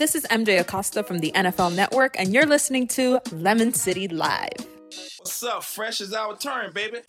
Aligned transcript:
This 0.00 0.14
is 0.14 0.24
MJ 0.30 0.58
Acosta 0.58 1.02
from 1.02 1.18
the 1.18 1.30
NFL 1.32 1.76
Network, 1.76 2.18
and 2.18 2.32
you're 2.32 2.46
listening 2.46 2.88
to 2.88 3.20
Lemon 3.32 3.74
City 3.74 4.08
Live. 4.08 4.48
What's 5.18 5.42
up? 5.42 5.62
Fresh 5.62 6.00
is 6.00 6.14
our 6.14 6.38
turn, 6.38 6.72
baby. 6.72 7.00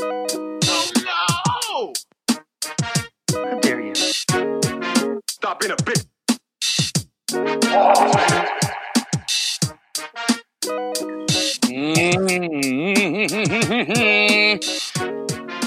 Oh 0.00 0.90
no! 1.04 1.92
How 3.34 3.60
dare 3.60 3.82
you? 3.82 3.94
Stop 5.28 5.62
in 5.66 5.72
a 5.72 5.76
bitch. 5.76 6.06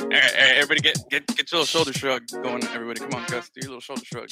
All 0.10 0.14
right, 0.14 0.32
all 0.34 0.42
right, 0.42 0.56
everybody, 0.56 0.80
get 0.80 0.98
get 1.12 1.28
get 1.28 1.52
your 1.52 1.60
little 1.60 1.66
shoulder 1.66 1.94
shrug 1.94 2.24
going. 2.42 2.64
Everybody, 2.70 3.02
come 3.02 3.14
on, 3.14 3.28
Gus, 3.28 3.52
do 3.52 3.62
your 3.62 3.70
little 3.70 3.82
shoulder 3.82 4.04
shrug. 4.04 4.30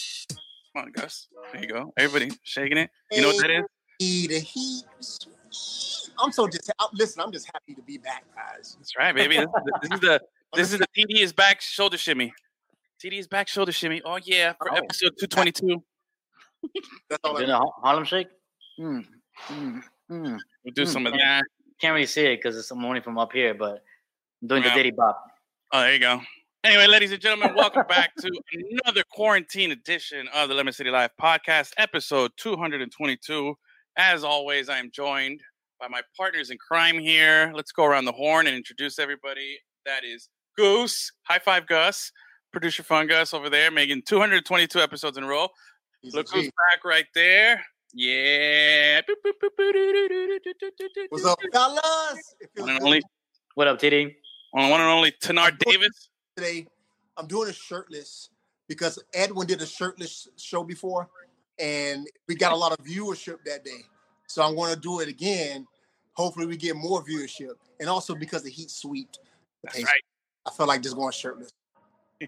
Come 0.75 0.83
on, 0.85 0.91
Gus. 0.91 1.27
There 1.53 1.61
you 1.61 1.67
go. 1.69 1.93
Everybody, 1.97 2.37
shaking 2.43 2.77
it. 2.77 2.89
You 3.11 3.21
know 3.21 3.27
what 3.29 3.41
that 3.41 3.49
is? 3.49 3.63
Hey, 3.99 4.27
the 4.27 4.39
heat. 4.39 4.83
I'm 6.19 6.31
so 6.31 6.47
just 6.47 6.71
I'm, 6.79 6.87
listen. 6.93 7.21
I'm 7.21 7.31
just 7.31 7.45
happy 7.45 7.73
to 7.75 7.81
be 7.81 7.97
back, 7.97 8.25
guys. 8.35 8.75
That's 8.79 8.95
right, 8.97 9.15
baby. 9.15 9.37
This, 9.37 9.47
this 9.81 9.91
is 9.93 9.99
the 10.01 10.21
this 10.53 10.73
is 10.73 10.79
the 10.79 10.87
TD 10.97 11.21
is 11.21 11.31
back 11.33 11.61
shoulder 11.61 11.97
shimmy. 11.97 12.33
TD 13.03 13.19
is 13.19 13.27
back 13.27 13.47
shoulder 13.47 13.71
shimmy. 13.71 14.01
Oh 14.03 14.17
yeah, 14.23 14.53
for 14.53 14.71
Oh. 14.73 14.75
episode 14.75 15.13
two 15.19 15.27
twenty 15.27 15.51
two. 15.53 15.81
That's 17.09 17.21
all. 17.23 17.35
Doing 17.37 17.49
I 17.49 17.53
a 17.53 17.57
Har- 17.57 17.73
Harlem 17.81 18.03
Shake? 18.05 18.27
Hmm. 18.77 18.99
Hmm. 19.33 19.79
Hmm. 20.09 20.37
We'll 20.63 20.73
do 20.73 20.83
Hmm. 20.83 20.89
some 20.89 21.05
of 21.07 21.13
that. 21.13 21.43
Can't 21.79 21.93
really 21.93 22.05
see 22.05 22.25
it 22.25 22.37
because 22.41 22.69
I'm 22.71 22.83
only 22.83 22.99
from 23.01 23.17
up 23.17 23.31
here, 23.31 23.53
but 23.53 23.81
I'm 24.41 24.47
doing 24.47 24.63
Yeah. 24.63 24.69
the 24.69 24.75
Diddy 24.75 24.91
Bop. 24.91 25.21
Oh, 25.71 25.81
there 25.81 25.93
you 25.93 25.99
go. 25.99 26.21
Anyway, 26.65 26.87
ladies 26.87 27.11
and 27.11 27.21
gentlemen, 27.21 27.53
welcome 27.55 27.83
back 27.87 28.15
to 28.15 28.27
another 28.51 29.03
quarantine 29.11 29.69
edition 29.69 30.27
of 30.33 30.49
the 30.49 30.55
Lemon 30.55 30.73
City 30.73 30.89
Live 30.89 31.11
podcast, 31.21 31.73
episode 31.77 32.31
222. 32.37 33.53
As 33.97 34.23
always, 34.23 34.67
I 34.67 34.79
am 34.79 34.89
joined 34.91 35.41
by 35.79 35.87
my 35.89 36.01
partners 36.17 36.49
in 36.49 36.57
crime 36.57 36.97
here. 36.97 37.51
Let's 37.53 37.71
go 37.71 37.85
around 37.85 38.05
the 38.05 38.13
horn 38.13 38.47
and 38.47 38.55
introduce 38.55 38.97
everybody. 38.97 39.59
That 39.85 40.03
is 40.03 40.27
Goose. 40.57 41.11
High 41.27 41.37
five, 41.37 41.67
Gus. 41.67 42.11
Producer 42.51 42.81
Fun 42.81 43.05
Gus 43.05 43.31
over 43.35 43.47
there, 43.47 43.69
making 43.69 44.01
222 44.07 44.79
episodes 44.79 45.19
in 45.19 45.23
a 45.23 45.27
row. 45.27 45.47
Look 46.03 46.31
who's 46.33 46.45
back 46.45 46.83
right 46.83 47.05
there. 47.13 47.63
Yeah. 47.93 49.01
What's 51.09 51.25
up, 51.25 51.37
fellas? 51.53 52.35
One 52.55 52.69
and 52.71 52.81
only. 52.81 53.03
What 53.53 53.67
up, 53.67 53.79
TD? 53.79 54.15
One 54.49 54.71
and 54.71 54.81
only 54.81 55.13
Tanar 55.21 55.55
Davis 55.59 56.09
today. 56.35 56.67
I'm 57.17 57.27
doing 57.27 57.49
a 57.49 57.53
shirtless 57.53 58.29
because 58.67 58.99
Edwin 59.13 59.47
did 59.47 59.61
a 59.61 59.65
shirtless 59.65 60.27
show 60.37 60.63
before, 60.63 61.07
and 61.59 62.07
we 62.27 62.35
got 62.35 62.51
a 62.51 62.55
lot 62.55 62.71
of 62.71 62.85
viewership 62.85 63.37
that 63.45 63.63
day. 63.63 63.81
So 64.27 64.43
I'm 64.43 64.55
going 64.55 64.73
to 64.73 64.79
do 64.79 64.99
it 64.99 65.07
again. 65.07 65.65
Hopefully, 66.13 66.45
we 66.45 66.57
get 66.57 66.75
more 66.75 67.03
viewership, 67.03 67.53
and 67.79 67.89
also 67.89 68.15
because 68.15 68.43
the 68.43 68.49
heat 68.49 68.69
swept. 68.69 69.19
That's 69.63 69.83
right. 69.83 70.01
I 70.45 70.51
feel 70.51 70.67
like 70.67 70.81
just 70.81 70.95
going 70.95 71.11
shirtless. 71.11 71.51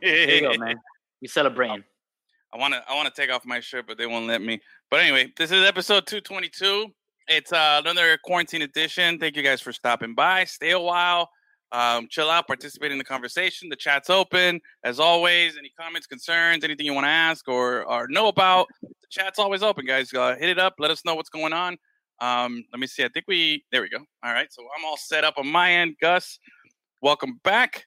There 0.02 0.36
you 0.36 0.42
go, 0.42 0.58
man. 0.58 0.80
We 1.22 1.28
celebrating. 1.28 1.84
I 2.54 2.58
want 2.58 2.74
to 2.74 2.84
I 2.90 2.96
want 2.96 3.14
to 3.14 3.22
take 3.22 3.32
off 3.32 3.46
my 3.46 3.60
shirt, 3.60 3.88
but 3.88 3.98
they 3.98 4.06
won't 4.06 4.28
let 4.28 4.42
me. 4.42 4.62
But 4.90 5.02
anyway, 5.02 5.34
this 5.38 5.52
is 5.52 5.66
episode 5.66 6.08
222. 6.08 6.88
It's 7.28 7.52
uh, 7.52 7.82
another 7.84 8.18
quarantine 8.24 8.62
edition. 8.62 9.20
Thank 9.20 9.36
you 9.36 9.44
guys 9.44 9.60
for 9.60 9.74
stopping 9.74 10.16
by. 10.16 10.46
Stay 10.46 10.72
a 10.72 10.80
while, 10.80 11.30
um, 11.72 12.08
chill 12.10 12.30
out, 12.30 12.48
participate 12.48 12.92
in 12.92 12.98
the 12.98 13.04
conversation. 13.04 13.70
The 13.70 13.76
chat's 13.76 14.10
open 14.10 14.62
as 14.84 15.00
always. 15.00 15.58
Any 15.58 15.72
comments, 15.80 16.08
concerns, 16.08 16.64
anything 16.64 16.86
you 16.86 16.94
want 16.94 17.06
to 17.06 17.12
ask 17.12 17.48
or 17.48 17.86
or 17.86 18.08
know 18.10 18.28
about, 18.28 18.68
the 18.82 19.08
chat's 19.10 19.40
always 19.40 19.64
open, 19.64 19.86
guys. 19.86 20.14
Uh, 20.14 20.36
hit 20.36 20.50
it 20.50 20.60
up. 20.60 20.76
Let 20.80 20.92
us 20.92 21.04
know 21.06 21.16
what's 21.16 21.30
going 21.30 21.54
on. 21.54 21.78
Um, 22.20 22.64
let 22.72 22.80
me 22.80 22.88
see. 22.88 23.04
I 23.04 23.10
think 23.10 23.26
we 23.28 23.64
there 23.72 23.82
we 23.82 23.90
go. 23.90 24.00
All 24.24 24.34
right, 24.34 24.52
so 24.52 24.64
I'm 24.78 24.86
all 24.86 24.98
set 24.98 25.24
up 25.24 25.36
on 25.38 25.48
my 25.48 25.72
end. 25.72 25.96
Gus, 26.02 26.40
welcome 27.02 27.40
back. 27.44 27.86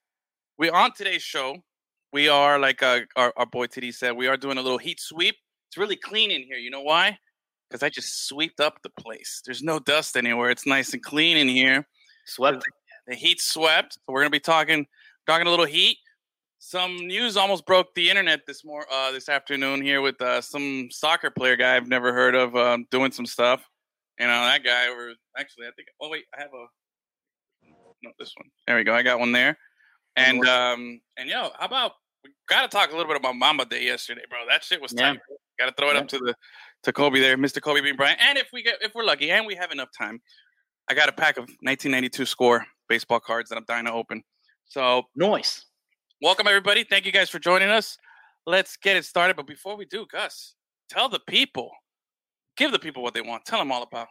We 0.59 0.69
on 0.71 0.93
today's 0.93 1.23
show 1.23 1.57
we 2.13 2.29
are 2.29 2.59
like 2.59 2.83
uh, 2.83 3.01
our, 3.17 3.33
our 3.37 3.47
boy 3.47 3.67
TD 3.67 3.95
said, 3.95 4.13
we 4.13 4.27
are 4.27 4.37
doing 4.37 4.59
a 4.59 4.63
little 4.63 4.79
heat 4.79 5.01
sweep. 5.01 5.37
It's 5.69 5.77
really 5.77 5.97
clean 5.97 6.31
in 6.31 6.43
here. 6.43 6.57
You 6.57 6.71
know 6.71 6.83
why? 6.83 7.19
Because 7.69 7.83
I 7.83 7.89
just 7.89 8.27
swept 8.27 8.61
up 8.61 8.83
the 8.83 8.91
place. 8.91 9.43
There's 9.45 9.63
no 9.63 9.79
dust 9.79 10.17
anywhere. 10.17 10.51
It's 10.51 10.67
nice 10.67 10.93
and 10.93 11.03
clean 11.03 11.37
in 11.37 11.49
here. 11.49 11.87
Swept. 12.27 12.65
The 13.11 13.17
heat 13.17 13.41
swept. 13.41 13.95
So 13.95 14.01
we're 14.07 14.21
gonna 14.21 14.31
be 14.31 14.39
talking 14.39 14.87
talking 15.27 15.49
a 15.49 15.51
little 15.51 15.67
heat. 15.67 15.99
Some 16.61 16.97
news 16.97 17.37
almost 17.37 17.67
broke 17.67 17.93
the 17.95 18.09
internet 18.09 18.47
this 18.47 18.65
more 18.65 18.87
uh, 18.91 19.11
this 19.11 19.29
afternoon 19.29 19.83
here 19.83 20.01
with 20.01 20.21
uh, 20.23 20.41
some 20.41 20.89
soccer 20.93 21.29
player 21.29 21.57
guy 21.57 21.75
I've 21.75 21.89
never 21.89 22.13
heard 22.13 22.37
of 22.37 22.55
um, 22.55 22.87
doing 22.93 23.11
some 23.11 23.27
stuff. 23.27 23.65
You 24.21 24.27
know 24.27 24.33
that 24.33 24.63
guy 24.63 24.89
over. 24.89 25.13
Actually, 25.37 25.67
I 25.67 25.71
think. 25.75 25.89
Oh 26.01 26.09
wait, 26.09 26.25
I 26.39 26.41
have 26.41 26.51
a. 26.55 26.67
No, 28.03 28.13
this 28.17 28.33
one. 28.37 28.49
There 28.69 28.77
we 28.77 28.85
go. 28.85 28.95
I 28.95 29.03
got 29.03 29.19
one 29.19 29.33
there. 29.33 29.59
And 30.15 30.47
um 30.47 31.01
and 31.17 31.29
yo, 31.29 31.51
how 31.59 31.67
about 31.67 31.93
we 32.23 32.31
gotta 32.49 32.69
talk 32.69 32.91
a 32.91 32.97
little 32.97 33.11
bit 33.11 33.17
about 33.17 33.35
Mamba 33.35 33.65
Day 33.65 33.85
yesterday, 33.85 34.23
bro. 34.31 34.39
That 34.49 34.63
shit 34.63 34.81
was 34.81 34.93
Yeah. 34.97 35.15
tight. 35.15 35.21
Gotta 35.59 35.73
throw 35.77 35.91
it 35.91 35.97
up 35.97 36.07
to 36.09 36.19
the 36.19 36.37
to 36.85 36.93
Kobe 36.93 37.19
there, 37.19 37.37
Mr. 37.37 37.61
Kobe 37.61 37.81
Bean 37.81 37.97
Bryant. 37.97 38.21
And 38.23 38.39
if 38.39 38.51
we 38.53 38.63
get 38.63 38.77
if 38.83 38.95
we're 38.95 39.05
lucky 39.05 39.33
and 39.33 39.47
we 39.47 39.57
have 39.57 39.73
enough 39.73 39.89
time, 39.99 40.23
I 40.89 40.95
got 40.95 41.09
a 41.09 41.13
pack 41.13 41.39
of 41.39 41.45
1992 41.63 42.25
score 42.25 42.65
baseball 42.91 43.21
cards 43.21 43.49
that 43.49 43.57
I'm 43.57 43.65
dying 43.65 43.87
to 43.87 43.93
open. 43.93 44.23
So 44.67 45.05
Noise. 45.17 45.65
welcome 46.21 46.47
everybody. 46.47 46.85
Thank 46.85 47.07
you 47.07 47.13
guys 47.13 47.31
for 47.31 47.39
joining 47.39 47.71
us. 47.71 47.97
Let's 48.47 48.77
get 48.77 48.97
it 48.97 49.05
started. 49.07 49.37
But 49.37 49.47
before 49.47 49.77
we 49.77 49.87
do, 49.87 50.07
Gus, 50.11 50.55
tell 50.91 51.09
the 51.09 51.21
people, 51.21 51.71
give 52.57 52.73
the 52.73 52.79
people 52.79 53.03
what 53.03 53.15
they 53.15 53.23
want. 53.23 53.47
Tell 53.47 53.61
them 53.61 53.73
all 53.73 53.83
about 53.83 54.09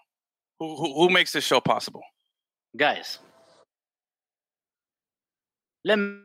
who 0.57 0.75
who, 0.75 0.94
who 0.94 1.09
makes 1.09 1.31
this 1.34 1.44
show 1.44 1.59
possible. 1.59 2.01
Guys. 2.75 3.19
Lemon 5.85 6.23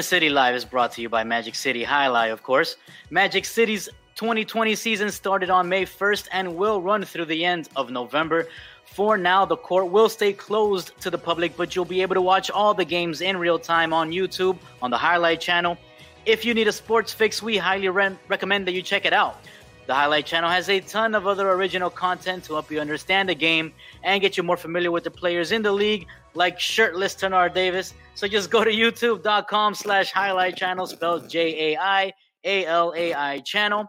City 0.00 0.30
Live 0.30 0.54
is 0.54 0.64
brought 0.64 0.92
to 0.92 1.02
you 1.02 1.08
by 1.08 1.24
Magic 1.24 1.54
City 1.54 1.84
Jai-Alai, 1.84 2.32
of 2.32 2.42
course. 2.42 2.76
Magic 3.10 3.44
City's 3.44 3.88
2020 4.14 4.74
season 4.74 5.10
started 5.10 5.50
on 5.50 5.68
May 5.68 5.84
1st 5.84 6.28
and 6.32 6.56
will 6.56 6.80
run 6.80 7.04
through 7.04 7.24
the 7.26 7.44
end 7.44 7.68
of 7.76 7.90
November. 7.90 8.48
For 8.94 9.16
now, 9.16 9.46
the 9.46 9.56
court 9.56 9.90
will 9.90 10.10
stay 10.10 10.34
closed 10.34 10.92
to 11.00 11.08
the 11.08 11.16
public, 11.16 11.56
but 11.56 11.74
you'll 11.74 11.86
be 11.86 12.02
able 12.02 12.14
to 12.14 12.20
watch 12.20 12.50
all 12.50 12.74
the 12.74 12.84
games 12.84 13.22
in 13.22 13.38
real 13.38 13.58
time 13.58 13.94
on 13.94 14.10
YouTube 14.10 14.58
on 14.82 14.90
the 14.90 14.98
Jai 14.98 15.16
Alai 15.16 15.40
channel. 15.40 15.78
If 16.26 16.44
you 16.44 16.52
need 16.52 16.68
a 16.68 16.72
sports 16.72 17.10
fix, 17.10 17.42
we 17.42 17.56
highly 17.56 17.88
re- 17.88 18.18
recommend 18.28 18.66
that 18.66 18.72
you 18.72 18.82
check 18.82 19.06
it 19.06 19.14
out. 19.14 19.40
The 19.86 19.94
Jai 19.94 20.04
Alai 20.04 20.22
channel 20.22 20.50
has 20.50 20.68
a 20.68 20.80
ton 20.80 21.14
of 21.14 21.26
other 21.26 21.50
original 21.52 21.88
content 21.88 22.44
to 22.44 22.52
help 22.52 22.70
you 22.70 22.80
understand 22.80 23.30
the 23.30 23.34
game 23.34 23.72
and 24.02 24.20
get 24.20 24.36
you 24.36 24.42
more 24.42 24.58
familiar 24.58 24.90
with 24.90 25.04
the 25.04 25.10
players 25.10 25.52
in 25.52 25.62
the 25.62 25.72
league, 25.72 26.06
like 26.34 26.60
shirtless 26.60 27.14
Tanar 27.14 27.52
Davis. 27.52 27.94
So 28.14 28.28
just 28.28 28.50
go 28.50 28.62
to 28.62 28.70
youtube.com 28.70 29.74
slash 29.74 30.12
jai 30.12 30.28
alai 30.28 30.54
channel, 30.54 30.86
spelled 30.86 31.30
J 31.30 31.72
A 31.72 31.78
I 31.78 32.12
A 32.44 32.66
L 32.66 32.92
A 32.94 33.14
I 33.14 33.38
channel. 33.38 33.86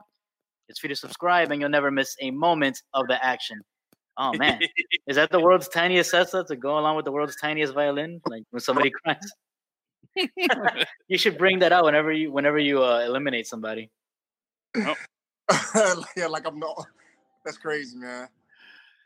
It's 0.70 0.80
free 0.80 0.88
to 0.88 0.96
subscribe 0.96 1.52
and 1.52 1.60
you'll 1.60 1.70
never 1.70 1.92
miss 1.92 2.16
a 2.22 2.32
moment 2.32 2.82
of 2.94 3.08
the 3.08 3.24
action. 3.24 3.60
Oh 4.18 4.34
man, 4.38 4.60
is 5.08 5.16
that 5.16 5.32
the 5.32 5.40
world's 5.40 5.68
tiniest 5.68 6.12
cesta 6.14 6.46
to 6.48 6.56
go 6.56 6.78
along 6.78 6.96
with 6.96 7.06
the 7.06 7.12
world's 7.12 7.36
tiniest 7.36 7.74
violin? 7.74 8.22
Like 8.28 8.44
when 8.52 8.60
somebody 8.60 8.92
cries, 9.04 9.32
you 11.08 11.18
should 11.18 11.38
bring 11.38 11.60
that 11.60 11.72
out 11.72 11.86
whenever 11.86 12.12
you 12.12 12.32
whenever 12.32 12.60
you 12.60 12.84
uh, 12.84 13.00
eliminate 13.00 13.48
somebody. 13.48 13.90
yeah, 14.76 16.28
like 16.30 16.46
I'm 16.46 16.60
not. 16.60 16.86
That's 17.44 17.58
crazy, 17.58 17.98
man. 17.98 18.28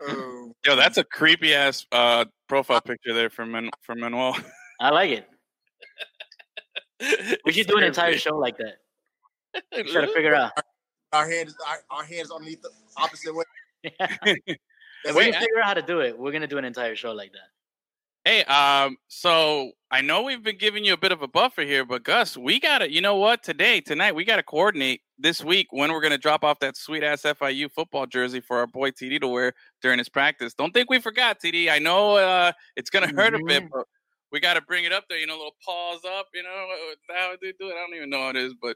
Oh, 0.02 0.54
Yo, 0.66 0.76
that's 0.76 0.98
a 0.98 1.04
creepy 1.04 1.56
ass 1.56 1.86
uh, 1.92 2.26
profile 2.48 2.82
picture 2.82 3.14
there 3.14 3.30
from 3.30 3.52
Man- 3.52 3.72
from 3.82 4.00
Manuel. 4.00 4.38
I 4.80 4.92
like 4.92 5.10
it. 5.12 5.28
We 7.46 7.52
should 7.52 7.68
do 7.68 7.78
an 7.78 7.84
entire 7.84 8.18
show 8.18 8.38
like 8.38 8.58
that. 8.58 8.78
Try 9.92 10.02
to 10.02 10.14
figure 10.14 10.36
out. 10.36 10.52
our 11.14 11.28
head 11.28 11.48
is 11.48 11.56
our, 11.68 11.78
our 11.90 12.04
head 12.04 12.26
is 12.26 12.32
underneath 12.32 12.62
the 12.62 12.70
opposite 12.98 13.34
way. 13.34 13.44
If 15.08 15.16
That's 15.16 15.26
we 15.26 15.32
can 15.32 15.42
figure 15.42 15.60
out 15.60 15.66
how 15.66 15.74
to 15.74 15.82
do 15.82 16.02
it, 16.02 16.18
we're 16.18 16.32
gonna 16.32 16.48
do 16.48 16.58
an 16.58 16.66
entire 16.66 16.96
show 16.96 17.12
like 17.12 17.32
that. 17.34 17.50
Hey, 18.26 18.44
um, 18.44 18.98
so 19.08 19.72
I 19.90 20.02
know 20.02 20.22
we've 20.24 20.44
been 20.44 20.58
giving 20.58 20.84
you 20.84 20.92
a 20.94 20.98
bit 20.98 21.14
of 21.14 21.22
a 21.22 21.30
buffer 21.30 21.62
here, 21.62 21.86
but 21.86 22.04
Gus, 22.04 22.36
we 22.36 22.60
gotta, 22.60 22.92
you 22.92 23.00
know 23.00 23.16
what? 23.16 23.42
Today, 23.42 23.80
tonight, 23.80 24.16
we 24.16 24.26
gotta 24.26 24.44
coordinate 24.44 25.02
this 25.18 25.44
week 25.44 25.68
when 25.72 25.94
we're 25.94 26.02
gonna 26.02 26.18
drop 26.18 26.44
off 26.44 26.60
that 26.60 26.76
sweet 26.76 27.04
ass 27.04 27.22
FIU 27.22 27.72
football 27.72 28.06
jersey 28.06 28.42
for 28.42 28.58
our 28.58 28.68
boy 28.68 28.92
TD 28.92 29.22
to 29.22 29.28
wear 29.30 29.54
during 29.82 29.98
his 29.98 30.10
practice. 30.10 30.54
Don't 30.54 30.74
think 30.74 30.90
we 30.90 31.00
forgot, 31.00 31.40
TD. 31.40 31.70
I 31.72 31.80
know 31.80 32.18
uh, 32.18 32.52
it's 32.76 32.90
gonna 32.90 33.08
hurt 33.08 33.34
a 33.34 33.40
bit, 33.46 33.64
Mhm. 33.64 33.70
but 33.72 33.86
we 34.34 34.42
gotta 34.42 34.62
bring 34.62 34.84
it 34.84 34.92
up 34.92 35.06
there. 35.08 35.18
You 35.20 35.28
know, 35.28 35.38
little 35.38 35.56
paws 35.66 36.04
up. 36.04 36.28
You 36.34 36.44
know 36.44 36.68
how 37.10 37.34
they 37.42 37.54
do 37.54 37.70
it. 37.70 37.76
I 37.76 37.88
don't 37.88 37.96
even 37.96 38.10
know 38.10 38.24
how 38.24 38.30
it 38.30 38.36
is, 38.36 38.54
but 38.62 38.76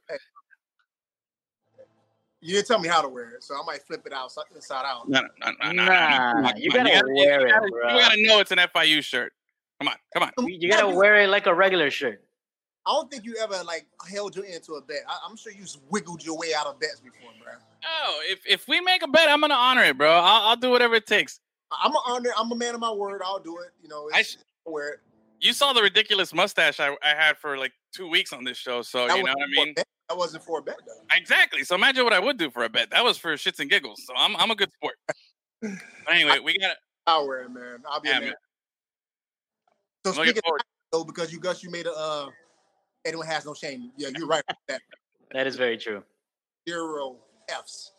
You 2.42 2.56
didn't 2.56 2.68
tell 2.68 2.80
me 2.80 2.90
how 2.90 3.02
to 3.02 3.08
wear 3.08 3.32
it, 3.36 3.44
so 3.44 3.54
I 3.56 3.64
might 3.66 3.84
flip 3.84 4.02
it 4.06 4.14
out 4.14 4.32
inside 4.56 4.84
out. 4.86 5.08
no, 5.08 5.22
no, 5.22 5.28
no, 5.40 5.52
no, 5.62 5.72
no, 5.72 5.84
no, 5.84 5.86
Nah, 5.86 6.34
come 6.34 6.46
on, 6.46 6.58
you 6.58 6.72
come 6.72 6.86
gotta 6.88 7.08
wear 7.14 7.48
it, 7.48 7.52
gotta- 7.52 7.68
bro. 7.70 7.94
You 7.94 8.00
gotta 8.00 8.24
know 8.24 8.40
it's 8.40 8.52
an 8.52 8.58
FIU 8.58 9.04
shirt. 9.04 9.34
Come 9.80 9.88
on, 9.90 9.96
come 10.14 10.24
on. 10.24 10.48
You, 10.48 10.58
you 10.60 10.70
gotta 10.70 10.90
wear 10.90 11.22
it 11.22 11.30
like 11.30 11.46
a 11.46 11.54
regular 11.54 11.92
shirt. 11.92 12.24
I 12.86 12.92
don't 12.94 13.12
think 13.12 13.26
you 13.26 13.36
ever 13.40 13.64
like 13.64 13.86
held 14.10 14.36
your 14.36 14.46
end 14.46 14.64
to 14.64 14.74
a 14.74 14.82
bet. 14.82 14.98
I, 15.08 15.20
I'm 15.28 15.38
sure 15.38 15.52
you 15.52 15.66
wiggled 15.90 16.26
your 16.26 16.36
way 16.36 16.54
out 16.58 16.66
of 16.66 16.80
bets 16.80 17.00
before, 17.00 17.30
bro. 17.44 17.54
Oh, 17.86 18.22
if 18.26 18.40
if 18.48 18.68
we 18.68 18.82
make 18.82 19.04
a 19.04 19.08
bet, 19.08 19.30
I'm 19.30 19.42
gonna 19.42 19.54
honor 19.54 19.84
it, 19.84 19.98
bro. 19.98 20.12
I'll, 20.12 20.50
I'll 20.50 20.56
do 20.56 20.72
whatever 20.72 20.96
it 20.96 21.06
takes. 21.06 21.40
I'm 21.72 21.94
a 21.94 22.00
honor. 22.08 22.32
I'm 22.38 22.52
a 22.52 22.56
man 22.56 22.74
of 22.74 22.82
my 22.82 22.92
word. 22.92 23.22
I'll 23.24 23.40
do 23.40 23.60
it. 23.60 23.70
You 23.84 23.90
know, 23.90 24.10
I 24.14 24.22
it's, 24.22 24.38
wear 24.66 24.90
it. 24.94 25.00
You 25.40 25.54
saw 25.54 25.74
the 25.74 25.82
ridiculous 25.82 26.34
mustache 26.34 26.80
I, 26.80 26.90
I 27.04 27.16
had 27.16 27.38
for 27.38 27.58
like 27.58 27.72
two 27.94 28.10
weeks 28.10 28.34
on 28.34 28.44
this 28.44 28.58
show, 28.58 28.82
so 28.82 29.08
That 29.08 29.18
you 29.18 29.24
know 29.24 29.34
what 29.36 29.44
I 29.44 29.66
mean. 29.66 29.74
bet. 29.76 29.88
That 30.12 30.18
wasn't 30.18 30.44
for 30.44 30.60
a 30.60 30.62
bet, 30.62 30.76
though. 30.86 31.16
Exactly. 31.16 31.64
So 31.64 31.74
imagine 31.74 32.04
what 32.04 32.12
I 32.12 32.20
would 32.20 32.36
do 32.36 32.52
for 32.52 32.66
a 32.66 32.70
bet. 32.70 32.90
That 32.92 33.02
was 33.02 33.18
for 33.18 33.34
shits 33.36 33.62
and 33.62 33.70
giggles. 33.70 34.04
So 34.06 34.14
I'm 34.14 34.36
I'm 34.36 34.52
a 34.52 34.56
good 34.56 34.70
sport. 34.74 34.96
But 35.62 36.16
anyway, 36.16 36.40
we 36.44 36.58
got 36.58 36.76
I'll 37.08 37.26
wear 37.26 37.44
it, 37.44 37.50
man. 37.50 37.78
I'll 37.88 38.02
be 38.02 38.10
Yeah, 38.10 38.18
a 38.18 38.20
man. 38.20 38.30
man. 38.30 38.36
So 40.06 40.12
I'm 40.12 40.18
looking 40.18 40.32
speaking 40.34 40.42
forward. 40.44 40.62
of 40.62 40.66
though, 40.92 41.04
because 41.06 41.32
you 41.32 41.40
Gus, 41.40 41.64
you 41.64 41.70
made 41.70 41.86
a 41.86 41.94
uh, 41.94 42.30
anyone 43.06 43.26
has 43.28 43.46
no 43.46 43.54
shame. 43.54 43.92
Yeah, 43.96 44.10
you're 44.18 44.28
right. 44.28 44.44
about 44.50 44.58
that 44.68 44.82
That 45.32 45.48
is 45.48 45.56
very 45.56 45.78
true. 45.78 46.04
zero 46.68 47.16
Fs 47.48 47.92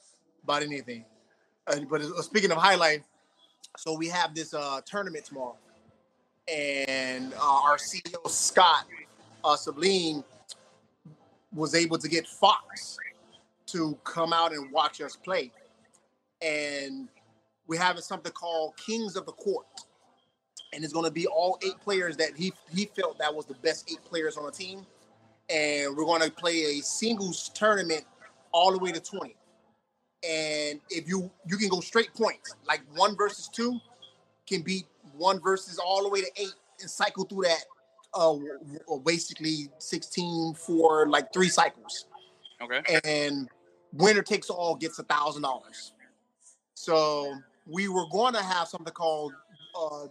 about 0.45 0.63
anything. 0.63 1.07
Uh, 1.67 1.79
but 1.89 2.03
uh, 2.03 2.21
speaking 2.21 2.51
of 2.51 2.59
jai 2.59 2.77
alai, 2.77 3.03
so 3.79 3.97
we 3.97 4.09
have 4.09 4.35
this 4.35 4.53
uh, 4.53 4.83
tournament 4.85 5.25
tomorrow, 5.25 5.57
and 6.47 7.33
uh, 7.35 7.39
our 7.39 7.79
CEO 7.79 8.29
Scott 8.29 8.85
uh, 9.45 9.57
Savin 9.57 10.25
was 11.55 11.75
able 11.75 11.99
to 11.99 12.09
get 12.09 12.27
Fox 12.27 12.97
to 13.67 13.99
come 14.05 14.33
out 14.33 14.53
and 14.53 14.71
watch 14.73 15.01
us 15.01 15.17
play, 15.17 15.51
and 16.41 17.09
we're 17.67 17.81
having 17.81 18.03
something 18.03 18.33
called 18.33 18.77
Kings 18.77 19.17
of 19.17 19.27
the 19.27 19.33
Court, 19.33 19.67
and 20.73 20.85
it's 20.85 20.93
going 20.93 21.05
to 21.05 21.11
be 21.11 21.27
all 21.27 21.59
eight 21.65 21.79
players 21.81 22.17
that 22.17 22.37
he 22.37 22.53
he 22.75 22.87
felt 22.87 23.19
that 23.19 23.35
was 23.35 23.47
the 23.47 23.55
best 23.55 23.91
eight 23.91 24.03
players 24.05 24.37
on 24.37 24.45
the 24.47 24.53
team, 24.53 24.87
and 25.49 25.97
we're 25.97 26.05
going 26.05 26.23
to 26.23 26.31
play 26.31 26.79
a 26.79 26.83
singles 26.83 27.51
tournament 27.55 28.05
all 28.53 28.73
the 28.73 28.79
way 28.79 28.93
to 28.93 29.01
20 29.01 29.35
and 30.25 30.81
if 30.91 31.09
you 31.09 31.31
you 31.47 31.57
can 31.57 31.69
go 31.69 31.81
straight 31.81 32.13
points 32.15 32.55
like 32.67 32.81
one 32.95 33.17
versus 33.17 33.49
two 33.49 33.79
can 34.47 34.63
beat 34.63 34.85
one 35.17 35.41
versus 35.41 35.79
all 35.79 36.03
the 36.03 36.09
way 36.09 36.21
to 36.21 36.31
eight 36.37 36.55
and 36.81 36.89
cycle 36.89 37.25
through 37.25 37.43
that 37.43 37.65
uh 38.15 38.33
w- 38.33 38.59
w- 38.87 39.03
basically 39.05 39.69
16 39.79 40.55
for 40.55 41.09
like 41.09 41.33
three 41.33 41.49
cycles 41.49 42.07
okay. 42.63 42.83
and 43.05 43.49
winner 43.93 44.23
takes 44.23 44.51
all 44.51 44.75
gets 44.75 44.99
a 44.99 45.03
thousand 45.05 45.43
dollars 45.43 45.93
so 46.75 47.35
we 47.67 47.89
were 47.89 48.07
going 48.11 48.35
to 48.35 48.43
have 48.43 48.69
something 48.69 48.93
called 48.93 49.33
uh 49.79 50.07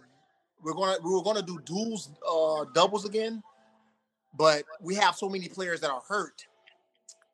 we're 0.62 0.74
gonna 0.74 0.96
we 1.04 1.10
were 1.12 1.22
gonna 1.22 1.42
do 1.42 1.58
duels 1.64 2.10
uh 2.28 2.64
doubles 2.74 3.04
again 3.04 3.42
but 4.36 4.64
we 4.80 4.94
have 4.94 5.14
so 5.14 5.28
many 5.28 5.48
players 5.48 5.80
that 5.80 5.90
are 5.90 6.02
hurt 6.08 6.46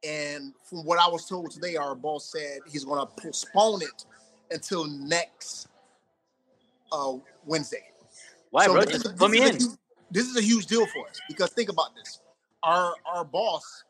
and 0.05 0.55
from 0.65 0.85
what 0.85 1.01
I 1.01 1.09
was 1.09 1.27
told 1.29 1.51
today, 1.51 1.75
our 1.75 1.97
boss 1.97 2.31
said 2.31 2.61
he's 2.71 2.85
going 2.85 3.05
to 3.05 3.13
postpone 3.21 3.83
it 3.83 4.05
until 4.49 4.87
next 4.87 5.67
uh, 6.93 7.15
Wednesday. 7.45 7.83
Why, 8.51 8.67
So 8.67 8.75
bro? 8.75 8.83
this 8.83 8.93
Just 8.93 9.07
is- 9.07 9.13
put 9.15 9.31
me 9.33 9.41
this 9.41 9.65
in. 9.67 9.79
Is 10.17 10.17
a 10.17 10.21
hu- 10.21 10.27
This 10.27 10.27
is 10.27 10.37
a 10.37 10.43
huge 10.43 10.67
deal 10.67 10.87
for 10.87 11.09
us 11.09 11.21
because 11.29 11.51
think 11.51 11.69
about 11.69 11.95
this. 11.95 12.21
Our 12.63 12.95
our 13.07 13.25
boss 13.25 13.85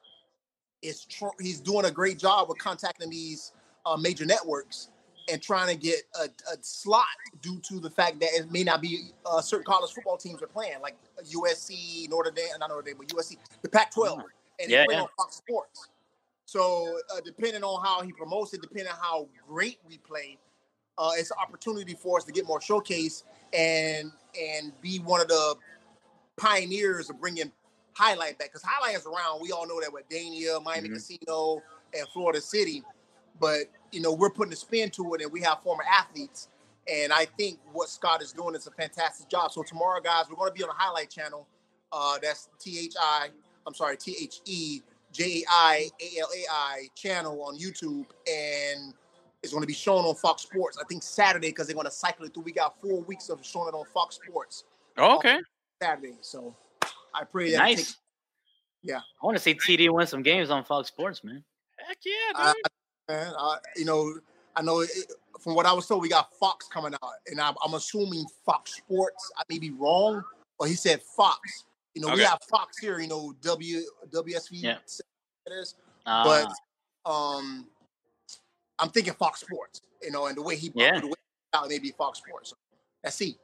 is 0.82 1.04
tr- 1.04 1.26
he's 1.40 1.60
doing 1.60 1.84
a 1.86 1.90
great 1.90 2.18
job 2.18 2.48
with 2.48 2.58
contacting 2.58 3.10
these 3.10 3.52
uh, 3.86 3.96
major 3.96 4.24
networks 4.24 4.90
and 5.30 5.42
trying 5.42 5.68
to 5.68 5.76
get 5.76 6.02
a, 6.20 6.24
a 6.24 6.56
slot 6.62 7.04
due 7.42 7.60
to 7.60 7.80
the 7.80 7.90
fact 7.90 8.18
that 8.20 8.30
it 8.32 8.50
may 8.50 8.64
not 8.64 8.80
be 8.80 9.10
uh, 9.26 9.40
certain 9.40 9.64
college 9.64 9.92
football 9.92 10.16
teams 10.16 10.42
are 10.42 10.46
playing, 10.46 10.80
like 10.80 10.96
USC, 11.34 12.08
Notre 12.08 12.30
Dame, 12.30 12.46
not 12.58 12.70
Notre 12.70 12.82
Dame, 12.82 12.94
but 12.98 13.08
USC, 13.08 13.36
the 13.62 13.68
Pac-12, 13.68 14.22
and 14.60 14.70
Yeah, 14.70 14.80
they 14.80 14.84
play 14.86 14.94
yeah. 14.94 15.02
on 15.02 15.08
Fox 15.16 15.36
Sports. 15.36 15.88
So 16.46 16.98
uh, 17.14 17.20
depending 17.24 17.62
on 17.62 17.84
how 17.84 18.00
he 18.02 18.12
promotes 18.12 18.54
it, 18.54 18.62
depending 18.62 18.88
on 18.88 18.98
how 18.98 19.28
great 19.46 19.78
we 19.86 19.98
play, 19.98 20.38
uh, 20.96 21.10
it's 21.16 21.30
an 21.30 21.36
opportunity 21.40 21.94
for 21.94 22.16
us 22.16 22.24
to 22.24 22.32
get 22.32 22.46
more 22.46 22.60
showcase 22.60 23.24
and 23.52 24.10
and 24.38 24.72
be 24.80 24.98
one 24.98 25.20
of 25.20 25.28
the 25.28 25.54
pioneers 26.38 27.10
of 27.10 27.20
bringing 27.20 27.52
jai 27.96 28.14
alai 28.14 28.38
back 28.38 28.52
because 28.52 28.62
jai 28.62 28.68
alai 28.80 28.96
is 28.96 29.06
around. 29.06 29.40
We 29.42 29.52
all 29.52 29.66
know 29.66 29.80
that 29.80 29.92
with 29.92 30.08
Dania, 30.08 30.62
Miami 30.62 30.88
Mhm. 30.88 30.94
Casino, 30.94 31.62
and 31.94 32.06
Florida 32.08 32.40
City, 32.40 32.82
but 33.40 33.66
you 33.92 34.00
know 34.00 34.12
we're 34.12 34.30
putting 34.30 34.52
a 34.52 34.56
spin 34.56 34.90
to 34.90 35.14
it, 35.14 35.22
and 35.22 35.32
we 35.32 35.40
have 35.42 35.62
former 35.62 35.84
athletes. 35.84 36.48
And 36.86 37.12
I 37.12 37.26
think 37.26 37.60
what 37.72 37.90
Scott 37.90 38.22
is 38.22 38.32
doing 38.32 38.54
is 38.54 38.66
a 38.66 38.70
fantastic 38.70 39.28
job. 39.28 39.52
So 39.52 39.62
tomorrow, 39.62 40.00
guys, 40.00 40.24
we're 40.30 40.36
going 40.36 40.50
to 40.50 40.54
be 40.54 40.62
on 40.62 40.70
the 40.70 40.74
jai 40.74 41.04
alai 41.04 41.08
channel. 41.08 41.46
Uh, 41.92 42.18
that's 42.22 42.48
T 42.58 42.78
H 42.78 42.94
I. 43.00 43.30
I'm 43.66 43.74
sorry, 43.74 43.96
T 43.96 44.16
H 44.20 44.40
E 44.46 44.82
J 45.12 45.44
I 45.48 45.90
A 46.00 46.20
L 46.20 46.28
A 46.34 46.44
I 46.50 46.88
channel 46.94 47.42
on 47.42 47.58
YouTube, 47.58 48.06
and 48.26 48.94
it's 49.42 49.52
going 49.52 49.62
to 49.62 49.66
be 49.66 49.72
shown 49.74 50.04
on 50.04 50.14
Fox 50.14 50.42
Sports. 50.42 50.78
I 50.78 50.84
think 50.84 51.02
Saturday 51.02 51.48
because 51.48 51.66
they're 51.66 51.74
going 51.74 51.86
to 51.86 51.90
cycle 51.90 52.24
it 52.26 52.34
through. 52.34 52.42
We 52.42 52.52
got 52.52 52.80
four 52.80 53.00
weeks 53.02 53.28
of 53.28 53.44
showing 53.44 53.68
it 53.68 53.74
on 53.74 53.84
Fox 53.86 54.16
Sports 54.16 54.64
Oh, 54.96 55.16
okay. 55.16 55.38
Saturday. 55.82 56.14
So 56.20 56.54
I 57.14 57.24
pray 57.24 57.52
that 57.52 57.58
Nice. 57.58 57.96
Yeah. 58.82 58.98
I 58.98 59.26
want 59.26 59.36
to 59.36 59.42
see 59.42 59.54
TD 59.54 59.90
win 59.92 60.06
some 60.06 60.22
games 60.22 60.50
on 60.50 60.64
Fox 60.64 60.88
Sports, 60.88 61.24
man. 61.24 61.42
Heck 61.78 61.98
yeah, 62.04 62.12
Uh, 62.34 62.52
man. 63.08 63.32
Uh, 63.36 63.56
you 63.76 63.84
know, 63.84 64.14
I 64.56 64.62
know 64.62 64.80
it, 64.80 64.90
from 65.40 65.54
what 65.54 65.66
I 65.66 65.72
was 65.72 65.86
told, 65.86 66.02
we 66.02 66.08
got 66.08 66.32
Fox 66.34 66.66
coming 66.68 66.94
out, 66.94 67.12
and 67.28 67.40
I'm, 67.40 67.54
I'm 67.64 67.74
assuming 67.74 68.24
Fox 68.44 68.76
Sports. 68.76 69.30
I 69.36 69.42
may 69.48 69.58
be 69.58 69.70
wrong, 69.70 70.22
but 70.58 70.68
he 70.68 70.74
said 70.74 71.00
Fox. 71.02 71.64
You 71.94 72.02
know, 72.02 72.14
we 72.14 72.22
have 72.22 72.38
Fox 72.48 72.78
here. 72.78 72.98
You 73.00 73.08
know, 73.08 73.34
W 73.42 73.80
WSV. 74.10 74.48
Yeah. 74.52 74.76
It 75.46 75.52
is, 75.52 75.74
Ah, 76.06 76.24
but 76.24 77.10
um, 77.10 77.66
I'm 78.78 78.90
thinking 78.90 79.14
Fox 79.14 79.40
Sports. 79.40 79.80
You 80.02 80.10
know, 80.12 80.26
and 80.26 80.36
the 80.36 80.42
way 80.42 80.56
he 80.56 80.70
Yeah. 80.74 81.00
the 81.00 81.06
way 81.08 81.14
he 81.16 81.58
out 81.58 81.68
maybe 81.68 81.90
Fox 81.90 82.18
Sports. 82.18 82.50
So, 82.50 82.56
let's 83.02 83.16
see. 83.16 83.36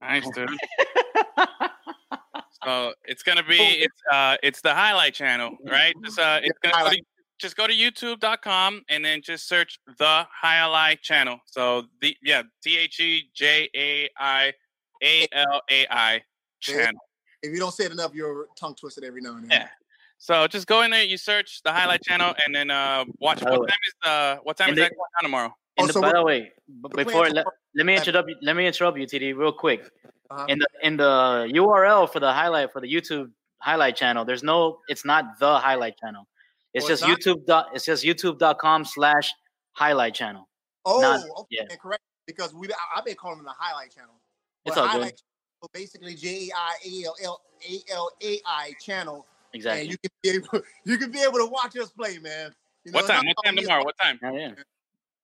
nice, 0.00 0.28
dude. 0.30 0.50
So 2.64 2.94
it's 3.04 3.22
gonna 3.22 3.42
be 3.42 3.56
it's 3.58 4.00
uh 4.12 4.36
it's 4.42 4.60
the 4.60 4.70
jai 4.72 4.92
alai 4.92 5.12
channel, 5.12 5.56
right? 5.68 5.94
Just 6.04 6.18
uh 6.18 6.40
it's 6.42 6.58
gonna 6.62 6.74
go 6.74 6.90
to, 6.90 6.94
jai 6.96 6.96
alai. 6.96 7.04
just 7.38 7.56
go 7.56 7.66
to 7.66 7.72
youtube.com 7.72 8.82
and 8.88 9.04
then 9.04 9.20
just 9.22 9.48
search 9.48 9.78
the 9.98 10.26
jai 10.42 10.56
alai 10.58 11.00
channel. 11.00 11.38
So 11.46 11.84
the 12.00 12.16
yeah, 12.22 12.42
T 12.62 12.78
H 12.78 13.00
E 13.00 13.30
J 13.34 13.68
A 13.76 14.08
I 14.18 14.52
A 15.02 15.26
L 15.32 15.60
A 15.70 15.86
I 15.90 16.22
channel. 16.60 17.00
If 17.42 17.52
you 17.52 17.58
don't 17.58 17.72
say 17.74 17.84
it 17.86 17.92
enough, 17.92 18.14
your 18.14 18.46
tongue 18.56 18.74
twisted 18.76 19.02
every 19.04 19.20
now 19.20 19.36
and 19.36 19.50
then. 19.50 19.60
Yeah. 19.62 19.68
So 20.18 20.46
just 20.46 20.68
go 20.68 20.82
in 20.82 20.92
there, 20.92 21.02
you 21.02 21.16
search 21.16 21.62
the 21.64 21.70
jai 21.72 21.86
alai 21.86 21.98
channel 22.02 22.34
and 22.44 22.54
then 22.54 22.70
uh 22.70 23.04
watch 23.18 23.40
By 23.42 23.50
what 23.50 23.68
time 23.68 23.78
is 23.88 24.08
uh 24.08 24.36
what 24.44 24.56
time 24.56 24.68
And 24.68 24.78
is 24.78 24.82
they- 24.82 24.88
that 24.88 24.94
going 24.94 25.10
on 25.18 25.22
tomorrow? 25.24 25.56
in 25.78 25.84
Oh, 25.84 25.86
the, 25.86 25.92
so 25.94 26.00
by 26.02 26.12
the 26.12 26.22
way, 26.22 26.40
b- 26.42 26.52
we're 26.82 26.90
playing 26.90 27.06
before 27.06 27.30
let, 27.30 27.46
let 27.74 27.86
me 27.86 27.96
interrupt 27.96 28.28
you, 28.28 28.36
let 28.42 28.54
me 28.54 28.66
interrupt 28.66 28.98
you, 28.98 29.06
TD, 29.06 29.34
real 29.36 29.52
quick. 29.52 29.90
Uh-huh. 30.32 30.46
In 30.48 30.58
the 30.58 30.66
in 30.82 30.96
the 30.96 31.50
URL 31.54 32.10
for 32.10 32.20
the 32.20 32.30
jai 32.32 32.46
alai 32.46 32.72
for 32.72 32.80
the 32.80 32.86
YouTube 32.92 33.30
jai 33.64 33.76
alai 33.76 33.94
channel, 33.94 34.24
there's 34.24 34.42
no. 34.42 34.78
It's 34.88 35.04
not 35.04 35.38
the 35.38 35.58
jai 35.58 35.76
alai 35.76 35.92
channel. 36.00 36.26
It's 36.74 36.86
Oh, 36.86 36.88
just 36.88 37.02
it's 37.02 37.08
not? 37.08 37.18
YouTube. 37.20 37.46
Dot, 37.46 37.68
it's 37.74 37.84
just 37.84 38.04
YouTube.com 38.04 38.84
slash 38.84 39.32
jai 39.78 39.92
alai 39.92 40.12
channel. 40.14 40.48
Oh, 40.84 41.00
Not- 41.00 41.20
okay, 41.40 41.58
yeah. 41.70 41.76
correct. 41.76 42.02
Because 42.26 42.54
we, 42.54 42.68
I- 42.68 42.76
I've 42.98 43.04
been 43.04 43.16
calling 43.16 43.38
them 43.38 43.46
the 43.46 43.52
jai 43.52 43.72
alai 43.72 43.94
channel. 43.94 44.14
It's 44.64 44.74
But 44.76 44.80
all 44.88 44.92
good. 44.98 45.02
channel, 45.02 45.70
basically 45.74 46.14
J 46.14 46.48
A 46.48 46.56
I 46.56 46.74
A 46.86 47.04
L 47.06 47.16
L 47.24 47.40
A 47.68 47.92
L 47.92 48.10
A 48.22 48.40
I 48.46 48.72
channel, 48.80 49.26
Exactly. 49.52 49.82
and 49.82 49.90
you 49.90 49.96
can 49.98 50.10
be 50.22 50.30
able, 50.30 50.64
you 50.84 50.96
can 50.98 51.10
be 51.10 51.20
able 51.20 51.38
to 51.38 51.46
watch 51.46 51.76
us 51.76 51.90
play, 51.90 52.18
man. 52.18 52.52
You 52.84 52.92
know, 52.92 52.96
What 53.00 53.06
time? 53.06 53.26
What 53.26 53.36
time 53.44 53.56
tomorrow? 53.56 53.84
What 53.84 53.96
time? 54.00 54.18
Yeah, 54.22 54.32
yeah. 54.32 54.50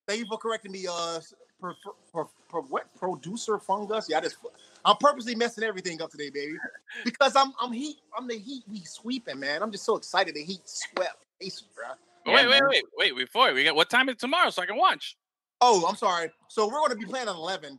Thank 0.06 0.20
you 0.20 0.26
for 0.28 0.38
correcting 0.38 0.72
me, 0.72 0.86
uh, 0.90 1.20
per, 1.60 1.74
per, 1.84 1.92
per, 2.12 2.24
per, 2.48 2.60
what 2.60 2.94
producer 2.98 3.58
fungus? 3.58 4.08
Yeah, 4.08 4.18
I 4.18 4.20
just, 4.22 4.36
I'm 4.84 4.96
purposely 4.96 5.34
messing 5.34 5.64
everything 5.64 6.00
up 6.02 6.10
today, 6.10 6.30
baby, 6.30 6.56
because 7.04 7.36
I'm, 7.36 7.52
I'm 7.60 7.72
heat, 7.72 7.96
I'm 8.16 8.26
the 8.26 8.38
heat 8.38 8.64
we 8.70 8.80
sweeping, 8.84 9.38
man. 9.40 9.62
I'm 9.62 9.72
just 9.72 9.84
so 9.84 9.96
excited. 9.96 10.34
The 10.34 10.42
heat 10.42 10.62
swept, 10.64 11.16
Aces, 11.40 11.64
bro. 11.74 11.86
Yeah, 12.26 12.34
wait, 12.34 12.48
wait, 12.48 12.60
man. 12.60 12.70
wait, 12.70 12.84
wait, 13.14 13.16
before 13.16 13.52
we 13.52 13.64
got 13.64 13.76
what 13.76 13.88
time 13.90 14.08
is 14.08 14.16
tomorrow 14.16 14.50
so 14.50 14.62
I 14.62 14.66
can 14.66 14.76
watch? 14.76 15.16
Oh, 15.60 15.86
I'm 15.88 15.96
sorry. 15.96 16.30
So 16.48 16.66
we're 16.66 16.74
going 16.74 16.90
to 16.90 16.96
be 16.96 17.04
playing 17.04 17.28
at 17.28 17.34
11. 17.34 17.78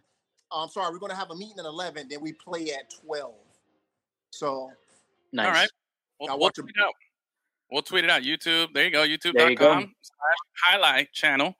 Uh, 0.51 0.63
I'm 0.63 0.69
sorry. 0.69 0.91
We're 0.91 0.99
going 0.99 1.11
to 1.11 1.17
have 1.17 1.31
a 1.31 1.35
meeting 1.35 1.59
at 1.59 1.65
11. 1.65 2.07
Then 2.09 2.21
we 2.21 2.33
play 2.33 2.71
at 2.71 2.89
12. 3.05 3.33
So 4.31 4.71
Nice. 5.31 5.45
All 5.45 5.51
right. 5.53 5.69
We'll, 6.19 6.27
Now 6.27 6.33
we'll 6.35 6.41
watch 6.41 6.55
tweet 6.55 6.69
it 6.75 6.81
out. 6.81 6.93
We'll 7.71 7.81
tweet 7.81 8.03
it 8.03 8.09
out. 8.09 8.23
YouTube. 8.23 8.73
There 8.73 8.85
you 8.85 8.91
go. 8.91 8.99
There 9.05 9.07
you 9.07 9.17
go. 9.17 9.31
YouTube.com/jai 9.31 10.77
alai 10.77 11.07
channel. 11.11 11.55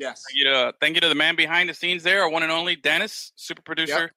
Yes, 0.00 0.24
Thank 0.26 0.38
you 0.38 0.44
to 0.44 0.74
thank 0.80 0.94
you 0.94 1.00
to 1.02 1.08
the 1.10 1.14
man 1.14 1.36
behind 1.36 1.68
the 1.68 1.74
scenes 1.74 2.02
there, 2.02 2.22
our 2.22 2.30
one 2.30 2.42
and 2.42 2.50
only 2.50 2.74
Dennis, 2.74 3.32
super 3.36 3.60
producer, 3.62 4.12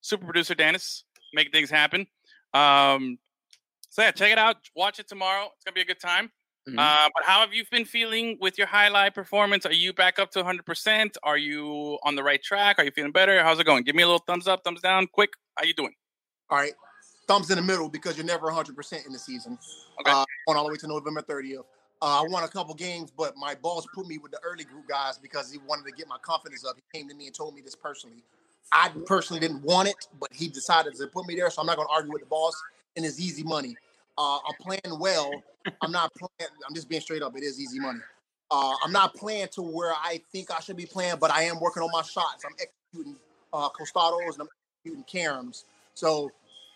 super 0.00 0.24
producer 0.24 0.54
Dennis, 0.54 1.04
making 1.32 1.52
things 1.52 1.70
happen. 1.70 2.06
Um, 2.54 3.18
so 3.88 4.02
yeah, 4.02 4.10
check 4.10 4.32
it 4.32 4.38
out. 4.38 4.56
Watch 4.74 4.98
it 4.98 5.06
tomorrow. 5.08 5.48
It's 5.54 5.64
gonna 5.64 5.74
be 5.74 5.80
a 5.82 5.84
good 5.84 6.00
time. 6.00 6.32
Mhm. 6.68 6.78
Uh, 6.78 7.08
but 7.14 7.24
how 7.24 7.40
have 7.40 7.54
you 7.54 7.64
been 7.70 7.84
feeling 7.84 8.36
with 8.40 8.58
your 8.58 8.66
jai 8.66 8.88
alai 8.90 9.14
performance? 9.14 9.64
Are 9.64 9.72
you 9.72 9.92
back 9.92 10.18
up 10.18 10.30
to 10.32 10.40
100%? 10.40 11.16
Are 11.22 11.38
you 11.38 11.98
on 12.02 12.14
the 12.16 12.22
right 12.22 12.42
track? 12.42 12.78
Are 12.78 12.84
you 12.84 12.90
feeling 12.90 13.12
better? 13.12 13.42
How's 13.42 13.58
it 13.60 13.64
going? 13.64 13.84
Give 13.84 13.94
me 13.94 14.02
a 14.02 14.06
little 14.06 14.24
thumbs 14.26 14.46
up, 14.48 14.64
thumbs 14.64 14.80
down, 14.82 15.06
quick. 15.06 15.30
How 15.56 15.64
you 15.64 15.72
doing? 15.72 15.94
All 16.50 16.58
right. 16.58 16.74
thumbs 17.28 17.50
in 17.50 17.56
the 17.56 17.62
middle 17.62 17.90
because 17.90 18.16
you're 18.16 18.24
never 18.26 18.46
100 18.46 18.74
percent 18.74 19.04
in 19.06 19.12
the 19.12 19.18
season. 19.18 19.58
Okay. 20.00 20.10
Uh, 20.10 20.24
going 20.46 20.58
all 20.58 20.64
the 20.64 20.70
way 20.72 20.78
to 20.78 20.86
November 20.88 21.20
30th. 21.22 21.64
Uh, 22.00 22.22
I 22.22 22.28
won 22.28 22.44
a 22.44 22.48
couple 22.48 22.74
games, 22.74 23.10
but 23.10 23.36
my 23.36 23.54
boss 23.56 23.86
put 23.92 24.06
me 24.06 24.18
with 24.18 24.30
the 24.30 24.38
early 24.44 24.64
group 24.64 24.88
guys 24.88 25.18
because 25.18 25.50
he 25.50 25.58
wanted 25.58 25.84
to 25.86 25.92
get 25.92 26.06
my 26.06 26.18
confidence 26.22 26.64
up. 26.64 26.76
He 26.76 26.98
came 26.98 27.08
to 27.08 27.14
me 27.14 27.26
and 27.26 27.34
told 27.34 27.54
me 27.54 27.60
this 27.60 27.74
personally. 27.74 28.22
I 28.72 28.90
personally 29.06 29.40
didn't 29.40 29.62
want 29.62 29.88
it, 29.88 30.06
but 30.20 30.28
he 30.32 30.48
decided 30.48 30.94
to 30.96 31.06
put 31.08 31.26
me 31.26 31.34
there, 31.34 31.50
so 31.50 31.60
I'm 31.60 31.66
not 31.66 31.76
going 31.76 31.88
to 31.88 31.92
argue 31.92 32.12
with 32.12 32.22
the 32.22 32.28
boss. 32.28 32.54
And 32.96 33.04
it's 33.04 33.20
easy 33.20 33.42
money. 33.42 33.76
Uh, 34.16 34.36
I'm 34.36 34.54
playing 34.60 34.98
well. 34.98 35.30
I'm 35.82 35.92
not 35.92 36.12
playing. 36.14 36.50
I'm 36.68 36.74
just 36.74 36.88
being 36.88 37.00
straight 37.00 37.22
up. 37.22 37.36
It 37.36 37.42
is 37.42 37.60
easy 37.60 37.80
money. 37.80 38.00
Uh, 38.50 38.74
I'm 38.82 38.92
not 38.92 39.14
playing 39.14 39.48
to 39.52 39.62
where 39.62 39.92
I 39.92 40.20
think 40.32 40.50
I 40.50 40.60
should 40.60 40.76
be 40.76 40.86
playing, 40.86 41.16
but 41.20 41.30
I 41.30 41.42
am 41.42 41.60
working 41.60 41.82
on 41.82 41.90
my 41.92 42.02
shots. 42.02 42.44
I'm 42.44 42.54
executing 42.60 43.16
uh, 43.52 43.68
costados 43.70 44.34
and 44.34 44.42
I'm 44.42 44.48
executing 44.84 45.04
caroms. 45.04 45.64
So 45.94 46.30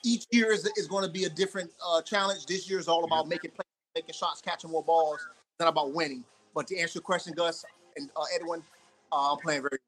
each 0.05 0.26
year 0.31 0.52
is, 0.52 0.67
is 0.76 0.87
going 0.87 1.05
to 1.05 1.11
be 1.11 1.25
a 1.25 1.31
different 1.31 1.71
uh, 1.85 2.02
challenge. 2.02 2.47
This 2.47 2.69
year 2.69 2.79
is 2.79 2.88
all 2.88 3.05
about 3.05 3.29
making 3.29 3.52
plays, 3.52 3.72
making 3.94 4.14
shots, 4.14 4.40
catching 4.40 4.70
more 4.70 4.82
balls. 4.82 5.18
It's 5.20 5.61
not 5.61 5.68
about 5.68 5.92
winning. 5.92 6.25
But 6.54 6.66
to 6.68 6.78
answer 6.78 6.99
your 6.99 7.02
question, 7.02 7.34
Gus 7.34 7.64
and 7.96 8.11
uh, 8.16 8.25
Edwin, 8.34 8.62
uh, 9.11 9.32
I'm 9.32 9.38
playing 9.38 9.62
very. 9.62 9.78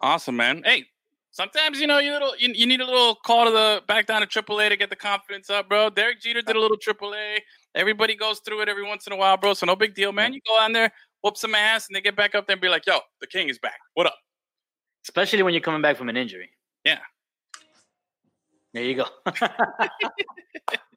Awesome, 0.00 0.36
man. 0.36 0.62
Hey, 0.64 0.86
sometimes 1.30 1.80
you 1.80 1.86
know 1.86 1.98
you 1.98 2.12
little 2.12 2.34
you, 2.38 2.52
you 2.54 2.66
need 2.66 2.80
a 2.80 2.84
little 2.84 3.14
call 3.14 3.44
to 3.44 3.50
the 3.50 3.82
back 3.86 4.06
down 4.06 4.20
to 4.20 4.26
AAA 4.26 4.70
to 4.70 4.76
get 4.76 4.90
the 4.90 4.96
confidence 4.96 5.48
up, 5.50 5.68
bro. 5.68 5.90
Derek 5.90 6.20
Jeter 6.20 6.42
did 6.42 6.56
a 6.56 6.60
little 6.60 6.76
AAA. 6.76 7.38
Everybody 7.74 8.14
goes 8.14 8.40
through 8.40 8.60
it 8.62 8.68
every 8.68 8.86
once 8.86 9.06
in 9.06 9.12
a 9.12 9.16
while, 9.16 9.36
bro. 9.36 9.54
So 9.54 9.66
no 9.66 9.76
big 9.76 9.94
deal, 9.94 10.12
man. 10.12 10.34
You 10.34 10.40
go 10.46 10.58
on 10.58 10.72
there, 10.72 10.92
whoop 11.22 11.36
some 11.36 11.54
ass, 11.54 11.88
and 11.88 11.96
they 11.96 12.00
get 12.00 12.16
back 12.16 12.34
up 12.34 12.46
there 12.46 12.54
and 12.54 12.60
be 12.60 12.68
like, 12.68 12.86
"Yo, 12.86 12.98
the 13.20 13.26
king 13.26 13.48
is 13.48 13.58
back. 13.58 13.78
What 13.94 14.06
up?" 14.06 14.16
Especially 15.04 15.42
when 15.42 15.54
you're 15.54 15.62
coming 15.62 15.82
back 15.82 15.96
from 15.96 16.08
an 16.08 16.16
injury. 16.16 16.50
Yeah. 16.84 16.98
There 18.74 18.84
you 18.84 18.94
go. 18.94 19.06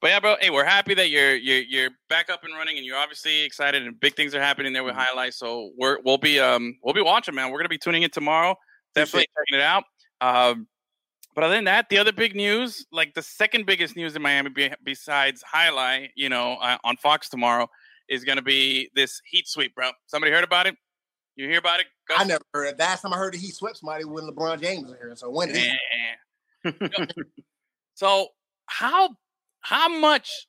But 0.00 0.08
yeah, 0.08 0.20
bro. 0.20 0.36
Hey, 0.40 0.50
we're 0.50 0.64
happy 0.64 0.94
that 0.94 1.10
you're 1.10 1.34
you're 1.34 1.62
you're 1.62 1.90
back 2.08 2.30
up 2.30 2.44
and 2.44 2.54
running, 2.54 2.76
and 2.76 2.86
you're 2.86 2.96
obviously 2.96 3.42
excited, 3.42 3.86
and 3.86 3.98
big 3.98 4.14
things 4.14 4.34
are 4.34 4.40
happening 4.40 4.72
there 4.72 4.84
with 4.84 4.94
Mm-hmm. 4.94 5.00
highlights. 5.00 5.38
So 5.38 5.70
we're 5.76 5.98
we'll 6.04 6.18
be 6.18 6.38
um 6.40 6.78
we'll 6.82 6.94
be 6.94 7.02
watching, 7.02 7.34
man. 7.34 7.50
We're 7.50 7.58
gonna 7.58 7.68
be 7.68 7.78
tuning 7.78 8.02
in 8.02 8.10
tomorrow. 8.10 8.56
Definitely 8.94 9.26
checking 9.36 9.60
it 9.60 9.62
out. 9.62 9.84
Um, 10.20 10.66
but 11.34 11.44
other 11.44 11.54
than 11.54 11.64
that, 11.64 11.88
the 11.88 11.98
other 11.98 12.12
big 12.12 12.34
news, 12.34 12.84
like 12.92 13.14
the 13.14 13.22
second 13.22 13.66
biggest 13.66 13.96
news 13.96 14.16
in 14.16 14.22
Miami, 14.22 14.50
be, 14.50 14.70
besides 14.84 15.42
jai 15.52 15.68
alai, 15.68 16.08
you 16.16 16.28
know, 16.28 16.54
uh, 16.54 16.78
on 16.84 16.96
Fox 16.96 17.28
tomorrow, 17.28 17.68
is 18.08 18.24
gonna 18.24 18.42
be 18.42 18.90
this 18.94 19.20
heat 19.24 19.46
sweep, 19.46 19.74
bro. 19.74 19.90
Somebody 20.06 20.32
heard 20.32 20.44
about 20.44 20.66
it? 20.66 20.74
You 21.36 21.48
hear 21.48 21.58
about 21.58 21.80
it? 21.80 21.86
Gus? 22.08 22.20
I 22.20 22.24
never 22.24 22.44
heard 22.52 22.66
it. 22.66 22.78
Last 22.78 23.02
time 23.02 23.14
I 23.14 23.16
heard 23.16 23.34
that 23.34 23.40
he 23.40 23.50
swept 23.50 23.78
somebody 23.78 24.04
when 24.04 24.24
LeBron 24.24 24.60
James 24.60 24.90
was 24.90 24.98
here. 24.98 25.14
So 25.14 25.30
when 25.30 25.54
he? 25.54 25.72
so 27.94 28.28
how 28.70 29.10
how 29.60 29.88
much 29.88 30.46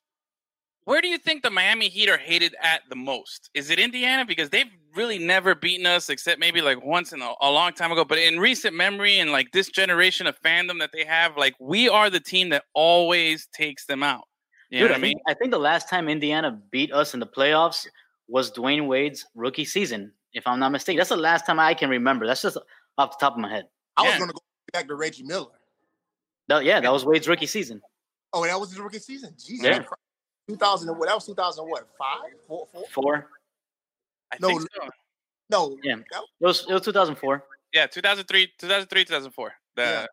where 0.84 1.00
do 1.00 1.08
you 1.08 1.18
think 1.18 1.42
the 1.42 1.50
Miami 1.50 1.88
Heat 1.88 2.08
are 2.08 2.18
hated 2.18 2.56
at 2.60 2.82
the 2.88 2.96
most? 2.96 3.50
Is 3.54 3.70
it 3.70 3.78
Indiana 3.78 4.24
because 4.24 4.50
they've 4.50 4.70
really 4.96 5.18
never 5.18 5.54
beaten 5.54 5.86
us 5.86 6.08
except 6.08 6.40
maybe 6.40 6.60
like 6.60 6.84
once 6.84 7.12
in 7.12 7.22
a, 7.22 7.32
a 7.40 7.50
long 7.50 7.72
time 7.72 7.92
ago, 7.92 8.04
but 8.04 8.18
in 8.18 8.38
recent 8.40 8.74
memory 8.74 9.18
and 9.18 9.30
like 9.30 9.52
this 9.52 9.68
generation 9.68 10.26
of 10.26 10.40
fandom 10.40 10.80
that 10.80 10.90
they 10.92 11.04
have, 11.04 11.36
like 11.36 11.54
we 11.60 11.88
are 11.88 12.10
the 12.10 12.20
team 12.20 12.48
that 12.48 12.64
always 12.74 13.46
takes 13.54 13.86
them 13.86 14.02
out. 14.02 14.24
You 14.70 14.80
know 14.80 14.84
Dude, 14.86 14.90
what 14.90 14.94
I, 14.94 14.98
I 14.98 15.02
mean? 15.02 15.12
think, 15.12 15.22
I 15.28 15.34
think 15.34 15.50
the 15.50 15.58
last 15.58 15.88
time 15.88 16.08
Indiana 16.08 16.58
beat 16.70 16.92
us 16.92 17.14
in 17.14 17.20
the 17.20 17.26
playoffs 17.26 17.86
was 18.28 18.50
Dwyane 18.50 18.86
Wade's 18.86 19.24
rookie 19.34 19.64
season, 19.64 20.12
if 20.32 20.46
I'm 20.46 20.58
not 20.58 20.70
mistaken. 20.72 20.98
That's 20.98 21.10
the 21.10 21.16
last 21.16 21.46
time 21.46 21.60
I 21.60 21.74
can 21.74 21.90
remember. 21.90 22.26
That's 22.26 22.42
just 22.42 22.58
off 22.98 23.18
the 23.18 23.24
top 23.24 23.34
of 23.34 23.38
my 23.38 23.50
head. 23.50 23.66
I 23.96 24.02
was 24.02 24.16
going 24.16 24.30
to 24.30 24.34
go 24.34 24.40
back 24.72 24.88
to 24.88 24.94
Reggie 24.94 25.22
Miller. 25.24 25.50
That- 26.48 26.64
yeah, 26.64 26.80
that 26.80 26.92
was 26.92 27.04
Wade's 27.04 27.28
rookie 27.28 27.46
season. 27.46 27.82
Oh, 28.32 28.44
that 28.44 28.58
was 28.58 28.70
his 28.70 28.80
rookie 28.80 28.98
season. 28.98 29.34
Jesus 29.38 29.64
Yeah. 29.64 29.84
2000 30.48 30.88
what? 30.98 31.08
That 31.08 31.14
was 31.14 31.26
2000 31.26 31.64
what? 31.64 31.88
Five? 31.98 32.32
Four? 32.46 32.66
Four? 32.72 32.84
Four. 32.90 33.28
I 34.32 34.36
no, 34.40 34.48
think 34.48 34.62
so. 34.62 34.88
No. 35.50 35.78
Yeah. 35.82 35.96
That 36.10 36.22
It 36.40 36.44
was, 36.44 36.66
it 36.68 36.72
was 36.72 36.82
2004. 36.82 37.44
Yeah, 37.74 37.86
2003, 37.86 38.52
2003, 38.58 39.04
2004. 39.04 39.52
The, 39.76 39.82
Yeah. 39.82 40.06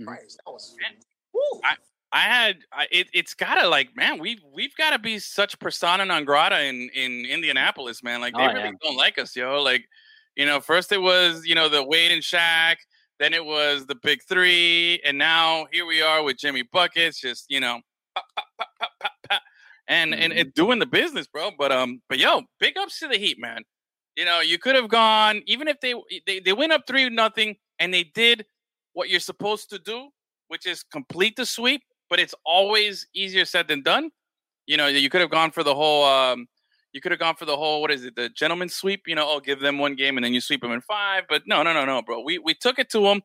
Mhm. 0.00 0.06
Christ, 0.06 0.40
that 0.44 0.52
was. 0.52 0.74
Man. 0.80 0.92
Woo. 1.32 1.60
I 2.12 2.20
had 2.20 2.58
I, 2.72 2.86
it. 2.92 3.08
It's 3.12 3.34
gotta 3.34 3.68
like, 3.68 3.94
man, 3.96 4.18
we've 4.18 4.40
we've 4.54 4.74
gotta 4.76 4.98
be 4.98 5.18
such 5.18 5.58
persona 5.58 6.04
non 6.04 6.24
grata 6.24 6.62
in 6.64 6.88
in 6.94 7.26
Indianapolis, 7.26 8.02
man. 8.02 8.20
Like 8.20 8.32
they 8.34 8.42
Oh, 8.42 8.46
really 8.52 8.60
yeah. 8.60 8.72
don't 8.82 8.96
like 8.96 9.18
us, 9.18 9.34
yo. 9.34 9.60
Like, 9.60 9.86
you 10.36 10.46
know, 10.46 10.60
first 10.60 10.92
it 10.92 11.02
was 11.02 11.44
you 11.44 11.54
know 11.54 11.68
the 11.68 11.82
Wade 11.82 12.12
and 12.12 12.22
Shaq, 12.22 12.76
then 13.20 13.34
it 13.34 13.44
was 13.44 13.86
the 13.86 13.96
Big 13.96 14.20
Three, 14.28 15.00
and 15.04 15.18
now 15.18 15.66
here 15.72 15.86
we 15.86 16.02
are 16.02 16.22
with 16.22 16.38
Jimmy 16.38 16.62
buckets, 16.62 17.20
just 17.20 17.46
you 17.48 17.60
know, 17.60 17.80
pop, 18.14 18.24
pop, 18.36 19.00
pop, 19.30 19.42
and 19.88 20.14
and 20.14 20.32
Mhm. 20.32 20.40
and 20.40 20.54
doing 20.54 20.78
the 20.78 20.86
business, 20.86 21.26
bro. 21.26 21.50
But 21.58 21.72
um, 21.72 22.02
but 22.08 22.18
yo, 22.18 22.42
big 22.60 22.76
ups 22.78 22.98
to 23.00 23.08
the 23.08 23.18
Heat, 23.18 23.38
man. 23.38 23.62
You 24.16 24.24
know, 24.24 24.40
you 24.40 24.58
could 24.58 24.74
have 24.76 24.88
gone 24.88 25.42
even 25.46 25.68
if 25.68 25.80
they 25.80 25.94
they 26.26 26.40
they 26.40 26.52
went 26.52 26.72
up 26.72 26.82
three 26.86 27.08
nothing, 27.10 27.56
and 27.78 27.92
they 27.92 28.04
did 28.04 28.46
what 28.92 29.08
you're 29.10 29.20
supposed 29.20 29.70
to 29.70 29.78
do, 29.78 30.08
which 30.48 30.66
is 30.66 30.82
complete 30.82 31.36
the 31.36 31.46
sweep 31.46 31.82
but 32.08 32.20
it's 32.20 32.34
always 32.44 33.06
easier 33.14 33.44
said 33.44 33.68
than 33.68 33.82
done. 33.82 34.10
You 34.66 34.76
know, 34.76 34.86
you 34.86 35.10
could 35.10 35.20
have 35.20 35.30
gone 35.30 35.50
for 35.50 35.62
the 35.64 35.74
whole. 35.74 36.04
Um, 36.04 36.46
you 36.96 37.00
could 37.02 37.12
have 37.12 37.20
gone 37.20 37.36
for 37.36 37.44
the 37.44 37.56
whole. 37.56 37.82
What 37.82 37.90
is 37.90 38.04
it? 38.06 38.16
The 38.16 38.30
gentleman's 38.30 38.74
sweep. 38.74 39.02
You 39.06 39.14
know, 39.14 39.28
oh, 39.28 39.38
give 39.38 39.60
them 39.60 39.78
one 39.78 39.94
game 39.94 40.16
and 40.16 40.24
then 40.24 40.32
you 40.32 40.40
sweep 40.40 40.62
them 40.62 40.72
in 40.72 40.80
five. 40.80 41.24
But 41.28 41.42
no, 41.46 41.62
no, 41.62 41.74
no, 41.74 41.84
no, 41.84 42.00
bro. 42.00 42.22
We 42.22 42.38
we 42.38 42.54
took 42.54 42.78
it 42.78 42.88
to 42.90 43.00
them. 43.00 43.20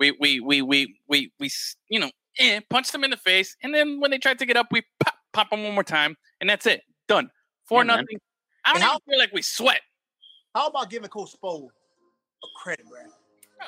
We 0.00 0.12
we 0.18 0.40
we 0.40 0.62
we 0.62 0.96
we 1.08 1.30
we 1.38 1.50
you 1.90 2.00
know 2.00 2.10
eh, 2.38 2.60
punched 2.70 2.90
them 2.92 3.04
in 3.04 3.10
the 3.10 3.16
face, 3.18 3.54
and 3.62 3.74
then 3.74 4.00
when 4.00 4.10
they 4.10 4.18
tried 4.18 4.38
to 4.38 4.46
get 4.46 4.56
up, 4.56 4.68
we 4.72 4.82
pop 5.04 5.14
pop 5.34 5.50
them 5.50 5.62
one 5.62 5.74
more 5.74 5.84
time, 5.84 6.16
and 6.40 6.48
that's 6.48 6.64
it. 6.66 6.80
Done. 7.06 7.30
Four 7.66 7.80
Yeah, 7.82 7.84
man. 7.84 7.96
nothing. 7.98 8.18
I 8.64 8.72
don't 8.72 8.82
how- 8.82 8.92
even 8.92 9.00
feel 9.12 9.18
like 9.18 9.32
we 9.34 9.42
sweat. 9.42 9.82
How 10.54 10.68
about 10.68 10.88
giving 10.90 11.08
Coach 11.10 11.34
Spo 11.40 11.66
a 11.68 12.46
credit, 12.62 12.86
man? 12.86 13.10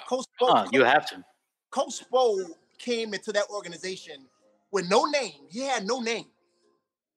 Coach 0.08 0.26
Spo, 0.40 0.48
Oh, 0.48 0.68
you 0.72 0.84
have 0.84 1.06
to. 1.10 1.22
Coach 1.70 2.00
Spo 2.04 2.46
came 2.78 3.12
into 3.14 3.32
that 3.32 3.44
organization 3.50 4.26
with 4.70 4.88
no 4.90 5.04
name. 5.04 5.46
He 5.50 5.60
had 5.60 5.84
no 5.86 6.00
name. 6.00 6.26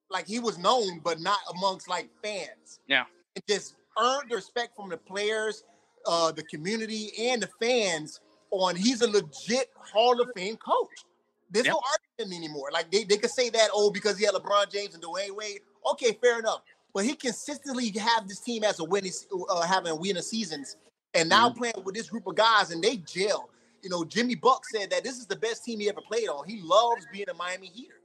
Like 0.09 0.27
he 0.27 0.39
was 0.39 0.57
known, 0.57 0.99
but 1.03 1.19
not 1.19 1.39
amongst 1.55 1.89
like 1.89 2.09
fans. 2.23 2.79
Yeah. 2.87 3.03
And 3.35 3.43
just 3.47 3.75
earned 3.99 4.29
the 4.29 4.35
respect 4.35 4.75
from 4.75 4.89
the 4.89 4.97
players, 4.97 5.63
uh, 6.05 6.31
the 6.31 6.43
community, 6.43 7.11
and 7.29 7.41
the 7.41 7.49
fans 7.61 8.21
on 8.51 8.75
he's 8.75 9.01
a 9.01 9.09
legit 9.09 9.69
Hall 9.75 10.21
of 10.21 10.29
Fame 10.35 10.57
coach. 10.57 11.03
There's 11.49 11.65
Yeah. 11.65 11.73
no 11.73 11.81
argument 12.19 12.37
anymore. 12.37 12.69
Like 12.71 12.91
they, 12.91 13.03
they 13.03 13.17
could 13.17 13.31
say 13.31 13.49
that, 13.49 13.69
oh, 13.73 13.91
because 13.91 14.17
he 14.17 14.25
had 14.25 14.33
LeBron 14.33 14.71
James 14.71 14.93
and 14.93 15.03
Dwyane 15.03 15.35
Wade. 15.35 15.59
Okay, 15.91 16.17
fair 16.21 16.39
enough. 16.39 16.61
But 16.93 17.05
he 17.05 17.13
consistently 17.13 17.89
have 17.99 18.27
this 18.27 18.39
team 18.39 18.63
as 18.63 18.79
a 18.79 18.83
winning, 18.83 19.11
uh, 19.49 19.61
having 19.61 19.99
winning 19.99 20.23
seasons, 20.23 20.77
and 21.13 21.29
now 21.29 21.49
playing 21.49 21.75
with 21.83 21.95
this 21.95 22.09
group 22.09 22.25
of 22.27 22.35
guys, 22.35 22.71
and 22.71 22.81
they 22.83 22.97
gel. 22.97 23.49
You 23.83 23.89
know, 23.89 24.03
Jimmy 24.03 24.35
Buck 24.35 24.65
said 24.65 24.89
that 24.89 25.03
this 25.03 25.17
is 25.17 25.27
the 25.27 25.35
best 25.35 25.63
team 25.63 25.79
he 25.79 25.89
ever 25.89 26.01
played 26.01 26.27
on. 26.27 26.47
He 26.47 26.61
loves 26.61 27.05
being 27.11 27.29
a 27.29 27.33
Miami 27.33 27.67
Heater, 27.67 27.97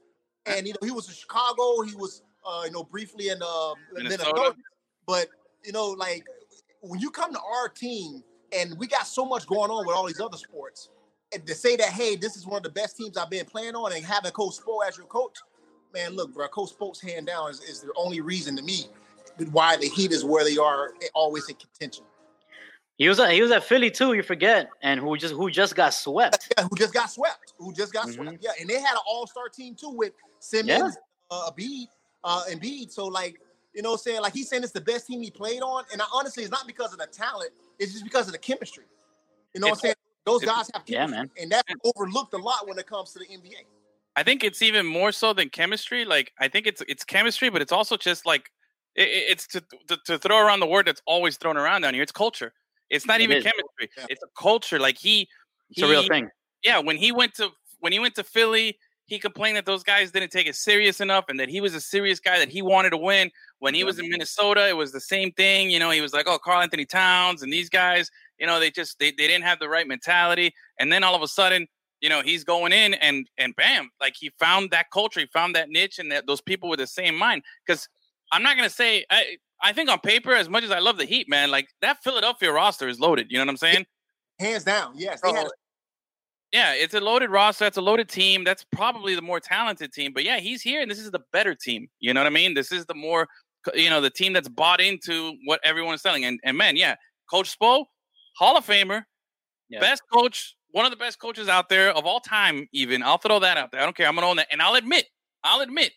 and 0.46 0.66
you 0.66 0.72
know 0.72 0.86
he 0.86 0.90
was 0.90 1.08
in 1.08 1.14
Chicago. 1.14 1.82
He 1.82 1.94
was, 1.94 2.22
uh, 2.46 2.62
you 2.64 2.72
know, 2.72 2.84
briefly 2.84 3.28
in 3.28 3.38
uh, 3.42 3.74
Minnesota. 3.94 4.30
Minnesota. 4.30 4.56
But 5.06 5.28
you 5.64 5.72
know, 5.72 5.88
like 5.88 6.24
when 6.80 7.00
you 7.00 7.10
come 7.10 7.32
to 7.32 7.40
our 7.40 7.68
team, 7.68 8.22
and 8.52 8.76
we 8.78 8.86
got 8.86 9.06
so 9.06 9.24
much 9.24 9.46
going 9.46 9.70
on 9.70 9.86
with 9.86 9.96
all 9.96 10.06
these 10.06 10.20
other 10.20 10.36
sports, 10.36 10.90
and 11.32 11.46
to 11.46 11.54
say 11.54 11.76
that, 11.76 11.88
hey, 11.88 12.16
this 12.16 12.36
is 12.36 12.46
one 12.46 12.58
of 12.58 12.62
the 12.62 12.70
best 12.70 12.96
teams 12.96 13.16
I've 13.16 13.30
been 13.30 13.46
playing 13.46 13.74
on, 13.74 13.92
and 13.92 14.04
having 14.04 14.32
Coach 14.32 14.54
Spo 14.58 14.86
as 14.86 14.96
your 14.96 15.06
coach, 15.06 15.38
man, 15.94 16.14
look, 16.14 16.34
bro, 16.34 16.48
Coach 16.48 16.70
Spo's 16.70 17.00
hand 17.00 17.26
down 17.26 17.50
is, 17.50 17.60
is 17.60 17.80
the 17.80 17.92
only 17.96 18.20
reason 18.20 18.56
to 18.56 18.62
me 18.62 18.86
why 19.50 19.76
the 19.76 19.88
Heat 19.88 20.12
is 20.12 20.24
where 20.24 20.44
they 20.44 20.56
are, 20.56 20.90
eh, 21.02 21.06
always 21.14 21.48
in 21.48 21.56
contention. 21.56 22.04
He 22.98 23.08
was 23.08 23.18
at, 23.18 23.32
he 23.32 23.42
was 23.42 23.50
at 23.50 23.64
Philly 23.64 23.90
too. 23.90 24.12
You 24.12 24.22
forget, 24.22 24.68
and 24.82 25.00
who 25.00 25.16
just 25.16 25.34
who 25.34 25.50
just 25.50 25.74
got 25.74 25.94
swept. 25.94 26.52
Yeah, 26.56 26.64
who 26.68 26.76
just 26.76 26.92
got 26.92 27.10
swept? 27.10 27.54
Who 27.58 27.72
just 27.72 27.92
got 27.92 28.06
Mhm. 28.06 28.14
swept? 28.14 28.38
Yeah, 28.40 28.50
and 28.60 28.68
they 28.68 28.80
had 28.80 28.92
an 28.92 29.00
all-star 29.08 29.48
team 29.48 29.74
too 29.74 29.88
with 29.90 30.12
Simmons, 30.42 30.96
uh, 31.30 31.50
Embiid, 31.50 31.86
uh, 32.24 32.42
Embiid. 32.50 32.90
So 32.90 33.06
like, 33.06 33.40
you 33.74 33.82
know, 33.82 33.90
what 33.92 34.00
I'm 34.00 34.02
saying 34.02 34.20
like 34.22 34.32
he's 34.32 34.48
saying 34.48 34.62
it's 34.62 34.72
the 34.72 34.80
best 34.80 35.06
team 35.06 35.22
he 35.22 35.30
played 35.30 35.62
on, 35.62 35.84
and 35.92 36.02
I, 36.02 36.04
honestly, 36.12 36.42
it's 36.42 36.52
not 36.52 36.66
because 36.66 36.92
of 36.92 36.98
the 36.98 37.06
talent; 37.06 37.50
it's 37.78 37.92
just 37.92 38.04
because 38.04 38.26
of 38.26 38.32
the 38.32 38.38
chemistry. 38.38 38.84
You 39.54 39.60
know, 39.60 39.68
what 39.68 39.74
I'm 39.74 39.80
saying 39.80 39.94
those 40.26 40.44
guys 40.44 40.70
have 40.74 40.82
Yeah, 40.86 41.06
man. 41.06 41.30
and 41.40 41.50
that's 41.50 41.72
overlooked 41.96 42.34
a 42.34 42.38
lot 42.38 42.66
when 42.68 42.78
it 42.78 42.86
comes 42.86 43.12
to 43.12 43.18
the 43.18 43.26
NBA. 43.26 43.64
I 44.14 44.22
think 44.22 44.44
it's 44.44 44.60
even 44.62 44.84
more 44.84 45.10
so 45.12 45.32
than 45.32 45.48
chemistry. 45.48 46.04
Like 46.04 46.32
I 46.38 46.48
think 46.48 46.66
it's 46.66 46.82
it's 46.88 47.04
chemistry, 47.04 47.48
but 47.48 47.62
it's 47.62 47.72
also 47.72 47.96
just 47.96 48.26
like 48.26 48.50
it, 48.94 49.08
it- 49.08 49.24
it's 49.30 49.46
to, 49.48 49.62
to 49.88 49.98
to 50.06 50.18
throw 50.18 50.38
around 50.44 50.60
the 50.60 50.66
word 50.66 50.86
that's 50.86 51.02
always 51.06 51.36
thrown 51.36 51.56
around 51.56 51.82
down 51.82 51.94
here. 51.94 52.02
It's 52.02 52.12
culture. 52.12 52.52
It's 52.90 53.06
not 53.06 53.20
It 53.20 53.24
even 53.24 53.38
is. 53.38 53.44
chemistry. 53.44 53.90
Yeah. 53.96 54.06
It's 54.10 54.22
a 54.22 54.28
culture. 54.38 54.78
Like 54.78 54.98
he, 54.98 55.28
It's 55.70 55.82
a 55.82 55.88
real 55.88 56.06
thing. 56.06 56.28
Yeah, 56.62 56.78
when 56.80 56.96
he 56.96 57.10
went 57.10 57.34
to 57.36 57.50
when 57.80 57.92
he 57.92 57.98
went 57.98 58.14
to 58.16 58.24
Philly, 58.24 58.78
he 59.06 59.18
complained 59.18 59.56
that 59.56 59.66
those 59.66 59.82
guys 59.82 60.10
didn't 60.10 60.30
take 60.30 60.46
it 60.46 60.56
serious 60.56 61.00
enough, 61.00 61.26
and 61.28 61.38
that 61.40 61.48
he 61.48 61.60
was 61.60 61.74
a 61.74 61.80
serious 61.80 62.20
guy 62.20 62.38
that 62.38 62.48
he 62.48 62.62
wanted 62.62 62.90
to 62.90 62.96
win. 62.96 63.30
When 63.58 63.74
he 63.74 63.84
was 63.84 63.98
in 63.98 64.08
Minnesota, 64.08 64.68
it 64.68 64.76
was 64.76 64.92
the 64.92 65.00
same 65.00 65.32
thing. 65.32 65.70
You 65.70 65.78
know, 65.78 65.90
he 65.90 66.00
was 66.00 66.12
like, 66.12 66.26
"Oh, 66.28 66.38
Karl-Anthony 66.38 66.84
Towns 66.84 67.42
and 67.42 67.52
these 67.52 67.68
guys, 67.68 68.10
you 68.38 68.46
know, 68.46 68.60
they 68.60 68.70
just 68.70 68.98
they, 68.98 69.10
they 69.10 69.26
didn't 69.26 69.44
have 69.44 69.58
the 69.58 69.68
right 69.68 69.86
mentality." 69.86 70.54
And 70.78 70.92
then 70.92 71.04
all 71.04 71.14
of 71.14 71.22
a 71.22 71.28
sudden, 71.28 71.66
you 72.00 72.08
know, 72.08 72.22
he's 72.22 72.44
going 72.44 72.72
in 72.72 72.94
and 72.94 73.28
and 73.38 73.54
bam, 73.56 73.90
like 74.00 74.14
he 74.18 74.30
found 74.38 74.70
that 74.70 74.90
culture, 74.92 75.20
he 75.20 75.26
found 75.26 75.54
that 75.56 75.68
niche, 75.68 75.98
and 75.98 76.10
that 76.12 76.26
those 76.26 76.40
people 76.40 76.68
with 76.68 76.78
the 76.78 76.86
same 76.86 77.16
mind. 77.16 77.42
Because 77.66 77.88
I'm 78.32 78.42
not 78.42 78.56
gonna 78.56 78.70
say 78.70 79.04
I 79.10 79.36
I 79.62 79.72
think 79.72 79.90
on 79.90 80.00
paper, 80.00 80.34
as 80.34 80.48
much 80.48 80.64
as 80.64 80.70
I 80.70 80.80
love 80.80 80.96
the 80.96 81.04
Heat, 81.04 81.28
man, 81.28 81.50
like 81.50 81.68
that 81.80 82.02
Philadelphia 82.02 82.52
roster 82.52 82.88
is 82.88 82.98
loaded. 82.98 83.28
You 83.30 83.38
know 83.38 83.44
what 83.44 83.50
I'm 83.50 83.56
saying? 83.56 83.86
Hands 84.38 84.64
down, 84.64 84.94
yes. 84.96 85.20
They 85.20 85.32
had 85.32 85.46
So, 85.46 85.52
yeah, 86.52 86.74
it's 86.74 86.94
a 86.94 87.00
loaded 87.00 87.30
roster. 87.30 87.64
It's 87.66 87.76
a 87.78 87.82
loaded 87.82 88.08
team. 88.08 88.44
That's 88.44 88.64
probably 88.72 89.14
the 89.14 89.22
more 89.22 89.40
talented 89.40 89.92
team. 89.92 90.12
But 90.12 90.24
yeah, 90.24 90.38
he's 90.38 90.62
here, 90.62 90.80
and 90.82 90.90
this 90.90 90.98
is 90.98 91.10
the 91.10 91.20
better 91.32 91.54
team. 91.54 91.88
You 92.00 92.12
know 92.14 92.20
what 92.20 92.26
I 92.26 92.30
mean? 92.30 92.54
This 92.54 92.72
is 92.72 92.84
the 92.86 92.94
more, 92.94 93.26
you 93.74 93.90
know, 93.90 94.00
the 94.00 94.10
team 94.10 94.32
that's 94.32 94.48
bought 94.48 94.80
into 94.80 95.32
what 95.46 95.60
everyone 95.64 95.94
is 95.94 96.02
selling. 96.02 96.24
And 96.24 96.38
and 96.44 96.56
man, 96.56 96.76
yeah, 96.76 96.96
Coach 97.30 97.58
Spo, 97.58 97.86
Hall 98.36 98.56
of 98.56 98.66
Famer, 98.66 99.04
Yeah. 99.70 99.80
best 99.80 100.02
coach, 100.12 100.56
one 100.70 100.84
of 100.84 100.90
the 100.90 100.96
best 100.96 101.18
coaches 101.18 101.48
out 101.48 101.68
there 101.68 101.90
of 101.92 102.06
all 102.06 102.20
time. 102.20 102.68
Even 102.72 103.02
I'll 103.02 103.18
throw 103.18 103.38
that 103.40 103.56
out 103.56 103.72
there. 103.72 103.80
I 103.80 103.84
don't 103.84 103.96
care. 103.96 104.08
I'm 104.08 104.14
gonna 104.14 104.28
own 104.28 104.36
that, 104.36 104.48
and 104.52 104.62
I'll 104.62 104.74
admit, 104.76 105.06
I'll 105.44 105.60
admit 105.62 105.92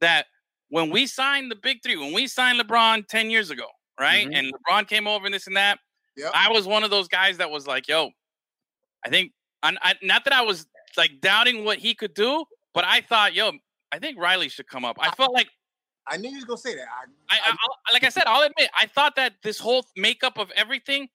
that 0.00 0.26
when 0.68 0.90
we 0.90 1.06
signed 1.06 1.50
the 1.50 1.56
big 1.56 1.78
three, 1.82 1.96
when 1.96 2.12
we 2.12 2.26
signed 2.26 2.60
LeBron 2.60 3.06
ten 3.08 3.30
years 3.30 3.50
ago, 3.50 3.66
right, 4.00 4.26
Mhm. 4.28 4.34
and 4.36 4.52
LeBron 4.54 4.88
came 4.88 5.06
over 5.08 5.26
and 5.26 5.34
this 5.34 5.46
and 5.46 5.56
that, 5.56 5.78
Yep. 6.16 6.32
I 6.34 6.50
was 6.50 6.66
one 6.66 6.84
of 6.84 6.90
those 6.90 7.08
guys 7.08 7.38
that 7.38 7.50
was 7.50 7.66
like, 7.66 7.88
yo, 7.88 8.10
I 9.04 9.10
think, 9.10 9.32
I, 9.66 9.90
I, 9.90 9.94
not 10.02 10.24
that 10.24 10.32
I 10.32 10.42
was 10.42 10.66
like 10.96 11.20
doubting 11.20 11.64
what 11.64 11.78
he 11.78 11.94
could 11.94 12.14
do, 12.14 12.44
but 12.74 12.84
I 12.84 13.00
thought, 13.00 13.34
yo, 13.34 13.52
I 13.92 13.98
think 13.98 14.18
Riley 14.18 14.48
should 14.48 14.66
come 14.68 14.84
up. 14.84 14.96
I 15.00 15.10
felt 15.14 15.32
like, 15.32 15.48
I 16.08 16.16
knew 16.16 16.30
you 16.30 16.36
was 16.36 16.44
gonna 16.44 16.58
say 16.58 16.74
that. 16.76 16.86
I, 17.30 17.34
I, 17.36 17.38
I, 17.50 17.50
I- 17.50 17.92
like 17.92 18.04
I 18.04 18.08
said, 18.10 18.24
I'll 18.26 18.42
admit, 18.42 18.70
I 18.80 18.86
thought 18.86 19.16
that 19.16 19.34
this 19.42 19.58
whole 19.58 19.84
makeup 19.96 20.38
of 20.38 20.50
everything 20.54 21.08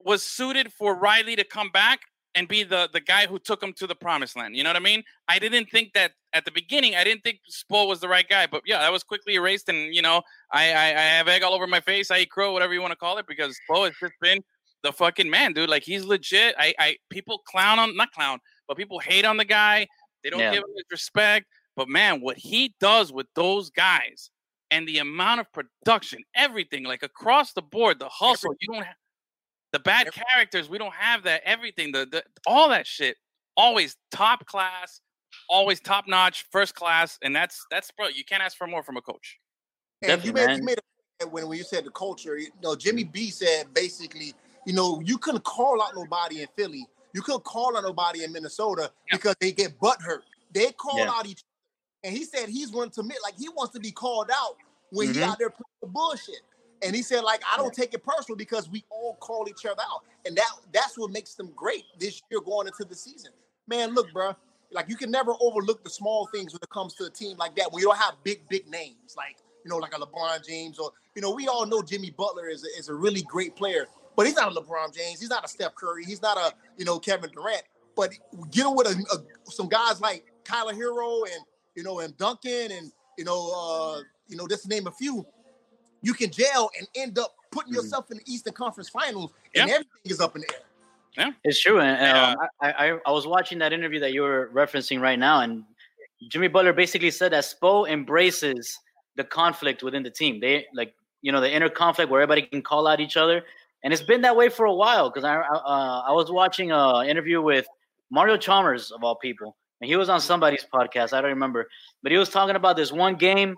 was 0.00 0.22
suited 0.22 0.72
for 0.72 0.94
Riley 0.94 1.36
to 1.36 1.44
come 1.44 1.70
back 1.70 2.00
and 2.34 2.48
be 2.48 2.62
the 2.62 2.88
the 2.92 3.00
guy 3.00 3.26
who 3.26 3.38
took 3.38 3.62
him 3.62 3.72
to 3.74 3.86
the 3.86 3.94
promised 3.94 4.36
land. 4.36 4.56
You 4.56 4.62
know 4.64 4.70
what 4.70 4.76
I 4.76 4.80
mean? 4.80 5.02
I 5.28 5.38
didn't 5.38 5.66
think 5.70 5.92
that 5.94 6.12
at 6.32 6.44
the 6.44 6.50
beginning. 6.50 6.94
I 6.94 7.04
didn't 7.04 7.22
think 7.22 7.40
Spo 7.50 7.86
was 7.86 8.00
the 8.00 8.08
right 8.08 8.26
guy, 8.28 8.46
but 8.46 8.62
yeah, 8.64 8.78
that 8.78 8.90
was 8.92 9.02
quickly 9.02 9.34
erased. 9.34 9.68
And 9.68 9.94
you 9.94 10.02
know, 10.02 10.22
I 10.50 10.72
I, 10.72 10.86
I 10.86 11.02
have 11.18 11.28
egg 11.28 11.42
all 11.42 11.52
over 11.52 11.66
my 11.66 11.80
face. 11.80 12.10
I 12.10 12.20
eat 12.20 12.30
crow, 12.30 12.52
whatever 12.52 12.72
you 12.72 12.80
want 12.80 12.92
to 12.92 12.96
call 12.96 13.18
it, 13.18 13.26
because 13.26 13.56
Spo 13.68 13.84
has 13.86 13.94
just 14.00 14.14
been 14.20 14.38
the 14.82 14.92
fucking 14.92 15.28
man, 15.30 15.52
dude. 15.52 15.68
Like 15.70 15.82
he's 15.84 16.04
legit. 16.04 16.54
I 16.58 16.74
I 16.78 16.96
people 17.10 17.38
clown 17.46 17.78
on 17.78 17.96
not 17.96 18.10
clown, 18.12 18.38
but 18.68 18.76
people 18.76 18.98
hate 18.98 19.24
on 19.24 19.36
the 19.36 19.44
guy. 19.44 19.86
They 20.22 20.30
don't 20.30 20.40
Yeah. 20.40 20.52
give 20.52 20.62
him 20.64 20.70
his 20.76 20.84
respect. 20.90 21.46
But 21.76 21.88
man, 21.88 22.20
what 22.20 22.36
he 22.36 22.74
does 22.80 23.12
with 23.12 23.26
those 23.34 23.70
guys 23.70 24.30
and 24.70 24.86
the 24.86 24.98
amount 24.98 25.40
of 25.40 25.46
production, 25.52 26.22
everything 26.34 26.84
like 26.84 27.02
across 27.02 27.52
the 27.54 27.62
board, 27.62 27.98
the 27.98 28.08
hustle, 28.08 28.54
you 28.60 28.72
don't 28.72 28.84
have 28.84 28.96
the 29.72 29.78
bad 29.78 30.06
Every- 30.08 30.22
characters. 30.30 30.68
We 30.68 30.78
don't 30.78 30.94
have 30.94 31.22
that. 31.22 31.42
Everything, 31.44 31.92
the, 31.92 32.06
the 32.06 32.22
all 32.46 32.68
that 32.68 32.86
shit, 32.86 33.16
always 33.56 33.96
top 34.10 34.44
class, 34.46 35.00
always 35.48 35.80
top 35.80 36.06
notch, 36.06 36.44
first 36.52 36.74
class, 36.74 37.18
and 37.22 37.34
that's 37.34 37.64
that's 37.70 37.90
bro. 37.90 38.08
You 38.08 38.24
can't 38.24 38.42
ask 38.42 38.56
for 38.56 38.66
more 38.66 38.82
from 38.82 38.96
a 38.98 39.02
coach. 39.02 39.38
And 40.02 40.22
you 40.24 40.32
Definitely, 40.32 40.46
made, 40.46 40.56
you 40.58 40.64
made 40.64 40.78
a 41.22 41.28
when 41.28 41.48
when 41.48 41.56
you 41.56 41.64
said 41.64 41.84
the 41.84 41.90
culture. 41.90 42.36
You 42.36 42.48
know, 42.62 42.76
Jimmy 42.76 43.04
B 43.04 43.30
said 43.30 43.72
basically, 43.72 44.34
you 44.66 44.72
know, 44.72 45.00
you 45.04 45.18
couldn't 45.18 45.44
call 45.44 45.82
out 45.82 45.94
nobody 45.94 46.40
in 46.42 46.48
Philly. 46.56 46.86
You 47.14 47.22
couldn't 47.22 47.44
call 47.44 47.76
out 47.76 47.82
nobody 47.82 48.24
in 48.24 48.32
Minnesota 48.32 48.90
Yeah. 49.10 49.16
because 49.16 49.36
they 49.40 49.52
get 49.52 49.78
butt 49.80 50.00
hurt. 50.00 50.24
They 50.52 50.72
call 50.72 50.98
Yeah. 50.98 51.10
out 51.10 51.26
each 51.26 51.38
other. 51.40 51.46
and 52.04 52.16
he 52.16 52.24
said 52.24 52.48
he's 52.48 52.70
going 52.72 52.90
to 52.90 53.00
admit 53.00 53.18
like 53.22 53.38
he 53.38 53.48
wants 53.50 53.72
to 53.72 53.78
be 53.78 53.92
called 53.92 54.28
out 54.32 54.56
when 54.90 55.14
he 55.14 55.20
Mhm. 55.20 55.22
out 55.28 55.38
there 55.38 55.50
playing 55.50 55.64
the 55.82 55.86
bullshit. 55.86 56.40
And 56.82 56.96
he 56.96 57.02
said 57.02 57.22
like 57.22 57.42
I 57.48 57.56
don't 57.56 57.72
take 57.72 57.94
it 57.94 58.02
personal 58.02 58.36
because 58.36 58.68
we 58.68 58.84
all 58.90 59.14
call 59.20 59.48
each 59.48 59.64
other 59.64 59.82
out, 59.82 60.02
and 60.26 60.36
that 60.36 60.48
that's 60.72 60.98
what 60.98 61.12
makes 61.12 61.34
them 61.36 61.52
great 61.54 61.84
this 62.00 62.20
year 62.28 62.40
going 62.40 62.66
into 62.66 62.84
the 62.84 62.96
season. 62.96 63.30
Man, 63.68 63.94
look, 63.94 64.12
bro, 64.12 64.34
like 64.72 64.88
you 64.88 64.96
can 64.96 65.12
never 65.12 65.32
overlook 65.40 65.84
the 65.84 65.90
small 65.90 66.26
things 66.26 66.52
when 66.52 66.58
it 66.60 66.70
comes 66.70 66.94
to 66.94 67.04
a 67.04 67.10
team 67.10 67.36
like 67.36 67.54
that. 67.54 67.70
When 67.70 67.80
you 67.80 67.86
don't 67.88 67.98
have 67.98 68.16
big 68.24 68.48
big 68.48 68.66
names 68.68 69.14
like 69.16 69.36
you 69.64 69.68
know 69.70 69.76
like 69.76 69.94
a 69.94 70.00
LeBron 70.00 70.44
James 70.44 70.80
or 70.80 70.90
you 71.14 71.22
know 71.22 71.30
we 71.30 71.46
all 71.46 71.66
know 71.66 71.82
Jimmy 71.82 72.10
Butler 72.10 72.48
is 72.48 72.64
a, 72.64 72.76
is 72.76 72.88
a 72.88 72.94
really 72.94 73.22
great 73.22 73.54
player, 73.54 73.86
but 74.16 74.26
he's 74.26 74.36
not 74.36 74.54
a 74.54 74.60
LeBron 74.60 74.94
James. 74.94 75.20
He's 75.20 75.30
not 75.30 75.44
a 75.44 75.48
Steph 75.48 75.74
Curry. 75.74 76.04
He's 76.04 76.22
not 76.22 76.36
a 76.36 76.52
you 76.76 76.84
know 76.84 76.98
Kevin 76.98 77.30
Durant. 77.30 77.62
But 77.94 78.12
get 78.50 78.66
him 78.66 78.74
with 78.74 78.86
a, 78.86 79.04
a, 79.14 79.50
some 79.50 79.68
guys 79.68 80.00
like 80.00 80.24
Tyler 80.44 80.72
Herro 80.72 81.24
and 81.24 81.44
you 81.74 81.82
know 81.82 82.00
and 82.00 82.16
Duncan 82.16 82.72
and 82.72 82.90
you 83.18 83.24
know 83.24 83.52
uh, 83.54 84.00
you 84.28 84.36
know 84.36 84.46
just 84.48 84.62
to 84.62 84.68
name 84.68 84.86
a 84.86 84.92
few, 84.92 85.26
you 86.02 86.14
can 86.14 86.30
gel 86.30 86.70
and 86.78 86.88
end 86.94 87.18
up 87.18 87.34
putting 87.50 87.72
Mhm. 87.72 87.76
yourself 87.76 88.10
in 88.10 88.16
the 88.16 88.22
Eastern 88.26 88.54
Conference 88.54 88.88
Finals, 88.88 89.30
and 89.54 89.68
Yeah. 89.68 89.74
everything 89.74 89.90
is 90.04 90.20
up 90.20 90.34
in 90.36 90.42
the 90.42 90.54
air. 90.54 90.60
Yeah. 91.18 91.30
It's 91.44 91.60
true, 91.60 91.80
and 91.80 92.00
Yeah. 92.00 92.30
um, 92.30 92.48
I, 92.62 92.72
I 92.72 92.98
I 93.04 93.10
was 93.10 93.26
watching 93.26 93.58
that 93.58 93.74
interview 93.74 94.00
that 94.00 94.12
you 94.14 94.22
were 94.22 94.50
referencing 94.54 95.00
right 95.00 95.18
now, 95.18 95.40
and 95.40 95.64
Jimmy 96.30 96.48
Butler 96.48 96.72
basically 96.72 97.10
said 97.10 97.32
that 97.32 97.44
Spo 97.44 97.86
embraces 97.88 98.78
the 99.16 99.24
conflict 99.24 99.82
within 99.82 100.02
the 100.02 100.10
team. 100.10 100.40
They 100.40 100.66
like 100.72 100.94
you 101.20 101.30
know 101.30 101.42
the 101.42 101.50
inner 101.52 101.68
conflict 101.68 102.10
where 102.10 102.22
everybody 102.22 102.42
can 102.42 102.62
call 102.62 102.86
out 102.86 103.00
each 103.00 103.18
other, 103.18 103.44
and 103.82 103.92
it's 103.92 104.02
been 104.02 104.22
that 104.22 104.36
way 104.36 104.48
for 104.48 104.66
a 104.66 104.74
while. 104.74 105.10
Because 105.10 105.24
I 105.24 105.36
I, 105.36 105.56
uh, 105.56 106.02
I 106.08 106.12
was 106.12 106.30
watching 106.30 106.72
a 106.72 107.04
interview 107.04 107.40
with 107.42 107.66
Mario 108.10 108.36
Chalmers 108.36 108.90
of 108.90 109.02
all 109.04 109.16
people, 109.16 109.56
and 109.80 109.88
he 109.88 109.96
was 109.96 110.08
on 110.08 110.20
somebody's 110.20 110.66
podcast. 110.72 111.12
I 111.12 111.20
don't 111.20 111.30
remember, 111.30 111.68
but 112.02 112.12
he 112.12 112.18
was 112.18 112.28
talking 112.28 112.56
about 112.56 112.76
this 112.76 112.92
one 112.92 113.16
game 113.16 113.56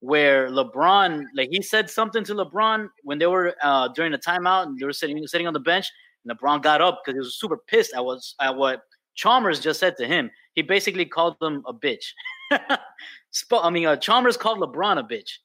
where 0.00 0.48
LeBron, 0.48 1.24
like 1.34 1.48
he 1.50 1.60
said 1.62 1.90
something 1.90 2.22
to 2.24 2.34
LeBron 2.34 2.88
when 3.02 3.18
they 3.18 3.26
were 3.26 3.54
uh, 3.62 3.88
during 3.88 4.12
the 4.12 4.18
timeout 4.18 4.64
and 4.64 4.78
they 4.78 4.86
were 4.86 4.92
sitting 4.92 5.26
sitting 5.26 5.46
on 5.46 5.52
the 5.52 5.60
bench. 5.60 5.86
And 6.24 6.38
LeBron 6.38 6.62
got 6.62 6.80
up 6.80 7.02
because 7.04 7.16
he 7.16 7.20
was 7.20 7.38
super 7.38 7.58
pissed 7.66 7.94
at 7.94 8.04
what 8.04 8.20
at 8.40 8.56
what 8.56 8.82
Chalmers 9.14 9.60
just 9.60 9.80
said 9.80 9.96
to 9.96 10.06
him. 10.06 10.30
He 10.54 10.62
basically 10.62 11.04
called 11.04 11.36
them 11.40 11.62
a 11.66 11.74
bitch. 11.74 12.12
I 12.50 13.70
mean, 13.70 13.86
uh, 13.86 13.96
Chalmers 13.96 14.36
called 14.36 14.58
LeBron 14.58 14.98
a 14.98 15.02
bitch, 15.02 15.38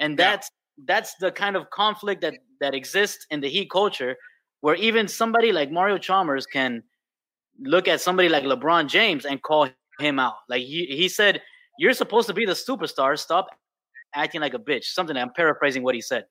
and 0.00 0.18
that's 0.18 0.50
that's 0.84 1.14
the 1.16 1.32
kind 1.32 1.56
of 1.56 1.70
conflict 1.70 2.20
that 2.22 2.34
that 2.60 2.74
exists 2.74 3.26
in 3.30 3.40
the 3.40 3.48
Heat 3.48 3.70
culture, 3.70 4.16
where 4.60 4.74
even 4.76 5.08
somebody 5.08 5.52
like 5.52 5.70
Mario 5.70 5.98
Chalmers 5.98 6.46
can 6.46 6.82
look 7.60 7.88
at 7.88 8.00
somebody 8.00 8.28
like 8.28 8.44
LeBron 8.44 8.88
James 8.88 9.24
and 9.24 9.42
call 9.42 9.68
him 9.98 10.18
out. 10.18 10.34
Like 10.48 10.62
he 10.62 10.86
he 10.86 11.08
said, 11.08 11.42
"You're 11.78 11.94
supposed 11.94 12.28
to 12.28 12.34
be 12.34 12.44
the 12.44 12.52
superstar. 12.52 13.18
Stop 13.18 13.48
acting 14.14 14.40
like 14.40 14.54
a 14.54 14.58
bitch." 14.58 14.84
Something 14.84 15.16
I'm 15.16 15.32
paraphrasing 15.32 15.82
what 15.82 15.94
he 15.94 16.00
said 16.00 16.24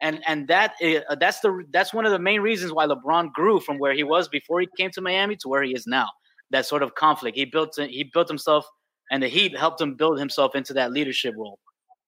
and 0.00 0.22
and 0.26 0.48
that 0.48 0.74
is, 0.80 1.02
uh, 1.08 1.14
that's 1.14 1.40
the 1.40 1.64
that's 1.72 1.94
one 1.94 2.04
of 2.04 2.12
the 2.12 2.18
main 2.18 2.40
reasons 2.40 2.72
why 2.72 2.86
LeBron 2.86 3.32
grew 3.32 3.60
from 3.60 3.78
where 3.78 3.94
he 3.94 4.02
was 4.02 4.28
before 4.28 4.60
he 4.60 4.68
came 4.76 4.90
to 4.90 5.00
Miami 5.00 5.36
to 5.36 5.48
where 5.48 5.62
he 5.62 5.72
is 5.72 5.86
now. 5.86 6.08
That 6.50 6.66
sort 6.66 6.82
of 6.82 6.94
conflict. 6.94 7.36
He 7.36 7.44
built 7.44 7.76
he 7.78 8.04
built 8.12 8.28
himself, 8.28 8.66
and 9.10 9.22
the 9.22 9.28
Heat 9.28 9.56
helped 9.56 9.80
him 9.80 9.94
build 9.94 10.18
himself 10.18 10.54
into 10.54 10.72
that 10.74 10.92
leadership 10.92 11.34
role. 11.36 11.58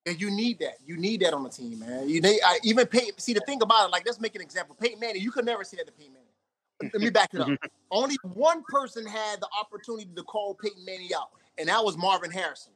And 0.09 0.19
you 0.19 0.31
need 0.31 0.59
that. 0.61 0.79
You 0.87 0.97
need 0.97 1.21
that 1.21 1.35
on 1.35 1.43
the 1.43 1.51
team, 1.51 1.81
man. 1.81 2.09
You 2.09 2.23
need 2.23 2.41
I, 2.43 2.59
even 2.65 2.87
Peyton. 2.87 3.19
See 3.19 3.35
the 3.35 3.41
thing 3.41 3.61
about 3.61 3.89
it, 3.89 3.93
like 3.93 4.07
let's 4.07 4.21
make 4.21 4.35
an 4.35 4.41
example. 4.41 4.75
Peyton 4.81 4.99
Manning, 4.99 5.21
you 5.21 5.31
could 5.31 5.45
never 5.45 5.65
say 5.65 5.77
that 5.77 5.87
to 5.87 5.93
Peyton 5.93 6.15
Manning. 6.15 6.93
Let 6.95 7.03
me 7.03 7.11
back 7.11 7.35
it 7.35 7.41
up. 7.41 7.49
Only 7.91 8.17
one 8.23 8.63
person 8.69 9.05
had 9.05 9.41
the 9.41 9.49
opportunity 9.61 10.09
to 10.17 10.23
call 10.23 10.55
Peyton 10.55 10.83
Manning 10.87 11.11
out, 11.15 11.31
and 11.59 11.69
that 11.69 11.85
was 11.85 11.99
Marvin 11.99 12.31
Harrison. 12.31 12.73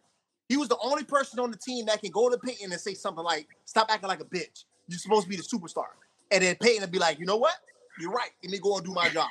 He 0.49 0.59
was 0.59 0.69
the 0.69 0.77
only 0.83 1.05
person 1.05 1.39
on 1.39 1.51
the 1.51 1.57
team 1.57 1.87
that 1.87 2.03
can 2.03 2.11
go 2.11 2.29
to 2.29 2.37
Peyton 2.37 2.73
and 2.73 2.81
say 2.81 2.93
something 2.93 3.25
like, 3.25 3.49
"Stop 3.65 3.87
acting 3.91 4.09
like 4.09 4.21
a 4.21 4.25
bitch. 4.25 4.65
You're 4.87 4.99
supposed 4.99 5.23
to 5.23 5.31
be 5.31 5.37
the 5.37 5.43
superstar." 5.43 5.87
And 6.31 6.43
then 6.43 6.57
Peyton 6.57 6.83
would 6.83 6.91
be 6.91 6.99
like, 6.99 7.19
"You 7.19 7.25
know 7.25 7.37
what? 7.37 7.55
You're 7.99 8.11
right. 8.11 8.31
Let 8.43 8.53
me 8.53 8.59
go 8.59 8.77
and 8.77 8.85
do 8.85 8.93
my 8.93 9.09
job." 9.09 9.31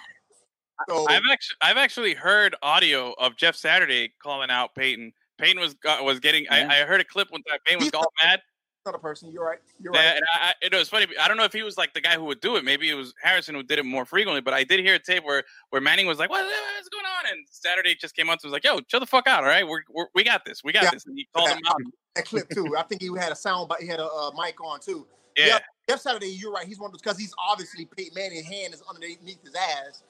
So 0.89 1.07
I've 1.07 1.21
actually 1.31 1.57
I've 1.61 1.77
actually 1.77 2.13
heard 2.15 2.55
audio 2.63 3.13
of 3.19 3.35
Jeff 3.35 3.55
Saturday 3.55 4.13
calling 4.23 4.49
out 4.49 4.73
Peyton. 4.73 5.13
Peyton 5.41 5.59
was 5.61 5.73
got- 5.75 6.03
was 6.03 6.19
getting. 6.19 6.43
Yeah. 6.45 6.67
I, 6.71 6.81
I 6.81 6.85
heard 6.85 7.01
a 7.01 7.05
clip 7.05 7.31
one 7.31 7.43
time. 7.43 7.57
Peyton 7.65 7.83
was 7.83 7.91
all 7.93 8.11
mad. 8.23 8.41
another 8.85 8.97
person. 8.99 9.31
You're 9.31 9.45
right. 9.45 9.59
You're 9.79 9.93
Yeah, 9.93 10.07
right. 10.09 10.15
and 10.17 10.25
I, 10.33 10.53
it 10.61 10.73
was 10.73 10.89
funny. 10.89 11.07
I 11.19 11.27
don't 11.27 11.37
know 11.37 11.43
if 11.43 11.53
he 11.53 11.61
was 11.63 11.77
like 11.77 11.93
the 11.93 12.01
guy 12.01 12.15
who 12.15 12.23
would 12.25 12.39
do 12.41 12.55
it. 12.55 12.63
Maybe 12.65 12.89
it 12.89 12.93
was 12.95 13.13
Harrison 13.21 13.53
who 13.55 13.63
did 13.63 13.77
it 13.79 13.85
more 13.85 14.05
frequently. 14.05 14.41
But 14.41 14.53
I 14.53 14.63
did 14.63 14.79
hear 14.79 14.95
a 14.95 14.99
tape 14.99 15.23
where 15.23 15.43
where 15.69 15.81
Manning 15.81 16.07
was 16.07 16.17
like, 16.19 16.29
"What, 16.29 16.43
what's 16.45 16.89
going 16.89 17.05
on?" 17.05 17.31
And 17.31 17.45
Saturday 17.49 17.95
just 17.95 18.15
came 18.15 18.29
out 18.29 18.33
and 18.33 18.41
was 18.43 18.53
like, 18.53 18.63
"Yo, 18.63 18.79
chill 18.81 18.99
the 18.99 19.05
fuck 19.05 19.27
out, 19.27 19.43
all 19.43 19.49
right? 19.49 19.67
We're, 19.67 19.81
we're 19.89 20.07
we 20.15 20.23
got 20.23 20.45
this. 20.45 20.63
We 20.63 20.71
got 20.73 20.83
Yeah. 20.83 20.91
this." 20.91 21.05
And 21.05 21.17
he 21.17 21.27
called 21.35 21.49
him 21.49 21.59
out. 21.69 21.77
That 22.15 22.25
clip 22.25 22.49
too. 22.49 22.75
I 22.77 22.83
think 22.83 23.01
he 23.01 23.09
had 23.17 23.31
a 23.31 23.35
sound, 23.35 23.69
but 23.69 23.79
he 23.81 23.87
had 23.87 23.99
a 23.99 24.05
uh, 24.05 24.31
mic 24.37 24.59
on 24.63 24.79
too. 24.79 25.07
Yeah, 25.37 25.59
Jeff 25.89 26.01
Saturday, 26.01 26.27
you're 26.27 26.51
right. 26.51 26.67
He's 26.67 26.77
one 26.77 26.87
of 26.89 26.91
those 26.91 27.01
because 27.01 27.17
he's 27.17 27.33
obviously 27.39 27.85
Peyton 27.85 28.13
Manning's 28.15 28.45
hand 28.45 28.73
is 28.73 28.83
underneath 28.89 29.41
his 29.41 29.55
ass. 29.55 30.03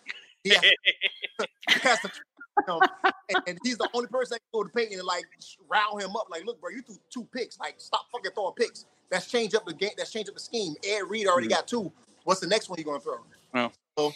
He 0.44 0.50
has, 0.50 0.62
he 1.70 1.80
has 1.82 2.00
to, 2.00 2.12
you 2.58 2.64
know, 2.68 2.80
and, 3.04 3.44
and 3.48 3.60
he's 3.64 3.78
the 3.78 3.90
only 3.94 4.08
person 4.08 4.36
that 4.36 4.40
can 4.40 4.50
go 4.54 4.64
to 4.64 4.70
Peyton 4.70 5.00
and 5.00 5.08
like 5.08 5.26
round 5.70 6.02
him 6.02 6.16
up. 6.16 6.28
Like, 6.30 6.46
look, 6.46 6.60
bro, 6.62 6.70
you 6.70 6.82
threw 6.82 6.98
two 7.10 7.28
picks. 7.34 7.60
Like, 7.60 7.76
stop 7.78 8.08
fucking 8.12 8.32
throwing 8.34 8.54
picks. 8.54 8.86
That's 9.10 9.28
change 9.28 9.56
up 9.56 9.66
the 9.66 9.74
game. 9.74 9.92
That's 9.98 10.12
change 10.12 10.30
up 10.30 10.36
the 10.36 10.42
scheme. 10.42 10.76
Ed 10.88 11.04
Reed 11.08 11.28
already 11.28 11.48
mm. 11.48 11.52
got 11.52 11.68
two. 11.68 11.92
What's 12.24 12.40
the 12.40 12.48
next 12.48 12.70
one 12.70 12.80
you 12.80 12.86
gonna 12.86 13.00
throw? 13.00 14.12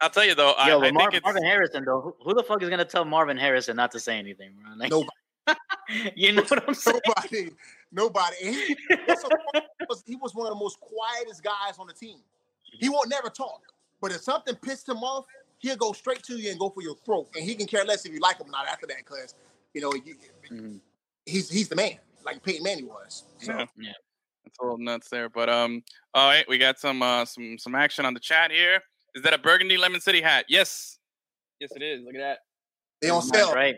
I'll 0.00 0.10
tell 0.10 0.24
you 0.24 0.34
though. 0.34 0.52
I, 0.52 0.68
Yo, 0.68 0.78
I 0.78 0.80
but 0.80 0.94
Mar- 0.94 1.02
think 1.04 1.14
it's 1.14 1.24
Marvin 1.24 1.44
Harrison 1.44 1.84
though, 1.84 2.00
who, 2.00 2.16
who 2.22 2.34
the 2.34 2.42
fuck 2.42 2.62
is 2.62 2.68
gonna 2.68 2.84
tell 2.84 3.04
Marvin 3.04 3.36
Harrison 3.36 3.76
not 3.76 3.90
to 3.92 4.00
say 4.00 4.18
anything? 4.18 4.52
Bro? 4.62 4.74
Like, 4.76 4.90
Nobody. 4.90 5.10
you 6.14 6.32
know 6.32 6.42
what 6.42 6.68
I'm 6.68 6.74
saying? 6.74 7.00
Nobody. 7.06 7.50
Nobody. 7.92 8.36
And 8.44 8.54
he, 8.54 8.76
what's 9.06 9.22
so 9.22 9.28
funny 9.52 9.66
was 9.88 10.02
he 10.06 10.16
was 10.16 10.34
one 10.34 10.46
of 10.46 10.52
the 10.52 10.58
most 10.58 10.78
quietest 10.80 11.42
guys 11.42 11.78
on 11.78 11.86
the 11.86 11.92
team. 11.92 12.18
He 12.62 12.88
won't 12.88 13.08
never 13.08 13.30
talk. 13.30 13.62
But 14.00 14.10
if 14.10 14.20
something 14.20 14.54
pissed 14.56 14.88
him 14.88 14.98
off, 14.98 15.24
he'll 15.58 15.76
go 15.76 15.92
straight 15.92 16.22
to 16.24 16.36
you 16.36 16.50
and 16.50 16.58
go 16.58 16.70
for 16.70 16.82
your 16.82 16.96
throat, 17.04 17.28
and 17.34 17.44
he 17.44 17.54
can 17.54 17.66
care 17.66 17.84
less 17.84 18.04
if 18.04 18.12
you 18.12 18.20
like 18.20 18.38
him 18.38 18.48
or 18.48 18.50
not 18.50 18.66
after 18.66 18.86
that, 18.86 18.98
because 18.98 19.34
you 19.74 19.80
know 19.80 19.92
you, 19.94 20.16
Mhm. 20.50 20.80
he's 21.24 21.48
he's 21.50 21.68
the 21.68 21.76
man, 21.76 21.98
like 22.24 22.42
Peyton 22.42 22.62
Manning 22.62 22.86
was. 22.86 23.24
So, 23.40 23.52
Yeah. 23.52 23.66
Yeah. 23.78 23.92
It's 24.44 24.58
a 24.60 24.62
little 24.62 24.78
nuts 24.78 25.08
there, 25.08 25.28
but 25.28 25.48
um, 25.50 25.82
all 26.14 26.28
right, 26.28 26.48
we 26.48 26.56
got 26.56 26.78
some 26.78 27.02
uh 27.02 27.24
some 27.24 27.58
some 27.58 27.74
action 27.74 28.04
on 28.06 28.14
the 28.14 28.20
chat 28.20 28.50
here. 28.52 28.80
Is 29.14 29.22
that 29.22 29.34
a 29.34 29.38
Burgundy 29.38 29.76
Lemon 29.76 30.00
City 30.00 30.20
hat? 30.20 30.44
Yes, 30.48 30.98
yes, 31.58 31.72
it 31.74 31.82
is. 31.82 32.02
Look 32.04 32.14
at 32.14 32.18
that. 32.20 32.38
they 33.02 33.08
don't 33.08 33.26
That's 33.26 33.44
sell. 33.46 33.54
right. 33.54 33.76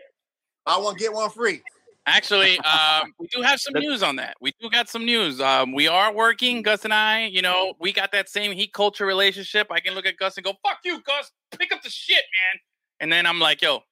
I 0.67 0.77
want 0.77 0.97
to 0.97 1.03
get 1.03 1.11
one 1.11 1.29
free. 1.31 1.63
Actually, 2.09 2.57
um, 2.61 3.13
we 3.19 3.27
do 3.27 3.41
have 3.43 3.59
some 3.59 3.73
news 3.75 4.01
on 4.01 4.15
that. 4.15 4.35
We 4.41 4.51
do 4.59 4.67
got 4.69 4.89
some 4.89 5.05
news. 5.05 5.39
Um, 5.39 5.73
we 5.73 5.87
are 5.87 6.11
working, 6.11 6.63
Gus 6.63 6.83
and 6.83 6.93
I. 6.93 7.27
You 7.27 7.43
know, 7.43 7.73
we 7.79 7.93
got 7.93 8.11
that 8.13 8.27
same 8.27 8.51
heat 8.51 8.73
culture 8.73 9.05
relationship. 9.05 9.67
I 9.69 9.79
can 9.79 9.93
look 9.93 10.07
at 10.07 10.17
Gus 10.17 10.35
and 10.35 10.43
go, 10.43 10.53
"Fuck 10.65 10.79
you, 10.83 11.01
Gus. 11.01 11.31
Pick 11.57 11.71
up 11.71 11.83
the 11.83 11.89
shit, 11.89 12.15
man." 12.17 12.61
And 12.99 13.13
then 13.13 13.27
I'm 13.27 13.39
like, 13.39 13.61
"Yo, 13.61 13.83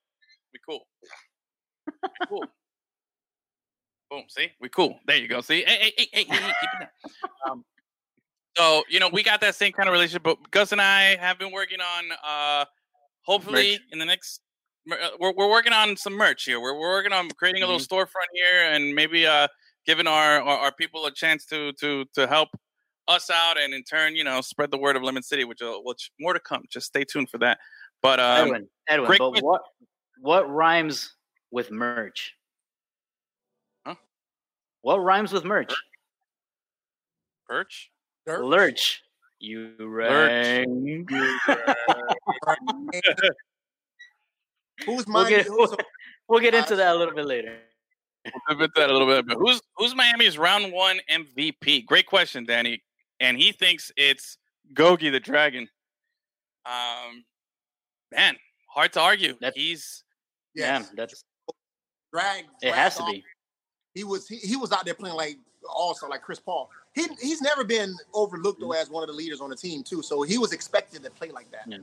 we 0.51 0.59
cool. 0.67 0.87
We 1.85 2.09
cool." 2.27 2.43
Boom. 4.09 4.23
See, 4.29 4.49
we 4.59 4.69
cool. 4.69 4.99
There 5.05 5.17
you 5.17 5.27
go. 5.27 5.41
See, 5.41 5.63
hey, 5.63 5.77
hey, 5.79 5.93
hey, 5.97 6.07
hey, 6.11 6.23
hey, 6.23 6.35
hey, 6.37 6.53
keep 6.61 6.69
it 6.73 6.79
down. 6.79 6.89
Um, 7.51 7.65
so 8.57 8.83
you 8.89 8.99
know, 8.99 9.09
we 9.09 9.21
got 9.21 9.41
that 9.41 9.53
same 9.53 9.73
kind 9.73 9.87
of 9.87 9.93
relationship. 9.93 10.23
But 10.23 10.49
Gus 10.49 10.71
and 10.71 10.81
I 10.81 11.17
have 11.17 11.37
been 11.37 11.51
working 11.51 11.79
on, 11.81 12.11
uh, 12.25 12.65
hopefully, 13.21 13.79
in 13.91 13.99
the 13.99 14.05
next 14.05 14.41
we're, 15.19 15.33
we're 15.33 15.49
working 15.49 15.73
on 15.73 15.97
some 15.97 16.13
merch 16.13 16.43
here. 16.43 16.59
We're, 16.59 16.73
we're 16.73 16.89
working 16.89 17.13
on 17.13 17.29
creating 17.31 17.63
a 17.63 17.65
little 17.65 17.81
storefront 17.81 18.29
here 18.33 18.71
and 18.71 18.93
maybe 18.93 19.25
uh 19.25 19.47
giving 19.85 20.07
our, 20.07 20.41
our 20.41 20.57
our 20.57 20.71
people 20.71 21.05
a 21.05 21.11
chance 21.11 21.45
to 21.47 21.73
to 21.73 22.05
to 22.13 22.27
help 22.27 22.49
us 23.07 23.29
out 23.29 23.57
and 23.57 23.73
in 23.73 23.83
turn, 23.83 24.15
you 24.15 24.23
know, 24.23 24.41
spread 24.41 24.71
the 24.71 24.77
word 24.77 24.95
of 24.95 25.03
Lemon 25.03 25.23
City, 25.23 25.45
which 25.45 25.61
will 25.61 25.83
which 25.83 26.11
more 26.19 26.33
to 26.33 26.39
come. 26.39 26.63
Just 26.69 26.87
stay 26.87 27.03
tuned 27.03 27.29
for 27.29 27.37
that. 27.39 27.59
But 28.01 28.19
um, 28.19 28.47
Edwin, 28.47 28.67
Edwin, 28.87 29.09
but 29.09 29.29
question. 29.29 29.45
what 29.45 29.61
what 30.19 30.49
rhymes 30.49 31.15
with 31.51 31.71
merch? 31.71 32.33
Huh? 33.85 33.95
What 34.81 34.97
rhymes 34.97 35.31
with 35.31 35.45
merch? 35.45 35.73
Perch. 37.47 37.91
Dirt. 38.25 38.43
Lurch. 38.43 39.01
You 39.39 39.73
rang. 39.79 41.07
Who's 44.85 45.05
We'll 45.07 45.27
get, 45.27 45.45
who's- 45.47 45.75
we'll 46.27 46.39
get 46.41 46.53
into 46.53 46.75
that 46.75 46.95
a 46.95 46.97
little 46.97 47.13
bit 47.13 47.25
later. 47.25 47.57
We'll 48.49 48.57
bit 48.57 48.71
that 48.75 48.89
a 48.89 48.93
little 48.93 49.07
bit. 49.07 49.25
But 49.27 49.37
who's 49.37 49.61
who's 49.77 49.95
Miami's 49.95 50.37
round 50.37 50.71
one 50.73 50.99
MVP? 51.09 51.85
Great 51.85 52.05
question, 52.07 52.45
Danny. 52.45 52.83
And 53.19 53.37
he 53.37 53.51
thinks 53.51 53.91
it's 53.97 54.37
Gogi 54.73 55.11
the 55.11 55.19
Dragon. 55.19 55.67
Um, 56.65 57.23
man, 58.11 58.35
hard 58.69 58.91
to 58.93 59.01
argue. 59.01 59.33
That's- 59.39 59.53
He's 59.55 60.03
Yeah, 60.53 60.83
that's 60.95 61.23
drag. 62.13 62.45
it 62.61 62.73
has 62.73 62.97
to 62.97 63.03
off. 63.03 63.11
be. 63.11 63.23
He 63.93 64.03
was 64.03 64.27
he, 64.27 64.35
he 64.37 64.55
was 64.57 64.71
out 64.71 64.85
there 64.85 64.93
playing 64.93 65.15
like 65.15 65.37
also 65.67 66.07
like 66.07 66.21
Chris 66.21 66.39
Paul. 66.39 66.69
He 66.93 67.07
he's 67.21 67.41
never 67.41 67.63
been 67.63 67.95
overlooked 68.13 68.59
though 68.59 68.73
as 68.73 68.89
one 68.89 69.03
of 69.03 69.07
the 69.07 69.15
leaders 69.15 69.39
on 69.41 69.49
the 69.49 69.55
team 69.55 69.83
too. 69.83 70.01
So 70.01 70.21
he 70.23 70.37
was 70.37 70.51
expected 70.51 71.01
to 71.03 71.09
play 71.11 71.29
like 71.31 71.49
that. 71.51 71.61
Yeah. 71.67 71.77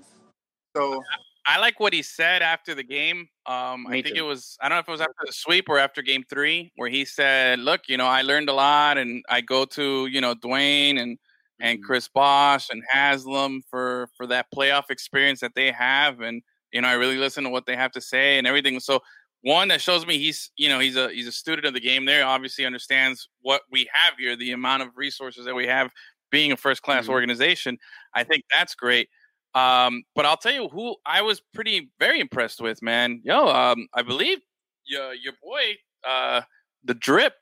So 0.76 1.02
I 1.46 1.58
like 1.58 1.78
what 1.78 1.92
he 1.92 2.02
said 2.02 2.40
after 2.42 2.74
the 2.74 2.82
game. 2.82 3.28
Um, 3.46 3.86
I 3.86 3.98
think 3.98 4.16
too. 4.16 4.16
it 4.16 4.22
was 4.22 4.56
I 4.62 4.68
don't 4.68 4.76
know 4.76 4.80
if 4.80 4.88
it 4.88 4.92
was 4.92 5.00
after 5.02 5.12
the 5.26 5.32
sweep 5.32 5.68
or 5.68 5.78
after 5.78 6.00
game 6.00 6.24
three, 6.28 6.72
where 6.76 6.88
he 6.88 7.04
said, 7.04 7.58
"Look, 7.58 7.82
you 7.88 7.98
know, 7.98 8.06
I 8.06 8.22
learned 8.22 8.48
a 8.48 8.54
lot, 8.54 8.96
and 8.96 9.22
I 9.28 9.42
go 9.42 9.66
to 9.66 10.06
you 10.06 10.20
know 10.20 10.34
Dwyane 10.34 10.98
and 10.98 11.18
and 11.60 11.80
Mhm. 11.80 11.82
Chris 11.82 12.08
Bosh 12.08 12.70
and 12.70 12.82
Haslem 12.90 13.62
for 13.68 14.08
for 14.16 14.26
that 14.28 14.46
playoff 14.54 14.90
experience 14.90 15.40
that 15.40 15.54
they 15.54 15.70
have, 15.70 16.20
and 16.20 16.42
you 16.72 16.80
know, 16.80 16.88
I 16.88 16.94
really 16.94 17.18
listen 17.18 17.44
to 17.44 17.50
what 17.50 17.66
they 17.66 17.76
have 17.76 17.92
to 17.92 18.00
say 18.00 18.38
and 18.38 18.46
everything. 18.46 18.80
So 18.80 19.00
one 19.42 19.68
that 19.68 19.82
shows 19.82 20.06
me 20.06 20.18
he's 20.18 20.50
you 20.56 20.70
know 20.70 20.78
he's 20.78 20.96
a 20.96 21.10
he's 21.12 21.26
a 21.28 21.32
student 21.32 21.66
of 21.66 21.74
the 21.74 21.80
game. 21.80 22.06
There, 22.06 22.24
obviously 22.24 22.64
understands 22.64 23.28
what 23.42 23.62
we 23.70 23.86
have 23.92 24.14
here, 24.18 24.34
the 24.34 24.52
amount 24.52 24.82
of 24.82 24.96
resources 24.96 25.44
that 25.44 25.54
we 25.54 25.66
have, 25.66 25.92
being 26.30 26.52
a 26.52 26.56
first 26.56 26.80
class 26.82 27.06
Mhm. 27.06 27.10
organization. 27.10 27.76
I 28.14 28.24
think 28.24 28.44
that's 28.50 28.74
great. 28.74 29.08
Um, 29.54 30.02
but 30.14 30.26
I'll 30.26 30.36
tell 30.36 30.52
you 30.52 30.68
who 30.68 30.96
I 31.06 31.22
was 31.22 31.40
pretty 31.40 31.90
very 32.00 32.20
impressed 32.20 32.60
with, 32.60 32.82
man. 32.82 33.20
Yo, 33.24 33.48
um, 33.48 33.88
I 33.94 34.02
believe 34.02 34.38
your 34.86 35.14
your 35.14 35.34
boy, 35.42 35.76
uh, 36.06 36.42
the 36.84 36.94
drip, 36.94 37.34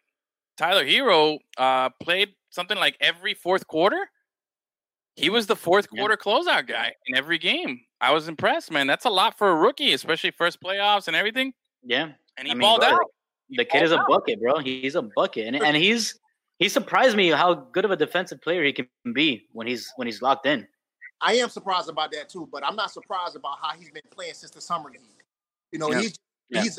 Tyler 0.56 0.84
Herro, 0.84 1.38
uh, 1.56 1.88
played 2.02 2.34
something 2.50 2.76
like 2.76 2.96
every 3.00 3.34
fourth 3.34 3.66
quarter. 3.66 4.08
He 5.16 5.30
was 5.30 5.46
the 5.46 5.56
fourth 5.56 5.88
Yeah. 5.92 6.00
quarter 6.00 6.16
closeout 6.16 6.66
guy 6.66 6.94
in 7.06 7.16
every 7.16 7.38
game. 7.38 7.80
I 8.00 8.12
was 8.12 8.28
impressed, 8.28 8.70
man. 8.70 8.86
That's 8.86 9.04
a 9.04 9.10
lot 9.10 9.36
for 9.36 9.50
a 9.50 9.54
rookie, 9.54 9.92
especially 9.92 10.30
first 10.30 10.60
playoffs 10.62 11.06
and 11.06 11.16
everything. 11.16 11.52
Yeah. 11.82 12.12
And 12.36 12.46
he 12.46 12.52
I 12.52 12.54
mean, 12.54 12.60
balled 12.60 12.80
bro, 12.80 12.90
out. 12.90 13.10
The 13.50 13.64
kid 13.64 13.82
is 13.82 13.92
a 13.92 13.98
out. 13.98 14.08
bucket, 14.08 14.40
bro. 14.40 14.58
He's 14.60 14.94
a 14.94 15.02
bucket, 15.02 15.46
and 15.46 15.56
and 15.56 15.76
he's 15.76 16.18
he 16.58 16.68
surprised 16.68 17.16
me 17.16 17.28
how 17.28 17.54
good 17.54 17.84
of 17.84 17.90
a 17.90 17.96
defensive 17.96 18.40
player 18.40 18.62
he 18.64 18.72
can 18.72 18.88
be 19.12 19.46
when 19.52 19.66
he's 19.66 19.90
when 19.96 20.06
he's 20.06 20.22
locked 20.22 20.46
in. 20.46 20.66
I 21.22 21.34
am 21.34 21.48
surprised 21.48 21.88
about 21.88 22.10
that 22.12 22.28
too, 22.28 22.48
but 22.50 22.64
I'm 22.66 22.76
not 22.76 22.90
surprised 22.90 23.36
about 23.36 23.58
how 23.62 23.70
he's 23.78 23.90
been 23.90 24.02
playing 24.10 24.34
since 24.34 24.50
the 24.50 24.60
summer 24.60 24.90
league. 24.90 25.00
You 25.70 25.78
know, 25.78 25.90
Yeah. 25.90 26.00
he's 26.00 26.18
Yeah. 26.50 26.62
he's 26.64 26.78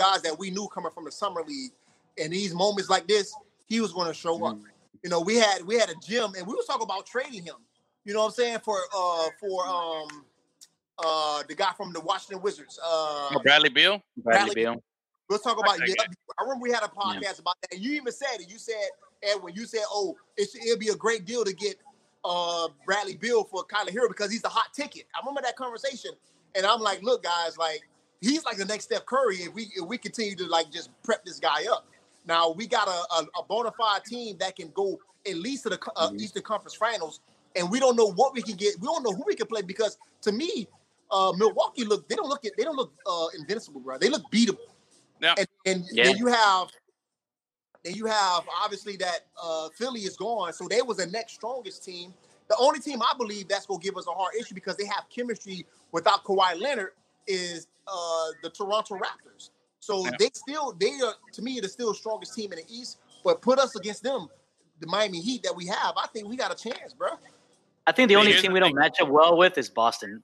guys 0.00 0.22
that 0.22 0.38
we 0.38 0.50
knew 0.50 0.66
coming 0.68 0.90
from 0.90 1.04
the 1.04 1.12
summer 1.12 1.42
league, 1.44 1.72
and 2.18 2.32
these 2.32 2.54
moments 2.54 2.88
like 2.90 3.06
this, 3.06 3.34
he 3.66 3.80
was 3.80 3.92
going 3.92 4.08
to 4.08 4.14
show 4.14 4.44
up. 4.44 4.58
You 5.02 5.10
know, 5.10 5.20
we 5.20 5.36
had 5.36 5.62
we 5.64 5.76
had 5.78 5.90
a 5.90 5.94
gym, 5.96 6.34
and 6.36 6.46
we 6.46 6.54
was 6.54 6.66
talking 6.66 6.82
about 6.84 7.06
trading 7.06 7.42
him. 7.42 7.56
You 8.04 8.14
know 8.14 8.20
what 8.20 8.26
I'm 8.26 8.32
saying 8.32 8.58
for 8.64 8.78
uh 8.96 9.28
for 9.38 9.66
um 9.66 10.24
uh 10.98 11.42
the 11.48 11.54
guy 11.54 11.72
from 11.76 11.92
the 11.92 12.00
Washington 12.00 12.40
Wizards. 12.42 12.78
Uh, 12.82 13.28
Oh, 13.34 13.40
Bradley 13.42 13.68
Beal. 13.68 14.02
Bradley 14.16 14.54
Bradley- 14.54 14.54
Beal. 14.54 14.82
We'll 15.30 15.38
talk 15.38 15.58
about 15.58 15.78
that 15.78 15.88
yeah. 15.88 15.94
I 16.38 16.42
remember 16.42 16.62
we 16.62 16.70
had 16.70 16.82
a 16.82 16.88
podcast 16.88 17.38
about 17.40 17.56
that. 17.62 17.78
You 17.78 17.92
even 17.94 18.12
said 18.12 18.40
it. 18.40 18.48
You 18.50 18.58
said 18.58 18.74
Edwin. 19.22 19.54
You 19.54 19.64
said, 19.64 19.80
"Oh, 19.90 20.16
it 20.36 20.50
should, 20.50 20.62
it'd 20.64 20.78
be 20.78 20.88
a 20.88 20.94
great 20.96 21.24
deal 21.24 21.44
to 21.44 21.52
get 21.54 21.76
uh 22.24 22.68
Bradley 22.86 23.16
Beal 23.16 23.44
for 23.44 23.64
Tyler 23.70 23.90
Herro 23.90 24.08
because 24.08 24.30
he's 24.30 24.42
the 24.42 24.48
hot 24.48 24.72
ticket." 24.72 25.06
I 25.14 25.20
remember 25.20 25.42
that 25.42 25.56
conversation, 25.56 26.12
and 26.54 26.66
I'm 26.66 26.80
like, 26.80 27.02
"Look, 27.02 27.22
guys, 27.22 27.56
like 27.58 27.82
he's 28.20 28.44
like 28.44 28.56
the 28.56 28.64
next 28.64 28.84
Steph 28.84 29.06
Curry 29.06 29.36
if 29.36 29.54
we 29.54 29.70
if 29.76 29.86
we 29.86 29.98
continue 29.98 30.34
to 30.36 30.46
like 30.46 30.70
just 30.70 30.90
prep 31.02 31.24
this 31.24 31.38
guy 31.38 31.64
up." 31.70 31.86
Now 32.26 32.50
we 32.50 32.66
got 32.66 32.88
a 32.88 33.14
a, 33.14 33.26
a 33.38 33.42
bona 33.48 33.72
fide 33.72 34.04
team 34.04 34.36
that 34.38 34.56
can 34.56 34.70
go 34.70 34.98
at 35.26 35.36
least 35.36 35.64
to 35.64 35.70
the 35.70 35.78
co- 35.78 35.92
uh, 35.96 36.10
Mhm. 36.10 36.20
Eastern 36.20 36.42
Conference 36.42 36.74
Finals, 36.74 37.20
and 37.56 37.70
we 37.70 37.80
don't 37.80 37.96
know 37.96 38.12
what 38.12 38.34
we 38.34 38.42
can 38.42 38.56
get. 38.56 38.78
We 38.80 38.86
don't 38.86 39.02
know 39.02 39.12
who 39.12 39.24
we 39.26 39.34
can 39.34 39.46
play 39.46 39.62
because 39.62 39.98
to 40.22 40.32
me, 40.32 40.68
uh, 41.10 41.32
Milwaukee 41.36 41.84
look 41.84 42.08
they 42.08 42.14
don't 42.16 42.28
look 42.28 42.42
they 42.42 42.64
don't 42.64 42.76
look 42.76 42.92
uh, 43.06 43.26
invincible, 43.38 43.80
bro. 43.80 43.98
They 43.98 44.08
look 44.08 44.22
beatable. 44.30 44.58
Yeah. 45.20 45.34
And, 45.38 45.48
and 45.66 45.84
Yeah. 45.90 46.04
then 46.04 46.16
you 46.16 46.26
have 46.26 46.68
then 47.84 47.94
you 47.94 48.06
have 48.06 48.44
obviously 48.62 48.96
that 48.96 49.26
uh, 49.40 49.68
Philly 49.76 50.00
is 50.00 50.16
gone, 50.16 50.52
so 50.52 50.66
they 50.66 50.82
was 50.82 50.96
the 50.96 51.06
next 51.06 51.34
strongest 51.34 51.84
team. 51.84 52.14
The 52.48 52.56
only 52.58 52.80
team 52.80 53.00
I 53.02 53.12
believe 53.16 53.48
that's 53.48 53.66
gonna 53.66 53.80
give 53.80 53.96
us 53.96 54.06
a 54.06 54.10
hard 54.10 54.34
issue 54.38 54.54
because 54.54 54.76
they 54.76 54.86
have 54.86 55.04
chemistry 55.14 55.66
without 55.92 56.24
Kawhi 56.24 56.58
Leonard 56.58 56.92
is 57.26 57.66
uh, 57.86 58.26
the 58.42 58.50
Toronto 58.50 58.96
Raptors. 58.96 59.50
So 59.80 60.06
Yeah. 60.06 60.12
they 60.18 60.30
still 60.32 60.72
they 60.72 60.92
are 61.00 61.14
to 61.32 61.42
me 61.42 61.60
the 61.60 61.68
still 61.68 61.92
strongest 61.94 62.34
team 62.34 62.52
in 62.52 62.58
the 62.58 62.64
East. 62.68 62.98
But 63.22 63.40
put 63.40 63.58
us 63.58 63.76
against 63.76 64.02
them, 64.02 64.28
the 64.80 64.86
Miami 64.86 65.20
Heat 65.20 65.42
that 65.44 65.54
we 65.54 65.66
have, 65.66 65.94
I 65.96 66.06
think 66.08 66.28
we 66.28 66.36
got 66.36 66.52
a 66.52 66.54
chance, 66.54 66.92
bro. 66.92 67.10
I 67.86 67.92
think 67.92 68.08
the 68.08 68.16
only 68.16 68.34
team 68.34 68.52
we 68.52 68.60
don't 68.60 68.74
match 68.74 69.00
up 69.00 69.08
well 69.08 69.36
with 69.36 69.56
is 69.58 69.68
Boston. 69.68 70.22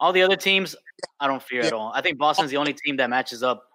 All 0.00 0.12
the 0.12 0.22
other 0.22 0.36
teams, 0.36 0.74
I 1.20 1.26
don't 1.26 1.42
fear 1.42 1.62
at 1.62 1.72
all. 1.72 1.92
I 1.94 2.00
think 2.00 2.18
Boston's 2.18 2.50
the 2.50 2.56
only 2.56 2.74
team 2.74 2.96
that 2.96 3.10
matches 3.10 3.42
up 3.42 3.68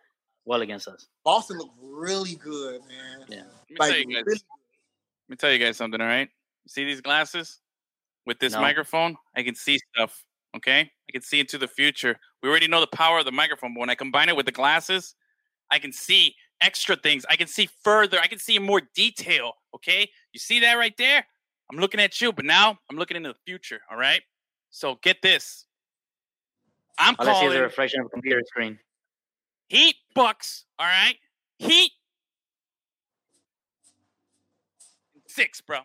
well 0.48 0.62
against 0.62 0.88
us. 0.88 1.08
Boston 1.24 1.58
looked 1.58 1.76
really 1.82 2.36
good, 2.36 2.82
man. 2.88 3.26
Yeah. 3.28 3.38
Let 3.38 3.70
me 3.70 3.76
Like 3.78 3.90
tell 3.92 4.00
you 4.00 4.06
guys. 4.16 4.24
really 4.26 4.40
Let 4.40 5.30
me 5.30 5.36
tell 5.36 5.52
you 5.52 5.60
guys 5.60 5.78
something. 5.78 6.00
All 6.02 6.08
right. 6.08 6.30
See 6.68 6.86
these 6.86 7.02
glasses 7.02 7.60
with 8.26 8.40
this 8.40 8.54
No. 8.54 8.62
microphone? 8.62 9.18
I 9.36 9.44
can 9.44 9.56
see 9.56 9.80
stuff. 9.94 10.24
Okay, 10.56 10.80
I 10.80 11.12
can 11.12 11.22
see 11.22 11.40
into 11.42 11.58
the 11.58 11.68
future. 11.68 12.18
We 12.42 12.50
already 12.50 12.68
know 12.68 12.80
the 12.80 12.88
power 12.88 13.20
of 13.20 13.26
the 13.26 13.32
microphone, 13.32 13.74
but 13.74 13.82
when 13.82 13.90
I 13.90 13.96
combine 13.96 14.30
it 14.30 14.36
with 14.36 14.46
the 14.46 14.52
glasses, 14.52 15.14
I 15.70 15.78
can 15.78 15.92
see 15.92 16.36
extra 16.62 16.96
things. 16.96 17.26
I 17.30 17.36
can 17.36 17.48
see 17.48 17.70
further. 17.84 18.18
I 18.20 18.28
can 18.28 18.40
see 18.40 18.56
in 18.56 18.64
more 18.64 18.82
detail. 18.96 19.54
Okay, 19.76 20.10
you 20.32 20.40
see 20.40 20.62
that 20.62 20.76
right 20.76 20.96
there? 20.98 21.26
I'm 21.70 21.78
looking 21.78 22.00
at 22.00 22.20
you, 22.22 22.32
but 22.32 22.46
now 22.46 22.80
I'm 22.90 22.98
looking 22.98 23.18
into 23.18 23.30
the 23.30 23.40
future. 23.46 23.82
All 23.92 23.98
right. 23.98 24.22
So 24.70 24.96
get 25.04 25.22
this. 25.22 25.66
I'm 26.98 27.16
All 27.20 27.30
I 27.30 27.40
see 27.42 27.46
is 27.48 27.54
a 27.54 27.62
reflection 27.62 28.00
of 28.00 28.08
a 28.08 28.10
computer 28.10 28.42
screen. 28.48 28.80
Heat 29.68 29.96
Bucks. 30.16 30.66
All 30.80 30.86
right, 30.86 31.16
Heat 31.60 31.92
six, 35.28 35.62
bro. 35.62 35.80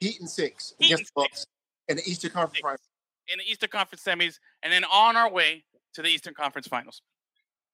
Heat 0.00 0.20
and 0.20 0.28
six 0.28 0.74
Heat 0.78 0.92
against 0.92 1.12
and 1.16 1.24
Bucks 1.24 1.46
in 1.88 1.96
the 1.96 2.02
Eastern 2.08 2.30
Conference 2.30 2.60
Finals. 2.60 2.80
in 3.28 3.38
the 3.38 3.44
Eastern 3.44 3.70
Conference 3.70 4.02
semis, 4.02 4.38
and 4.62 4.72
then 4.72 4.84
on 4.84 5.16
our 5.16 5.30
way 5.30 5.64
to 5.94 6.02
the 6.02 6.08
Eastern 6.08 6.34
Conference 6.34 6.66
Finals. 6.66 7.02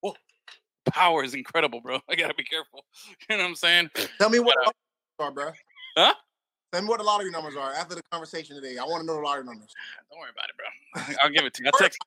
Whoa. 0.01 0.15
Power 0.87 1.25
is 1.25 1.35
incredible, 1.35 1.81
bro. 1.81 2.01
I 2.11 2.15
gotta 2.15 2.35
be 2.35 2.45
careful. 2.45 2.85
You 3.31 3.37
know 3.37 3.43
what 3.43 3.49
I'm 3.51 3.55
saying? 3.57 3.91
Tell 4.19 4.31
me 4.31 4.39
what 4.39 4.57
uh, 4.59 4.71
numbers 4.71 4.75
are, 5.21 5.31
bro. 5.33 5.51
Huh? 5.97 6.15
Tell 6.73 6.83
me 6.83 6.89
what 6.89 6.99
the 6.99 7.05
lottery 7.05 7.31
numbers 7.31 7.57
are 7.57 7.73
after 7.73 7.95
the 7.95 8.03
conversation 8.11 8.57
today. 8.57 8.79
I 8.79 8.85
want 8.85 9.01
to 9.03 9.07
know 9.07 9.15
the 9.15 9.23
lottery 9.23 9.45
numbers. 9.45 9.73
Don't 10.11 10.21
worry 10.21 10.31
about 10.33 10.49
it, 10.49 10.57
bro. 10.57 11.17
I'll 11.23 11.31
give 11.31 11.45
it 11.45 11.55
to 11.55 11.63
you. 11.63 11.71
I'll 11.73 11.79
text. 11.79 11.99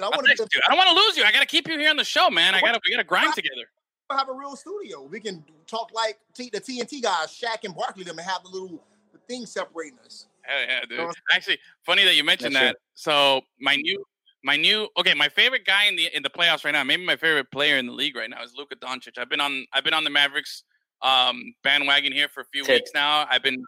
I 0.00 0.04
I'll 0.04 0.10
want 0.10 0.26
to 0.26 0.34
text 0.34 0.54
you. 0.54 0.60
I 0.66 0.70
don't 0.70 0.78
want 0.78 0.90
to 0.90 0.96
lose 0.96 1.16
you. 1.16 1.24
I 1.24 1.32
got 1.32 1.40
to 1.40 1.46
keep 1.46 1.68
you 1.68 1.78
here 1.78 1.90
on 1.90 1.96
the 1.96 2.04
show, 2.04 2.30
man. 2.30 2.54
I 2.54 2.60
got 2.60 2.72
to. 2.72 2.80
We 2.84 2.92
got 2.92 2.98
to 2.98 3.04
grind 3.04 3.34
together. 3.34 3.68
have 4.10 4.28
a 4.28 4.32
real 4.32 4.56
studio. 4.56 5.02
We 5.02 5.20
can 5.20 5.44
talk 5.66 5.90
like 5.92 6.18
T, 6.34 6.50
the 6.52 6.60
TNT 6.60 7.02
guys, 7.02 7.28
Shaq 7.28 7.64
and 7.64 7.74
Barkley, 7.74 8.04
them, 8.04 8.18
and 8.18 8.28
have 8.28 8.42
the 8.42 8.50
little 8.50 8.82
thing 9.28 9.46
separating 9.46 9.98
us. 10.04 10.26
Hell 10.42 10.60
yeah, 10.66 10.80
dude. 10.88 10.98
Go 10.98 11.06
on. 11.08 11.14
Actually, 11.32 11.58
funny 11.84 12.04
that 12.04 12.14
you 12.14 12.24
mentioned 12.24 12.54
That's 12.54 12.72
that. 12.72 12.76
So 12.94 13.42
my 13.60 13.76
new, 13.76 14.04
my 14.44 14.56
new, 14.56 14.88
okay, 14.98 15.14
my 15.14 15.28
favorite 15.28 15.64
guy 15.64 15.86
in 15.86 15.96
the 15.96 16.08
in 16.16 16.22
the 16.22 16.30
playoffs 16.30 16.64
right 16.64 16.72
now, 16.72 16.84
maybe 16.84 17.04
my 17.04 17.16
favorite 17.16 17.50
player 17.50 17.76
in 17.76 17.86
the 17.86 17.92
league 17.92 18.16
right 18.16 18.30
now 18.30 18.42
is 18.42 18.54
Luka 18.56 18.76
Doncic. 18.76 19.18
I've 19.18 19.28
been 19.28 19.40
on, 19.40 19.66
I've 19.72 19.84
been 19.84 19.94
on 19.94 20.04
the 20.04 20.10
Mavericks 20.10 20.64
um, 21.02 21.54
bandwagon 21.62 22.12
here 22.12 22.28
for 22.28 22.40
a 22.40 22.46
few 22.46 22.64
Tit. 22.64 22.82
weeks 22.82 22.90
now. 22.94 23.26
I've 23.30 23.42
been, 23.42 23.62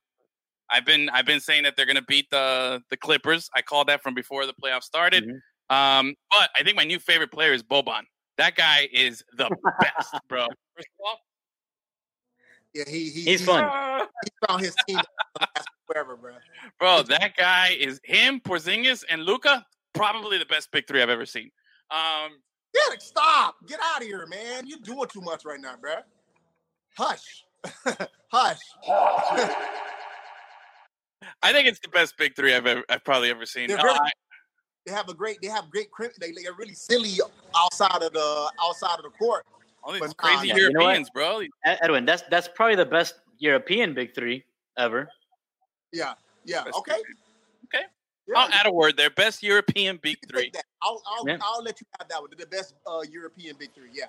I've 0.71 0.87
been, 0.87 1.09
I've 1.11 1.27
been 1.27 1.40
saying 1.40 1.64
that 1.64 1.77
they're 1.77 1.87
gonna 1.87 2.03
beat 2.03 2.31
the 2.31 2.83
the 2.88 2.97
Clippers. 2.97 3.51
I 3.55 3.62
called 3.62 3.88
that 3.88 4.03
from 4.03 4.14
before 4.14 4.47
the 4.47 4.55
playoffs 4.55 4.85
started. 4.85 5.25
Mhm. 5.25 5.40
Um, 5.71 6.15
but 6.31 6.51
I 6.59 6.63
think 6.65 6.77
my 6.77 6.85
new 6.85 6.99
favorite 6.99 7.31
player 7.33 7.53
is 7.53 7.63
Boban. 7.63 8.03
That 8.39 8.57
guy 8.57 8.89
is 8.93 9.23
the 9.37 9.49
best, 9.81 10.15
bro. 10.29 10.47
First 10.77 10.89
of 10.99 11.05
all, 11.07 11.19
Yeah, 12.75 12.85
he, 12.89 13.09
he 13.11 13.23
He's 13.23 13.41
he, 13.41 13.47
fun. 13.47 13.65
He 14.25 14.47
found 14.49 14.63
his 14.63 14.75
team 14.89 14.99
forever, 15.87 16.17
bro. 16.21 16.33
bro, 16.79 17.03
that 17.05 17.37
guy 17.37 17.77
is 17.79 18.01
him, 18.05 18.41
Porzingis, 18.41 19.05
and 19.09 19.23
Luka. 19.25 19.65
Probably 19.93 20.39
the 20.39 20.47
best 20.47 20.71
big 20.73 20.87
three 20.87 21.03
I've 21.03 21.09
ever 21.11 21.27
seen. 21.27 21.51
Um, 21.91 22.33
Yeah, 22.75 22.97
stop. 22.99 23.57
Get 23.67 23.79
out 23.83 24.01
of 24.03 24.07
here, 24.07 24.27
man. 24.27 24.67
You're 24.67 24.79
doing 24.83 25.07
too 25.09 25.21
much 25.21 25.45
right 25.45 25.61
now, 25.61 25.75
bro. 25.81 25.95
Hush. 26.97 27.45
Hush. 28.33 28.59
I 31.43 31.53
think 31.53 31.69
it's 31.69 31.81
the 31.81 31.89
best 31.89 32.17
big 32.17 32.35
three 32.37 32.55
I've 32.55 32.67
ever, 32.67 32.83
I've 32.89 33.05
probably 33.05 33.31
ever 33.31 33.45
seen. 33.47 33.69
They're 33.69 33.79
Uh, 33.79 33.83
very- 33.83 33.95
I- 33.95 34.11
they 34.87 34.93
have 34.93 35.09
a 35.09 35.14
great. 35.14 35.38
They 35.43 35.49
have 35.49 35.71
great. 35.71 35.88
They, 36.21 36.33
they're 36.33 36.55
really 36.55 36.75
silly 36.75 37.21
outside 37.57 38.03
of 38.03 38.12
the 38.12 38.53
outside 38.62 38.97
of 38.97 39.03
the 39.03 39.11
court. 39.11 39.47
all 39.83 39.93
these 39.93 40.01
But, 40.01 40.16
crazy 40.16 40.53
uh, 40.53 40.57
yeah, 40.57 40.62
you 40.62 40.73
know? 40.73 40.81
Europeans, 40.81 41.11
bro. 41.11 41.43
Edwin, 41.64 42.05
that's 42.05 42.23
that's 42.31 42.49
probably 42.55 42.77
the 42.77 42.87
best 42.87 43.14
European 43.38 43.95
big 43.95 44.14
three 44.14 44.45
ever. 44.79 45.09
Yeah. 45.93 46.14
Yeah. 46.45 46.64
Best 46.64 46.79
Okay. 46.79 46.93
Okay. 47.66 47.85
Yeah, 48.27 48.38
I'll 48.38 48.53
add 48.53 48.66
a 48.66 48.73
word 48.73 48.97
there. 48.97 49.11
Best 49.11 49.43
European 49.43 49.99
big 50.03 50.19
three. 50.29 50.53
I'll 50.83 51.03
I'll, 51.07 51.29
Yeah. 51.29 51.38
I'll 51.43 51.62
let 51.62 51.81
you 51.81 51.87
have 51.99 52.09
that 52.09 52.21
one. 52.21 52.31
The 52.37 52.47
best 52.47 52.75
uh, 52.87 53.03
European 53.11 53.57
big 53.59 53.75
three. 53.75 53.90
Yeah. 53.93 54.07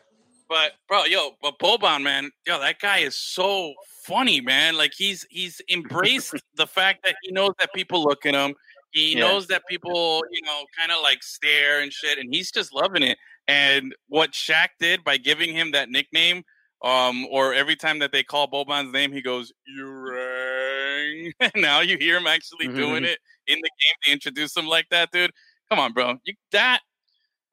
But 0.48 0.74
bro, 0.90 1.06
yo, 1.06 1.32
but 1.42 1.58
Boban, 1.60 2.04
man, 2.04 2.30
yo, 2.46 2.60
that 2.60 2.80
guy 2.80 3.00
is 3.00 3.18
so 3.18 3.74
funny, 4.04 4.42
man. 4.42 4.76
Like 4.76 4.94
he's 4.94 5.26
he's 5.30 5.62
embraced 5.70 6.36
the 6.56 6.68
fact 6.68 7.04
that 7.06 7.16
he 7.24 7.32
knows 7.32 7.54
that 7.60 7.74
people 7.74 8.04
look 8.04 8.26
at 8.26 8.34
him. 8.34 8.54
He 8.92 9.14
Yeah. 9.14 9.22
knows 9.22 9.48
that 9.48 9.64
people, 9.70 10.22
you 10.32 10.42
know, 10.44 10.66
kind 10.78 10.92
of 10.92 11.02
like 11.02 11.24
stare 11.24 11.80
and 11.82 11.92
shit, 11.92 12.18
and 12.18 12.34
he's 12.34 12.52
just 12.52 12.74
loving 12.74 13.04
it. 13.04 13.18
And 13.48 13.96
what 14.08 14.32
Shaq 14.32 14.70
did 14.80 15.04
by 15.04 15.18
giving 15.18 15.54
him 15.56 15.72
that 15.72 15.90
nickname, 15.90 16.44
um, 16.84 17.26
or 17.30 17.54
every 17.54 17.76
time 17.76 18.00
that 18.00 18.12
they 18.12 18.24
call 18.24 18.48
Boban's 18.50 18.92
name, 18.92 19.12
he 19.12 19.22
goes, 19.22 19.52
"Urang." 19.68 21.34
now 21.56 21.80
you 21.82 21.98
hear 21.98 22.18
him 22.18 22.28
actually 22.28 22.68
Mhm. 22.68 22.76
doing 22.76 23.04
it 23.06 23.20
in 23.48 23.60
the 23.60 23.70
game. 23.82 23.96
They 24.06 24.12
introduce 24.14 24.56
him 24.56 24.68
like 24.68 24.88
that, 24.90 25.12
dude. 25.12 25.32
Come 25.70 25.80
on, 25.80 25.94
bro. 25.94 26.18
You 26.26 26.34
that 26.52 26.82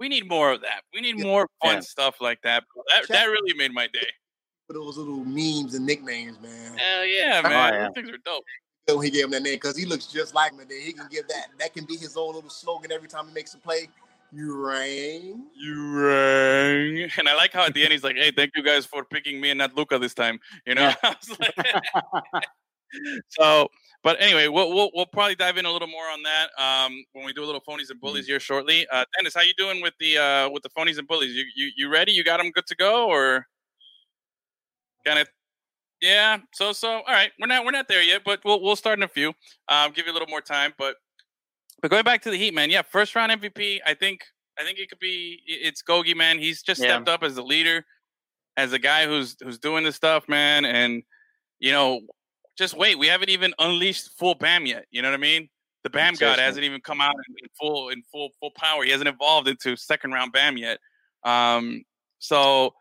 we 0.01 0.09
need 0.09 0.29
more 0.29 0.53
of 0.53 0.61
that. 0.63 0.83
We 0.95 1.01
need 1.01 1.19
more 1.21 1.49
fun 1.63 1.75
Yeah. 1.77 1.81
stuff 1.81 2.21
like 2.21 2.41
that. 2.43 2.65
That 2.89 3.05
Shaq- 3.05 3.09
that 3.09 3.25
really 3.27 3.55
made 3.55 3.73
my 3.73 3.87
day. 3.89 4.11
For 4.67 4.75
those 4.75 4.97
little 4.99 5.25
memes 5.25 5.75
and 5.75 5.87
nicknames, 5.87 6.39
man. 6.41 6.77
Hell 6.77 7.05
yeah, 7.07 7.41
Oh, 7.45 7.49
man. 7.49 7.73
yeah. 7.73 7.81
Those 7.87 7.95
things 7.95 8.11
are 8.11 8.19
dope. 8.19 8.45
When 8.89 9.05
he 9.05 9.11
gave 9.11 9.25
him 9.25 9.31
that 9.33 9.43
name 9.43 9.55
because 9.55 9.77
he 9.77 9.85
looks 9.85 10.07
just 10.07 10.35
like 10.35 10.53
him. 10.53 10.61
And 10.61 10.71
then 10.71 10.81
he 10.81 10.93
can 10.93 11.09
give 11.11 11.29
that. 11.29 11.49
That 11.59 11.75
can 11.75 11.85
be 11.85 11.97
his 11.97 12.17
own 12.17 12.35
little 12.35 12.51
slogan 12.51 12.91
every 12.91 13.09
time 13.09 13.29
he 13.29 13.35
makes 13.35 13.55
a 13.55 13.59
play. 13.59 13.89
You 14.33 14.65
rang. 14.65 15.47
You 15.55 15.99
rang. 15.99 17.11
And 17.19 17.29
I 17.29 17.35
like 17.35 17.53
how 17.53 17.65
at 17.65 17.75
the 17.75 17.83
end 17.83 17.93
he's 17.93 18.05
like, 18.05 18.17
"Hey, 18.17 18.31
thank 18.31 18.53
you 18.55 18.63
guys 18.63 18.85
for 18.85 19.05
picking 19.05 19.41
me 19.41 19.51
and 19.51 19.59
not 19.59 19.75
Luka 19.75 19.99
this 19.99 20.15
time." 20.15 20.39
You 20.67 20.75
know. 20.75 20.93
So, 23.29 23.69
but 24.03 24.17
anyway, 24.21 24.49
we'll, 24.49 24.73
we'll 24.75 24.91
we'll 24.95 25.07
probably 25.07 25.35
dive 25.35 25.59
in 25.59 25.67
a 25.67 25.71
little 25.71 25.89
more 25.89 26.09
on 26.09 26.23
that 26.23 26.49
um, 26.59 27.05
when 27.13 27.25
we 27.25 27.33
do 27.33 27.45
a 27.45 27.47
little 27.47 27.61
phonies 27.61 27.91
and 27.91 28.01
bullies 28.01 28.27
here 28.27 28.41
shortly. 28.41 28.87
Uh, 28.91 29.05
Dennis, 29.17 29.35
how 29.35 29.43
you 29.43 29.53
doing 29.57 29.83
with 29.83 29.95
the 30.01 30.19
uh, 30.19 30.51
with 30.51 30.63
the 30.63 30.71
phonies 30.71 30.99
and 30.99 31.07
bullies? 31.07 31.35
You 31.35 31.45
you 31.55 31.71
you 31.77 31.89
ready? 31.91 32.13
You 32.13 32.25
got 32.25 32.39
them 32.39 32.51
good 32.51 32.67
to 32.67 32.77
go, 32.77 33.09
or 33.09 33.47
kind 35.05 35.19
of? 35.19 35.29
Yeah, 36.01 36.39
so 36.55 36.73
so. 36.73 36.89
All 36.89 37.03
right, 37.09 37.31
we're 37.41 37.49
not 37.49 37.65
we're 37.65 37.73
not 37.73 37.89
there 37.89 38.03
yet, 38.03 38.23
but 38.25 38.41
we'll 38.45 38.63
we'll 38.63 38.77
start 38.77 38.99
in 38.99 39.03
a 39.03 39.09
few. 39.09 39.33
Um, 39.69 39.93
give 39.93 40.07
you 40.07 40.13
a 40.13 40.15
little 40.15 40.29
more 40.29 40.41
time, 40.41 40.73
but 40.79 40.97
but 41.83 41.91
going 41.91 42.05
back 42.05 42.23
to 42.23 42.31
the 42.31 42.37
Heat, 42.37 42.55
man. 42.55 42.71
Yeah, 42.71 42.83
first 42.83 43.17
round 43.17 43.33
MVP. 43.33 43.81
I 43.85 43.95
think 43.95 44.23
I 44.59 44.63
think 44.65 44.79
it 44.79 44.89
could 44.89 45.01
be. 45.01 45.41
It's 45.47 45.83
Gogi, 45.83 46.15
man. 46.15 46.39
He's 46.39 46.63
just 46.63 46.81
Yeah. 46.81 46.89
stepped 46.89 47.09
up 47.09 47.23
as 47.25 47.37
a 47.37 47.43
leader, 47.43 47.85
as 48.57 48.73
a 48.73 48.79
guy 48.79 49.07
who's 49.07 49.37
who's 49.43 49.59
doing 49.59 49.83
this 49.85 49.97
stuff, 49.97 50.29
man. 50.29 50.65
And 50.65 51.03
you 51.59 51.73
know, 51.73 52.01
just 52.57 52.75
wait. 52.75 52.97
We 52.99 53.09
haven't 53.09 53.31
even 53.31 53.53
unleashed 53.59 54.11
full 54.19 54.35
Bam 54.37 54.67
yet. 54.67 54.85
You 54.91 55.03
know 55.03 55.09
what 55.11 55.15
I 55.15 55.21
mean? 55.21 55.49
The 55.85 55.91
Bam 55.91 56.15
God 56.15 56.39
hasn't 56.39 56.65
even 56.65 56.81
come 56.81 57.01
out 57.01 57.15
in, 57.29 57.35
in 57.43 57.49
full 57.59 57.89
in 57.89 58.03
full 58.13 58.31
full 58.39 58.51
power. 58.57 58.85
He 58.85 58.91
hasn't 58.91 59.09
evolved 59.09 59.49
into 59.49 59.77
second 59.77 60.13
round 60.13 60.33
Bam 60.33 60.57
yet. 60.57 60.79
Um, 61.25 61.83
so, 62.21 62.75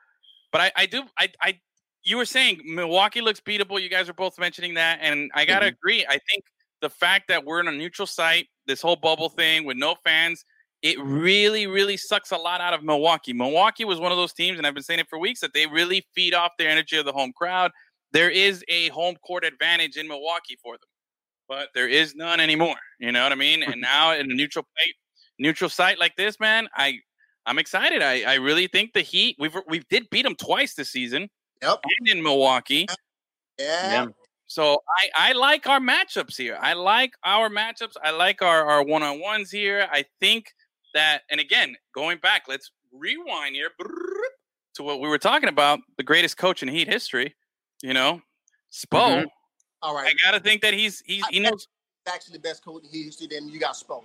but 0.51 0.61
I 0.61 0.71
I 0.75 0.85
do 0.85 1.03
I 1.17 1.31
I 1.41 1.59
you 2.07 2.15
were 2.15 2.25
saying 2.25 2.61
Milwaukee 2.63 3.19
looks 3.19 3.41
beatable. 3.41 3.81
You 3.81 3.89
guys 3.89 4.07
are 4.07 4.13
both 4.13 4.39
mentioning 4.39 4.73
that, 4.75 4.99
and 5.01 5.29
I 5.33 5.43
gotta 5.43 5.65
Mhm. 5.65 5.69
agree. 5.73 6.05
I 6.05 6.17
think 6.29 6.45
the 6.79 6.89
fact 6.89 7.27
that 7.27 7.43
we're 7.43 7.59
in 7.59 7.67
a 7.67 7.71
neutral 7.71 8.05
site, 8.05 8.47
this 8.65 8.81
whole 8.81 8.95
bubble 8.95 9.27
thing 9.27 9.65
with 9.65 9.75
no 9.75 9.95
fans, 10.05 10.45
it 10.81 10.97
really, 10.99 11.67
really 11.67 11.97
sucks 11.97 12.31
a 12.31 12.37
lot 12.37 12.61
out 12.61 12.73
of 12.73 12.81
Milwaukee. 12.81 13.33
Milwaukee 13.33 13.83
was 13.83 13.99
one 13.99 14.13
of 14.13 14.17
those 14.17 14.31
teams, 14.31 14.57
and 14.57 14.65
I've 14.65 14.73
been 14.73 14.83
saying 14.83 15.01
it 15.01 15.09
for 15.09 15.19
weeks, 15.19 15.41
that 15.41 15.53
they 15.53 15.67
really 15.67 16.07
feed 16.15 16.33
off 16.33 16.53
their 16.57 16.69
energy 16.69 16.95
of 16.95 17.03
the 17.03 17.11
home 17.11 17.33
crowd. 17.33 17.71
There 18.13 18.29
is 18.29 18.63
a 18.69 18.87
home 18.89 19.17
court 19.17 19.43
advantage 19.43 19.97
in 19.97 20.07
Milwaukee 20.07 20.55
for 20.63 20.75
them, 20.77 20.87
but 21.49 21.73
there 21.73 21.89
is 21.89 22.15
none 22.15 22.39
anymore. 22.39 22.79
You 22.99 23.11
know 23.11 23.23
what 23.23 23.33
I 23.33 23.35
mean? 23.35 23.63
And 23.63 23.81
now 23.81 24.13
in 24.13 24.31
a 24.31 24.33
neutral 24.33 24.65
site, 24.79 24.93
neutral 25.39 25.69
site 25.69 25.99
like 25.99 26.15
this, 26.15 26.39
man, 26.39 26.69
I 26.73 27.01
I'm 27.45 27.59
excited. 27.59 28.01
I, 28.01 28.21
I 28.21 28.35
really 28.35 28.67
think 28.67 28.93
the 28.93 29.01
Heat 29.01 29.35
we've 29.39 29.55
we 29.67 29.79
did 29.89 30.09
beat 30.09 30.23
them 30.23 30.35
twice 30.35 30.73
this 30.73 30.89
season 30.91 31.29
Yep. 31.61 31.79
and 31.99 32.07
in 32.09 32.23
Milwaukee. 32.23 32.87
Yeah. 33.59 33.91
Yeah. 33.91 34.05
So 34.47 34.81
I, 35.15 35.29
I 35.29 35.33
like 35.33 35.67
our 35.67 35.79
matchups 35.79 36.37
here. 36.37 36.57
I 36.61 36.73
like 36.73 37.13
our 37.23 37.49
matchups. 37.49 37.93
I 38.01 38.11
like 38.11 38.41
our, 38.41 38.65
our 38.65 38.83
one-on-ones 38.83 39.51
here. 39.51 39.87
I 39.91 40.05
think 40.21 40.53
that, 40.93 41.23
and 41.29 41.39
again, 41.41 41.75
going 41.93 42.17
back, 42.19 42.43
let's 42.47 42.71
rewind 42.93 43.55
here 43.55 43.69
to 44.75 44.83
what 44.83 45.01
we 45.01 45.07
were 45.09 45.17
talking 45.17 45.49
about, 45.49 45.79
the 45.97 46.03
greatest 46.03 46.37
coach 46.37 46.61
in 46.63 46.69
Heat 46.69 46.87
history, 46.87 47.35
you 47.81 47.93
know, 47.93 48.21
Spo. 48.71 49.23
Mhm. 49.23 49.25
All 49.81 49.93
right. 49.95 50.07
I 50.07 50.13
gotta 50.25 50.39
think 50.39 50.61
that 50.61 50.73
he's 50.73 51.01
he's 51.05 51.25
he 51.27 51.39
knows 51.39 51.67
actually 52.07 52.33
the 52.33 52.39
best 52.39 52.63
coach 52.63 52.83
in 52.85 52.89
Heat 52.89 53.03
history. 53.05 53.27
Then 53.29 53.49
you 53.49 53.59
got 53.59 53.75
Spo. 53.75 54.03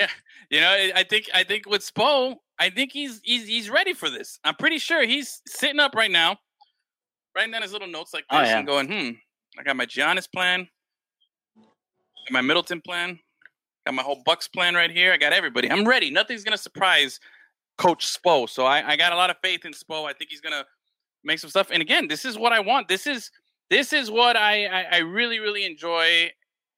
Yeah. 0.00 0.08
You 0.50 0.60
know, 0.60 0.68
I- 0.70 0.92
I 0.96 1.02
think 1.04 1.26
I 1.32 1.44
think 1.44 1.66
with 1.68 1.82
Spo, 1.82 2.36
I 2.58 2.68
think 2.70 2.92
he's 2.92 3.20
he's 3.22 3.46
he's 3.46 3.70
ready 3.70 3.92
for 3.94 4.10
this. 4.10 4.40
I'm 4.44 4.54
pretty 4.56 4.78
sure 4.78 5.06
he's 5.06 5.40
sitting 5.46 5.78
up 5.80 5.94
right 5.94 6.10
now, 6.10 6.38
writing 7.38 7.52
down 7.52 7.62
his 7.62 7.72
little 7.72 7.88
notes 7.88 8.12
like 8.12 8.24
this 8.30 8.40
Oh, 8.40 8.42
yeah. 8.42 8.58
and 8.58 8.66
going, 8.66 8.86
hmm, 8.88 9.10
I 9.58 9.62
got 9.62 9.76
my 9.76 9.86
Giannis 9.86 10.30
plan, 10.30 10.68
got 11.56 12.32
my 12.32 12.40
Middleton 12.40 12.80
plan, 12.80 13.18
got 13.86 13.94
my 13.94 14.02
whole 14.02 14.22
Bucks 14.26 14.48
plan 14.48 14.74
right 14.74 14.90
here. 14.90 15.12
I 15.12 15.16
got 15.16 15.32
everybody. 15.32 15.70
I'm 15.70 15.86
ready. 15.86 16.10
Nothing's 16.10 16.42
gonna 16.42 16.58
surprise 16.58 17.20
Coach 17.76 18.04
Spo. 18.06 18.48
So 18.48 18.66
I, 18.66 18.90
I 18.90 18.96
got 18.96 19.12
a 19.12 19.16
lot 19.16 19.30
of 19.30 19.36
faith 19.42 19.64
in 19.64 19.72
Spo. 19.72 20.04
I 20.04 20.12
think 20.12 20.30
he's 20.30 20.40
gonna 20.40 20.64
make 21.22 21.38
some 21.38 21.48
stuff. 21.48 21.68
And 21.70 21.80
again, 21.80 22.08
this 22.08 22.24
is 22.24 22.36
what 22.36 22.52
I 22.52 22.58
want. 22.60 22.88
This 22.88 23.06
is 23.06 23.30
this 23.70 23.92
is 23.92 24.10
what 24.10 24.36
I 24.36 24.66
I, 24.66 24.82
I 24.92 24.98
really 24.98 25.38
really 25.38 25.64
enjoy 25.64 26.30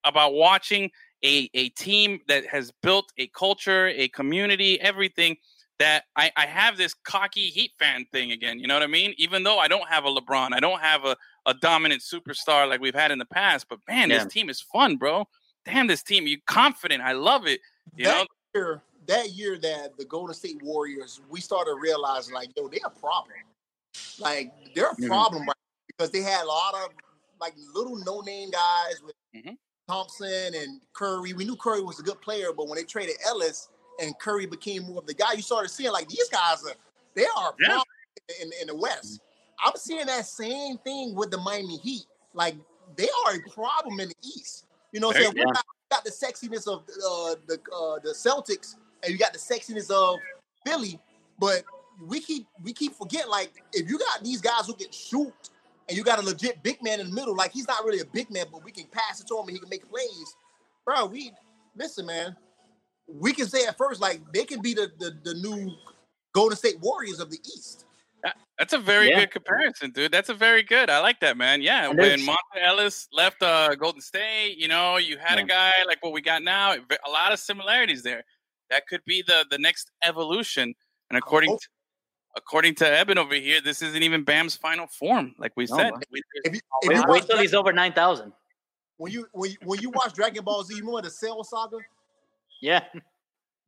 about 0.05 0.35
watching 0.35 0.90
a, 1.25 1.51
a 1.55 1.68
team 1.70 2.20
that 2.29 2.46
has 2.46 2.70
built 2.83 3.12
a 3.18 3.27
culture, 3.29 3.88
a 3.88 4.09
community, 4.09 4.81
everything 4.81 5.37
that 5.81 6.05
I, 6.14 6.31
I 6.37 6.47
have 6.47 6.77
this 6.77 6.95
cocky 6.95 7.47
Heat 7.49 7.73
fan 7.79 8.05
thing 8.12 8.31
again. 8.33 8.61
You 8.61 8.66
know 8.69 8.75
what 8.75 8.83
I 8.83 8.87
mean? 8.87 9.14
Even 9.16 9.43
though 9.43 9.59
I 9.59 9.66
don't 9.66 9.88
have 9.88 10.05
a 10.05 10.09
LeBron, 10.09 10.53
I 10.53 10.61
don't 10.61 10.81
have 10.81 11.05
a, 11.05 11.16
a 11.47 11.55
dominant 11.55 12.03
superstar 12.03 12.69
like 12.69 12.81
we've 12.81 12.95
had 12.95 13.11
in 13.11 13.19
the 13.19 13.25
past, 13.25 13.66
but 13.69 13.79
man, 13.88 14.11
Yeah. 14.11 14.23
this 14.23 14.33
team 14.33 14.49
is 14.51 14.61
fun, 14.61 14.97
bro. 14.97 15.27
Damn, 15.64 15.87
this 15.87 16.03
team, 16.03 16.27
you 16.27 16.38
confident. 16.47 17.03
I 17.03 17.12
love 17.12 17.47
it. 17.47 17.61
You 17.97 18.05
that 18.05 18.19
know? 18.19 18.27
year, 18.55 18.83
that 19.07 19.31
year 19.33 19.59
that 19.59 19.97
the 19.99 20.05
Golden 20.05 20.35
State 20.35 20.62
Warriors, 20.62 21.21
we 21.31 21.40
started 21.40 21.75
realizing 21.81 22.35
like, 22.35 22.51
yo, 22.57 22.69
they're 22.69 22.81
a 22.85 22.90
problem. 22.90 23.35
Like 24.19 24.53
they're 24.75 24.87
a 24.90 24.95
Mm-hmm. 24.95 25.05
Mhm. 25.05 25.09
problem 25.09 25.43
right 25.47 25.57
because 25.88 26.11
they 26.11 26.21
had 26.21 26.45
a 26.45 26.47
lot 26.47 26.75
of 26.75 26.90
like 27.40 27.55
little 27.75 27.97
no 28.05 28.21
name 28.21 28.51
guys 28.51 29.01
with 29.03 29.14
Mhm. 29.35 29.57
Thompson 29.88 30.55
and 30.55 30.81
Curry. 30.93 31.33
We 31.33 31.45
knew 31.47 31.57
Curry 31.57 31.81
was 31.83 31.99
a 31.99 32.03
good 32.03 32.21
player, 32.21 32.53
but 32.55 32.69
when 32.69 32.77
they 32.77 32.85
traded 32.85 33.16
Ellis 33.27 33.69
and 34.00 34.18
Curry 34.18 34.46
became 34.46 34.84
more 34.84 34.98
of 34.98 35.06
the 35.06 35.14
guy, 35.14 35.32
you 35.34 35.42
started 35.42 35.68
seeing 35.68 35.92
like 35.92 36.08
these 36.08 36.28
guys 36.28 36.64
are 36.64 36.74
they 37.14 37.26
are 37.36 37.54
Yeah. 37.58 37.80
in, 38.40 38.50
in 38.60 38.66
the 38.68 38.74
West. 38.74 39.20
I'm 39.64 39.76
seeing 39.76 40.06
that 40.06 40.26
same 40.26 40.78
thing 40.78 41.14
with 41.14 41.30
the 41.30 41.38
Miami 41.38 41.76
Heat. 41.78 42.06
Like 42.34 42.56
they 42.96 43.08
are 43.26 43.34
a 43.34 43.50
problem 43.50 44.00
in 44.00 44.08
the 44.08 44.14
East. 44.22 44.66
You 44.92 45.00
know, 45.00 45.08
what 45.08 45.16
I'm 45.16 45.22
saying 45.22 45.34
we 45.36 45.44
got, 45.44 45.64
got 45.90 46.04
the 46.04 46.10
sexiness 46.10 46.66
of 46.66 46.82
uh, 46.82 47.36
the 47.46 47.58
uh, 47.74 47.98
the 48.02 48.10
Celtics 48.10 48.76
and 49.02 49.12
you 49.12 49.18
got 49.18 49.32
the 49.32 49.38
sexiness 49.38 49.90
of 49.90 50.18
Philly, 50.66 50.98
but 51.38 51.64
we 52.06 52.20
keep 52.20 52.46
we 52.62 52.72
keep 52.72 52.94
forgetting 52.94 53.30
like 53.30 53.62
if 53.72 53.88
you 53.88 53.98
got 53.98 54.24
these 54.24 54.40
guys 54.40 54.66
who 54.66 54.74
can 54.74 54.90
shoot 54.90 55.32
and 55.88 55.96
you 55.96 56.04
got 56.04 56.18
a 56.18 56.22
legit 56.22 56.62
big 56.62 56.82
man 56.82 57.00
in 57.00 57.08
the 57.08 57.14
middle, 57.14 57.34
like 57.34 57.52
he's 57.52 57.68
not 57.68 57.84
really 57.84 58.00
a 58.00 58.04
big 58.04 58.30
man, 58.30 58.46
but 58.50 58.64
we 58.64 58.70
can 58.70 58.86
pass 58.86 59.20
it 59.20 59.26
to 59.28 59.36
him 59.36 59.42
and 59.42 59.50
he 59.50 59.58
can 59.58 59.68
make 59.68 59.88
plays, 59.88 60.36
bro. 60.84 61.06
We 61.06 61.32
listen, 61.76 62.06
man. 62.06 62.36
We 63.18 63.33
can 63.33 63.46
say 63.46 63.64
at 63.66 63.77
first 63.77 64.01
like 64.01 64.20
they 64.33 64.44
can 64.44 64.61
be 64.61 64.75
the 64.75 64.90
the, 64.99 65.16
the 65.25 65.35
new 65.35 65.73
Golden 66.33 66.57
State 66.57 66.79
Warriors 66.81 67.20
of 67.20 67.31
the 67.31 67.38
East. 67.38 67.85
That's 68.59 68.75
a 68.75 68.79
very 68.79 69.09
Yeah. 69.09 69.20
good 69.20 69.31
comparison, 69.31 69.90
dude. 69.90 70.12
That's 70.12 70.29
a 70.29 70.35
very 70.35 70.62
good. 70.62 70.90
I 70.90 70.99
like 71.01 71.20
that, 71.20 71.38
man. 71.38 71.62
Yeah, 71.62 71.88
when 71.88 71.96
there's- 71.96 72.20
Monta 72.20 72.61
Ellis 72.62 73.09
left 73.11 73.42
uh, 73.42 73.75
Golden 73.75 74.03
State, 74.03 74.59
you 74.59 74.68
know, 74.68 74.99
you 74.99 75.16
had 75.16 75.38
a 75.38 75.44
guy 75.44 75.73
like 75.87 76.03
what 76.05 76.12
we 76.12 76.20
got 76.20 76.42
now. 76.42 76.75
A 76.75 77.11
lot 77.11 77.33
of 77.33 77.38
similarities 77.38 78.03
there. 78.03 78.23
That 78.68 78.87
could 78.87 79.03
be 79.07 79.23
the 79.23 79.46
the 79.51 79.57
next 79.59 79.90
evolution. 80.05 80.75
And 81.09 81.18
according 81.18 81.51
hope- 81.51 81.61
to, 81.62 81.68
according 82.37 82.75
to 82.77 82.87
Eben 82.87 83.16
over 83.16 83.35
here, 83.35 83.62
this 83.62 83.81
isn't 83.81 84.03
even 84.03 84.23
Bam's 84.25 84.55
final 84.57 84.87
form, 84.87 85.35
like 85.38 85.53
we 85.57 85.64
No, 85.64 85.77
said. 85.79 85.90
man. 85.92 86.03
We- 86.12 86.23
If 86.44 86.55
you, 86.55 86.61
if 86.83 86.88
Wait, 86.88 86.96
you 86.96 87.05
wait 87.09 87.20
till 87.23 87.37
Dra- 87.37 87.40
he's 87.42 87.55
over 87.55 87.73
nine 87.73 87.94
thousand. 87.94 88.35
when 88.99 89.11
you 89.11 89.27
when 89.33 89.53
you 89.53 89.57
when 89.64 89.81
you 89.81 89.88
watch 89.88 90.12
Dragon 90.12 90.44
Ball 90.44 90.62
Z, 90.64 90.75
you 90.75 90.81
remember 90.83 91.01
the 91.01 91.11
Cell 91.11 91.42
Saga? 91.42 91.79
Yeah, 92.61 92.85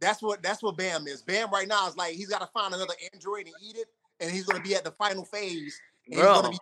That's 0.01 0.21
what 0.23 0.43
that's 0.43 0.63
what 0.63 0.77
Bam 0.77 1.07
is. 1.07 1.23
Bam 1.23 1.51
right 1.51 1.67
now 1.69 1.89
is 1.89 1.97
like 1.97 2.15
he's 2.15 2.29
got 2.29 2.41
to 2.41 2.47
find 2.49 2.75
another 2.75 2.95
android 3.13 3.47
and 3.47 3.55
eat 3.63 3.77
it, 3.77 3.87
and 4.21 4.31
he's 4.31 4.45
gonna 4.45 4.63
be 4.63 4.75
at 4.75 4.85
the 4.85 4.91
final 4.93 5.25
phase. 5.25 5.81
And 6.07 6.17
he's 6.17 6.25
gonna 6.25 6.51
be 6.51 6.59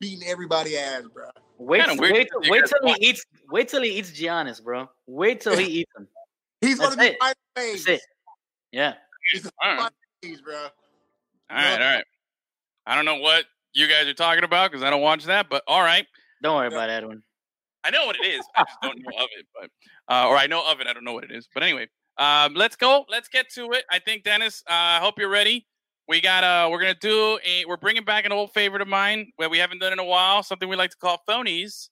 beating 0.00 0.26
everybody 0.28 0.76
ass, 0.78 1.02
bro. 1.12 1.26
wait, 1.58 1.84
Kinda 1.84 2.00
wait, 2.02 2.28
wait 2.48 2.60
guys 2.62 2.70
till 2.70 2.78
watch. 2.88 2.98
he 3.00 3.06
eats. 3.08 3.24
Wait 3.50 3.68
till 3.68 3.82
he 3.82 3.90
eats 3.98 4.10
Giannis, 4.12 4.62
bro. 4.62 4.88
Wait 5.06 5.40
till 5.40 5.56
he 5.56 5.64
eats 5.80 5.92
him. 5.96 6.08
He's 6.60 6.78
gonna 6.78 6.96
That's 6.96 7.08
be 7.10 7.14
it. 7.14 7.18
final 7.20 7.34
phase. 7.56 7.84
That's 7.84 8.02
it. 8.02 8.08
Yeah. 8.72 8.94
He's 9.32 9.42
gonna 9.42 9.52
All 9.62 9.70
be 9.70 9.74
right. 9.74 9.78
final 9.78 9.92
phase, 10.36 10.40
bro. 10.40 10.54
All 10.56 10.68
right, 11.50 11.72
all 11.82 11.96
right. 11.96 12.04
I 12.86 12.94
don't 12.94 13.04
know 13.04 13.16
what 13.16 13.44
you 13.74 13.86
guys 13.88 14.06
are 14.06 14.14
talking 14.14 14.44
about 14.44 14.70
because 14.70 14.82
I 14.82 14.90
don't 14.90 15.02
watch 15.02 15.24
that, 15.24 15.48
but 15.50 15.62
all 15.66 15.82
right. 15.82 16.06
Don't 16.42 16.56
worry 16.56 16.68
Yeah. 16.70 16.76
about 16.76 16.90
it, 16.90 16.92
Edwin. 16.94 17.22
I 17.84 17.90
know 17.90 18.06
what 18.06 18.16
it 18.16 18.26
is. 18.26 18.44
I 18.56 18.64
just 18.64 18.78
don't 18.82 18.98
know 18.98 19.18
of 19.18 19.28
it, 19.38 19.46
but 19.54 19.70
uh, 20.12 20.28
or 20.28 20.36
I 20.36 20.46
know 20.46 20.62
of 20.70 20.80
it. 20.80 20.86
I 20.86 20.92
don't 20.92 21.04
know 21.04 21.12
what 21.12 21.24
it 21.24 21.30
is. 21.30 21.48
But 21.52 21.62
anyway, 21.62 21.88
um, 22.18 22.54
let's 22.54 22.76
go. 22.76 23.04
Let's 23.08 23.28
get 23.28 23.50
to 23.54 23.72
it. 23.72 23.84
I 23.90 23.98
think 23.98 24.24
Dennis. 24.24 24.62
uh, 24.68 24.72
I 24.72 24.98
hope 25.00 25.18
you're 25.18 25.28
ready. 25.28 25.66
We 26.08 26.20
got. 26.20 26.44
Uh, 26.44 26.68
we're 26.70 26.80
gonna 26.80 26.96
do 27.00 27.38
a. 27.46 27.64
We're 27.66 27.76
bringing 27.76 28.04
back 28.04 28.24
an 28.24 28.32
old 28.32 28.52
favorite 28.52 28.82
of 28.82 28.88
mine 28.88 29.30
where 29.36 29.48
we 29.48 29.58
haven't 29.58 29.78
done 29.80 29.92
in 29.92 29.98
a 29.98 30.04
while. 30.04 30.42
Something 30.42 30.68
we 30.68 30.76
like 30.76 30.90
to 30.90 30.96
call 30.96 31.22
phonies 31.28 31.88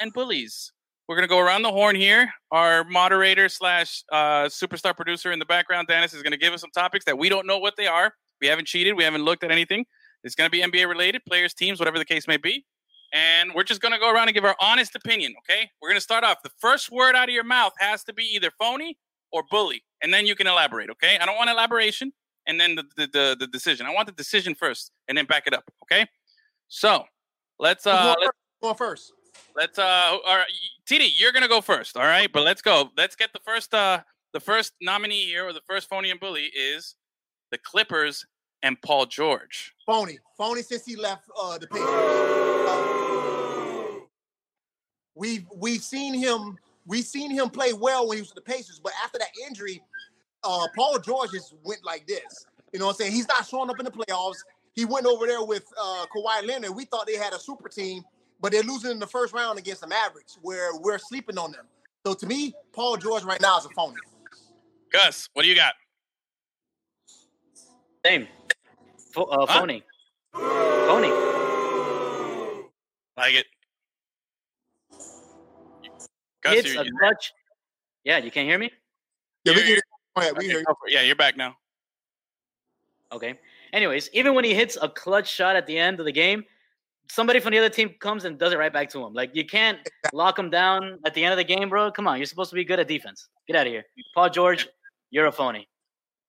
and 0.00 0.12
bullies. 0.12 0.72
We're 1.08 1.16
gonna 1.16 1.28
go 1.28 1.38
around 1.38 1.62
the 1.62 1.72
horn 1.72 1.96
here. 1.96 2.30
Our 2.50 2.84
moderator 2.84 3.48
slash 3.48 4.04
uh, 4.12 4.44
superstar 4.44 4.94
producer 4.94 5.32
in 5.32 5.38
the 5.38 5.46
background, 5.46 5.88
Dennis, 5.88 6.12
is 6.12 6.22
gonna 6.22 6.36
give 6.36 6.52
us 6.52 6.60
some 6.60 6.70
topics 6.70 7.04
that 7.06 7.16
we 7.16 7.28
don't 7.28 7.46
know 7.46 7.58
what 7.58 7.74
they 7.76 7.86
are. 7.86 8.12
We 8.40 8.46
haven't 8.46 8.66
cheated. 8.66 8.96
We 8.96 9.04
haven't 9.04 9.22
looked 9.24 9.42
at 9.42 9.50
anything. 9.50 9.86
It's 10.22 10.34
gonna 10.34 10.50
be 10.50 10.60
NBA 10.60 10.88
related, 10.88 11.22
players, 11.26 11.54
teams, 11.54 11.78
whatever 11.78 11.98
the 11.98 12.04
case 12.04 12.28
may 12.28 12.36
be 12.36 12.64
and 13.12 13.52
we're 13.54 13.64
just 13.64 13.80
going 13.80 13.92
to 13.92 13.98
go 13.98 14.12
around 14.12 14.28
and 14.28 14.34
give 14.34 14.44
our 14.44 14.56
honest 14.60 14.94
opinion 14.94 15.34
okay? 15.38 15.70
We're 15.80 15.88
going 15.88 15.96
to 15.96 16.02
start 16.02 16.24
off. 16.24 16.42
The 16.42 16.50
first 16.58 16.90
word 16.90 17.14
out 17.14 17.28
of 17.28 17.34
your 17.34 17.44
mouth 17.44 17.72
has 17.78 18.04
to 18.04 18.12
be 18.12 18.24
either 18.34 18.50
phony 18.58 18.98
or 19.32 19.42
bully 19.50 19.82
and 20.02 20.12
then 20.12 20.26
you 20.26 20.34
can 20.34 20.46
elaborate 20.46 20.90
okay? 20.90 21.18
I 21.20 21.26
don't 21.26 21.36
want 21.36 21.50
elaboration 21.50 22.12
and 22.46 22.60
then 22.60 22.74
the, 22.74 22.84
the, 22.96 23.06
the, 23.06 23.36
the 23.40 23.46
decision. 23.46 23.86
I 23.86 23.92
want 23.92 24.06
the 24.06 24.12
decision 24.12 24.54
first 24.54 24.92
and 25.08 25.16
then 25.16 25.26
back 25.26 25.46
it 25.46 25.54
up 25.54 25.64
okay? 25.84 26.06
So 26.68 27.04
let's 27.58 27.86
uh 27.86 28.14
let's, 28.20 28.78
first? 28.78 28.78
First. 28.78 29.12
let's 29.56 29.78
uh 29.78 30.18
all 30.26 30.36
right 30.36 30.46
td 30.88 31.10
you're 31.18 31.32
going 31.32 31.42
to 31.42 31.48
go 31.48 31.60
first 31.60 31.96
all 31.96 32.04
right? 32.04 32.30
But 32.32 32.44
let's 32.44 32.62
go. 32.62 32.90
Let's 32.96 33.16
get 33.16 33.32
the 33.32 33.40
first 33.44 33.72
uh 33.74 34.00
the 34.32 34.40
first 34.40 34.74
nominee 34.80 35.24
here 35.24 35.46
or 35.46 35.52
the 35.52 35.62
first 35.66 35.88
phony 35.88 36.10
and 36.10 36.20
bully 36.20 36.50
is 36.54 36.96
the 37.50 37.58
clippers 37.58 38.26
and 38.62 38.80
paul 38.82 39.06
george 39.06 39.74
Phony, 39.88 40.18
phony 40.36 40.60
since 40.60 40.84
he 40.84 40.96
left 40.96 41.24
uh, 41.40 41.56
the 41.56 41.66
Pacers. 41.66 41.88
Uh, 41.88 44.00
we've 45.14 45.46
we've 45.56 45.82
seen 45.82 46.12
him 46.12 46.58
we've 46.86 47.06
seen 47.06 47.30
him 47.30 47.48
play 47.48 47.72
well 47.72 48.06
when 48.06 48.18
he 48.18 48.20
was 48.20 48.34
with 48.34 48.44
the 48.44 48.52
Pacers, 48.52 48.78
but 48.84 48.92
after 49.02 49.18
that 49.18 49.30
injury, 49.46 49.82
uh, 50.44 50.66
Paul 50.76 50.98
George 50.98 51.30
just 51.30 51.54
went 51.64 51.82
like 51.86 52.06
this. 52.06 52.44
You 52.74 52.80
know 52.80 52.84
what 52.84 52.92
I'm 52.92 52.96
saying? 52.98 53.12
He's 53.12 53.28
not 53.28 53.46
showing 53.46 53.70
up 53.70 53.78
in 53.78 53.86
the 53.86 53.90
playoffs. 53.90 54.36
He 54.74 54.84
went 54.84 55.06
over 55.06 55.26
there 55.26 55.42
with 55.42 55.64
uh, 55.80 56.04
Kawhi 56.14 56.46
Leonard. 56.46 56.76
We 56.76 56.84
thought 56.84 57.06
they 57.06 57.16
had 57.16 57.32
a 57.32 57.38
super 57.38 57.70
team, 57.70 58.02
but 58.42 58.52
they're 58.52 58.62
losing 58.62 58.90
in 58.90 58.98
the 58.98 59.06
first 59.06 59.32
round 59.32 59.58
against 59.58 59.80
the 59.80 59.86
Mavericks, 59.86 60.36
where 60.42 60.76
we're 60.76 60.98
sleeping 60.98 61.38
on 61.38 61.52
them. 61.52 61.64
So 62.04 62.12
to 62.12 62.26
me, 62.26 62.52
Paul 62.74 62.98
George 62.98 63.24
right 63.24 63.40
now 63.40 63.56
is 63.58 63.64
a 63.64 63.70
phony. 63.70 63.96
gus 64.92 65.30
what 65.32 65.44
do 65.44 65.48
you 65.48 65.54
got 65.54 65.72
Same. 68.04 68.28
Pho- 69.12 69.24
uh, 69.24 69.46
Huh? 69.46 69.60
phony. 69.60 69.82
Phony. 70.32 71.10
like 73.16 73.34
it 73.34 73.46
gus 76.40 76.54
Hits 76.54 76.72
you- 76.74 76.80
a 76.80 76.84
you- 76.84 76.98
clutch. 77.00 77.32
Yeah, 78.04 78.18
you 78.18 78.30
can't 78.30 78.48
hear 78.48 78.58
me. 78.58 78.70
Yeah, 79.44 79.52
we 79.54 79.58
You're- 79.60 79.66
hear, 79.72 79.80
go 80.14 80.22
ahead, 80.22 80.32
we 80.34 80.38
Okay, 80.38 80.46
hear 80.46 80.58
you. 80.60 80.64
go 80.64 80.74
for 80.74 80.86
it. 80.88 80.92
Yeah, 80.94 81.00
you're 81.02 81.16
back 81.16 81.36
now. 81.36 81.56
Okay. 83.10 83.38
Anyways, 83.72 84.08
even 84.12 84.34
when 84.34 84.44
he 84.44 84.54
hits 84.54 84.78
a 84.80 84.88
clutch 84.88 85.28
shot 85.28 85.56
at 85.56 85.66
the 85.66 85.76
end 85.78 85.98
of 85.98 86.06
the 86.06 86.12
game, 86.12 86.44
somebody 87.10 87.40
from 87.40 87.52
the 87.52 87.58
other 87.58 87.68
team 87.68 87.90
comes 87.98 88.24
and 88.24 88.38
does 88.38 88.52
it 88.52 88.58
right 88.58 88.72
back 88.72 88.88
to 88.90 89.04
him. 89.04 89.12
Like 89.14 89.34
you 89.34 89.44
can't 89.44 89.78
lock 90.12 90.38
him 90.38 90.48
down 90.50 91.00
at 91.04 91.14
the 91.14 91.24
end 91.24 91.32
of 91.32 91.38
the 91.38 91.44
game, 91.44 91.68
bro. 91.68 91.90
Come 91.90 92.06
on, 92.06 92.18
you're 92.18 92.26
supposed 92.26 92.50
to 92.50 92.54
be 92.56 92.64
good 92.64 92.78
at 92.78 92.86
defense. 92.88 93.28
Get 93.46 93.56
out 93.56 93.66
of 93.66 93.72
here, 93.72 93.84
Paul 94.14 94.30
George. 94.30 94.68
You're 95.10 95.26
a 95.26 95.32
phony. 95.32 95.68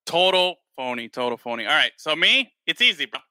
Total 0.09 0.55
phony, 0.75 1.07
total 1.07 1.37
phony. 1.37 1.67
All 1.67 1.75
right, 1.75 1.91
so 1.97 2.15
me, 2.15 2.51
it's 2.65 2.81
easy, 2.81 3.05
bro. 3.05 3.21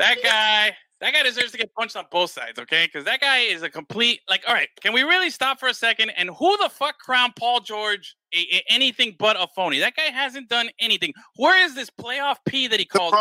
That 0.00 0.16
guy, 0.20 0.76
that 1.00 1.12
guy 1.12 1.22
deserves 1.22 1.52
to 1.52 1.58
get 1.58 1.72
punched 1.78 1.94
on 1.94 2.04
both 2.10 2.32
sides, 2.32 2.58
okay? 2.58 2.86
Because 2.86 3.04
that 3.04 3.20
guy 3.20 3.38
is 3.38 3.62
a 3.62 3.70
complete 3.70 4.20
like. 4.28 4.42
All 4.48 4.54
right, 4.54 4.68
can 4.80 4.92
we 4.92 5.02
really 5.04 5.30
stop 5.30 5.60
for 5.60 5.68
a 5.68 5.74
second? 5.74 6.10
And 6.10 6.28
who 6.30 6.56
the 6.56 6.68
fuck 6.68 6.98
crowned 6.98 7.36
Paul 7.36 7.60
George 7.60 8.16
a, 8.34 8.38
a- 8.38 8.64
anything 8.68 9.14
but 9.16 9.36
a 9.36 9.46
phony? 9.54 9.78
That 9.78 9.94
guy 9.94 10.10
hasn't 10.10 10.48
done 10.48 10.70
anything. 10.80 11.12
Where 11.36 11.64
is 11.64 11.76
this 11.76 11.88
playoff 11.88 12.38
P 12.48 12.66
that 12.66 12.80
he 12.80 12.84
called? 12.84 13.14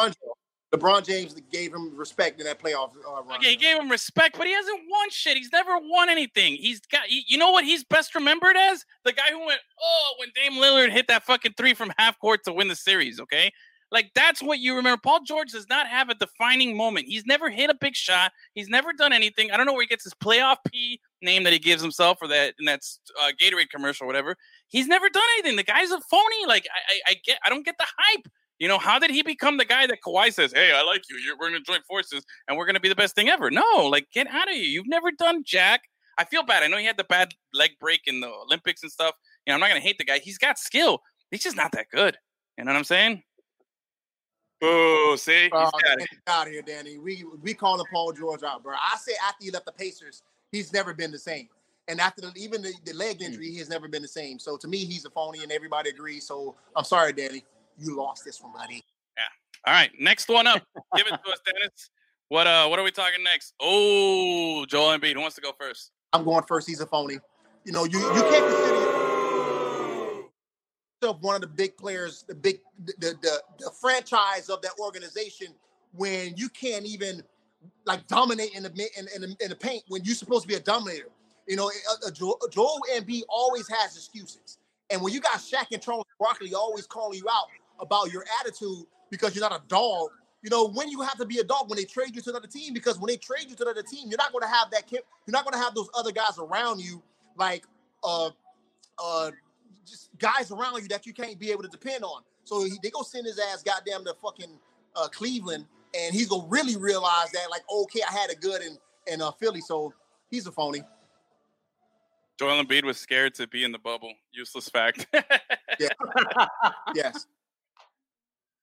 LeBron, 0.76 1.06
James 1.06 1.34
gave 1.52 1.74
him 1.74 1.96
respect 1.96 2.40
in 2.42 2.46
that 2.46 2.60
playoff 2.62 2.92
uh, 3.08 3.24
run. 3.24 3.38
Okay, 3.38 3.52
he 3.52 3.56
gave 3.56 3.78
him 3.78 3.90
respect, 3.90 4.38
but 4.38 4.48
he 4.48 4.54
hasn't 4.54 4.82
won 4.90 5.10
shit. 5.10 5.38
He's 5.38 5.52
never 5.54 5.78
won 5.82 6.10
anything. 6.10 6.56
He's 6.56 6.82
got, 6.82 7.06
he- 7.06 7.24
you 7.28 7.38
know 7.38 7.52
what 7.52 7.64
he's 7.64 7.86
best 7.86 8.14
remembered 8.16 8.58
as? 8.58 8.84
The 9.06 9.14
guy 9.14 9.30
who 9.32 9.46
went, 9.46 9.62
oh, 9.82 10.14
when 10.20 10.30
Dame 10.36 10.62
Lillard 10.62 10.92
hit 10.92 11.08
that 11.08 11.24
fucking 11.24 11.54
three 11.58 11.74
from 11.74 11.94
half 11.98 12.20
court 12.20 12.42
to 12.46 12.54
win 12.54 12.68
the 12.68 12.76
series, 12.76 13.20
okay? 13.22 13.52
Like, 13.90 14.12
that's 14.14 14.44
what 14.44 14.60
you 14.60 14.76
remember. 14.76 15.00
Paul 15.02 15.22
George 15.24 15.52
does 15.52 15.70
not 15.70 15.88
have 15.88 16.10
a 16.10 16.16
defining 16.16 16.76
moment. 16.76 17.06
He's 17.08 17.26
never 17.26 17.50
hit 17.50 17.70
a 17.70 17.76
big 17.80 17.96
shot. 17.96 18.34
He's 18.54 18.68
never 18.68 18.92
done 18.92 19.14
anything. 19.14 19.50
I 19.52 19.56
don't 19.56 19.66
know 19.66 19.72
where 19.72 19.84
he 19.84 19.88
gets 19.88 20.04
his 20.04 20.14
playoff 20.14 20.58
P 20.70 21.00
name 21.22 21.46
that 21.46 21.54
he 21.54 21.60
gives 21.60 21.82
himself 21.82 22.18
or 22.22 22.28
that 22.28 22.56
in 22.60 22.66
that 22.66 22.82
uh, 23.24 23.32
Gatorade 23.42 23.70
commercial 23.70 24.04
or 24.04 24.08
whatever. 24.08 24.36
He's 24.68 24.88
never 24.88 25.08
done 25.10 25.24
anything. 25.38 25.56
The 25.56 25.64
guy's 25.64 25.92
a 25.92 26.02
phony. 26.02 26.46
Like, 26.46 26.68
I, 26.76 26.94
I, 26.94 27.12
I 27.12 27.16
get, 27.24 27.40
I 27.46 27.50
don't 27.50 27.64
get 27.66 27.78
the 27.80 27.86
hype. 27.98 28.28
You 28.60 28.68
know, 28.68 28.80
how 28.80 28.98
did 28.98 29.12
he 29.12 29.22
become 29.22 29.58
the 29.58 29.66
guy 29.66 29.86
that 29.88 30.00
Kawhi 30.06 30.34
says, 30.34 30.52
"Hey, 30.52 30.72
I 30.74 30.82
like 30.84 31.04
you. 31.10 31.18
You're, 31.18 31.38
we're 31.38 31.50
going 31.50 31.64
to 31.64 31.72
join 31.72 31.82
forces, 31.88 32.26
and 32.48 32.58
we're 32.58 32.66
going 32.66 32.76
to 32.76 32.82
be 32.82 32.90
the 32.90 32.96
best 32.96 33.16
thing 33.16 33.30
ever"? 33.30 33.52
No, 33.52 33.88
like 33.90 34.08
get 34.12 34.28
out 34.28 34.48
of 34.50 34.56
here. 34.56 34.64
You've 34.64 34.88
never 34.88 35.12
done 35.12 35.44
jack. 35.46 35.82
I 36.18 36.26
feel 36.26 36.44
bad. 36.44 36.64
I 36.64 36.68
know 36.68 36.78
he 36.78 36.86
had 36.86 36.98
the 36.98 37.04
bad 37.04 37.30
leg 37.54 37.72
break 37.80 38.02
in 38.08 38.20
the 38.22 38.28
Olympics 38.28 38.82
and 38.82 38.92
stuff. 38.92 39.14
You 39.46 39.52
know, 39.52 39.56
I'm 39.56 39.60
not 39.60 39.70
going 39.70 39.82
to 39.82 39.88
hate 39.88 40.00
the 40.00 40.06
guy. 40.06 40.20
He's 40.20 40.40
got 40.40 40.58
skill. 40.58 41.02
He's 41.30 41.44
just 41.44 41.56
not 41.56 41.72
that 41.74 41.88
good. 41.92 42.18
You 42.58 42.64
know 42.64 42.72
what 42.72 42.78
I'm 42.78 42.84
saying? 42.84 43.22
Boo! 44.60 45.16
See, 45.18 45.44
He's 45.44 45.52
Uh, 45.54 45.70
got 45.70 46.00
get 46.00 46.08
out 46.26 46.48
of 46.48 46.54
here, 46.54 46.64
Danny. 46.64 46.98
We 46.98 47.24
we 47.44 47.54
calling 47.54 47.86
Paul 47.92 48.12
George 48.14 48.42
out, 48.44 48.64
bro. 48.64 48.74
I 48.74 48.98
say 48.98 49.14
after 49.24 49.46
he 49.46 49.52
left 49.52 49.66
the 49.66 49.72
Pacers, 49.72 50.24
he's 50.52 50.74
never 50.74 50.96
been 50.96 51.12
the 51.12 51.20
same. 51.20 51.48
And 51.88 52.02
after 52.02 52.22
the, 52.22 52.34
even 52.36 52.62
the, 52.62 52.74
the 52.84 52.94
leg 52.94 53.22
injury, 53.22 53.50
he 53.50 53.60
has 53.60 53.70
never 53.70 53.88
been 53.88 54.02
the 54.02 54.08
same. 54.08 54.40
So 54.40 54.58
to 54.58 54.68
me, 54.68 54.80
he's 54.80 55.06
a 55.06 55.10
phony, 55.12 55.44
and 55.44 55.52
everybody 55.52 55.92
agrees. 55.92 56.26
So 56.26 56.56
I'm 56.76 56.84
sorry, 56.84 57.14
Danny. 57.14 57.46
You 57.78 57.96
lost 57.96 58.26
this 58.26 58.42
one, 58.42 58.54
buddy. 58.54 58.84
Yeah. 59.18 59.24
All 59.66 59.74
right, 59.74 59.92
next 60.00 60.30
one 60.30 60.48
up. 60.48 60.64
Give 60.96 61.08
it 61.08 61.12
to 61.12 61.32
us, 61.32 61.40
Dennis. 61.46 61.90
What 62.30 62.48
uh? 62.48 62.68
What 62.68 62.80
are 62.80 62.84
we 62.84 62.92
talking 62.92 63.24
next? 63.24 63.54
Oh, 63.60 64.66
Joel 64.66 64.98
Embiid. 64.98 65.14
Who 65.14 65.22
wants 65.22 65.36
to 65.36 65.42
go 65.42 65.52
first? 65.60 65.92
I'm 66.14 66.24
going 66.24 66.44
first. 66.48 66.68
He's 66.68 66.82
a 66.82 66.86
phony. 66.86 67.20
You 67.64 67.72
know, 67.72 67.86
you 67.86 68.00
you 68.00 68.22
can't 68.22 68.46
consider 68.46 68.76
yourself 71.02 71.22
one 71.22 71.36
of 71.36 71.42
the 71.42 71.48
big 71.48 71.78
players, 71.78 72.24
the 72.28 72.36
big 72.36 72.60
the, 72.86 73.16
the 73.22 73.42
the 73.60 73.72
franchise 73.72 74.50
of 74.50 74.62
that 74.62 74.72
organization 74.80 75.48
when 75.94 76.36
you 76.36 76.50
can't 76.50 76.86
even 76.86 77.24
like 77.86 78.06
dominate 78.08 78.54
in 78.56 78.64
the 78.64 78.70
in, 78.98 79.08
in, 79.16 79.22
the, 79.22 79.38
in 79.42 79.50
the 79.50 79.56
paint 79.56 79.84
when 79.88 80.04
you're 80.04 80.16
supposed 80.16 80.44
to 80.44 80.48
be 80.48 80.56
a 80.56 80.60
dominator. 80.60 81.10
You 81.48 81.56
know, 81.56 81.68
uh, 81.68 82.08
uh, 82.08 82.12
Joel, 82.12 82.38
Joel 82.52 82.80
Embiid 82.94 83.22
always 83.30 83.70
has 83.70 83.96
excuses, 83.96 84.58
and 84.90 85.02
when 85.02 85.14
you 85.14 85.22
got 85.22 85.34
Shaq 85.34 85.68
and 85.72 85.82
Charles 85.82 86.06
Barkley 86.20 86.54
always 86.54 86.86
calling 86.86 87.18
you 87.18 87.28
out 87.30 87.48
about 87.80 88.12
your 88.12 88.26
attitude 88.40 88.86
because 89.10 89.36
you're 89.36 89.48
not 89.48 89.60
a 89.60 89.68
dog. 89.68 90.10
You 90.44 90.50
know, 90.50 90.68
when 90.70 90.90
you 90.90 91.02
have 91.02 91.18
to 91.18 91.26
be 91.26 91.40
a 91.40 91.44
dog 91.44 91.70
when 91.70 91.78
they 91.78 91.86
trade 91.86 92.16
you 92.16 92.22
to 92.22 92.30
another 92.30 92.48
team, 92.48 92.74
because 92.74 93.00
when 93.00 93.08
they 93.08 93.18
trade 93.18 93.50
you 93.50 93.56
to 93.56 93.64
another 93.64 93.84
team, 93.84 94.08
you're 94.08 94.18
not 94.18 94.32
going 94.32 94.44
to 94.44 94.50
have 94.50 94.70
that. 94.72 94.92
You're 94.92 95.02
not 95.28 95.44
going 95.44 95.54
to 95.54 95.60
have 95.60 95.74
those 95.76 95.90
other 95.96 96.12
guys 96.12 96.38
around 96.40 96.80
you 96.80 97.02
like 97.38 97.64
uh 98.04 98.30
uh 99.04 99.32
just 99.86 100.10
guys 100.18 100.52
around 100.52 100.82
you 100.82 100.88
that 100.90 101.06
you 101.06 101.14
can't 101.14 101.40
be 101.40 101.52
able 101.52 101.64
to 101.64 101.70
depend 101.70 102.04
on. 102.04 102.22
So 102.44 102.64
he, 102.64 102.74
they 102.84 102.90
go 102.90 103.04
send 103.04 103.26
his 103.26 103.40
ass 103.40 103.64
goddamn 103.64 104.04
to 104.06 104.14
fucking 104.22 104.60
uh, 104.96 105.08
Cleveland, 105.08 105.66
and 105.98 106.14
he's 106.14 106.28
gonna 106.28 106.48
really 106.48 106.76
realize 106.76 107.32
that 107.32 107.48
like, 107.50 107.64
okay, 107.72 108.02
I 108.08 108.12
had 108.12 108.30
a 108.30 108.36
good 108.36 108.62
in 108.62 108.78
in 109.12 109.22
uh, 109.22 109.32
Philly, 109.32 109.62
so 109.62 109.94
he's 110.30 110.46
a 110.48 110.52
phony. 110.52 110.82
Joel 112.38 112.64
Embiid 112.64 112.84
was 112.84 112.98
scared 112.98 113.34
to 113.36 113.48
be 113.48 113.64
in 113.64 113.72
the 113.72 113.80
bubble. 113.80 114.14
Useless 114.32 114.70
fact. 114.70 115.08
Yes. 116.96 117.28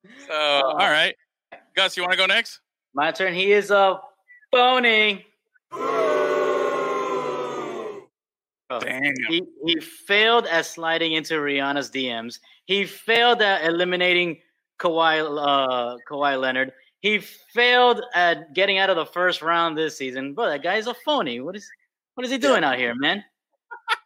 So, 0.26 0.34
all 0.34 0.76
right, 0.76 1.14
Gus, 1.76 1.96
you 1.96 2.02
want 2.02 2.12
to 2.12 2.18
go 2.18 2.26
next? 2.26 2.60
My 2.94 3.10
turn. 3.10 3.34
He 3.34 3.52
is 3.52 3.70
a 3.70 4.00
phony. 4.50 5.26
Oh, 8.70 8.80
Damn. 8.80 9.02
He, 9.28 9.44
he 9.64 9.80
failed 9.80 10.46
at 10.46 10.66
sliding 10.66 11.12
into 11.12 11.34
Rihanna's 11.34 11.90
DMs. 11.90 12.38
He 12.66 12.84
failed 12.86 13.42
at 13.42 13.64
eliminating 13.64 14.38
Kawhi 14.80 15.20
uh, 15.20 15.96
Kawhi 16.10 16.40
Leonard. 16.40 16.72
He 17.00 17.18
failed 17.18 18.02
at 18.14 18.54
getting 18.54 18.78
out 18.78 18.90
of 18.90 18.96
the 18.96 19.06
first 19.06 19.42
round 19.42 19.76
this 19.76 19.98
season. 19.98 20.32
Bro, 20.34 20.48
that 20.48 20.62
guy's 20.62 20.86
a 20.86 20.94
phony. 21.04 21.40
What 21.40 21.56
is 21.56 21.68
what 22.14 22.24
is 22.24 22.30
he 22.30 22.38
doing 22.38 22.64
out 22.64 22.78
here, 22.78 22.94
man? 22.94 23.22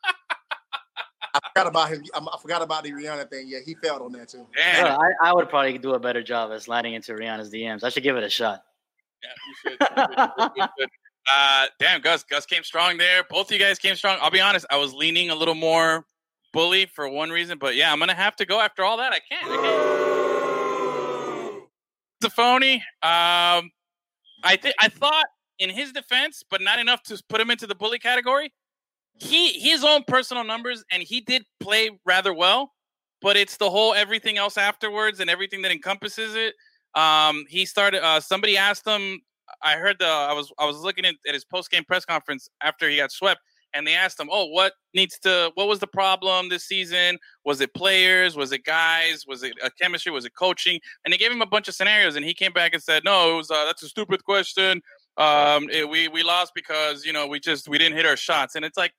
I 1.35 1.41
forgot 1.49 1.67
about 1.67 1.89
him. 1.89 2.05
I 2.15 2.19
I 2.19 2.39
forgot 2.41 2.63
about 2.63 2.85
the 2.85 2.93
Rihanna 2.93 3.31
thing. 3.31 3.47
Yeah, 3.49 3.59
he 3.65 3.75
failed 3.75 4.03
on 4.03 4.13
that 4.13 4.29
too. 4.29 4.47
Damn. 4.57 4.85
Bro, 4.85 5.07
I, 5.07 5.31
I 5.31 5.35
would 5.35 5.49
probably 5.49 5.79
do 5.79 5.95
a 5.95 5.99
better 5.99 6.23
job 6.23 6.53
at 6.53 6.63
sliding 6.63 6.95
into 6.95 7.13
Rihanna's 7.13 7.51
DMs. 7.51 7.85
I 7.85 7.89
should 7.89 8.03
give 8.03 8.17
it 8.17 8.25
a 8.25 8.31
shot. 8.31 8.63
Yeah, 9.23 9.29
you 9.47 9.55
should. 9.63 9.81
You 9.81 9.87
should. 10.37 10.51
You 10.57 10.69
should. 10.79 10.89
Uh, 11.31 11.67
damn, 11.79 12.01
Gus. 12.01 12.23
Gus 12.23 12.47
came 12.47 12.65
strong 12.65 12.97
there. 12.97 13.23
Both 13.29 13.49
of 13.49 13.53
you 13.53 13.59
guys 13.59 13.79
came 13.79 13.95
strong. 13.97 14.17
I'll 14.23 14.31
be 14.31 14.41
honest. 14.41 14.65
I 14.71 14.79
was 14.79 14.95
leaning 14.95 15.29
a 15.29 15.35
little 15.35 15.55
more 15.55 16.07
bully 16.55 16.87
for 16.87 17.07
one 17.09 17.29
reason, 17.29 17.59
but 17.59 17.77
yeah, 17.77 17.93
I'm 17.93 17.99
gonna 17.99 18.15
have 18.15 18.35
to 18.37 18.47
go 18.47 18.61
after 18.61 18.83
all 18.83 18.97
that. 18.97 19.13
I 19.13 19.19
can't. 19.29 19.51
I 19.51 19.57
can't. 19.57 20.09
It's 22.21 22.27
a 22.27 22.31
phony. 22.31 22.77
Um, 23.03 23.71
I 24.43 24.57
think 24.61 24.75
I 24.81 24.89
thought 24.89 25.27
in 25.59 25.71
his 25.71 25.93
defense, 25.93 26.43
but 26.49 26.61
not 26.61 26.79
enough 26.79 27.03
to 27.05 27.23
put 27.29 27.41
him 27.41 27.51
into 27.51 27.67
the 27.67 27.75
bully 27.75 27.99
category. 27.99 28.53
He 29.19 29.59
his 29.59 29.85
own 29.85 30.05
personal 30.07 30.45
numbers, 30.45 30.85
and 30.91 31.03
he 31.03 31.21
did 31.21 31.45
play 31.61 31.91
rather 32.05 32.33
well. 32.33 32.73
But 33.21 33.37
it's 33.37 33.57
the 33.57 33.69
whole 33.69 33.95
everything 33.95 34.39
else 34.39 34.57
afterwards 34.57 35.19
and 35.19 35.29
everything 35.29 35.63
that 35.63 35.73
encompasses 35.73 36.37
it. 36.37 36.55
Um, 36.95 37.45
he 37.49 37.67
started. 37.67 38.05
Uh, 38.05 38.21
somebody 38.21 38.57
asked 38.57 38.87
him. 38.87 39.21
I 39.63 39.75
heard 39.75 39.97
the. 39.99 40.07
I 40.07 40.33
was. 40.33 40.53
I 40.59 40.67
was 40.67 40.79
looking 40.79 41.05
at, 41.05 41.15
at 41.27 41.35
his 41.35 41.45
post 41.45 41.71
game 41.71 41.85
press 41.85 42.05
conference 42.05 42.49
after 42.63 42.89
he 42.89 42.97
got 42.97 43.11
swept, 43.11 43.41
and 43.75 43.87
they 43.87 43.95
asked 43.95 44.19
him, 44.19 44.29
"Oh, 44.31 44.47
what 44.47 44.73
needs 44.95 45.19
to? 45.21 45.51
What 45.55 45.69
was 45.69 45.79
the 45.79 45.87
problem 45.87 46.49
this 46.49 46.65
season? 46.65 47.19
Was 47.45 47.61
it 47.61 47.75
players? 47.75 48.37
Was 48.37 48.53
it 48.53 48.65
guys? 48.65 49.25
Was 49.27 49.43
it 49.43 49.53
a 49.63 49.71
chemistry? 49.71 50.13
Was 50.13 50.25
it 50.25 50.35
coaching?" 50.35 50.81
And 51.05 51.13
they 51.13 51.19
gave 51.19 51.33
him 51.33 51.43
a 51.43 51.47
bunch 51.47 51.69
of 51.69 51.75
scenarios, 51.75 52.17
and 52.17 52.25
he 52.25 52.35
came 52.35 52.53
back 52.53 52.73
and 52.73 52.83
said, 52.83 53.05
"No, 53.05 53.33
it 53.33 53.37
was. 53.37 53.51
Uh, 53.51 53.65
that's 53.65 53.83
a 53.83 53.89
stupid 53.89 54.25
question. 54.25 54.81
Um, 55.17 55.69
it, 55.71 55.89
we 55.89 56.09
we 56.09 56.23
lost 56.23 56.53
because 56.55 57.05
you 57.05 57.13
know 57.13 57.27
we 57.27 57.41
just 57.41 57.69
we 57.69 57.79
didn't 57.79 57.97
hit 57.97 58.07
our 58.07 58.17
shots." 58.17 58.55
And 58.55 58.65
it's 58.65 58.77
like, 58.77 58.93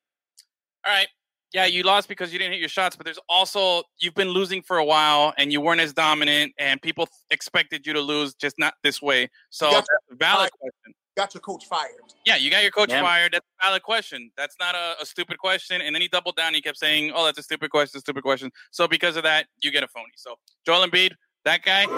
all 0.86 0.94
right, 0.94 1.08
yeah, 1.54 1.66
you 1.66 1.84
lost 1.84 2.08
because 2.08 2.32
you 2.32 2.40
didn't 2.40 2.54
hit 2.54 2.60
your 2.60 2.70
shots, 2.70 2.96
but 2.96 3.06
there's 3.06 3.20
also 3.28 3.84
you've 4.00 4.14
been 4.16 4.30
losing 4.30 4.62
for 4.62 4.78
a 4.78 4.86
while 4.86 5.34
and 5.38 5.52
you 5.52 5.62
weren't 5.62 5.82
as 5.82 5.94
dominant, 5.94 6.54
and 6.60 6.82
people 6.82 7.08
expected 7.32 7.86
you 7.88 7.94
to 7.94 8.02
lose, 8.02 8.34
just 8.36 8.58
not 8.60 8.76
this 8.84 9.02
way. 9.02 9.30
So 9.50 9.68
You 9.68 9.72
got 9.74 9.78
that's 9.88 10.12
a 10.12 10.16
valid 10.16 10.50
question. 10.60 10.94
Got 11.18 11.34
your 11.34 11.42
coach 11.42 11.66
fired. 11.66 11.90
Yeah, 12.26 12.38
you 12.38 12.50
got 12.50 12.62
your 12.62 12.72
coach 12.72 12.92
Yeah. 12.92 13.02
fired. 13.02 13.34
That's 13.34 13.46
a 13.62 13.66
valid 13.68 13.84
question. 13.84 14.32
That's 14.38 14.56
not 14.60 14.74
a, 14.76 14.96
a 15.02 15.06
stupid 15.06 15.38
question. 15.38 15.82
And 15.82 15.94
then 15.94 16.02
he 16.02 16.08
doubled 16.08 16.38
down. 16.38 16.54
He 16.54 16.62
kept 16.62 16.78
saying, 16.78 17.12
"Oh, 17.14 17.26
that's 17.26 17.40
a 17.40 17.44
stupid 17.44 17.72
question, 17.72 18.00
stupid 18.00 18.24
question." 18.24 18.52
So 18.72 18.88
because 18.88 19.18
of 19.18 19.24
that, 19.24 19.48
you 19.62 19.72
get 19.72 19.84
a 19.84 19.88
phony. 19.90 20.06
So 20.16 20.36
Joel 20.66 20.88
Embiid, 20.88 21.12
that 21.46 21.64
guy. 21.64 21.82
he- 21.82 21.88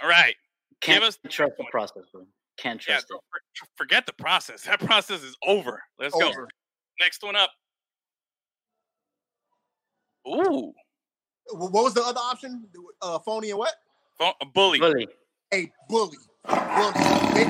All 0.00 0.08
right. 0.08 0.34
Can't 0.80 1.00
Give 1.00 1.08
us 1.08 1.18
the 1.22 1.28
trust 1.28 1.54
next 1.58 1.60
the 1.66 1.70
process, 1.70 2.04
bro. 2.12 2.24
Can't 2.58 2.80
trust 2.80 3.08
so 3.08 3.16
it. 3.16 3.68
forget 3.76 4.06
the 4.06 4.12
process. 4.12 4.62
That 4.66 4.80
process 4.80 5.22
is 5.22 5.36
over. 5.46 5.82
Let's 5.98 6.14
go. 6.14 6.30
Next 7.00 7.22
one 7.22 7.36
up. 7.36 7.50
Ooh, 10.28 10.72
What 11.52 11.72
was 11.72 11.94
the 11.94 12.02
other 12.02 12.20
option? 12.20 12.66
Uh, 13.00 13.18
phony 13.20 13.50
and 13.50 13.58
what? 13.58 13.74
pho- 14.18 14.32
a 14.42 14.46
bully. 14.46 14.78
Bully. 14.78 15.08
A 15.54 15.70
bully. 15.88 16.18
Bully. 16.46 16.92
They, 17.34 17.44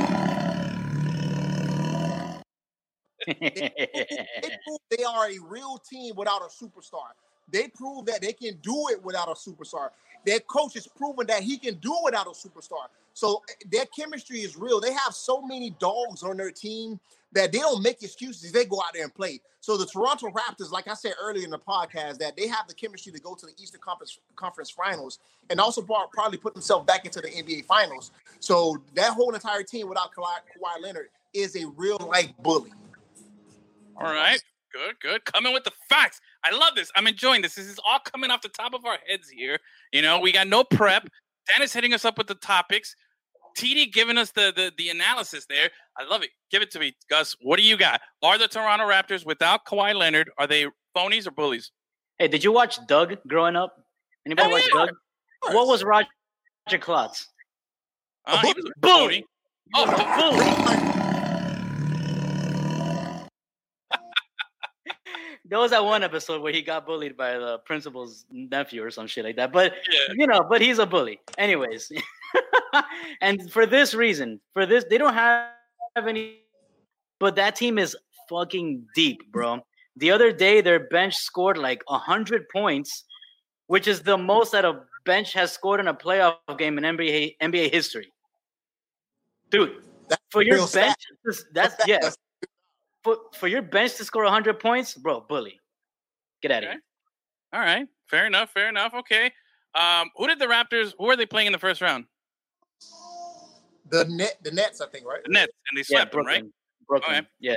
they 3.26 3.36
prove 4.66 4.78
they 4.90 5.04
are 5.04 5.30
a 5.30 5.38
real 5.48 5.78
team 5.78 6.14
without 6.16 6.42
a 6.42 6.46
superstar. 6.64 7.08
They 7.50 7.68
prove 7.68 8.06
that 8.06 8.20
they 8.20 8.32
can 8.32 8.58
do 8.62 8.88
it 8.90 9.02
without 9.02 9.28
a 9.28 9.32
superstar. 9.34 9.90
Their 10.24 10.40
coach 10.40 10.74
has 10.74 10.86
proven 10.86 11.26
that 11.28 11.42
he 11.42 11.58
can 11.58 11.74
do 11.76 11.92
it 11.94 12.04
without 12.04 12.26
a 12.26 12.30
superstar. 12.30 12.86
So 13.18 13.42
eh, 13.48 13.64
their 13.70 13.84
chemistry 13.86 14.38
is 14.38 14.56
real. 14.56 14.80
They 14.80 14.92
have 14.92 15.12
so 15.12 15.42
many 15.42 15.70
dogs 15.80 16.22
on 16.22 16.36
their 16.36 16.52
team 16.52 17.00
that 17.32 17.50
they 17.50 17.58
don't 17.58 17.82
make 17.82 18.00
excuses. 18.04 18.52
They 18.52 18.64
go 18.64 18.78
out 18.78 18.94
there 18.94 19.02
and 19.02 19.12
play. 19.12 19.40
So 19.60 19.76
the 19.76 19.86
Toronto 19.86 20.28
Raptors, 20.28 20.70
like 20.70 20.86
I 20.86 20.94
said 20.94 21.14
earlier 21.20 21.42
in 21.42 21.50
the 21.50 21.58
podcast, 21.58 22.18
that 22.18 22.36
they 22.36 22.46
have 22.46 22.68
the 22.68 22.74
chemistry 22.74 23.10
to 23.12 23.18
go 23.18 23.34
to 23.34 23.44
the 23.44 23.52
Eastern 23.60 23.80
Conference 23.80 24.20
Conference 24.36 24.70
Finals 24.70 25.18
and 25.50 25.60
also 25.60 25.82
probably 25.82 26.38
put 26.38 26.54
themselves 26.54 26.86
back 26.86 27.06
into 27.06 27.20
the 27.20 27.28
NBA 27.28 27.64
Finals. 27.64 28.12
So 28.38 28.80
that 28.94 29.12
whole 29.14 29.34
entire 29.34 29.64
team 29.64 29.88
without 29.88 30.10
Kawhi, 30.14 30.80
Leonard 30.80 31.08
is 31.34 31.56
a 31.56 31.66
real 31.76 31.98
life 31.98 32.30
bully. 32.40 32.72
All 33.96 34.12
right. 34.12 34.40
Good, 34.72 35.00
good. 35.00 35.24
Coming 35.24 35.52
with 35.52 35.64
the 35.64 35.72
facts. 35.88 36.20
I 36.44 36.54
love 36.54 36.76
this. 36.76 36.92
I'm 36.94 37.08
enjoying 37.08 37.42
this. 37.42 37.56
This 37.56 37.66
is 37.66 37.80
all 37.84 37.98
coming 37.98 38.30
off 38.30 38.42
the 38.42 38.48
top 38.48 38.74
of 38.74 38.84
our 38.84 38.98
heads 39.08 39.28
here. 39.28 39.58
You 39.92 40.02
know, 40.02 40.20
we 40.20 40.30
got 40.30 40.46
no 40.46 40.62
prep. 40.62 41.08
Dennis 41.48 41.72
hitting 41.72 41.94
us 41.94 42.04
up 42.04 42.18
with 42.18 42.26
the 42.28 42.34
topics. 42.34 42.94
TD 43.58 43.92
giving 43.92 44.16
us 44.18 44.30
the, 44.30 44.52
the 44.54 44.72
the 44.78 44.88
analysis 44.90 45.44
there. 45.48 45.68
I 45.98 46.04
love 46.04 46.22
it. 46.22 46.30
Give 46.50 46.62
it 46.62 46.70
to 46.72 46.78
me, 46.78 46.94
Gus. 47.10 47.34
What 47.42 47.56
do 47.58 47.62
you 47.64 47.76
got? 47.76 48.00
Are 48.22 48.38
the 48.38 48.46
Toronto 48.48 48.84
Raptors 48.86 49.26
without 49.26 49.64
Kawhi 49.66 49.94
Leonard? 49.94 50.30
Are 50.38 50.46
they 50.46 50.66
phonies 50.96 51.26
or 51.26 51.32
bullies? 51.32 51.72
hey, 52.18 52.28
did 52.28 52.42
you 52.44 52.50
watch 52.52 52.78
Doug 52.86 53.16
growing 53.28 53.54
up? 53.56 53.76
Anybody 54.26 54.48
Oh, 54.48 54.52
watch 54.52 54.68
yeah. 54.72 54.86
Doug? 54.86 54.90
What 55.54 55.66
was 55.68 55.84
Roger 55.84 56.08
Klotz? 56.80 57.26
Uh, 58.26 58.38
he 58.42 58.52
was 58.52 58.64
a 58.64 58.80
bully. 58.80 59.24
phony. 59.74 59.86
Oh, 59.96 60.30
bully. 60.30 60.84
There 65.50 65.58
was 65.58 65.70
that 65.70 65.82
one 65.82 66.02
episode 66.02 66.42
where 66.42 66.52
he 66.52 66.60
got 66.60 66.84
bullied 66.84 67.16
by 67.16 67.38
the 67.38 67.56
principal's 67.64 68.26
nephew 68.30 68.82
or 68.84 68.90
some 68.90 69.06
shit 69.06 69.24
like 69.24 69.36
that. 69.36 69.50
But 69.50 69.72
Yeah. 69.90 70.12
you 70.14 70.26
know, 70.26 70.42
but 70.42 70.60
he's 70.60 70.78
a 70.78 70.84
bully. 70.84 71.20
Anyways. 71.38 71.90
and 73.20 73.50
for 73.52 73.66
this 73.66 73.94
reason, 73.94 74.40
for 74.52 74.66
this, 74.66 74.84
they 74.88 74.98
don't 74.98 75.14
have 75.14 75.50
any 75.96 76.40
but 77.20 77.34
that 77.36 77.56
team 77.56 77.78
is 77.78 77.96
fucking 78.28 78.86
deep, 78.94 79.20
bro. 79.32 79.60
The 79.96 80.10
other 80.10 80.30
day 80.30 80.60
their 80.60 80.78
bench 80.88 81.16
scored 81.16 81.58
like 81.58 81.82
hundred 81.88 82.48
points, 82.50 83.04
which 83.66 83.88
is 83.88 84.02
the 84.02 84.16
most 84.16 84.52
that 84.52 84.64
a 84.64 84.82
bench 85.04 85.32
has 85.32 85.50
scored 85.52 85.80
in 85.80 85.88
a 85.88 85.94
playoff 85.94 86.36
game 86.58 86.78
in 86.78 86.84
NBA 86.84 87.36
NBA 87.42 87.72
history. 87.72 88.12
Dude, 89.50 89.82
That's 90.08 90.22
for 90.30 90.42
your 90.42 90.56
real 90.56 90.66
stat. 90.66 90.96
bench, 91.24 91.38
that's 91.52 91.86
yeah. 91.86 92.10
For, 93.02 93.16
for 93.34 93.48
your 93.48 93.62
bench 93.62 93.94
to 93.96 94.04
score 94.04 94.24
100 94.24 94.60
points, 94.60 94.94
bro, 94.94 95.20
bully. 95.20 95.58
Get 96.42 96.50
out 96.50 96.58
of 96.64 96.68
Okay. 96.68 96.72
here. 96.74 96.82
All 97.54 97.60
right. 97.60 97.86
Fair 98.06 98.26
enough. 98.26 98.50
Fair 98.50 98.68
enough. 98.68 98.92
Okay. 98.92 99.32
Um, 99.74 100.10
who 100.16 100.26
did 100.26 100.38
the 100.38 100.46
Raptors? 100.46 100.92
Who 100.98 101.08
are 101.08 101.16
they 101.16 101.24
playing 101.26 101.46
in 101.46 101.52
the 101.52 101.58
first 101.58 101.80
round? 101.80 102.04
The 103.90 104.04
net, 104.06 104.38
the 104.42 104.50
Nets, 104.50 104.80
I 104.80 104.86
think, 104.88 105.06
right? 105.06 105.22
The 105.24 105.32
Nets, 105.32 105.52
and 105.70 105.76
they 105.76 105.84
Yeah, 105.88 106.00
swept 106.00 106.12
them, 106.12 106.26
right? 106.26 106.44
Brooklyn. 106.86 107.16
Okay. 107.18 107.26
Yeah. 107.40 107.54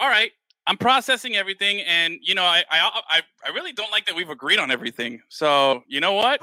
all 0.00 0.08
right 0.08 0.32
i'm 0.66 0.76
processing 0.76 1.36
everything 1.36 1.80
and 1.82 2.18
you 2.20 2.34
know 2.34 2.42
I, 2.42 2.64
I 2.68 3.00
i 3.08 3.22
i 3.46 3.50
really 3.50 3.72
don't 3.72 3.92
like 3.92 4.06
that 4.06 4.16
we've 4.16 4.28
agreed 4.30 4.58
on 4.58 4.72
everything 4.72 5.20
so 5.28 5.84
you 5.86 6.00
know 6.00 6.14
what 6.14 6.40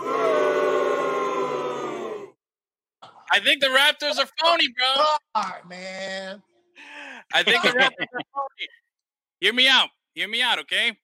i 3.32 3.40
think 3.44 3.60
the 3.62 3.68
raptors 3.68 4.18
are 4.20 4.28
phony 4.40 4.68
bro 4.70 5.04
God, 5.36 5.56
man. 5.68 6.42
i 7.34 7.44
think 7.44 7.62
the 7.64 7.70
raptors 7.70 8.08
are 8.14 8.24
phony 8.34 8.68
hear 9.42 9.54
me 9.54 9.68
out 9.68 9.90
hear 10.14 10.30
me 10.30 10.42
out 10.42 10.60
okay 10.60 10.98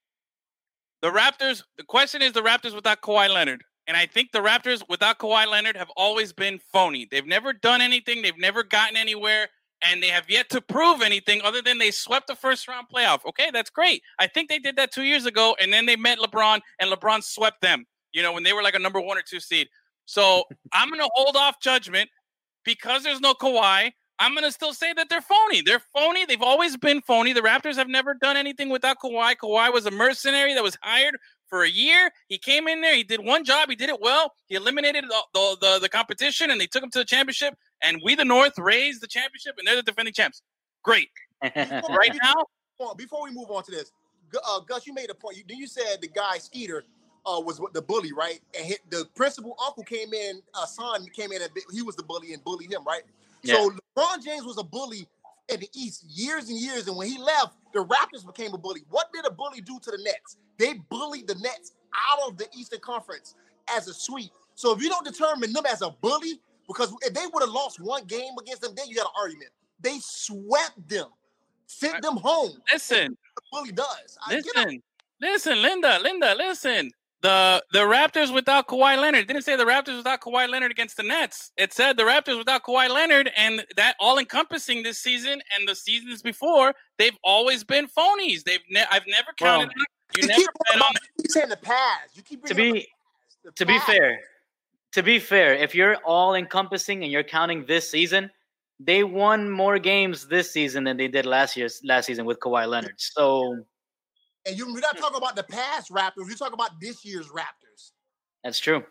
the 1.02 1.10
raptors 1.12 1.64
the 1.78 1.84
question 1.84 2.22
is 2.22 2.32
the 2.32 2.42
raptors 2.42 2.74
without 2.74 3.02
Kawhi 3.02 3.28
leonard 3.30 3.64
and 3.88 3.98
i 3.98 4.06
think 4.06 4.32
the 4.32 4.40
raptors 4.40 4.84
without 4.90 5.20
Kawhi 5.20 5.48
leonard 5.48 5.78
have 5.78 5.92
always 5.98 6.34
been 6.34 6.60
phony 6.72 7.08
they've 7.10 7.26
never 7.26 7.54
done 7.54 7.82
anything 7.82 8.22
they've 8.22 8.38
never 8.38 8.64
gotten 8.64 8.98
anywhere 8.98 9.48
and 9.84 10.02
they 10.02 10.08
have 10.08 10.30
yet 10.30 10.50
to 10.50 10.62
prove 10.62 11.02
anything 11.02 11.42
other 11.44 11.62
than 11.62 11.78
they 11.78 11.92
swept 11.92 12.28
the 12.28 12.36
first 12.36 12.68
round 12.68 12.88
playoff. 12.94 13.20
Okay, 13.28 13.50
that's 13.52 13.70
great. 13.70 14.02
I 14.20 14.28
think 14.28 14.50
they 14.50 14.60
did 14.60 14.76
that 14.78 14.92
two 14.92 15.04
years 15.04 15.26
ago, 15.26 15.56
and 15.62 15.72
then 15.72 15.86
they 15.86 15.96
met 15.96 16.20
LeBron, 16.20 16.62
and 16.80 16.92
LeBron 16.92 17.24
swept 17.24 17.62
them. 17.62 17.86
You 18.14 18.24
know, 18.24 18.34
when 18.34 18.44
they 18.44 18.54
were 18.54 18.64
like 18.64 18.76
a 18.76 18.80
number 18.80 19.00
one 19.00 19.18
or 19.18 19.22
two 19.22 19.40
seed. 19.40 19.68
So 20.06 20.44
I'm 20.74 20.90
gonna 20.90 21.08
hold 21.14 21.36
off 21.36 21.62
judgment 21.62 22.10
because 22.66 23.04
there's 23.04 23.20
no 23.20 23.34
Kawhi. 23.34 23.92
I'm 24.20 24.34
gonna 24.34 24.52
still 24.52 24.74
say 24.74 24.94
that 24.94 25.10
they're 25.10 25.22
phony. 25.22 25.62
They're 25.62 25.84
phony. 25.94 26.26
They've 26.26 26.42
always 26.42 26.76
been 26.76 27.02
phony. 27.02 27.34
The 27.34 27.42
Raptors 27.42 27.76
have 27.76 27.88
never 27.88 28.16
done 28.16 28.36
anything 28.36 28.70
without 28.70 28.98
Kawhi. 29.04 29.36
Kawhi 29.36 29.72
was 29.72 29.86
a 29.86 29.92
mercenary 29.92 30.56
that 30.56 30.64
was 30.64 30.78
hired 30.82 31.16
for 31.50 31.64
a 31.64 31.70
year. 31.70 32.12
He 32.28 32.38
came 32.38 32.68
in 32.68 32.82
there. 32.82 32.96
He 32.96 33.04
did 33.04 33.24
one 33.24 33.44
job. 33.44 33.70
He 33.70 33.76
did 33.76 33.90
it 33.90 34.02
well. 34.02 34.34
He 34.48 34.56
eliminated 34.56 35.06
the 35.06 35.24
the, 35.34 35.58
the, 35.62 35.80
the 35.84 35.90
competition, 35.90 36.52
and 36.52 36.60
they 36.60 36.68
took 36.68 36.84
him 36.84 36.90
to 36.92 37.00
the 37.00 37.06
championship. 37.06 37.56
And 37.84 38.02
we, 38.04 38.16
the 38.16 38.26
North, 38.26 38.58
raised 38.58 39.02
the 39.02 39.08
championship, 39.08 39.56
and 39.58 39.68
they're 39.68 39.76
the 39.76 39.84
defending 39.84 40.14
champs. 40.14 40.42
Great. 40.84 41.10
right 41.44 42.16
now, 42.24 42.94
Before 42.96 43.24
we 43.24 43.32
move 43.32 43.52
on 43.52 43.64
to 43.64 43.72
this, 43.72 43.92
uh, 44.48 44.60
Gus, 44.62 44.88
you 44.88 44.94
made 44.94 45.10
a 45.10 45.14
point. 45.14 45.38
You, 45.38 45.44
you 45.48 45.68
said 45.68 45.98
the 46.02 46.08
guy 46.08 46.38
Skeeter 46.38 46.84
uh, 47.26 47.40
was 47.40 47.62
the 47.74 47.82
bully, 47.82 48.14
right? 48.14 48.40
And 48.58 48.66
hit, 48.66 48.80
the 48.90 49.06
principal 49.16 49.56
uncle 49.64 49.84
came 49.84 50.14
in, 50.14 50.42
uh, 50.54 50.66
son 50.66 51.06
came 51.14 51.32
in, 51.32 51.42
and 51.42 51.52
he 51.72 51.82
was 51.82 51.96
the 51.96 52.04
bully 52.04 52.34
and 52.34 52.44
bullied 52.44 52.72
him, 52.72 52.84
right? 52.86 53.04
So 53.44 53.72
LeBron 53.96 54.24
James 54.24 54.46
was 54.46 54.58
a 54.58 54.64
bully 54.64 55.08
in 55.50 55.60
the 55.60 55.70
East 55.74 56.04
years 56.08 56.50
and 56.50 56.60
years, 56.60 56.88
and 56.88 56.98
when 56.98 57.08
he 57.08 57.18
left, 57.18 57.56
the 57.74 57.84
Raptors 57.84 58.26
became 58.26 58.54
a 58.54 58.58
bully. 58.58 58.82
What 58.90 59.12
did 59.14 59.26
a 59.26 59.32
bully 59.32 59.62
do 59.62 59.80
to 59.80 59.92
the 59.92 59.98
Nets? 60.04 60.38
They 60.58 60.76
bullied 60.90 61.28
the 61.28 61.36
Nets 61.36 61.74
out 61.94 62.30
of 62.30 62.38
the 62.38 62.48
Eastern 62.58 62.80
Conference 62.80 63.36
as 63.70 63.88
a 63.88 63.94
sweep. 63.94 64.32
So 64.56 64.74
if 64.76 64.82
you 64.82 64.90
don't 64.90 65.06
determine 65.06 65.54
them 65.54 65.66
as 65.66 65.82
a 65.82 65.92
bully, 66.02 66.40
because 66.68 66.94
if 67.02 67.14
they 67.14 67.26
would 67.32 67.42
have 67.42 67.52
lost 67.52 67.80
one 67.80 68.06
game 68.06 68.34
against 68.42 68.62
them, 68.62 68.74
then 68.76 68.88
you 68.88 68.96
got 68.96 69.06
an 69.06 69.12
argument. 69.20 69.52
They 69.80 70.00
swept 70.02 70.88
them, 70.88 71.08
sent 71.68 72.02
them 72.02 72.18
home. 72.18 72.58
listen, 72.72 73.16
bully 73.52 73.72
does. 73.72 74.18
I 74.26 74.36
listen, 74.36 74.82
listen, 75.22 75.62
Linda, 75.62 76.00
Linda, 76.02 76.36
listen. 76.36 76.92
The 77.22 77.64
the 77.74 77.80
Raptors 77.80 78.32
without 78.34 78.68
Kawhi 78.68 79.00
Leonard. 79.00 79.22
It 79.22 79.28
didn't 79.28 79.44
say 79.44 79.56
the 79.56 79.66
Raptors 79.66 79.98
without 79.98 80.22
Kawhi 80.22 80.48
Leonard 80.48 80.72
against 80.72 80.98
the 80.98 81.04
Nets. 81.04 81.52
It 81.58 81.74
said 81.74 81.98
the 81.98 82.04
Raptors 82.04 82.38
without 82.38 82.64
Kawhi 82.64 82.90
Leonard, 82.90 83.32
and 83.36 83.66
that 83.76 83.96
all 84.00 84.20
encompassing 84.20 84.84
this 84.84 85.00
season 85.00 85.42
and 85.58 85.68
the 85.68 85.76
seasons 85.76 86.22
before, 86.22 86.76
they've 86.98 87.18
always 87.24 87.64
been 87.64 87.88
phonies. 87.88 88.44
They've 88.44 88.62
ne- 88.70 88.86
I've 88.92 89.08
never 89.08 89.32
counted. 89.36 89.68
Well, 89.68 89.76
you 89.78 89.86
You 90.22 90.28
never 90.28 90.42
keep, 90.42 90.50
bet 90.72 90.82
on 90.82 90.94
you 90.94 91.24
keep 91.24 91.32
saying 91.32 91.50
the 91.50 91.58
past. 91.58 92.16
You 92.16 92.24
keep 92.24 92.46
to 92.46 92.56
be 92.56 92.70
up 92.70 92.86
the 93.44 93.52
to 93.52 93.66
be 93.66 93.80
fair, 93.80 94.20
to 94.94 95.04
be 95.04 95.20
fair, 95.20 95.54
if 95.54 95.76
you're 95.76 95.96
all 95.98 96.36
encompassing 96.36 97.04
and 97.04 97.12
you're 97.12 97.24
counting 97.24 97.66
this 97.66 97.90
season, 97.90 98.32
they 98.80 99.04
won 99.04 99.50
more 99.50 99.80
games 99.80 100.28
this 100.28 100.52
season 100.52 100.84
than 100.84 100.98
they 100.98 101.08
did 101.08 101.26
last 101.26 101.58
year's 101.58 101.82
last 101.84 102.06
season 102.06 102.26
with 102.26 102.40
Kawhi 102.40 102.68
Leonard. 102.68 102.96
So 102.98 103.66
And 104.48 104.58
you, 104.58 104.74
we're 104.74 104.80
not 104.80 104.98
talking 104.98 105.18
about 105.18 105.36
the 105.36 105.44
past 105.44 105.92
Raptors. 105.92 106.28
You're 106.28 106.38
talking 106.38 106.54
about 106.54 106.80
this 106.80 107.04
year's 107.04 107.28
Raptors. 107.28 107.92
that's 108.44 108.60
true. 108.60 108.84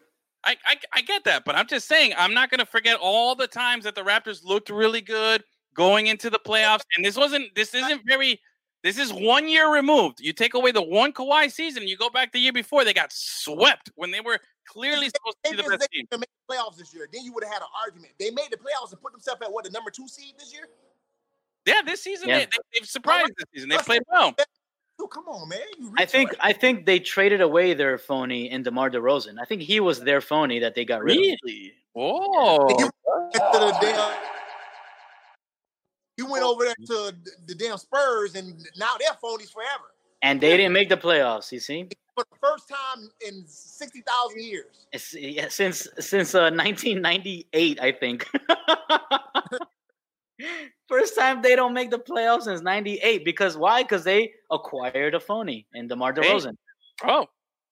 I, 0.44 0.56
I 0.64 0.76
I 0.92 1.00
get 1.00 1.24
that, 1.24 1.44
but 1.44 1.56
I'm 1.56 1.66
just 1.66 1.88
saying 1.88 2.12
I'm 2.16 2.32
not 2.32 2.50
going 2.50 2.60
to 2.60 2.66
forget 2.66 2.98
all 3.00 3.34
the 3.34 3.48
times 3.48 3.84
that 3.84 3.94
the 3.94 4.02
Raptors 4.02 4.44
looked 4.44 4.70
really 4.70 5.00
good 5.00 5.42
going 5.74 6.06
into 6.06 6.30
the 6.30 6.38
playoffs, 6.38 6.82
and 6.96 7.04
this 7.04 7.16
wasn't 7.16 7.54
this 7.54 7.74
isn't 7.74 8.02
very. 8.06 8.40
This 8.84 8.98
is 8.98 9.12
one 9.12 9.48
year 9.48 9.72
removed. 9.72 10.20
You 10.20 10.32
take 10.32 10.54
away 10.54 10.70
the 10.70 10.82
one 10.82 11.12
Kawhi 11.12 11.50
season, 11.50 11.88
you 11.88 11.96
go 11.96 12.08
back 12.08 12.30
the 12.30 12.38
year 12.38 12.52
before, 12.52 12.84
they 12.84 12.94
got 12.94 13.10
swept 13.10 13.90
when 13.96 14.12
they 14.12 14.20
were 14.20 14.38
clearly 14.66 15.06
supposed 15.06 15.36
to 15.42 15.50
be 15.50 15.56
the 15.56 15.68
best 15.68 15.80
they 15.80 15.98
team. 15.98 16.06
to 16.12 16.18
make 16.18 16.28
the 16.46 16.54
playoffs 16.54 16.76
this 16.76 16.94
year. 16.94 17.08
Then 17.12 17.24
you 17.24 17.32
would 17.32 17.42
have 17.42 17.52
had 17.52 17.62
an 17.62 17.68
argument. 17.84 18.12
They 18.20 18.30
made 18.30 18.46
the 18.50 18.58
playoffs 18.58 18.92
and 18.92 19.00
put 19.00 19.10
themselves 19.10 19.40
at 19.42 19.52
what 19.52 19.64
the 19.64 19.70
number 19.70 19.90
two 19.90 20.06
seed 20.06 20.34
this 20.38 20.52
year. 20.52 20.68
Yeah, 21.66 21.82
this 21.84 22.02
season 22.02 22.28
Yeah. 22.28 22.40
They, 22.40 22.44
they, 22.44 22.58
they've 22.74 22.88
surprised 22.88 23.32
this 23.36 23.46
season. 23.52 23.70
They 23.70 23.78
played 23.78 24.02
well. 24.08 24.36
So 24.98 25.06
come 25.06 25.28
on, 25.28 25.48
man. 25.48 25.60
You 25.78 25.92
I 25.98 26.06
think 26.06 26.30
for 26.30 26.34
it. 26.36 26.40
I 26.42 26.52
think 26.52 26.86
they 26.86 26.98
traded 26.98 27.40
away 27.40 27.74
their 27.74 27.98
phony 27.98 28.50
in 28.50 28.62
DeMar 28.62 28.90
DeRozan. 28.90 29.38
I 29.40 29.44
think 29.44 29.62
he 29.62 29.78
was 29.80 30.00
their 30.00 30.20
phony 30.20 30.58
that 30.60 30.74
they 30.74 30.84
got 30.84 31.02
rid 31.02 31.16
of. 31.16 31.38
Really? 31.44 31.74
Oh, 31.94 32.68
You 32.78 32.90
went 33.04 33.80
damn- 33.80 34.16
you 36.18 36.26
went 36.30 36.44
over 36.44 36.64
there 36.64 36.74
to 36.74 36.86
the, 36.86 37.30
the 37.46 37.54
damn 37.54 37.76
Spurs, 37.76 38.36
and 38.36 38.66
now 38.78 38.94
they're 38.98 39.10
phonies 39.22 39.52
forever. 39.52 39.92
And 40.22 40.40
they 40.40 40.56
didn't 40.56 40.72
make 40.72 40.88
the 40.88 40.96
playoffs, 40.96 41.52
you 41.52 41.60
see? 41.60 41.88
For 42.14 42.24
the 42.30 42.38
first 42.42 42.68
time 42.68 43.10
in 43.26 43.44
sixty 43.46 44.00
thousand 44.00 44.42
years. 44.42 44.86
It's, 44.92 45.12
yeah, 45.14 45.48
since 45.50 45.86
since 45.98 46.34
uh, 46.34 46.50
1998, 46.50 47.80
I 47.80 47.92
think. 47.92 48.26
First 50.88 51.16
time 51.16 51.42
they 51.42 51.56
don't 51.56 51.74
make 51.74 51.90
the 51.90 51.98
playoffs 51.98 52.42
since 52.42 52.60
'98 52.60 53.24
because 53.24 53.56
why? 53.56 53.82
Because 53.82 54.04
they 54.04 54.32
acquired 54.50 55.14
a 55.14 55.20
phony 55.20 55.66
in 55.74 55.88
DeMar 55.88 56.14
Hey. 56.14 56.20
DeRozan. 56.22 56.54
Oh, 57.04 57.26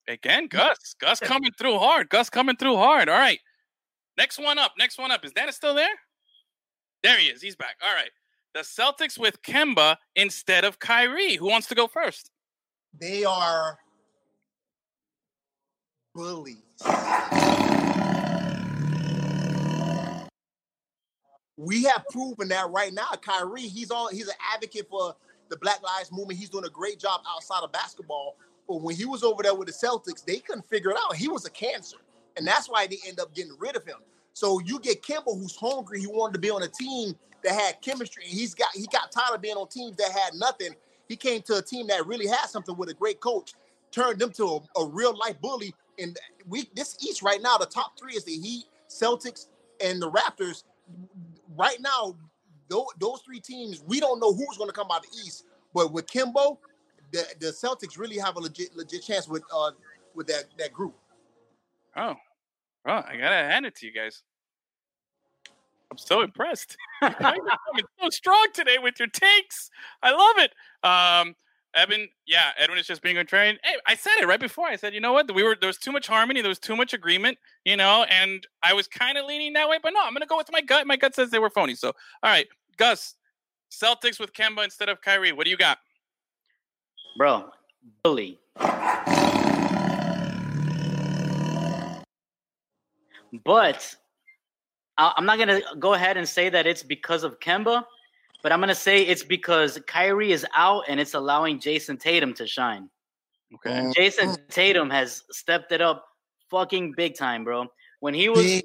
again, 0.08 0.48
Gus. 0.48 0.94
Gus 1.00 1.20
coming 1.20 1.52
through 1.56 1.78
hard. 1.78 2.08
Gus 2.08 2.28
coming 2.28 2.56
through 2.56 2.76
hard. 2.76 3.08
All 3.08 3.18
right. 3.18 3.38
Next 4.16 4.38
one 4.38 4.58
up. 4.58 4.72
Next 4.78 4.98
one 4.98 5.10
up. 5.12 5.24
Is 5.24 5.32
Dennis 5.32 5.56
still 5.56 5.74
there? 5.74 5.94
There 7.02 7.18
he 7.18 7.26
is. 7.26 7.40
He's 7.40 7.56
back. 7.56 7.76
All 7.82 7.94
right. 7.94 8.10
The 8.54 8.60
Celtics 8.60 9.18
with 9.18 9.42
Kemba 9.42 9.96
instead 10.16 10.64
of 10.64 10.78
Kyrie. 10.78 11.36
Who 11.36 11.46
wants 11.46 11.66
to 11.68 11.74
go 11.74 11.86
first? 11.86 12.30
They 12.98 13.24
are 13.24 13.78
bullies. 16.14 16.56
We 21.56 21.84
have 21.84 22.04
proven 22.10 22.48
that 22.48 22.70
right 22.70 22.92
now. 22.92 23.10
Kyrie, 23.20 23.62
he's 23.62 23.90
all 23.90 24.08
he's 24.08 24.28
an 24.28 24.34
advocate 24.54 24.88
for 24.88 25.14
the 25.48 25.56
Black 25.56 25.82
Lives 25.82 26.10
Movement. 26.10 26.38
He's 26.38 26.50
doing 26.50 26.64
a 26.64 26.70
great 26.70 26.98
job 26.98 27.20
outside 27.28 27.62
of 27.62 27.72
basketball. 27.72 28.36
But 28.66 28.82
when 28.82 28.96
he 28.96 29.04
was 29.04 29.22
over 29.22 29.42
there 29.42 29.54
with 29.54 29.68
the 29.68 29.74
Celtics, 29.74 30.24
they 30.24 30.38
couldn't 30.38 30.66
figure 30.68 30.90
it 30.90 30.96
out. 31.04 31.14
He 31.16 31.28
was 31.28 31.44
a 31.44 31.50
cancer, 31.50 31.98
and 32.36 32.46
that's 32.46 32.68
why 32.68 32.86
they 32.86 32.98
end 33.06 33.20
up 33.20 33.34
getting 33.34 33.54
rid 33.58 33.76
of 33.76 33.84
him. 33.84 33.98
So 34.32 34.58
you 34.64 34.80
get 34.80 35.02
Kemba, 35.02 35.38
who's 35.38 35.54
hungry. 35.54 36.00
He 36.00 36.06
wanted 36.06 36.34
to 36.34 36.38
be 36.40 36.50
on 36.50 36.62
a 36.62 36.68
team 36.68 37.14
that 37.44 37.52
had 37.52 37.80
chemistry, 37.82 38.24
he's 38.26 38.54
got 38.54 38.68
he 38.74 38.86
got 38.86 39.12
tired 39.12 39.36
of 39.36 39.42
being 39.42 39.56
on 39.56 39.68
teams 39.68 39.96
that 39.96 40.10
had 40.10 40.34
nothing. 40.34 40.74
He 41.08 41.16
came 41.16 41.42
to 41.42 41.58
a 41.58 41.62
team 41.62 41.86
that 41.88 42.06
really 42.06 42.26
had 42.26 42.46
something 42.46 42.76
with 42.76 42.88
a 42.88 42.94
great 42.94 43.20
coach, 43.20 43.52
turned 43.92 44.18
them 44.18 44.32
to 44.32 44.60
a, 44.76 44.80
a 44.80 44.86
real 44.86 45.16
life 45.16 45.40
bully. 45.40 45.74
And 45.98 46.18
we 46.48 46.68
this 46.74 46.96
East 47.02 47.22
right 47.22 47.40
now, 47.40 47.58
the 47.58 47.66
top 47.66 47.98
three 47.98 48.14
is 48.14 48.24
the 48.24 48.32
Heat, 48.32 48.64
Celtics, 48.88 49.46
and 49.84 50.00
the 50.02 50.10
Raptors. 50.10 50.64
Right 51.56 51.80
now, 51.80 52.16
those, 52.68 52.86
those 52.98 53.20
three 53.24 53.40
teams, 53.40 53.82
we 53.86 54.00
don't 54.00 54.20
know 54.20 54.32
who's 54.32 54.56
going 54.56 54.68
to 54.68 54.74
come 54.74 54.88
out 54.90 55.04
of 55.04 55.10
the 55.10 55.18
East. 55.18 55.44
But 55.74 55.92
with 55.92 56.06
Kemba, 56.06 56.56
the, 57.12 57.24
the 57.40 57.46
Celtics 57.46 57.98
really 57.98 58.18
have 58.18 58.36
a 58.36 58.40
legit 58.40 58.76
legit 58.76 59.02
chance 59.02 59.28
with 59.28 59.42
uh 59.54 59.70
with 60.14 60.26
that 60.28 60.44
that 60.58 60.72
group. 60.72 60.94
Oh, 61.96 62.14
oh, 62.86 63.02
I 63.06 63.16
gotta 63.16 63.36
hand 63.36 63.66
it 63.66 63.74
to 63.76 63.86
you 63.86 63.92
guys. 63.92 64.22
I'm 65.90 65.98
so 65.98 66.22
impressed. 66.22 66.76
Coming 67.00 67.84
so 68.00 68.10
strong 68.10 68.48
today 68.52 68.78
with 68.82 68.98
your 68.98 69.08
takes. 69.08 69.70
I 70.02 70.10
love 70.10 70.38
it. 70.38 70.52
Um, 70.82 71.36
Evan, 71.74 72.08
yeah, 72.26 72.50
Edwin 72.58 72.78
is 72.78 72.86
just 72.86 73.02
being 73.02 73.16
contrarian. 73.16 73.58
Hey, 73.62 73.74
I 73.86 73.96
said 73.96 74.12
it 74.20 74.26
right 74.26 74.40
before. 74.40 74.66
I 74.66 74.76
said, 74.76 74.94
you 74.94 75.00
know 75.00 75.12
what? 75.12 75.32
We 75.34 75.42
were 75.42 75.56
there 75.58 75.66
was 75.66 75.78
too 75.78 75.92
much 75.92 76.06
harmony, 76.06 76.40
there 76.40 76.48
was 76.48 76.58
too 76.58 76.76
much 76.76 76.94
agreement, 76.94 77.38
you 77.64 77.76
know, 77.76 78.04
and 78.04 78.46
I 78.62 78.72
was 78.72 78.86
kind 78.86 79.18
of 79.18 79.26
leaning 79.26 79.52
that 79.54 79.68
way, 79.68 79.78
but 79.82 79.90
no, 79.92 80.00
I'm 80.02 80.12
gonna 80.12 80.26
go 80.26 80.36
with 80.36 80.50
my 80.52 80.60
gut. 80.60 80.86
My 80.86 80.96
gut 80.96 81.14
says 81.14 81.30
they 81.30 81.38
were 81.38 81.50
phony. 81.50 81.74
So, 81.74 81.88
all 81.88 82.30
right, 82.30 82.46
Gus, 82.76 83.14
Celtics 83.72 84.20
with 84.20 84.32
Kemba 84.32 84.62
instead 84.64 84.88
of 84.88 85.00
Kyrie. 85.00 85.32
What 85.32 85.44
do 85.44 85.50
you 85.50 85.56
got? 85.56 85.78
Bro, 87.16 87.50
bully. 88.02 88.38
But 93.44 93.96
I'm 94.96 95.26
not 95.26 95.38
gonna 95.38 95.60
go 95.80 95.94
ahead 95.94 96.16
and 96.16 96.28
say 96.28 96.48
that 96.50 96.66
it's 96.66 96.84
because 96.84 97.24
of 97.24 97.40
Kemba, 97.40 97.84
but 98.44 98.52
I'm 98.52 98.60
gonna 98.60 98.74
say 98.74 99.02
it's 99.02 99.24
because 99.24 99.80
Kyrie 99.86 100.30
is 100.30 100.46
out 100.54 100.84
and 100.86 101.00
it's 101.00 101.14
allowing 101.14 101.58
Jayson 101.58 101.98
Tatum 101.98 102.34
to 102.34 102.46
shine. 102.46 102.90
Okay. 103.54 103.90
Jayson 103.96 104.36
Tatum 104.50 104.90
has 104.90 105.24
stepped 105.30 105.72
it 105.72 105.80
up 105.80 106.04
fucking 106.50 106.92
big 106.94 107.16
time, 107.16 107.42
bro. 107.42 107.66
When 108.00 108.12
he 108.12 108.28
was 108.28 108.62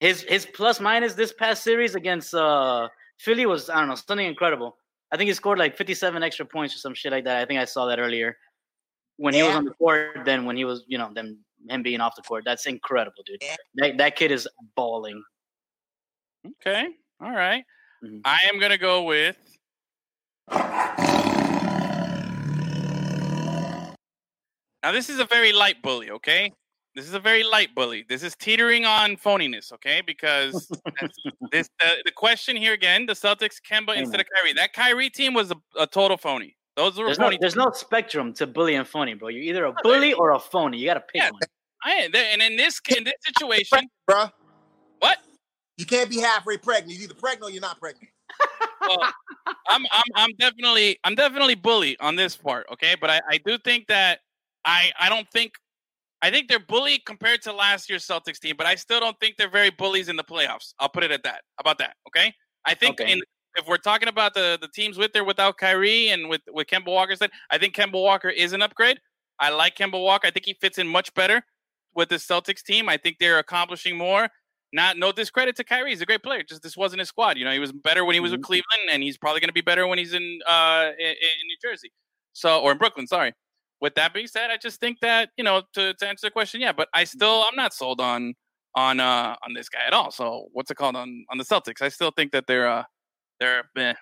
his 0.00 0.22
his 0.22 0.46
plus 0.46 0.80
minus 0.80 1.12
this 1.12 1.30
past 1.30 1.62
series 1.62 1.94
against 1.94 2.34
uh 2.34 2.88
Philly 3.18 3.44
was 3.44 3.68
I 3.68 3.80
don't 3.80 3.88
know 3.88 3.96
something 3.96 4.26
incredible. 4.26 4.78
I 5.12 5.18
think 5.18 5.28
he 5.28 5.34
scored 5.34 5.58
like 5.58 5.76
57 5.76 6.22
extra 6.22 6.46
points 6.46 6.74
or 6.74 6.78
some 6.78 6.94
shit 6.94 7.12
like 7.12 7.24
that. 7.24 7.36
I 7.36 7.44
think 7.44 7.60
I 7.60 7.66
saw 7.66 7.84
that 7.84 7.98
earlier 7.98 8.38
when 9.18 9.34
he 9.34 9.42
was 9.42 9.54
on 9.56 9.66
the 9.66 9.72
court. 9.72 10.22
Then 10.24 10.46
when 10.46 10.56
he 10.56 10.64
was 10.64 10.84
you 10.88 10.96
know 10.96 11.10
then 11.14 11.38
him 11.68 11.82
being 11.82 12.00
off 12.00 12.16
the 12.16 12.22
court, 12.22 12.44
that's 12.46 12.64
incredible, 12.64 13.24
dude. 13.26 13.42
Yeah. 13.42 13.56
That 13.74 13.98
that 13.98 14.16
kid 14.16 14.32
is 14.32 14.48
balling. 14.74 15.22
Okay. 16.46 16.88
All 17.20 17.32
right. 17.32 17.62
Mhm. 18.02 18.20
I 18.24 18.38
am 18.52 18.58
gonna 18.58 18.78
go 18.78 19.02
with. 19.04 19.36
Now 24.82 24.92
this 24.92 25.10
is 25.10 25.18
a 25.18 25.24
very 25.24 25.52
light 25.52 25.82
bully, 25.82 26.10
okay? 26.10 26.52
This 26.94 27.06
is 27.06 27.14
a 27.14 27.20
very 27.20 27.42
light 27.44 27.74
bully. 27.74 28.04
This 28.08 28.22
is 28.22 28.34
teetering 28.34 28.84
on 28.84 29.16
phoniness, 29.16 29.72
okay? 29.74 30.02
Because 30.04 30.68
this 31.52 31.68
the, 31.78 32.02
the 32.04 32.10
question 32.10 32.56
here 32.56 32.72
again: 32.72 33.06
the 33.06 33.12
Celtics, 33.12 33.56
Kemba 33.60 33.92
Hey, 33.94 34.00
instead 34.00 34.16
man. 34.18 34.20
of 34.20 34.26
Kyrie. 34.34 34.52
That 34.54 34.72
Kyrie 34.72 35.10
team 35.10 35.34
was 35.34 35.50
a, 35.50 35.56
a 35.78 35.86
total 35.86 36.16
phony. 36.16 36.56
Those 36.76 36.98
were 36.98 37.04
There's 37.06 37.18
no 37.18 37.30
there's 37.40 37.56
no 37.56 37.70
spectrum 37.72 38.32
to 38.34 38.46
bully 38.46 38.74
and 38.74 38.88
phony, 38.88 39.14
bro. 39.14 39.28
You're 39.28 39.42
either 39.42 39.66
a 39.66 39.74
bully 39.82 40.14
or 40.14 40.30
a 40.32 40.38
phony. 40.40 40.78
You 40.78 40.86
gotta 40.86 41.00
pick 41.00 41.22
Yeah. 41.22 41.30
one. 41.30 41.40
I, 41.84 42.08
and 42.12 42.42
in 42.42 42.56
this 42.56 42.80
in 42.96 43.04
this 43.04 43.14
situation, 43.24 43.88
bro. 44.06 44.26
what? 44.98 45.18
You 45.80 45.86
can't 45.86 46.10
be 46.10 46.20
halfway 46.20 46.58
pregnant. 46.58 46.92
You're 46.92 47.04
either 47.04 47.14
pregnant 47.14 47.50
or 47.50 47.52
you're 47.52 47.62
not 47.62 47.80
pregnant. 47.80 48.10
well, 48.82 49.00
I'm, 49.70 49.82
I'm 49.90 50.04
I'm 50.14 50.30
definitely 50.38 50.98
I'm 51.04 51.14
definitely 51.14 51.54
bully 51.54 51.98
on 52.00 52.16
this 52.16 52.36
part, 52.36 52.66
okay? 52.70 52.96
But 53.00 53.08
I, 53.08 53.20
I 53.30 53.38
do 53.38 53.56
think 53.56 53.86
that 53.86 54.20
I 54.66 54.92
I 55.00 55.08
don't 55.08 55.26
think 55.30 55.54
I 56.20 56.30
think 56.30 56.48
they're 56.48 56.58
bully 56.58 56.98
compared 57.06 57.40
to 57.42 57.52
last 57.54 57.88
year's 57.88 58.06
Celtics 58.06 58.38
team, 58.38 58.56
but 58.58 58.66
I 58.66 58.74
still 58.74 59.00
don't 59.00 59.18
think 59.20 59.36
they're 59.38 59.48
very 59.48 59.70
bullies 59.70 60.10
in 60.10 60.16
the 60.16 60.22
playoffs. 60.22 60.74
I'll 60.78 60.90
put 60.90 61.02
it 61.02 61.10
at 61.10 61.22
that. 61.22 61.44
About 61.58 61.78
that, 61.78 61.96
okay? 62.08 62.34
I 62.66 62.74
think 62.74 63.00
Okay. 63.00 63.12
in 63.12 63.22
if 63.56 63.66
we're 63.66 63.78
talking 63.78 64.08
about 64.10 64.34
the 64.34 64.58
the 64.60 64.68
teams 64.68 64.98
with 64.98 65.16
or 65.16 65.24
without 65.24 65.56
Kyrie 65.56 66.10
and 66.10 66.28
with 66.28 66.42
with 66.48 66.66
Kemba 66.66 66.88
Walker 66.88 67.16
said, 67.16 67.30
I 67.50 67.56
think 67.56 67.74
Kemba 67.74 67.94
Walker 67.94 68.28
is 68.28 68.52
an 68.52 68.60
upgrade. 68.60 69.00
I 69.38 69.48
like 69.48 69.76
Kemba 69.76 69.98
Walker. 69.98 70.26
I 70.26 70.30
think 70.30 70.44
he 70.44 70.52
fits 70.60 70.76
in 70.76 70.86
much 70.86 71.14
better 71.14 71.42
with 71.94 72.10
the 72.10 72.16
Celtics 72.16 72.62
team. 72.62 72.86
I 72.90 72.98
think 72.98 73.16
they're 73.18 73.38
accomplishing 73.38 73.96
more. 73.96 74.28
Not 74.72 74.98
no 74.98 75.10
discredit 75.10 75.56
to 75.56 75.64
Kyrie. 75.64 75.90
He's 75.90 76.00
a 76.00 76.06
great 76.06 76.22
player. 76.22 76.42
Just 76.42 76.62
this 76.62 76.76
wasn't 76.76 77.00
his 77.00 77.08
squad. 77.08 77.36
You 77.36 77.44
know, 77.44 77.52
he 77.52 77.58
was 77.58 77.72
better 77.72 78.04
when 78.04 78.14
he 78.14 78.20
was 78.20 78.30
with 78.30 78.42
Cleveland, 78.42 78.88
and 78.90 79.02
he's 79.02 79.18
probably 79.18 79.40
going 79.40 79.48
to 79.48 79.52
be 79.54 79.60
better 79.62 79.86
when 79.86 79.98
he's 79.98 80.14
in 80.14 80.38
uh 80.46 80.90
in, 80.98 81.06
in 81.06 81.46
New 81.46 81.56
Jersey. 81.60 81.90
So 82.32 82.60
or 82.60 82.72
in 82.72 82.78
Brooklyn. 82.78 83.06
Sorry. 83.06 83.32
With 83.80 83.94
that 83.96 84.12
being 84.14 84.26
said, 84.28 84.50
I 84.50 84.58
just 84.58 84.78
think 84.78 84.98
that 85.00 85.30
you 85.36 85.42
know 85.42 85.62
to, 85.74 85.94
to 85.94 86.06
answer 86.08 86.26
the 86.26 86.30
question, 86.30 86.60
yeah. 86.60 86.72
But 86.72 86.88
I 86.94 87.04
still 87.04 87.44
I'm 87.48 87.56
not 87.56 87.72
sold 87.74 88.00
on 88.00 88.34
on 88.76 89.00
uh 89.00 89.34
on 89.44 89.54
this 89.54 89.68
guy 89.68 89.80
at 89.86 89.92
all. 89.92 90.12
So 90.12 90.46
what's 90.52 90.70
it 90.70 90.76
called 90.76 90.94
on 90.94 91.24
on 91.30 91.38
the 91.38 91.44
Celtics? 91.44 91.82
I 91.82 91.88
still 91.88 92.12
think 92.12 92.30
that 92.32 92.46
they're 92.46 92.68
uh 92.68 92.84
they're 93.40 93.64
meh. 93.74 93.94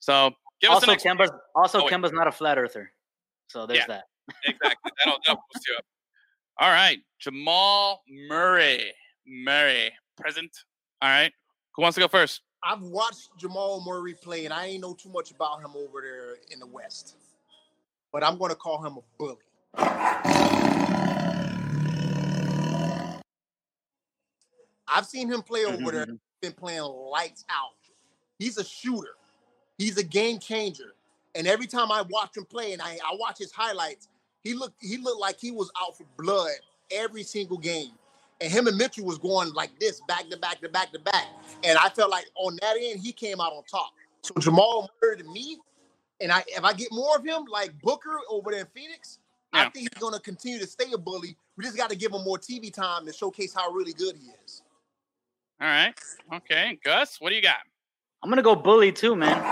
So 0.00 0.32
give 0.60 0.70
us 0.70 0.76
Also, 0.76 0.86
next 0.86 1.04
Kemba's 1.04 1.30
also 1.54 1.80
Oh, 1.80 1.84
wait. 1.84 1.92
Kemba's 1.92 2.12
not 2.12 2.26
a 2.26 2.32
flat 2.32 2.58
earther, 2.58 2.90
so 3.48 3.66
there's 3.66 3.80
Yeah. 3.80 3.86
that. 3.86 4.04
exactly. 4.46 4.90
That'll, 5.04 5.18
that'll 5.26 5.42
boost 5.54 5.68
you 5.68 5.76
up. 5.76 5.84
All 6.58 6.70
right, 6.70 6.98
Jamal 7.20 8.02
Murray. 8.28 8.92
Murray 9.26 9.92
present. 10.18 10.64
All 11.00 11.08
right, 11.08 11.32
who 11.74 11.82
wants 11.82 11.94
to 11.94 12.00
go 12.00 12.08
first? 12.08 12.42
I've 12.62 12.82
watched 12.82 13.30
Jamal 13.38 13.82
Murray 13.86 14.14
play, 14.14 14.44
and 14.44 14.52
I 14.52 14.66
ain't 14.66 14.82
know 14.82 14.94
too 14.94 15.10
much 15.10 15.30
about 15.30 15.60
him 15.60 15.70
over 15.76 16.00
there 16.02 16.36
in 16.50 16.58
the 16.58 16.66
West. 16.66 17.16
But 18.12 18.24
I'm 18.24 18.36
going 18.38 18.50
to 18.50 18.56
call 18.56 18.84
him 18.84 18.96
a 18.96 19.00
bully. 19.18 19.36
I've 24.88 25.06
seen 25.06 25.30
him 25.30 25.42
play 25.42 25.64
over 25.64 25.92
there, 25.92 26.06
mm-hmm. 26.06 26.14
been 26.40 26.52
playing 26.52 26.82
lights 26.82 27.44
out. 27.50 27.74
He's 28.38 28.58
a 28.58 28.64
shooter. 28.64 29.14
He's 29.76 29.96
a 29.98 30.02
game 30.02 30.38
changer. 30.38 30.94
And 31.34 31.46
every 31.46 31.66
time 31.66 31.92
I 31.92 32.02
watch 32.08 32.36
him 32.36 32.44
play, 32.44 32.72
and 32.72 32.82
I, 32.82 32.98
I 33.04 33.16
watch 33.18 33.38
his 33.38 33.52
highlights, 33.52 34.08
he 34.42 34.54
looked 34.54 34.76
he 34.80 34.96
looked 34.96 35.20
like 35.20 35.38
he 35.38 35.50
was 35.50 35.70
out 35.80 35.96
for 35.96 36.04
blood 36.16 36.50
every 36.90 37.22
single 37.22 37.58
game. 37.58 37.92
And 38.40 38.52
him 38.52 38.68
and 38.68 38.76
Mitchell 38.76 39.04
was 39.04 39.18
going 39.18 39.52
like 39.52 39.78
this, 39.80 40.00
back 40.06 40.28
to 40.30 40.36
back 40.36 40.60
to 40.60 40.68
back 40.68 40.92
to 40.92 40.98
back. 41.00 41.26
And 41.64 41.76
I 41.76 41.88
felt 41.88 42.10
like 42.10 42.26
on 42.36 42.56
that 42.62 42.76
end, 42.80 43.00
he 43.00 43.12
came 43.12 43.40
out 43.40 43.52
on 43.52 43.64
top. 43.64 43.90
So 44.22 44.34
Jamal 44.38 44.88
Murray 45.02 45.18
to 45.18 45.24
me, 45.24 45.58
and 46.20 46.30
I 46.30 46.44
if 46.48 46.62
I 46.62 46.72
get 46.72 46.88
more 46.92 47.16
of 47.16 47.24
him, 47.24 47.46
like 47.50 47.72
Booker 47.82 48.18
over 48.30 48.50
there 48.52 48.60
in 48.60 48.66
Phoenix, 48.74 49.18
I 49.52 49.64
think 49.70 49.90
he's 49.92 50.00
gonna 50.00 50.20
continue 50.20 50.58
to 50.58 50.66
stay 50.66 50.92
a 50.92 50.98
bully. 50.98 51.36
We 51.56 51.64
just 51.64 51.76
got 51.76 51.90
to 51.90 51.96
give 51.96 52.12
him 52.12 52.22
more 52.22 52.38
TV 52.38 52.72
time 52.72 53.06
to 53.06 53.12
showcase 53.12 53.54
how 53.54 53.72
really 53.72 53.92
good 53.92 54.14
he 54.16 54.30
is. 54.44 54.62
All 55.60 55.66
right, 55.66 55.94
okay, 56.34 56.78
Gus, 56.84 57.20
what 57.20 57.30
do 57.30 57.36
you 57.36 57.42
got? 57.42 57.56
I'm 58.22 58.30
gonna 58.30 58.42
go 58.42 58.54
bully 58.54 58.92
too, 58.92 59.16
man. 59.16 59.42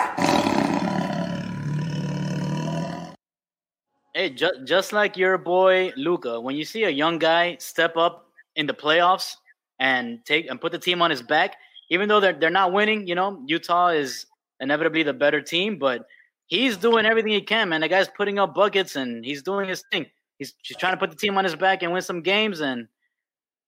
Hey, 4.15 4.31
ju- 4.31 4.65
just 4.65 4.93
like 4.93 5.17
your 5.17 5.37
boy 5.39 5.93
Luka, 5.97 6.41
when 6.41 6.57
you 6.57 6.65
see 6.65 6.85
a 6.85 6.91
young 6.91 7.19
guy 7.19 7.57
step 7.57 7.97
up 7.97 8.26
in 8.57 8.67
the 8.67 8.75
playoffs 8.75 9.37
and 9.79 10.25
take 10.25 10.51
and 10.51 10.61
put 10.61 10.73
the 10.73 10.79
team 10.79 11.03
on 11.03 11.11
his 11.11 11.23
back, 11.23 11.57
even 11.91 12.09
though 12.09 12.21
they're 12.21 12.33
they're 12.33 12.51
not 12.51 12.73
winning, 12.73 13.07
you 13.07 13.15
know, 13.15 13.43
Utah 13.47 13.89
is 13.89 14.27
inevitably 14.61 15.03
the 15.03 15.13
better 15.13 15.41
team, 15.41 15.79
but 15.79 16.07
he's 16.47 16.77
doing 16.77 17.07
everything 17.07 17.33
he 17.33 17.41
can, 17.41 17.69
man. 17.69 17.81
The 17.83 17.89
guy's 17.89 18.09
putting 18.09 18.39
up 18.39 18.55
buckets 18.55 18.97
and 18.97 19.25
he's 19.25 19.43
doing 19.43 19.69
his 19.69 19.85
thing. 19.93 20.07
He's 20.39 20.55
trying 20.79 20.93
to 20.93 20.99
put 20.99 21.11
the 21.11 21.17
team 21.17 21.39
on 21.39 21.45
his 21.45 21.57
back 21.57 21.83
and 21.83 21.93
win 21.93 22.03
some 22.03 22.21
games, 22.21 22.61
and 22.61 22.89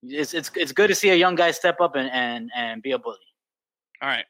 it's 0.03 0.35
it's 0.35 0.51
it's 0.55 0.73
good 0.73 0.89
to 0.89 0.95
see 0.95 1.11
a 1.11 1.15
young 1.15 1.35
guy 1.35 1.51
step 1.51 1.81
up 1.81 1.97
and 1.97 2.11
and, 2.11 2.51
and 2.55 2.83
be 2.83 2.93
a 2.93 2.99
bully. 2.99 3.17
All 4.03 4.09
right, 4.09 4.27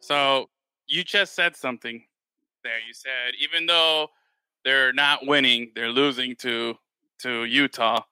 so 0.00 0.48
you 0.86 1.02
just 1.02 1.34
said 1.34 1.56
something 1.56 2.04
there. 2.62 2.78
You 2.86 2.92
said 2.92 3.34
even 3.40 3.66
though 3.66 4.08
they're 4.64 4.92
not 4.92 5.26
winning, 5.26 5.72
they're 5.74 5.90
losing 5.90 6.36
to 6.36 6.76
to 7.20 7.44
Utah. 7.44 8.02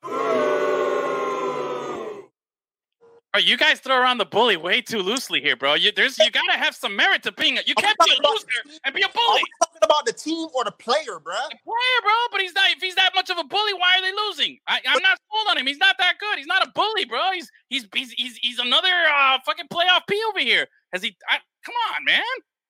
Bro, 3.35 3.41
you 3.41 3.57
guys 3.57 3.81
throw 3.81 3.97
around 3.97 4.19
the 4.19 4.25
bully 4.25 4.57
way 4.57 4.81
too 4.81 5.01
loosely 5.01 5.41
here, 5.41 5.57
bro. 5.57 5.75
You 5.75 5.91
there's 5.91 6.17
you 6.21 6.31
gotta 6.31 6.53
have 6.53 6.73
some 6.77 6.95
merit 6.95 7.25
to 7.25 7.33
being 7.33 7.59
a 7.59 7.63
you 7.67 7.75
can't 7.75 7.99
be 8.05 8.13
a 8.13 8.29
loser 8.29 8.47
and 8.85 8.95
be 8.95 9.03
a 9.03 9.07
Are 9.07 9.11
bully. 9.13 9.43
we 9.43 9.67
talking 9.67 9.81
about 9.83 10.07
the 10.07 10.13
team 10.13 10.47
or 10.55 10.63
the 10.63 10.71
player, 10.71 11.19
bruh? 11.19 11.49
player, 11.49 11.99
bro. 12.05 12.13
But 12.31 12.43
he's 12.43 12.55
not. 12.55 12.71
If 12.71 12.81
he's 12.81 12.95
that 12.95 13.11
much 13.13 13.31
of 13.31 13.39
a 13.39 13.43
bully, 13.43 13.75
why 13.75 13.99
are 13.99 14.03
they 14.03 14.13
losing? 14.13 14.61
I, 14.69 14.79
I'm 14.87 15.03
not 15.03 15.19
sold 15.33 15.49
on 15.51 15.59
him. 15.59 15.67
He's 15.67 15.79
not 15.79 15.97
that 15.99 16.15
good. 16.21 16.39
He's 16.39 16.47
not 16.47 16.65
a 16.65 16.71
bully, 16.77 17.07
bro. 17.07 17.33
He's 17.33 17.51
he's 17.71 17.89
he's 17.93 18.13
he's, 18.13 18.37
he's 18.37 18.59
another 18.61 18.93
uh, 19.13 19.39
fucking 19.45 19.67
playoff 19.67 20.03
P 20.09 20.23
over 20.29 20.39
here. 20.39 20.69
Has 20.93 21.03
he? 21.03 21.17
I, 21.29 21.39
come 21.67 21.75
on, 21.93 22.05
man. 22.05 22.23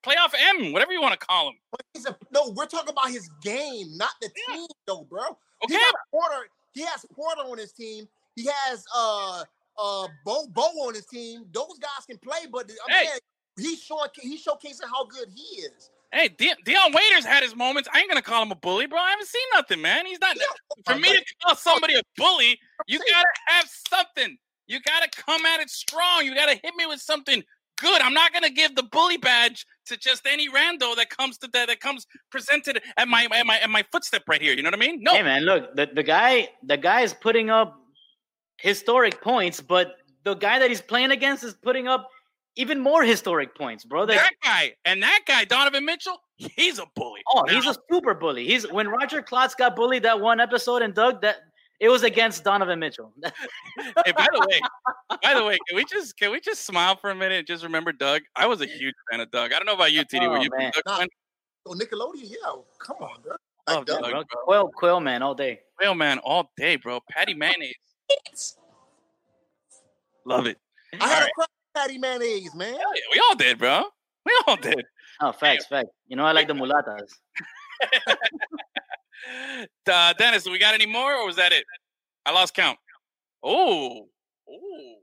Playoff 0.03 0.33
M, 0.57 0.73
whatever 0.73 0.93
you 0.93 1.03
want 1.03 1.13
to 1.21 1.27
call 1.27 1.49
him. 1.51 1.57
But 1.73 1.83
he's 1.93 2.07
a 2.07 2.17
no. 2.33 2.55
We're 2.57 2.65
talking 2.65 2.89
about 2.93 3.11
his 3.11 3.29
game, 3.43 3.89
not 3.99 4.13
the 4.23 4.31
Yeah. 4.49 4.55
team, 4.57 4.67
though, 4.87 5.07
bro. 5.11 5.25
Okay, 5.63 5.75
He 5.75 5.75
got 5.75 5.95
Porter. 6.11 6.49
He 6.73 6.81
has 6.87 7.05
Porter 7.15 7.43
on 7.43 7.59
his 7.59 7.73
team. 7.73 8.09
He 8.35 8.49
has 8.67 8.83
uh 8.97 9.45
uh 9.79 10.09
Bo 10.25 10.47
Bo 10.49 10.63
on 10.87 10.95
his 10.95 11.07
team. 11.07 11.45
Those 11.53 11.79
guys 11.81 12.07
can 12.09 12.19
play, 12.19 12.47
but 12.51 12.71
I'm 12.87 12.95
Hey. 12.95 13.07
saying 13.07 13.19
he's 13.59 13.83
showing 13.83 14.09
he's 14.21 14.45
showcasing 14.45 14.89
how 14.91 15.05
good 15.07 15.29
he 15.35 15.43
is. 15.63 15.91
hey, 16.13 16.29
De- 16.29 16.55
Dion 16.65 16.93
Waiters 16.93 17.25
had 17.25 17.43
his 17.43 17.57
moments. 17.57 17.89
I 17.93 17.99
ain't 18.01 18.09
gonna 18.09 18.23
call 18.23 18.43
him 18.43 18.53
a 18.53 18.57
bully, 18.57 18.87
bro. 18.87 18.99
I 19.01 19.11
haven't 19.11 19.27
seen 19.29 19.43
nothing, 19.53 19.81
man. 19.81 20.07
He's 20.07 20.21
not. 20.21 20.37
For 20.87 20.97
me 20.97 21.09
to 21.09 21.25
call 21.45 21.57
somebody 21.57 21.95
a 21.97 22.03
bully, 22.17 22.59
you 22.87 22.99
gotta 22.99 23.27
have 23.49 23.69
something. 23.91 24.37
You 24.67 24.81
gotta 24.81 25.09
come 25.11 25.45
at 25.45 25.61
it 25.61 25.71
strong. 25.71 26.25
You 26.25 26.35
gotta 26.35 26.59
hit 26.63 26.75
me 26.77 26.87
with 26.87 27.01
something 27.01 27.43
good. 27.81 28.01
I'm 28.01 28.15
not 28.15 28.33
gonna 28.33 28.51
give 28.51 28.77
the 28.77 28.85
bully 28.85 29.17
badge 29.17 29.67
to 29.87 29.97
just 29.97 30.27
any 30.27 30.49
rando 30.49 30.95
that 30.97 31.11
comes 31.11 31.37
to 31.39 31.49
that 31.53 31.67
that 31.67 31.81
comes 31.81 32.07
presented 32.31 32.81
at 32.97 33.09
my 33.09 33.27
at 33.33 33.45
my 33.47 33.59
at 33.59 33.69
my 33.71 33.85
footstep 33.93 34.23
right 34.29 34.41
here. 34.41 34.55
You 34.55 34.63
know 34.63 34.69
what 34.69 34.75
I 34.75 34.87
mean? 34.87 35.03
No, 35.03 35.13
Hey 35.15 35.23
man, 35.23 35.43
look, 35.43 35.75
the, 35.77 35.87
the 35.93 36.03
guy 36.03 36.49
the 36.63 36.77
guy 36.77 37.01
is 37.03 37.13
putting 37.13 37.51
up 37.51 37.81
historic 38.59 39.21
points, 39.23 39.61
but 39.61 39.97
the 40.25 40.35
guy 40.35 40.59
that 40.59 40.69
he's 40.69 40.81
playing 40.81 41.11
against 41.11 41.45
is 41.45 41.55
putting 41.55 41.89
up 41.89 42.09
even 42.57 42.81
more 42.81 43.03
historic 43.03 43.55
points, 43.57 43.85
bro. 43.85 44.07
That, 44.07 44.15
that 44.17 44.33
guy 44.43 44.75
and 44.85 45.03
that 45.03 45.21
guy, 45.27 45.45
Donovan 45.45 45.85
Mitchell, 45.85 46.17
he's 46.37 46.79
a 46.79 46.87
bully. 46.95 47.21
oh, 47.35 47.43
Now, 47.47 47.55
he's 47.55 47.67
a 47.67 47.75
super 47.91 48.15
bully. 48.15 48.47
He's 48.47 48.71
when 48.71 48.89
Roger 48.89 49.23
Klotz 49.23 49.55
got 49.55 49.75
bullied 49.77 50.05
that 50.05 50.21
one 50.21 50.41
episode 50.41 50.83
and 50.83 50.95
Doug 50.95 51.21
that 51.23 51.37
it 51.81 51.89
was 51.89 52.05
against 52.05 52.45
Donovan 52.45 52.79
Mitchell. 52.79 53.13
hey, 53.25 54.13
by 54.17 54.27
the 54.33 54.47
way, 54.49 54.61
by 55.23 55.35
the 55.35 55.45
way, 55.45 55.59
can 55.69 55.77
we 55.77 55.85
just 55.85 56.17
can 56.17 56.31
we 56.31 56.41
just 56.41 56.65
smile 56.65 56.97
for 56.97 57.11
a 57.11 57.15
minute 57.15 57.39
and 57.39 57.47
just 57.47 57.65
remember 57.65 57.93
Doug? 57.93 58.23
I 58.37 58.47
was 58.47 58.61
a 58.61 58.67
huge 58.67 58.95
fan 59.11 59.21
of 59.21 59.31
Doug. 59.33 59.53
I 59.53 59.57
don't 59.59 59.67
know 59.67 59.75
about 59.75 59.93
you, 59.93 60.03
TD. 60.05 60.23
Oh, 60.23 60.31
Were 60.31 60.39
Oh, 60.39 60.43
you 60.43 60.51
a 60.55 60.59
man. 60.59 60.71
Doug 60.73 60.83
Nah. 60.87 60.97
fan? 60.99 61.09
So 61.67 61.75
Nickelodeon, 61.75 62.31
yeah, 62.31 62.53
come 62.79 62.97
on, 63.01 63.21
bro. 63.23 63.33
Love 63.69 63.79
Like, 63.79 63.87
Doug, 63.87 64.01
Doug. 64.03 64.11
bro. 64.11 64.13
bro. 64.13 64.45
Quail, 64.45 64.69
Quail 64.69 65.01
man 65.01 65.23
all 65.23 65.35
day. 65.35 65.61
Whale 65.81 65.95
man 65.95 66.19
all 66.19 66.51
day, 66.57 66.77
bro. 66.77 67.01
Patti 67.11 67.35
Mayonnaise. 67.35 67.75
Love 70.27 70.47
it. 70.47 70.59
I 71.01 71.09
had 71.09 71.15
Alright. 71.15 71.29
a 71.29 71.35
crack 71.35 71.49
at 71.77 71.81
Patti 71.83 71.99
Mayonnaise, 71.99 72.55
man. 72.55 72.75
Hell 72.75 72.95
yeah, 72.95 73.03
we 73.13 73.23
all 73.29 73.37
did, 73.37 73.59
bro. 73.59 73.85
We 74.25 74.33
all 74.47 74.57
did. 74.57 74.85
Oh, 75.21 75.33
facts, 75.33 75.67
facts. 75.67 75.91
You 76.09 76.17
know 76.17 76.25
I 76.25 76.33
like 76.33 76.49
the 76.49 76.55
mulatas. 76.55 77.11
Uh, 79.91 80.13
Dennis, 80.19 80.45
we 80.45 80.59
got 80.59 80.75
any 80.75 80.87
more, 80.87 81.15
or 81.15 81.27
was 81.27 81.37
that 81.37 81.53
it? 81.53 81.65
I 82.27 82.33
lost 82.33 82.55
count. 82.55 82.79
Oh, 83.43 84.09
oh. 84.49 84.95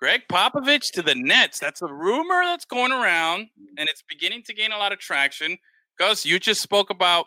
Gregg 0.00 0.22
Popovich 0.30 0.90
to 0.92 1.02
the 1.02 1.14
Nets. 1.14 1.58
That's 1.58 1.82
a 1.82 1.86
rumor 1.86 2.42
that's 2.44 2.64
going 2.64 2.92
around, 2.92 3.48
and 3.78 3.88
it's 3.88 4.02
beginning 4.08 4.42
to 4.46 4.54
gain 4.54 4.72
a 4.72 4.78
lot 4.78 4.92
of 4.92 4.98
traction. 4.98 5.56
Gus, 5.98 6.26
you 6.26 6.38
just 6.38 6.60
spoke 6.60 6.90
about 6.90 7.26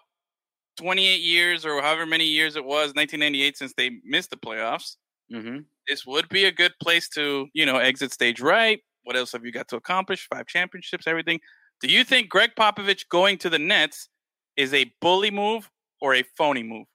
28 0.77 1.21
years 1.21 1.65
or 1.65 1.81
however 1.81 2.05
many 2.05 2.25
years 2.25 2.55
it 2.55 2.63
was, 2.65 2.93
1998, 2.93 3.57
since 3.57 3.73
they 3.77 3.91
missed 4.03 4.29
the 4.29 4.37
playoffs. 4.37 4.97
Hmm 5.31 5.59
This 5.87 6.05
would 6.05 6.29
be 6.29 6.45
a 6.45 6.51
good 6.51 6.73
place 6.81 7.09
to, 7.09 7.47
you 7.53 7.65
know, 7.65 7.77
exit 7.77 8.13
stage 8.13 8.41
right. 8.41 8.81
What 9.03 9.15
else 9.15 9.31
have 9.31 9.45
you 9.45 9.51
got 9.51 9.67
to 9.69 9.77
accomplish? 9.77 10.27
Five 10.29 10.47
championships, 10.47 11.07
everything. 11.07 11.39
Do 11.81 11.87
you 11.87 12.03
think 12.03 12.29
Gregg 12.29 12.51
Popovich 12.57 13.07
going 13.09 13.37
to 13.39 13.49
the 13.49 13.59
Nets 13.59 14.09
is 14.55 14.73
a 14.73 14.91
bully 14.99 15.31
move 15.31 15.69
or 16.01 16.15
a 16.15 16.23
phony 16.37 16.63
move? 16.63 16.87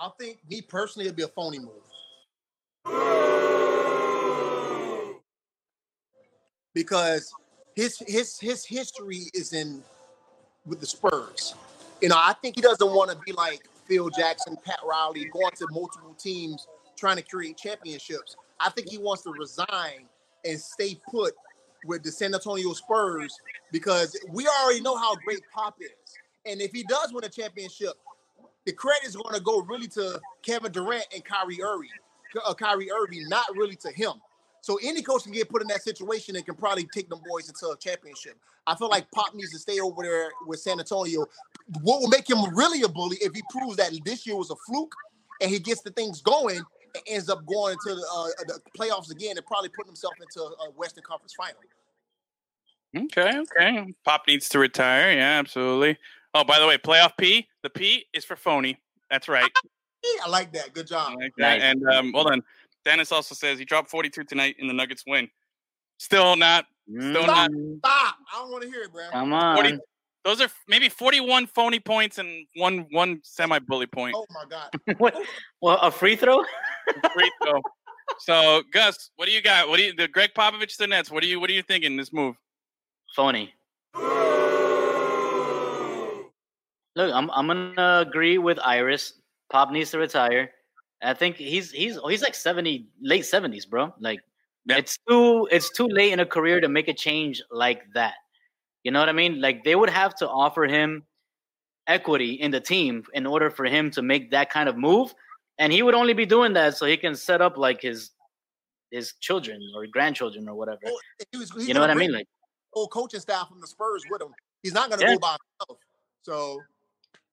I 0.00 0.10
think 0.18 0.38
me 0.48 0.62
personally, 0.62 1.06
it'd 1.06 1.16
be 1.16 1.24
a 1.24 1.28
phony 1.28 1.58
move. 1.58 1.72
Because 6.74 7.32
his 7.74 7.98
his 8.06 8.38
his 8.38 8.64
history 8.64 9.30
is 9.34 9.52
in 9.52 9.82
with 10.64 10.80
the 10.80 10.86
Spurs. 10.86 11.54
You 12.00 12.08
know, 12.10 12.16
I 12.16 12.34
think 12.34 12.54
he 12.54 12.62
doesn't 12.62 12.90
want 12.92 13.10
to 13.10 13.16
be 13.26 13.32
like 13.32 13.68
Phil 13.88 14.10
Jackson, 14.10 14.56
Pat 14.64 14.80
Riley, 14.86 15.24
going 15.32 15.52
to 15.56 15.66
multiple 15.70 16.14
teams 16.14 16.66
trying 16.96 17.16
to 17.16 17.22
create 17.22 17.56
championships. 17.56 18.36
I 18.60 18.70
think 18.70 18.88
he 18.90 18.98
wants 18.98 19.22
to 19.22 19.32
resign 19.32 20.06
and 20.44 20.60
stay 20.60 20.98
put 21.10 21.34
with 21.84 22.02
the 22.02 22.10
San 22.10 22.34
Antonio 22.34 22.72
Spurs 22.72 23.36
because 23.72 24.18
we 24.30 24.46
already 24.46 24.80
know 24.80 24.96
how 24.96 25.14
great 25.16 25.40
Pop 25.54 25.76
is. 25.80 25.90
And 26.44 26.60
if 26.60 26.72
he 26.72 26.82
does 26.84 27.12
win 27.12 27.24
a 27.24 27.28
championship, 27.28 27.94
the 28.66 28.72
credit 28.72 29.06
is 29.06 29.16
going 29.16 29.34
to 29.34 29.40
go 29.40 29.62
really 29.62 29.88
to 29.88 30.20
Kevin 30.42 30.72
Durant 30.72 31.06
and 31.14 31.24
Kyrie 31.24 31.62
Irving, 31.62 31.88
uh, 32.44 32.54
Kyrie 32.54 32.90
Irving, 32.90 33.28
not 33.28 33.46
really 33.54 33.76
to 33.76 33.90
him. 33.92 34.14
So 34.60 34.78
any 34.82 35.02
coach 35.02 35.22
can 35.24 35.32
get 35.32 35.48
put 35.48 35.62
in 35.62 35.68
that 35.68 35.82
situation 35.82 36.36
and 36.36 36.44
can 36.44 36.54
probably 36.54 36.88
take 36.92 37.08
them 37.08 37.20
boys 37.28 37.48
into 37.48 37.68
a 37.68 37.76
championship. 37.76 38.36
I 38.66 38.74
feel 38.74 38.88
like 38.88 39.10
Pop 39.12 39.34
needs 39.34 39.52
to 39.52 39.58
stay 39.58 39.80
over 39.80 40.02
there 40.02 40.30
with 40.46 40.60
San 40.60 40.78
Antonio. 40.78 41.26
What 41.82 42.00
will 42.00 42.08
make 42.08 42.28
him 42.28 42.54
really 42.54 42.82
a 42.82 42.88
bully 42.88 43.16
if 43.20 43.32
he 43.34 43.42
proves 43.50 43.76
that 43.76 43.92
this 44.04 44.26
year 44.26 44.36
was 44.36 44.50
a 44.50 44.56
fluke 44.66 44.94
and 45.40 45.50
he 45.50 45.58
gets 45.58 45.82
the 45.82 45.90
things 45.90 46.20
going 46.20 46.58
and 46.58 47.02
ends 47.06 47.28
up 47.28 47.46
going 47.46 47.74
into 47.74 47.94
the, 47.94 48.06
uh, 48.14 48.44
the 48.46 48.60
playoffs 48.78 49.10
again 49.10 49.36
and 49.36 49.46
probably 49.46 49.68
putting 49.70 49.88
himself 49.88 50.14
into 50.20 50.42
a 50.42 50.70
Western 50.72 51.04
Conference 51.04 51.34
final. 51.34 51.60
Okay, 52.96 53.38
okay. 53.38 53.94
Pop 54.04 54.22
needs 54.26 54.48
to 54.50 54.58
retire. 54.58 55.12
Yeah, 55.12 55.38
absolutely. 55.38 55.98
Oh, 56.34 56.44
by 56.44 56.58
the 56.58 56.66
way, 56.66 56.78
playoff 56.78 57.12
P. 57.18 57.48
The 57.62 57.70
P 57.70 58.06
is 58.12 58.24
for 58.24 58.36
phony. 58.36 58.78
That's 59.10 59.28
right. 59.28 59.50
I 60.24 60.28
like 60.28 60.52
that. 60.52 60.74
Good 60.74 60.86
job. 60.86 61.10
I 61.10 61.14
like 61.14 61.32
that. 61.38 61.58
Nice. 61.58 61.62
And 61.62 61.88
um, 61.88 62.12
hold 62.12 62.30
on. 62.30 62.42
Dennis 62.88 63.12
also 63.12 63.34
says 63.34 63.58
he 63.58 63.66
dropped 63.66 63.90
42 63.90 64.24
tonight 64.24 64.56
in 64.58 64.66
the 64.66 64.72
Nuggets 64.72 65.04
win. 65.06 65.28
Still 65.98 66.36
not. 66.36 66.64
Still 66.88 67.26
not. 67.26 67.50
Mm, 67.50 67.76
Stop. 67.80 68.14
I 68.32 68.38
don't 68.38 68.50
want 68.50 68.62
to 68.62 68.70
hear 68.70 68.80
it, 68.84 68.90
bro. 68.90 69.10
Come 69.12 69.34
on. 69.34 69.56
40 69.56 69.78
those 70.24 70.40
are 70.40 70.48
maybe 70.68 70.88
41 70.88 71.48
phony 71.48 71.80
points 71.80 72.16
and 72.16 72.46
one 72.56 72.86
one 72.90 73.20
semi 73.22 73.58
bully 73.58 73.86
point. 73.86 74.14
Oh 74.16 74.24
my 74.30 74.44
God. 74.48 74.70
what? 74.98 75.14
Well, 75.60 75.78
a 75.82 75.90
free 75.90 76.16
throw? 76.16 76.42
Free 77.12 77.30
throw. 77.42 77.60
So 78.20 78.62
Gus, 78.72 79.10
what 79.16 79.26
do 79.26 79.32
you 79.32 79.42
got? 79.42 79.68
What 79.68 79.76
do 79.76 79.82
you 79.82 79.94
the 79.94 80.08
Gregg 80.08 80.30
Popovich 80.34 80.72
to 80.72 80.78
the 80.78 80.86
Nets? 80.86 81.10
What 81.10 81.22
do 81.22 81.28
you 81.28 81.38
what 81.40 81.50
are 81.50 81.52
you 81.52 81.62
thinking 81.62 81.98
this 81.98 82.10
move? 82.10 82.36
Phony. 83.14 83.52
Look, 86.96 87.12
I'm 87.14 87.30
I'm 87.30 87.46
gonna 87.48 88.04
agree 88.06 88.38
with 88.38 88.58
Iris. 88.64 89.12
Pop 89.50 89.70
needs 89.70 89.90
to 89.90 89.98
retire. 89.98 90.50
I 91.02 91.14
think 91.14 91.36
he's 91.36 91.70
he's 91.70 91.98
he's 92.08 92.22
like 92.22 92.34
seventy, 92.34 92.88
late 93.00 93.24
seventies, 93.26 93.66
bro. 93.66 93.94
Like 94.00 94.20
Yeah. 94.66 94.78
it's 94.78 94.98
too 95.08 95.48
it's 95.50 95.70
too 95.70 95.86
late 95.86 96.12
in 96.12 96.20
a 96.20 96.26
career 96.26 96.60
to 96.60 96.68
make 96.68 96.88
a 96.88 96.94
change 96.94 97.42
like 97.50 97.82
that. 97.94 98.14
You 98.84 98.90
know 98.92 99.00
what 99.00 99.08
I 99.08 99.12
mean? 99.12 99.40
Like 99.40 99.64
they 99.64 99.74
would 99.76 99.90
have 99.90 100.14
to 100.16 100.28
offer 100.28 100.64
him 100.64 101.04
equity 101.86 102.32
in 102.34 102.50
the 102.50 102.60
team 102.60 103.04
in 103.14 103.26
order 103.26 103.50
for 103.50 103.64
him 103.64 103.90
to 103.92 104.02
make 104.02 104.30
that 104.30 104.50
kind 104.50 104.68
of 104.68 104.76
move, 104.76 105.14
and 105.58 105.72
he 105.72 105.82
would 105.82 105.94
only 105.94 106.14
be 106.14 106.26
doing 106.26 106.52
that 106.54 106.76
so 106.76 106.86
he 106.86 106.96
can 106.96 107.14
set 107.14 107.40
up 107.40 107.56
like 107.56 107.80
his 107.82 108.10
his 108.90 109.14
children 109.20 109.60
or 109.76 109.86
grandchildren 109.86 110.48
or 110.48 110.54
whatever. 110.54 110.80
Oh, 110.86 110.90
well, 110.90 111.26
he 111.30 111.38
was, 111.38 111.50
he's 111.52 111.68
You 111.68 111.74
know 111.74 111.80
what 111.80 111.90
I 111.90 111.94
mean? 111.94 112.12
Like 112.12 112.26
the 112.26 112.80
whole 112.80 112.88
coaching 112.88 113.20
staff 113.20 113.48
from 113.48 113.60
the 113.60 113.66
Spurs 113.66 114.04
with 114.10 114.22
him. 114.22 114.32
He's 114.62 114.72
not 114.72 114.88
going 114.90 115.00
to 115.00 115.06
Yeah. 115.06 115.14
go 115.14 115.18
by 115.20 115.36
himself. 115.60 115.78
So 116.22 116.60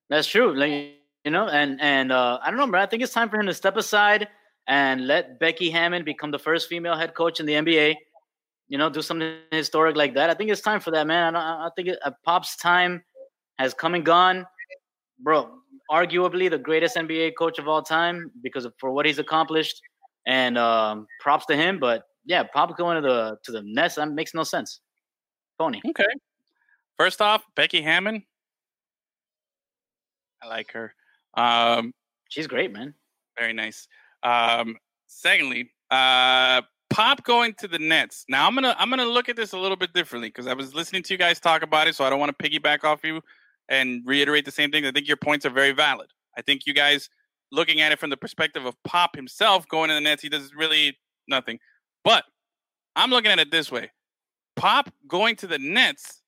That's 0.10 0.28
true. 0.28 0.54
Like 0.56 1.00
you 1.26 1.32
know, 1.32 1.48
and 1.48 1.82
and 1.82 2.12
uh, 2.12 2.40
I 2.42 2.52
don't 2.52 2.60
know, 2.60 2.68
bro. 2.68 2.80
I 2.80 2.86
think 2.86 3.02
it's 3.02 3.12
time 3.12 3.30
for 3.30 3.40
him 3.40 3.48
to 3.48 3.54
step 3.54 3.76
aside 3.76 4.28
and 4.68 5.08
let 5.08 5.40
Becky 5.40 5.72
Hammon 5.72 6.06
become 6.06 6.32
the 6.32 6.40
first 6.40 6.70
female 6.70 6.96
head 6.96 7.16
coach 7.16 7.40
in 7.40 7.48
the 7.48 7.54
NBA. 7.54 7.96
You 8.68 8.78
know, 8.78 8.90
do 8.90 9.02
something 9.02 9.36
historic 9.52 9.96
like 9.96 10.14
that. 10.14 10.30
I 10.30 10.36
think 10.36 10.52
it's 10.52 10.62
time 10.62 10.80
for 10.80 10.92
that, 10.92 11.08
man. 11.08 11.36
I, 11.36 11.66
I 11.66 11.70
think 11.76 11.90
it, 11.90 12.00
uh, 12.06 12.12
Pop's 12.24 12.56
time 12.56 13.04
has 13.58 13.74
come 13.74 13.96
and 13.96 14.06
gone, 14.06 14.46
bro. 15.20 15.50
Arguably 15.92 16.50
the 16.50 16.58
greatest 16.58 16.96
NBA 16.96 17.34
coach 17.38 17.60
of 17.60 17.68
all 17.68 17.82
time 17.82 18.32
because 18.42 18.66
of, 18.66 18.74
for 18.80 18.92
what 18.92 19.06
he's 19.06 19.20
accomplished, 19.20 19.82
and 20.28 20.58
um, 20.58 21.08
props 21.20 21.48
to 21.48 21.56
him. 21.56 21.80
But 21.80 22.04
yeah, 22.26 22.44
Pop 22.44 22.78
going 22.78 23.02
to 23.02 23.08
the 23.08 23.38
to 23.44 23.52
the 23.52 23.64
Nets 23.66 23.96
that 23.96 24.12
makes 24.12 24.36
no 24.36 24.44
sense. 24.44 24.80
Phony. 25.58 25.82
Okay. 25.90 26.06
First 26.98 27.20
off, 27.20 27.44
Becky 27.56 27.82
Hammon. 27.82 28.24
I 30.44 30.48
like 30.48 30.72
her. 30.74 30.94
Um, 31.36 31.94
She's 32.30 32.48
great, 32.48 32.72
man. 32.72 32.94
Very 33.38 33.54
nice. 33.54 33.88
Um, 34.24 34.78
secondly, 35.08 35.72
uh, 35.92 36.62
Pop 36.90 37.24
going 37.24 37.54
to 37.56 37.68
the 37.68 37.80
Nets. 37.80 38.26
Now 38.30 38.48
I'm 38.48 38.56
gonna 38.56 38.76
I'm 38.78 38.90
gonna 38.90 39.06
look 39.06 39.30
at 39.30 39.36
this 39.36 39.54
a 39.54 39.58
little 39.58 39.78
bit 39.78 39.94
differently 39.94 40.30
because 40.30 40.48
I 40.48 40.54
was 40.54 40.74
listening 40.74 41.04
to 41.04 41.14
you 41.14 41.18
guys 41.18 41.40
talk 41.40 41.62
about 41.62 41.88
it, 41.88 41.96
so 41.96 42.06
I 42.06 42.10
don't 42.10 42.20
want 42.20 42.38
to 42.38 42.50
piggyback 42.50 42.84
off 42.84 43.04
you 43.04 43.22
and 43.70 44.02
reiterate 44.06 44.46
the 44.46 44.52
same 44.52 44.72
thing. 44.72 44.86
I 44.86 44.92
think 44.92 45.08
your 45.08 45.18
points 45.18 45.46
are 45.46 45.50
very 45.50 45.72
valid. 45.72 46.10
I 46.38 46.42
think 46.42 46.66
you 46.66 46.74
guys 46.74 47.10
looking 47.52 47.82
at 47.82 47.92
it 47.92 48.00
from 48.00 48.10
the 48.10 48.18
perspective 48.18 48.66
of 48.66 48.76
Pop 48.84 49.16
himself 49.16 49.68
going 49.68 49.90
to 49.90 49.96
the 49.96 50.02
Nets, 50.02 50.22
he 50.22 50.30
does 50.30 50.54
really 50.56 50.98
nothing. 51.28 51.60
But 52.04 52.24
I'm 52.96 53.10
looking 53.10 53.32
at 53.32 53.40
it 53.40 53.52
this 53.52 53.72
way: 53.72 53.92
Pop 54.56 54.90
going 55.08 55.36
to 55.38 55.48
the 55.48 55.60
Nets 55.60 56.22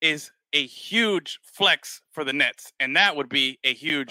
is 0.00 0.30
a 0.56 0.66
huge 0.66 1.38
flex 1.42 2.00
for 2.12 2.24
the 2.24 2.32
Nets, 2.32 2.72
and 2.80 2.96
that 2.96 3.14
would 3.14 3.28
be 3.28 3.58
a 3.62 3.74
huge 3.74 4.10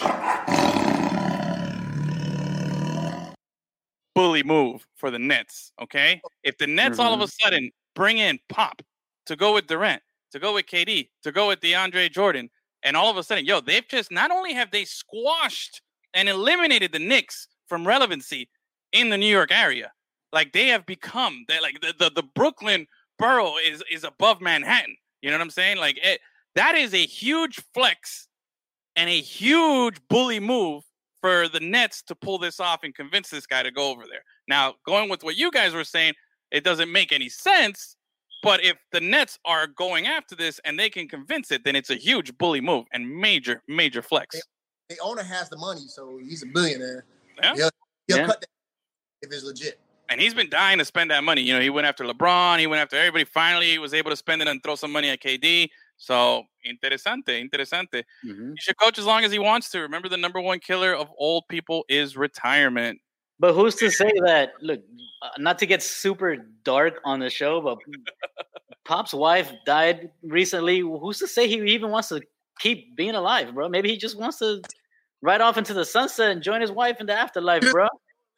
bully 4.14 4.43
move 4.43 4.86
for 4.96 5.10
the 5.10 5.18
Nets. 5.18 5.72
Okay, 5.82 6.22
if 6.43 6.56
the 6.60 6.68
Nets 6.68 7.00
all 7.00 7.16
of 7.16 7.20
a 7.20 7.24
mm-hmm. 7.24 7.43
sudden 7.43 7.72
bring 7.96 8.20
in 8.20 8.38
Pop 8.48 8.84
to 9.26 9.36
go 9.36 9.56
with 9.56 9.66
Durant, 9.66 10.04
to 10.34 10.39
go 10.39 10.54
with 10.54 10.68
KD, 10.68 11.10
to 11.24 11.32
go 11.32 11.48
with 11.48 11.62
DeAndre 11.62 12.12
Jordan, 12.12 12.52
and 12.84 12.96
all 12.96 13.10
of 13.10 13.18
a 13.18 13.24
sudden, 13.24 13.43
yo, 13.43 13.60
they've 13.60 13.88
just 13.88 14.12
not 14.12 14.30
only 14.30 14.54
have 14.54 14.70
they 14.70 14.86
squashed 14.86 15.82
and 16.14 16.30
eliminated 16.30 16.91
the 16.91 17.00
Knicks 17.00 17.48
from 17.68 17.88
relevancy 17.88 18.50
in 18.91 19.10
the 19.10 19.18
New 19.18 19.26
York 19.26 19.52
area, 19.52 19.91
like 20.32 20.54
they 20.54 20.68
have 20.68 20.86
become 20.86 21.43
that 21.48 21.64
like 21.64 21.82
the, 21.82 21.96
the 21.98 22.12
the 22.12 22.28
Brooklyn 22.36 22.86
borough 23.18 23.56
is 23.66 23.84
is 23.91 24.04
above 24.04 24.41
Manhattan. 24.41 24.96
You 25.24 25.32
know 25.32 25.38
what 25.38 25.43
I'm 25.43 25.50
saying? 25.50 25.78
Like 25.78 25.98
it, 26.04 26.22
that 26.56 26.76
is 26.76 26.93
a 26.93 27.06
huge 27.06 27.60
flex 27.74 28.28
and 28.95 29.10
a 29.10 29.20
huge 29.22 29.97
bully 30.10 30.39
move 30.39 30.84
for 31.22 31.47
the 31.47 31.60
Nets 31.60 32.01
to 32.03 32.16
pull 32.16 32.38
this 32.38 32.60
off 32.60 32.82
and 32.84 32.93
convince 32.93 33.30
this 33.30 33.45
guy 33.45 33.64
to 33.64 33.72
go 33.72 33.89
over 33.89 34.03
there. 34.10 34.22
Now, 34.47 34.76
going 34.86 35.10
with 35.10 35.24
what 35.24 35.36
you 35.36 35.51
guys 35.51 35.74
were 35.74 35.84
saying, 35.84 36.14
it 36.51 36.64
doesn't 36.64 36.91
make 36.91 37.12
any 37.12 37.30
sense. 37.30 37.95
But 38.43 38.64
if 38.64 38.78
the 38.91 39.01
Nets 39.01 39.39
are 39.43 39.66
going 39.66 40.06
after 40.06 40.36
this 40.36 40.60
and 40.66 40.78
they 40.78 40.89
can 40.89 41.08
convince 41.08 41.51
it, 41.51 41.64
then 41.64 41.76
it's 41.76 41.89
a 41.89 41.95
huge 41.95 42.38
bully 42.38 42.62
move 42.62 42.86
and 42.93 43.10
major, 43.10 43.64
major 43.68 44.01
flex. 44.03 44.39
the 44.89 44.99
owner 44.99 45.24
has 45.24 45.49
the 45.49 45.58
money, 45.58 45.88
so 45.88 46.20
he's 46.22 46.43
a 46.43 46.45
billionaire. 46.45 47.06
Yeah. 47.41 47.56
He'll, 47.56 47.70
he'll 48.08 48.18
Yeah. 48.18 48.26
cut 48.28 48.41
that 48.41 48.47
if 49.24 49.32
it's 49.34 49.43
legit. 49.43 49.80
And 50.10 50.22
he's 50.22 50.36
been 50.36 50.51
dying 50.51 50.78
to 50.78 50.86
spend 50.86 51.10
that 51.10 51.24
money. 51.24 51.41
You 51.41 51.56
know, 51.56 51.60
he 51.62 51.72
went 51.72 51.88
after 51.88 52.03
LeBron, 52.03 52.60
he 52.60 52.68
went 52.68 52.84
after 52.84 52.95
everybody. 52.95 53.24
Finally, 53.26 53.72
he 53.72 53.80
was 53.80 53.95
able 53.95 54.12
to 54.12 54.16
spend 54.16 54.43
it 54.43 54.47
and 54.47 54.62
throw 54.62 54.76
some 54.76 54.91
money 54.91 55.10
at 55.10 55.20
KD. 55.22 55.68
So, 55.98 56.43
interesante, 56.66 57.39
interesante. 57.39 58.04
Mhm. 58.26 58.52
He 58.52 58.62
should 58.62 58.78
coach 58.78 58.98
as 58.98 59.06
long 59.06 59.24
as 59.24 59.32
he 59.32 59.39
wants 59.39 59.70
to. 59.72 59.80
Remember, 59.80 60.10
the 60.10 60.18
number 60.18 60.41
one 60.41 60.60
killer 60.60 60.93
of 60.93 61.10
old 61.18 61.48
people 61.48 61.86
is 61.88 62.18
retirement. 62.18 63.00
But 63.39 63.54
who's 63.54 63.76
to 63.76 63.89
say 63.89 64.12
that? 64.26 64.54
Look, 64.62 64.82
uh, 65.22 65.30
not 65.38 65.60
to 65.60 65.66
get 65.66 65.84
super 65.84 66.38
dark 66.64 67.02
on 67.04 67.20
the 67.20 67.30
show, 67.30 67.62
but 67.62 67.78
Pop's 68.86 69.14
wife 69.14 69.52
died 69.66 70.12
recently. 70.24 70.80
Who's 70.80 71.20
to 71.20 71.28
say 71.28 71.48
he 71.48 71.56
even 71.74 71.91
wants 71.91 72.10
to 72.10 72.22
keep 72.60 72.96
being 72.96 73.16
alive, 73.16 73.54
bro? 73.54 73.68
Maybe 73.68 73.89
he 73.89 73.98
just 73.98 74.18
wants 74.18 74.39
to 74.39 74.62
ride 75.22 75.41
off 75.41 75.58
into 75.58 75.74
the 75.74 75.86
sunset 75.86 76.32
and 76.32 76.41
join 76.41 76.62
his 76.62 76.72
wife 76.72 77.02
in 77.02 77.08
the 77.08 77.14
afterlife, 77.14 77.64
bro. 77.72 77.88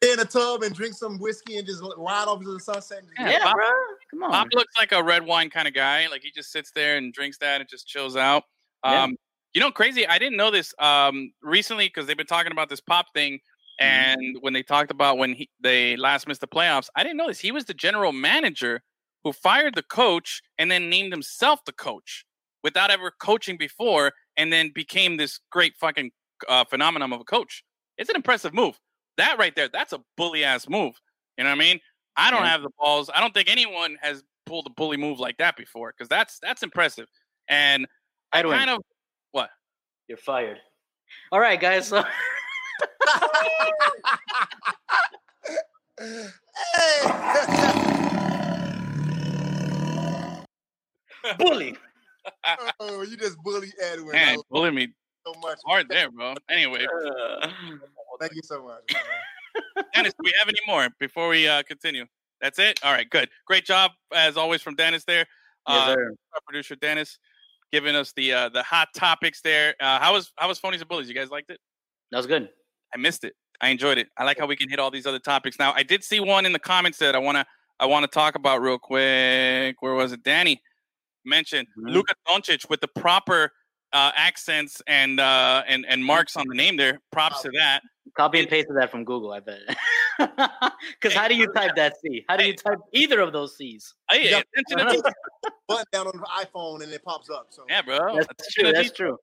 Stay 0.02 0.12
in 0.12 0.20
a 0.20 0.24
tub 0.24 0.62
and 0.62 0.74
drink 0.74 0.94
some 0.94 1.18
whiskey 1.18 1.56
and 1.56 1.66
just 1.66 1.82
ride 1.96 2.28
off 2.28 2.38
into 2.38 2.52
the 2.52 2.60
sunset. 2.60 2.98
and- 2.98 3.08
Yeah, 3.18 3.30
Yeah, 3.38 3.44
Pop- 3.44 3.54
bro. 3.54 3.66
Come 4.10 4.22
on. 4.22 4.30
Pop 4.30 4.48
looks 4.52 4.72
like 4.78 4.92
a 4.92 5.02
red 5.02 5.24
wine 5.26 5.50
kind 5.50 5.66
of 5.66 5.74
guy. 5.74 6.06
Like 6.08 6.22
he 6.22 6.30
just 6.30 6.52
sits 6.52 6.70
there 6.72 6.96
and 6.96 7.12
drinks 7.12 7.38
that 7.38 7.60
and 7.60 7.68
just 7.68 7.88
chills 7.88 8.16
out. 8.16 8.44
Yeah. 8.84 9.02
Um, 9.04 9.16
you 9.54 9.60
know, 9.60 9.70
crazy. 9.72 10.06
I 10.06 10.18
didn't 10.18 10.36
know 10.36 10.50
this 10.52 10.72
um, 10.78 11.32
recently 11.42 11.86
because 11.88 12.06
they've 12.06 12.16
been 12.16 12.26
talking 12.26 12.52
about 12.52 12.68
this 12.68 12.80
Pop 12.80 13.06
thing. 13.12 13.40
And 13.80 14.36
when 14.40 14.52
they 14.52 14.62
talked 14.62 14.90
about 14.90 15.18
when 15.18 15.34
he, 15.34 15.48
they 15.60 15.96
last 15.96 16.26
missed 16.28 16.40
the 16.40 16.48
playoffs, 16.48 16.88
I 16.96 17.02
didn't 17.02 17.16
know 17.16 17.26
this. 17.28 17.40
He 17.40 17.50
was 17.52 17.64
the 17.64 17.74
general 17.74 18.12
manager 18.12 18.82
who 19.24 19.32
fired 19.32 19.74
the 19.74 19.82
coach 19.82 20.42
and 20.58 20.70
then 20.70 20.88
named 20.90 21.12
himself 21.12 21.64
the 21.64 21.72
coach 21.72 22.24
without 22.64 22.90
ever 22.90 23.12
coaching 23.20 23.56
before, 23.56 24.12
and 24.36 24.52
then 24.52 24.70
became 24.74 25.16
this 25.16 25.38
great 25.50 25.74
fucking 25.76 26.10
uh, 26.48 26.64
phenomenon 26.64 27.12
of 27.12 27.20
a 27.20 27.24
coach. 27.24 27.62
It's 27.96 28.10
an 28.10 28.16
impressive 28.16 28.52
move. 28.52 28.78
That 29.18 29.36
right 29.38 29.54
there, 29.54 29.68
that's 29.68 29.92
a 29.92 30.00
bully 30.16 30.44
ass 30.44 30.68
move. 30.68 30.94
You 31.36 31.44
know 31.44 31.50
what 31.50 31.56
I 31.56 31.58
mean? 31.58 31.80
I 32.16 32.30
don't 32.30 32.42
Yeah. 32.44 32.50
have 32.50 32.62
the 32.62 32.70
balls. 32.78 33.10
I 33.14 33.20
don't 33.20 33.34
think 33.34 33.50
anyone 33.50 33.96
has 34.00 34.22
pulled 34.46 34.66
a 34.66 34.70
bully 34.70 34.96
move 34.96 35.20
like 35.20 35.36
that 35.38 35.56
before 35.56 35.92
because 35.92 36.08
that's 36.08 36.38
that's 36.40 36.62
impressive. 36.62 37.06
And 37.48 37.86
I 38.32 38.38
Edwin. 38.40 38.56
kind 38.58 38.70
of 38.70 38.82
what? 39.32 39.50
You're 40.08 40.18
fired. 40.18 40.58
All 41.32 41.40
right, 41.40 41.60
guys. 41.60 41.86
So 41.88 42.02
bully. 51.38 51.76
oh, 52.80 53.02
you 53.02 53.16
just 53.16 53.38
bully 53.42 53.72
Edwin 53.82 54.12
Man, 54.12 54.38
bully 54.50 54.70
me 54.70 54.88
so 55.34 55.40
much. 55.40 55.58
hard 55.66 55.88
there, 55.88 56.10
bro. 56.10 56.34
Anyway, 56.50 56.86
Uh, 56.86 57.48
Thank 58.20 58.34
you 58.34 58.42
so 58.42 58.64
much. 58.64 58.82
Dennis, 59.94 60.12
do 60.12 60.18
we 60.24 60.32
have 60.38 60.48
any 60.48 60.58
more 60.66 60.88
before 60.98 61.28
we 61.28 61.46
uh, 61.48 61.62
continue? 61.62 62.04
That's 62.40 62.58
it. 62.58 62.80
All 62.84 62.92
right, 62.92 63.08
good, 63.08 63.28
great 63.46 63.64
job 63.64 63.92
as 64.14 64.36
always 64.36 64.62
from 64.62 64.74
Dennis 64.74 65.04
there. 65.04 65.26
Uh, 65.66 65.94
sir. 65.94 66.10
our 66.34 66.40
producer 66.46 66.74
Dennis 66.76 67.18
giving 67.72 67.94
us 67.94 68.12
the 68.16 68.32
uh, 68.32 68.48
the 68.48 68.62
hot 68.62 68.88
topics 68.94 69.40
there. 69.42 69.74
Uh, 69.80 69.98
how 69.98 70.12
was 70.14 70.32
how 70.36 70.48
was 70.48 70.58
phonies 70.60 70.80
and 70.80 70.88
bullies? 70.88 71.08
You 71.08 71.14
guys 71.14 71.30
liked 71.30 71.50
it? 71.50 71.60
That 72.10 72.16
was 72.18 72.26
good. 72.26 72.48
I 72.94 72.98
missed 72.98 73.24
it. 73.24 73.34
I 73.60 73.68
enjoyed 73.68 73.98
it. 73.98 74.08
I 74.16 74.24
like 74.24 74.38
how 74.38 74.46
we 74.46 74.56
can 74.56 74.70
hit 74.70 74.78
all 74.78 74.90
these 74.90 75.04
other 75.06 75.18
topics. 75.18 75.58
Now, 75.58 75.72
I 75.74 75.82
did 75.82 76.02
see 76.04 76.20
one 76.20 76.46
in 76.46 76.52
the 76.52 76.58
comments 76.60 76.98
that 76.98 77.14
I 77.14 77.18
want 77.18 77.36
to 77.36 77.46
I 77.80 77.86
want 77.86 78.04
to 78.04 78.08
talk 78.08 78.34
about 78.34 78.62
real 78.62 78.78
quick. 78.78 79.76
Where 79.80 79.94
was 79.94 80.12
it? 80.12 80.22
Danny 80.22 80.62
mentioned 81.24 81.68
Mhm. 81.78 81.92
Luka 81.92 82.14
Doncic 82.26 82.70
with 82.70 82.80
the 82.80 82.88
proper 82.88 83.52
uh, 83.92 84.12
accents 84.14 84.82
and 84.86 85.20
uh, 85.20 85.62
and 85.68 85.84
and 85.88 86.04
marks 86.04 86.36
on 86.36 86.46
the 86.48 86.54
name 86.54 86.76
there. 86.76 87.00
Props 87.12 87.42
to 87.42 87.50
that. 87.54 87.82
Copy 88.16 88.40
and 88.40 88.48
pasted 88.48 88.76
that 88.76 88.90
from 88.90 89.04
Google, 89.04 89.32
I 89.32 89.40
bet. 89.40 89.60
Because 91.00 91.14
how 91.16 91.28
do 91.28 91.36
you 91.36 91.46
type 91.52 91.76
that 91.76 91.94
C? 92.00 92.24
How 92.28 92.36
do 92.36 92.44
you 92.44 92.54
type 92.56 92.78
either 92.92 93.20
of 93.20 93.32
those 93.32 93.56
C's? 93.56 93.94
Hey, 94.10 94.28
Yeah. 94.30 94.40
attention 94.56 95.02
to 95.02 95.12
Button 95.68 95.84
down 95.92 96.06
on 96.08 96.16
the 96.16 96.26
iPhone 96.44 96.82
and 96.82 96.92
it 96.92 97.04
pops 97.04 97.30
up. 97.30 97.46
So 97.50 97.62
yeah, 97.68 97.82
bro. 97.82 98.16
That's 98.16 98.26
Attention 98.26 98.64
true. 98.64 98.72
That's 98.72 98.90
true. 98.92 99.16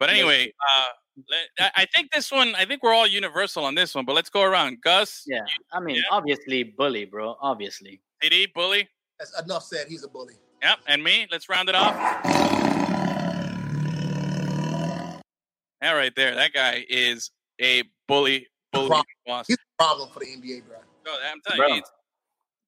But 0.00 0.08
anyway, 0.08 0.52
uh, 0.58 1.24
I 1.60 1.70
I 1.82 1.86
think 1.94 2.10
this 2.12 2.32
one. 2.32 2.54
I 2.54 2.64
think 2.64 2.82
we're 2.82 2.94
all 2.94 3.06
universal 3.06 3.64
on 3.66 3.74
this 3.74 3.94
one. 3.94 4.06
But 4.06 4.14
let's 4.14 4.30
go 4.30 4.42
around. 4.42 4.78
Gus, 4.82 5.24
Yeah. 5.26 5.40
I 5.72 5.80
mean, 5.80 5.96
Yeah. 5.96 6.02
obviously, 6.10 6.62
bully, 6.62 7.04
bro. 7.04 7.36
Obviously. 7.42 8.00
TD, 8.22 8.54
bully. 8.54 8.88
that's 9.18 9.38
enough 9.42 9.64
said. 9.64 9.86
He's 9.88 10.02
a 10.04 10.08
bully. 10.08 10.34
Yep, 10.62 10.78
and 10.86 11.04
me. 11.04 11.26
Let's 11.30 11.48
round 11.50 11.68
it 11.68 11.74
off. 11.74 12.71
That 15.82 15.92
right 15.92 16.14
there. 16.14 16.36
That 16.36 16.52
guy 16.52 16.86
is 16.88 17.32
a 17.60 17.82
bully. 18.06 18.46
Bully. 18.72 18.86
Problem. 18.86 19.04
boss. 19.26 19.46
He's 19.48 19.56
a 19.56 19.82
problem 19.82 20.08
for 20.10 20.20
the 20.20 20.26
NBA, 20.26 20.62
bro. 20.66 20.76
No, 21.04 21.12
I'm 21.28 21.40
telling 21.44 21.58
Bro. 21.58 21.68
you, 21.68 21.78
it's, 21.78 21.90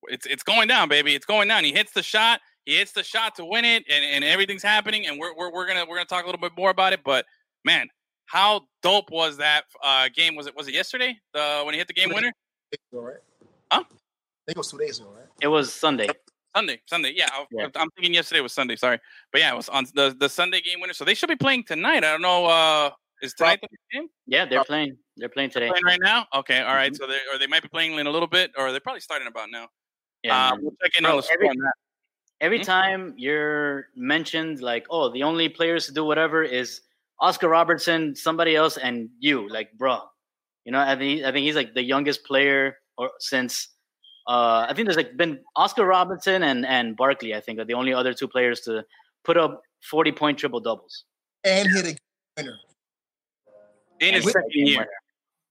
it's 0.09 0.27
it's 0.27 0.43
going 0.43 0.67
down, 0.67 0.89
baby. 0.89 1.15
It's 1.15 1.25
going 1.25 1.47
down. 1.47 1.63
He 1.63 1.73
hits 1.73 1.93
the 1.93 2.03
shot. 2.03 2.41
He 2.67 2.77
hits 2.77 2.91
the 2.91 3.05
shot 3.05 3.37
to 3.37 3.45
win 3.45 3.65
it, 3.65 3.85
and, 3.89 4.05
and 4.05 4.25
everything's 4.25 4.65
happening. 4.65 5.07
And 5.07 5.19
we're, 5.19 5.33
we're 5.37 5.53
we're 5.53 5.67
gonna 5.67 5.87
we're 5.89 5.95
gonna 5.95 6.07
talk 6.07 6.25
a 6.25 6.27
little 6.27 6.41
bit 6.41 6.53
more 6.59 6.71
about 6.71 6.93
it. 6.93 7.01
But 7.05 7.25
man, 7.65 7.87
how 8.27 8.63
dope 8.83 9.11
was 9.13 9.37
that 9.37 9.63
uh, 9.85 10.09
game? 10.13 10.35
Was 10.35 10.49
it 10.49 10.57
was 10.57 10.67
it 10.67 10.75
yesterday? 10.75 11.17
The 11.35 11.63
when 11.65 11.73
he 11.73 11.79
hit 11.79 11.87
the 11.87 11.95
game 11.95 12.13
winner? 12.13 12.33
Days? 12.73 12.79
Huh? 12.93 13.05
I 13.71 13.79
think 13.79 13.89
it 14.49 14.59
was 14.59 14.73
two 14.73 14.79
days 14.79 14.99
ago, 14.99 15.11
right? 15.15 15.27
It 15.41 15.49
was 15.49 15.73
Sunday. 15.73 16.09
Sunday, 16.57 16.81
Sunday. 16.87 17.13
Yeah, 17.15 17.29
I, 17.33 17.47
Yeah. 17.51 17.69
I'm 17.77 17.91
thinking 17.91 18.15
yesterday 18.15 18.41
was 18.41 18.53
Sunday. 18.53 18.77
Sorry, 18.77 18.99
but 19.31 19.41
yeah, 19.41 19.53
it 19.53 19.57
was 19.57 19.69
on 19.69 19.87
the 19.95 20.17
the 20.19 20.29
Sunday 20.29 20.61
game 20.61 20.81
winner. 20.81 20.95
So 20.95 21.05
they 21.05 21.15
should 21.15 21.29
be 21.29 21.37
playing 21.37 21.65
tonight. 21.65 21.99
I 21.99 22.13
don't 22.13 22.23
know. 22.23 22.47
Uh, 22.47 22.91
is 23.25 23.35
tonight 23.35 23.61
the 23.63 23.69
game 23.93 24.09
Yeah, 24.27 24.45
they're 24.45 24.65
playing. 24.65 24.97
They're 25.17 25.29
playing 25.29 25.51
today. 25.51 25.69
playing 25.69 25.85
right 25.85 26.01
now? 26.03 26.27
Okay, 26.35 26.61
all 26.61 26.75
right. 26.75 26.93
Mhm. 26.93 26.97
So 26.97 27.07
they 27.07 27.19
or 27.33 27.39
they 27.39 27.47
might 27.47 27.63
be 27.63 27.69
playing 27.69 27.95
in 27.99 28.07
a 28.07 28.11
little 28.11 28.29
bit, 28.29 28.53
or 28.57 28.71
they're 28.71 28.81
probably 28.81 29.01
starting 29.01 29.29
about 29.29 29.51
now. 29.51 29.69
Yeah. 30.23 30.35
uh, 30.49 30.51
man. 30.55 30.63
we'll 30.63 30.73
check 30.83 30.97
in 30.99 31.03
Bro, 31.05 31.11
on 31.13 31.17
the 31.19 31.23
score 31.23 31.35
every- 31.35 31.49
on 31.49 31.57
that. 31.59 31.75
Every 32.41 32.59
Hmm? 32.59 32.65
time 32.65 33.15
you're 33.17 33.89
mentioned, 33.95 34.61
like, 34.61 34.87
oh, 34.91 35.09
the 35.11 35.23
only 35.23 35.49
players 35.49 35.87
to 35.87 35.93
do 35.93 36.05
whatever 36.05 36.43
is 36.43 36.81
Oscar 37.21 37.49
Robertson, 37.49 38.15
somebody 38.17 38.57
else, 38.57 38.77
and 38.77 39.09
you, 39.21 39.49
like, 39.49 39.73
bro. 39.75 40.01
You 40.65 40.73
know, 40.73 40.81
I 40.81 40.97
think 40.97 41.25
I 41.25 41.31
think 41.33 41.45
he's 41.45 41.55
like 41.57 41.75
the 41.75 41.83
youngest 41.83 42.25
player 42.25 42.79
or 42.99 43.11
since 43.19 43.69
uh, 44.27 44.67
I 44.69 44.73
think 44.75 44.87
there's 44.89 44.97
like 44.97 45.17
been 45.17 45.45
Oscar 45.55 45.85
Robinson 45.85 46.43
and 46.43 46.65
and 46.67 46.97
Barkley. 46.97 47.35
I 47.35 47.41
think 47.41 47.59
are 47.61 47.65
the 47.67 47.75
only 47.75 47.93
other 47.93 48.15
two 48.15 48.27
players 48.27 48.61
to 48.63 48.85
put 49.25 49.37
up 49.37 49.61
forty 49.83 50.11
point 50.11 50.39
triple 50.39 50.61
doubles. 50.61 51.05
And 51.45 51.69
hit 51.71 51.87
a 51.87 51.97
winner. 52.39 52.59
In 54.09 54.15
his 54.15 54.25
second 54.25 54.51
year. 54.53 54.87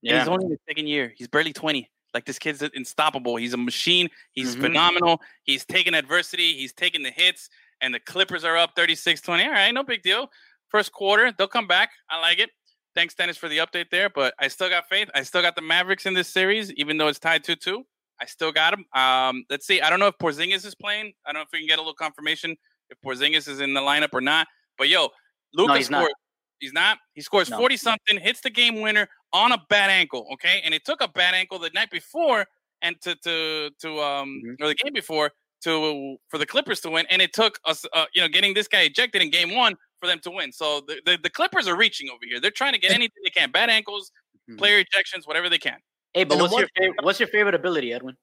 Yeah, 0.02 0.20
he's 0.20 0.28
only 0.28 0.46
in 0.46 0.52
his 0.52 0.60
second 0.68 0.88
year. 0.88 1.14
He's 1.16 1.28
barely 1.28 1.54
20. 1.54 1.90
Like 2.14 2.26
this 2.26 2.38
kid's 2.38 2.62
unstoppable. 2.62 3.38
He's 3.38 3.54
a 3.54 3.58
machine. 3.58 4.10
He's 4.34 4.56
Mhm. 4.56 4.62
phenomenal. 4.62 5.22
He's 5.44 5.66
taking 5.66 5.94
adversity. 5.96 6.54
He's 6.54 6.74
taking 6.74 7.02
the 7.04 7.12
hits. 7.12 7.50
And 7.82 7.94
the 7.94 8.00
Clippers 8.00 8.44
are 8.44 8.56
up 8.58 8.76
36 8.76 9.22
20. 9.22 9.44
All 9.46 9.52
right, 9.52 9.72
no 9.74 9.84
big 9.84 10.04
deal. 10.04 10.32
First 10.70 10.92
quarter, 10.92 11.32
they'll 11.32 11.48
come 11.48 11.68
back. 11.68 11.92
I 12.10 12.20
like 12.20 12.40
it. 12.40 12.50
Thanks, 12.96 13.16
Dennis, 13.16 13.36
for 13.38 13.50
the 13.50 13.58
update 13.58 13.90
there. 13.90 14.10
But 14.10 14.36
I 14.40 14.48
still 14.48 14.70
got 14.70 14.88
faith. 14.88 15.10
I 15.16 15.24
still 15.24 15.42
got 15.42 15.56
the 15.56 15.62
Mavericks 15.62 16.06
in 16.06 16.14
this 16.14 16.28
series, 16.28 16.72
even 16.74 16.98
though 16.98 17.08
it's 17.08 17.20
tied 17.20 17.44
2 17.44 17.56
2. 17.56 17.86
I 18.22 18.26
still 18.26 18.52
got 18.52 18.72
them. 18.72 18.86
Um, 18.94 19.44
let's 19.50 19.66
see. 19.66 19.82
I 19.82 19.90
don't 19.90 20.00
know 20.00 20.08
if 20.08 20.18
Porzingis 20.18 20.66
is 20.66 20.76
playing. 20.76 21.14
I 21.26 21.32
don't 21.32 21.40
know 21.40 21.44
if 21.44 21.50
we 21.52 21.60
can 21.60 21.68
get 21.68 21.80
a 21.80 21.82
little 21.82 21.96
confirmation 21.96 22.56
if 22.90 22.98
Porzingis 23.02 23.48
is 23.48 23.60
in 23.60 23.74
the 23.74 23.82
lineup 23.82 24.10
or 24.14 24.22
not. 24.22 24.48
But 24.78 24.88
yo, 24.90 25.10
Luka 25.54 25.74
not. 25.74 25.84
scored. 25.84 26.12
He's 26.60 26.74
not. 26.74 26.98
He 27.14 27.22
scores 27.22 27.50
No. 27.50 27.58
40 27.58 27.78
something, 27.78 28.20
hits 28.20 28.42
the 28.42 28.50
game 28.50 28.82
winner 28.82 29.08
on 29.34 29.52
a 29.52 29.58
bad 29.70 29.90
ankle. 29.90 30.28
Okay. 30.34 30.62
And 30.64 30.74
it 30.74 30.86
took 30.86 31.02
a 31.02 31.08
bad 31.08 31.34
ankle 31.34 31.60
the 31.60 31.70
night 31.72 31.90
before 31.92 32.46
and 32.82 33.00
to, 33.02 33.16
to, 33.24 33.70
to, 33.82 34.00
um, 34.02 34.42
Mhm. 34.46 34.56
or 34.62 34.68
the 34.68 34.76
game 34.76 34.94
before 34.94 35.32
to, 35.64 36.18
for 36.30 36.38
the 36.38 36.46
Clippers 36.46 36.80
to 36.82 36.90
win. 36.90 37.06
And 37.10 37.22
it 37.22 37.34
took 37.34 37.60
us, 37.66 37.86
uh, 37.94 38.06
you 38.14 38.22
know, 38.22 38.28
getting 38.28 38.54
this 38.54 38.68
guy 38.68 38.82
ejected 38.82 39.22
in 39.22 39.30
game 39.30 39.56
one 39.56 39.76
for 40.00 40.08
them 40.08 40.20
to 40.20 40.32
win. 40.32 40.52
So 40.52 40.82
the, 40.82 41.02
the, 41.06 41.18
the 41.22 41.30
Clippers 41.30 41.68
are 41.68 41.76
reaching 41.78 42.10
over 42.10 42.20
here. 42.30 42.40
They're 42.40 42.52
trying 42.52 42.74
to 42.74 42.80
get 42.80 42.92
anything 42.92 43.22
they 43.24 43.30
can 43.30 43.52
bad 43.52 43.70
ankles, 43.70 44.12
Mhm. 44.50 44.58
player 44.58 44.82
ejections, 44.84 45.26
whatever 45.26 45.50
they 45.50 45.58
can. 45.58 45.80
Hey, 46.14 46.24
but 46.26 46.34
And 46.34 46.42
what's 46.44 46.58
your 46.58 46.68
favorite? 46.78 47.04
What's 47.04 47.20
your 47.20 47.30
favorite 47.30 47.56
ability, 47.56 47.94
Edwin? 47.94 48.16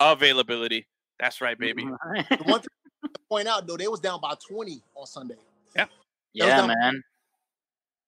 Availability. 0.00 0.86
That's 1.18 1.40
right, 1.40 1.58
baby. 1.58 1.84
The 2.30 2.42
one 2.44 2.60
thing 2.60 2.68
to 3.14 3.20
point 3.28 3.48
out 3.48 3.66
though, 3.66 3.76
they 3.76 3.88
was 3.88 4.00
down 4.00 4.20
by 4.20 4.34
20 4.46 4.82
on 4.94 5.06
Sunday. 5.06 5.36
yeah, 5.74 5.86
Yeah, 6.34 6.66
man. 6.66 7.02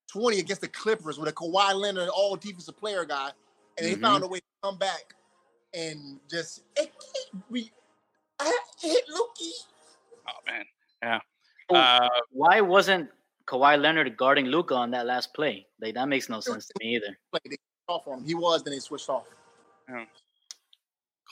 20 0.09 0.39
against 0.41 0.61
the 0.63 0.69
Clippers 0.69 1.19
with 1.19 1.29
a 1.29 1.33
Kawhi 1.33 1.75
Leonard 1.75 2.09
all 2.09 2.37
defensive 2.37 2.77
player 2.77 3.05
guy, 3.05 3.31
and 3.77 3.87
they 3.87 3.95
Mhm. 3.95 4.01
found 4.01 4.25
a 4.25 4.27
way 4.29 4.41
to 4.41 4.47
come 4.63 4.79
back 4.79 5.15
and 5.75 6.19
just 6.29 6.63
it, 6.77 6.93
it, 7.15 7.29
we 7.51 7.71
I 8.41 8.57
hit 8.81 9.05
Lukey. 9.09 9.51
Oh, 10.29 10.41
man. 10.47 10.65
Yeah. 11.03 11.21
Oh, 11.71 11.75
Uh, 11.77 12.09
Why 12.31 12.61
wasn't 12.61 13.11
Kawhi 13.47 13.81
Leonard 13.81 14.17
guarding 14.17 14.47
Luka 14.47 14.75
on 14.75 14.91
that 14.93 15.07
last 15.07 15.35
play? 15.35 15.67
Like 15.81 15.95
that 15.95 16.07
makes 16.09 16.29
no 16.29 16.41
sense 16.41 16.67
to 16.67 16.75
me 16.81 16.97
either. 16.97 17.19
They 17.45 17.57
off 17.89 18.07
on 18.07 18.19
him. 18.21 18.25
He 18.25 18.35
was, 18.35 18.63
then 18.63 18.75
he 18.75 18.81
switched 18.81 19.09
off. 19.09 19.27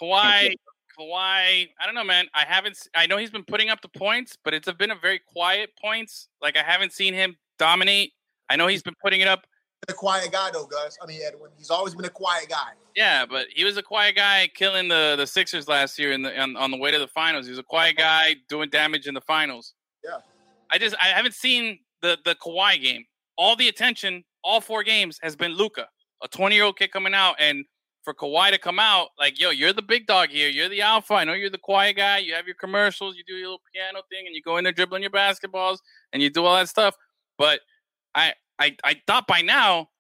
Kawhi, 0.00 0.54
Kawhi, 0.98 1.70
I 1.78 1.84
don't 1.84 1.94
know, 1.94 2.04
man. 2.04 2.28
I 2.34 2.44
haven't. 2.44 2.88
I 2.94 3.06
know 3.06 3.16
he's 3.18 3.30
been 3.30 3.44
putting 3.44 3.70
up 3.70 3.80
the 3.82 3.88
points, 3.88 4.36
but 4.42 4.52
it's 4.54 4.70
been 4.72 4.90
a 4.90 4.96
very 4.96 5.18
quiet 5.18 5.70
points. 5.80 6.28
Like 6.42 6.56
I 6.56 6.62
haven't 6.62 6.92
seen 6.92 7.14
him 7.14 7.36
dominate. 7.58 8.12
I 8.48 8.56
know 8.56 8.66
he's 8.66 8.82
been 8.82 8.94
putting 9.02 9.20
it 9.20 9.28
up. 9.28 9.46
A 9.88 9.92
quiet 9.92 10.32
guy 10.32 10.50
though, 10.52 10.66
Gus. 10.66 10.96
I 11.02 11.06
mean 11.06 11.20
Edwin. 11.24 11.50
He's 11.56 11.70
always 11.70 11.94
been 11.94 12.06
a 12.06 12.10
quiet 12.10 12.48
guy. 12.48 12.70
Yeah, 12.96 13.26
but 13.26 13.46
he 13.54 13.64
was 13.64 13.76
a 13.76 13.82
quiet 13.82 14.16
guy 14.16 14.48
killing 14.54 14.88
the 14.88 15.14
the 15.16 15.26
Sixers 15.26 15.68
last 15.68 15.98
year 15.98 16.12
in 16.12 16.22
the 16.22 16.38
on, 16.40 16.56
on 16.56 16.70
the 16.70 16.76
way 16.76 16.90
to 16.90 16.98
the 16.98 17.06
finals. 17.06 17.46
He 17.46 17.50
was 17.50 17.58
a 17.58 17.62
quiet 17.62 17.98
uh-huh. 17.98 18.24
guy 18.24 18.36
doing 18.48 18.70
damage 18.70 19.06
in 19.06 19.14
the 19.14 19.20
finals. 19.20 19.74
Yeah. 20.04 20.18
I 20.70 20.78
just 20.78 20.96
I 21.00 21.08
haven't 21.08 21.34
seen 21.34 21.78
the 22.02 22.18
the 22.24 22.34
Kawhi 22.34 22.82
game. 22.82 23.04
All 23.38 23.54
the 23.54 23.68
attention, 23.68 24.24
all 24.42 24.60
four 24.60 24.82
games 24.82 25.18
has 25.22 25.36
been 25.36 25.52
Luka, 25.52 25.86
a 26.22 26.28
20 26.28 26.54
year 26.54 26.64
old 26.64 26.78
kid 26.78 26.90
coming 26.90 27.14
out, 27.14 27.36
and 27.38 27.64
for 28.02 28.14
Kawhi 28.14 28.50
to 28.52 28.58
come 28.58 28.78
out 28.78 29.08
like, 29.18 29.38
yo, 29.38 29.50
you're 29.50 29.72
the 29.72 29.82
big 29.82 30.06
dog 30.06 30.30
here. 30.30 30.48
You're 30.48 30.68
the 30.68 30.80
alpha. 30.80 31.14
I 31.14 31.24
know 31.24 31.32
you're 31.32 31.50
the 31.50 31.58
quiet 31.58 31.96
guy. 31.96 32.18
You 32.18 32.34
have 32.34 32.46
your 32.46 32.54
commercials. 32.54 33.16
You 33.16 33.24
do 33.26 33.34
your 33.34 33.48
little 33.48 33.62
piano 33.74 34.00
thing, 34.10 34.26
and 34.26 34.34
you 34.34 34.40
go 34.42 34.56
in 34.56 34.64
there 34.64 34.72
dribbling 34.72 35.02
your 35.02 35.10
basketballs, 35.10 35.78
and 36.12 36.22
you 36.22 36.30
do 36.30 36.44
all 36.44 36.56
that 36.56 36.68
stuff. 36.68 36.94
But 37.36 37.60
I 38.16 38.32
I 38.58 38.76
I 38.82 39.00
thought 39.06 39.26
by 39.28 39.42
now 39.42 39.90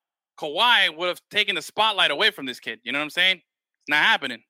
Kawhi 0.40 0.96
would 0.96 1.08
have 1.08 1.20
taken 1.30 1.54
the 1.54 1.62
spotlight 1.62 2.10
away 2.10 2.30
from 2.32 2.46
this 2.46 2.58
kid. 2.58 2.80
You 2.82 2.92
know 2.92 2.98
what 2.98 3.04
I'm 3.04 3.10
saying? 3.10 3.36
It's 3.36 3.88
not 3.88 4.02
happening. 4.02 4.42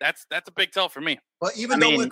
That's 0.00 0.26
that's 0.30 0.48
a 0.48 0.52
big 0.52 0.72
tell 0.72 0.88
for 0.88 1.00
me. 1.00 1.18
But 1.40 1.56
even 1.56 1.76
I 1.82 1.86
though 1.86 1.90
mean- 1.92 1.98
with 1.98 2.10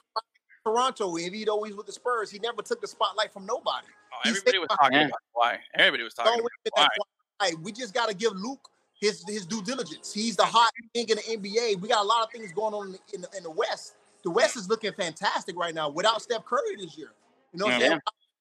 Toronto, 0.65 1.17
if 1.17 1.33
he 1.33 1.49
always 1.49 1.75
with 1.75 1.87
the 1.87 1.93
Spurs, 1.93 2.31
he 2.31 2.39
never 2.39 2.63
took 2.63 2.81
the 2.81 2.87
spotlight 2.87 3.33
from 3.33 3.47
nobody. 3.47 3.87
Oh, 4.13 4.29
everybody 4.29 4.59
was 4.59 4.69
talking 4.69 4.99
Yeah. 4.99 5.07
about 5.07 5.21
Kawhi. 5.35 5.59
Everybody 5.75 6.03
was 6.05 6.15
talking 6.15 6.33
Don't 6.33 6.41
about 6.41 7.01
get 7.43 7.55
Kawhi. 7.57 7.63
We 7.63 7.73
just 7.73 7.95
got 7.95 8.09
to 8.09 8.15
give 8.15 8.33
Luke 8.35 8.69
his 9.01 9.25
his 9.27 9.47
due 9.47 9.63
diligence. 9.63 10.13
He's 10.13 10.37
the 10.37 10.45
hot 10.45 10.71
thing 10.95 11.09
in 11.09 11.17
the 11.17 11.23
NBA. 11.23 11.81
We 11.81 11.89
got 11.89 12.03
a 12.03 12.07
lot 12.07 12.25
of 12.25 12.31
things 12.31 12.53
going 12.53 12.75
on 12.75 12.87
in 12.89 12.93
the, 12.93 12.99
in 13.15 13.21
the, 13.23 13.29
in 13.39 13.43
the 13.43 13.51
West. 13.51 13.95
The 14.23 14.31
West 14.31 14.57
is 14.57 14.69
looking 14.69 14.93
fantastic 14.93 15.57
right 15.57 15.75
now 15.75 15.89
without 15.89 16.21
Steph 16.21 16.45
Curry 16.45 16.77
this 16.79 16.97
year. 16.99 17.13
You 17.53 17.59
know 17.59 17.65
what 17.67 17.75
I'm 17.75 17.81
Yeah. 17.81 17.89
saying? 17.89 18.01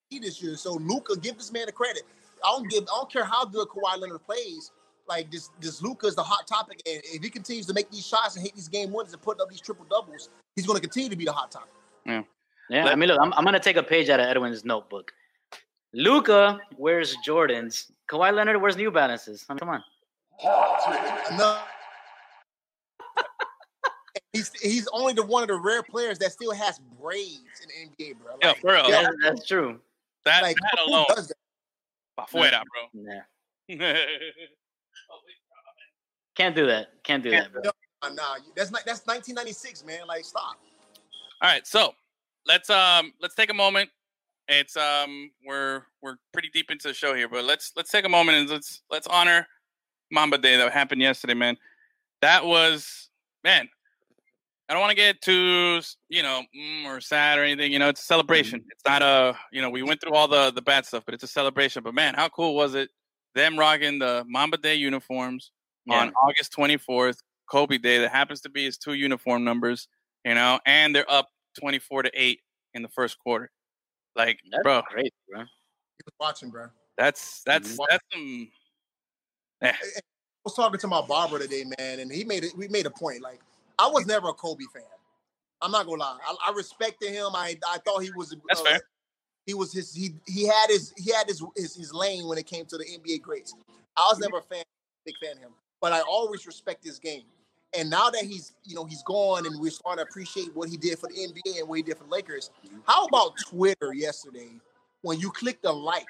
He 0.10 0.20
This 0.20 0.42
year, 0.42 0.58
so 0.58 0.74
Luka, 0.74 1.16
give 1.18 1.38
this 1.38 1.52
man 1.54 1.68
the 1.68 1.72
credit. 1.72 2.04
I 2.44 2.52
don't 2.52 2.70
give. 2.70 2.84
I 2.84 2.98
don't 2.98 3.12
care 3.12 3.24
how 3.24 3.46
good 3.46 3.68
Kawhi 3.68 4.00
Leonard 4.00 4.24
plays. 4.24 4.72
Like 5.08 5.32
this, 5.32 5.50
this 5.60 5.82
Luka 5.82 6.06
is 6.06 6.14
the 6.16 6.22
hot 6.24 6.46
topic, 6.46 6.82
and 6.86 7.02
if 7.04 7.24
he 7.24 7.30
continues 7.32 7.66
to 7.66 7.74
make 7.74 7.90
these 7.90 8.06
shots 8.06 8.36
and 8.36 8.46
hit 8.46 8.54
these 8.56 8.68
game 8.68 8.92
winners 8.92 9.12
and 9.12 9.20
put 9.22 9.42
up 9.42 9.50
these 9.50 9.60
triple 9.60 9.86
doubles, 9.90 10.30
he's 10.56 10.68
going 10.68 10.76
to 10.78 10.82
continue 10.82 11.10
to 11.10 11.16
be 11.16 11.26
the 11.26 11.32
hot 11.32 11.50
topic. 11.50 11.72
Yeah, 12.06 12.22
Let- 12.70 12.94
I 12.94 12.96
mean, 12.96 13.10
look, 13.10 13.18
I'm, 13.20 13.34
I'm 13.34 13.44
gonna 13.44 13.60
take 13.60 13.78
a 13.78 13.82
page 13.84 14.10
out 14.10 14.20
of 14.20 14.28
Edwin's 14.28 14.64
notebook. 14.64 15.12
Luka 15.94 16.60
wears 16.78 17.18
Jordans. 17.28 17.92
Kawhi 18.08 18.32
Leonard 18.32 18.62
wears 18.62 18.78
New 18.78 18.92
Balances. 18.92 19.46
I 19.50 19.54
mean, 19.54 19.60
come 19.60 19.70
on. 19.70 19.84
No. 21.36 21.60
he's 24.34 24.52
he's 24.62 24.88
only 24.94 25.14
the 25.14 25.24
one 25.24 25.42
of 25.42 25.48
the 25.50 25.56
rare 25.56 25.82
players 25.82 26.20
that 26.20 26.32
still 26.32 26.52
has 26.52 26.80
braids 27.02 27.42
in 27.64 27.90
the 27.98 28.04
NBA, 28.06 28.20
bro. 28.20 28.34
Yeah, 28.44 28.54
for 28.62 28.74
real. 28.74 28.88
yeah, 28.90 29.02
That's, 29.02 29.16
that's 29.24 29.48
true. 29.48 29.80
That, 30.26 30.44
like, 30.44 30.58
that 30.58 30.80
who 30.86 30.92
alone, 30.92 31.06
does 31.16 31.30
that? 31.30 31.38
Pa 32.20 32.26
fuera, 32.32 32.62
Yeah. 32.94 33.22
bro. 33.70 33.78
Can't 36.36 36.56
do 36.56 36.66
that. 36.68 36.88
Can't 37.04 37.24
do 37.24 37.32
that, 37.32 37.52
bro. 37.52 37.62
nah, 38.04 38.10
nah. 38.10 38.36
That's 38.56 38.72
not 38.72 38.84
that's 38.86 39.06
1996, 39.06 39.86
man. 39.86 40.08
Like, 40.08 40.24
stop. 40.24 40.56
All 41.42 41.50
right, 41.50 41.66
so 41.68 41.94
let's 42.46 42.70
um 42.70 43.14
let's 43.22 43.36
take 43.36 43.50
a 43.50 43.54
moment. 43.54 43.90
It's 44.48 44.76
um 44.78 45.32
we're 45.46 45.84
we're 46.02 46.16
pretty 46.34 46.50
deep 46.54 46.72
into 46.72 46.88
the 46.88 46.94
show 46.94 47.14
here, 47.14 47.28
but 47.28 47.44
let's 47.46 47.74
let's 47.76 47.92
take 47.92 48.06
a 48.06 48.10
moment 48.10 48.38
and 48.38 48.50
let's 48.50 48.82
let's 48.90 49.08
honor 49.08 49.46
Mamba 50.12 50.38
Day 50.38 50.58
that 50.58 50.72
happened 50.72 51.02
yesterday, 51.02 51.34
man. 51.34 51.58
That 52.22 52.46
was 52.46 53.10
man. 53.44 53.70
I 54.70 54.74
don't 54.74 54.82
want 54.82 54.92
to 54.92 54.96
get 54.96 55.20
too 55.22 55.82
you 56.10 56.22
know 56.22 56.44
mm, 56.56 56.86
or 56.86 57.02
sad 57.02 57.40
or 57.40 57.44
anything. 57.44 57.72
You 57.74 57.80
know, 57.80 57.90
it's 57.90 58.02
a 58.02 58.06
celebration. 58.06 58.64
It's 58.70 58.84
not 58.88 59.02
a 59.02 59.36
you 59.52 59.62
know 59.62 59.70
we 59.70 59.82
went 59.82 60.00
through 60.00 60.14
all 60.14 60.28
the 60.28 60.52
the 60.52 60.62
bad 60.62 60.86
stuff, 60.86 61.04
but 61.06 61.16
it's 61.16 61.24
a 61.24 61.28
celebration. 61.28 61.82
But 61.84 61.96
man, 61.96 62.14
how 62.14 62.30
cool 62.30 62.56
was 62.56 62.76
it? 62.76 62.90
Them 63.34 63.58
rocking 63.58 64.00
the 64.00 64.24
Mamba 64.28 64.58
Day 64.58 64.76
uniforms 64.76 65.52
Yeah. 65.86 66.02
on 66.02 66.14
August 66.24 66.54
24th, 66.56 67.18
Kobe 67.50 67.80
Day. 67.80 68.00
That 68.00 68.12
happens 68.12 68.42
to 68.42 68.50
be 68.50 68.66
his 68.66 68.78
two 68.78 68.94
uniform 68.94 69.44
numbers. 69.44 69.88
You 70.24 70.36
know, 70.36 70.60
and 70.66 70.96
they're 70.96 71.10
up 71.10 71.30
24 71.60 72.04
to 72.04 72.12
eight 72.14 72.42
in 72.74 72.84
the 72.84 72.90
first 72.90 73.18
quarter. 73.20 73.50
Like, 74.16 74.40
That's 74.52 74.64
bro, 74.64 74.82
great, 74.92 75.14
bro. 75.30 75.40
He 75.42 75.46
was 76.06 76.14
watching, 76.20 76.50
bro. 76.50 76.68
that's 76.98 77.42
that's 77.44 77.76
Mhm. 77.76 77.86
that's 77.90 78.04
some. 78.14 78.52
I 79.62 79.74
was 80.44 80.54
talking 80.56 80.80
to 80.80 80.88
my 80.88 81.02
barber 81.02 81.40
today, 81.40 81.66
man, 81.80 82.00
and 82.00 82.12
he 82.12 82.24
made 82.24 82.44
it. 82.44 82.56
We 82.56 82.68
made 82.68 82.86
a 82.86 82.92
point. 82.92 83.22
Like, 83.22 83.40
I 83.80 83.88
was 83.88 84.06
never 84.06 84.30
a 84.30 84.34
Kobe 84.34 84.66
fan. 84.74 84.84
I'm 85.62 85.72
not 85.72 85.86
gonna 85.86 86.02
lie. 86.02 86.18
I, 86.28 86.50
I 86.50 86.54
respected 86.54 87.12
him. 87.12 87.30
I 87.34 87.58
I 87.68 87.78
thought 87.80 88.04
he 88.04 88.12
was. 88.16 88.36
That's 88.48 88.62
uh, 88.62 88.66
fair. 88.66 88.82
He 89.46 89.54
was 89.54 89.74
his. 89.74 89.94
He 89.94 90.14
he 90.28 90.46
had 90.46 90.68
his. 90.68 90.94
He 90.98 91.12
had 91.12 91.28
his, 91.28 91.44
his 91.56 91.76
his 91.76 91.94
lane 91.94 92.28
when 92.28 92.38
it 92.38 92.46
came 92.46 92.66
to 92.66 92.78
the 92.78 92.84
NBA 92.84 93.22
greats. 93.22 93.56
I 93.98 94.08
was 94.10 94.20
never 94.20 94.38
a 94.38 94.42
fan, 94.42 94.64
big 95.06 95.16
fan 95.18 95.38
of 95.38 95.40
him, 95.40 95.52
but 95.82 95.94
I 95.94 96.02
always 96.02 96.46
respect 96.46 96.84
his 96.84 97.00
game. 97.00 97.24
And 97.78 97.90
now 97.90 98.10
that 98.10 98.24
he's 98.24 98.54
you 98.64 98.76
know 98.76 98.86
he's 98.86 99.04
gone, 99.04 99.46
and 99.46 99.60
we're 99.60 99.72
starting 99.72 100.04
to 100.04 100.10
appreciate 100.10 100.56
what 100.56 100.70
he 100.70 100.78
did 100.78 101.00
for 101.00 101.08
the 101.08 101.16
NBA 101.16 101.60
and 101.60 101.68
what 101.70 101.78
he 101.78 101.84
did 101.84 101.98
for 101.98 102.04
the 102.04 102.10
Lakers. 102.10 102.52
How 102.86 103.06
about 103.06 103.34
Twitter 103.48 103.94
yesterday 103.94 104.52
when 105.02 105.20
you 105.20 105.32
clicked 105.32 105.64
the 105.64 105.72
like 105.72 106.08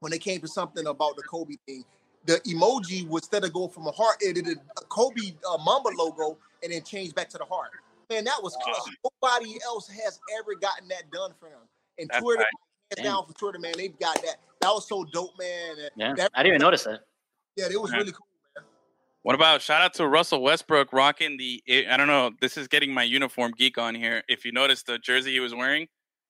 when 0.00 0.12
it 0.12 0.20
came 0.20 0.40
to 0.40 0.48
something 0.48 0.86
about 0.86 1.16
the 1.16 1.22
Kobe 1.22 1.54
thing? 1.66 1.84
the 2.26 2.40
emoji 2.40 3.06
would 3.08 3.22
instead 3.22 3.44
of 3.44 3.52
go 3.52 3.68
from 3.68 3.86
a 3.86 3.92
heart, 3.92 4.16
it 4.20 4.34
did 4.34 4.48
a 4.48 4.80
Kobe 4.88 5.32
uh, 5.48 5.58
Mamba 5.58 5.90
logo 5.96 6.36
and 6.66 6.74
then 6.74 6.82
change 6.82 7.14
back 7.14 7.28
to 7.30 7.38
the 7.38 7.44
heart. 7.44 7.70
Man, 8.10 8.24
that 8.24 8.42
was 8.42 8.56
clutch. 8.60 8.92
Nobody 9.22 9.56
else 9.64 9.88
has 9.88 10.18
ever 10.38 10.56
gotten 10.56 10.88
that 10.88 11.08
done 11.12 11.30
for 11.38 11.46
him. 11.46 11.60
And 11.98 12.08
That's 12.10 12.20
Twitter, 12.22 12.40
right. 12.40 12.98
hands 12.98 13.08
down 13.08 13.24
for 13.26 13.32
Twitter, 13.34 13.58
man, 13.60 13.74
they've 13.76 13.96
got 14.00 14.16
that. 14.22 14.36
That 14.60 14.70
was 14.70 14.88
so 14.88 15.04
dope, 15.04 15.30
man. 15.38 15.76
Yeah, 15.96 16.14
that- 16.14 16.32
I 16.34 16.42
didn't 16.42 16.56
even 16.56 16.64
notice 16.64 16.82
that. 16.84 17.00
yeah, 17.56 17.66
it 17.70 17.80
was 17.80 17.92
Yeah. 17.92 17.98
really 17.98 18.10
cool. 18.12 18.26
Man. 18.56 18.64
What 19.22 19.34
about 19.36 19.62
shout 19.62 19.80
out 19.80 19.94
to 19.94 20.08
Russell 20.08 20.42
Westbrook 20.42 20.92
rocking 20.92 21.36
the? 21.36 21.62
I 21.88 21.96
don't 21.96 22.08
know. 22.08 22.32
This 22.40 22.56
is 22.56 22.66
getting 22.68 22.92
my 22.92 23.04
uniform 23.04 23.52
geek 23.56 23.78
on 23.78 23.94
here. 23.94 24.24
If 24.28 24.44
you 24.44 24.50
notice, 24.52 24.82
the 24.82 24.98
jersey 24.98 25.32
he 25.32 25.40
was 25.40 25.54
wearing 25.54 25.86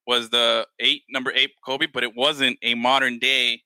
was 0.07 0.28
the 0.30 0.66
eight 0.80 1.03
number 1.11 1.32
eight 1.34 1.53
Kobe, 1.64 1.87
but 1.87 2.05
it 2.05 2.14
wasn't 2.14 2.59
a 2.62 2.74
modern 2.74 3.18
day 3.18 3.62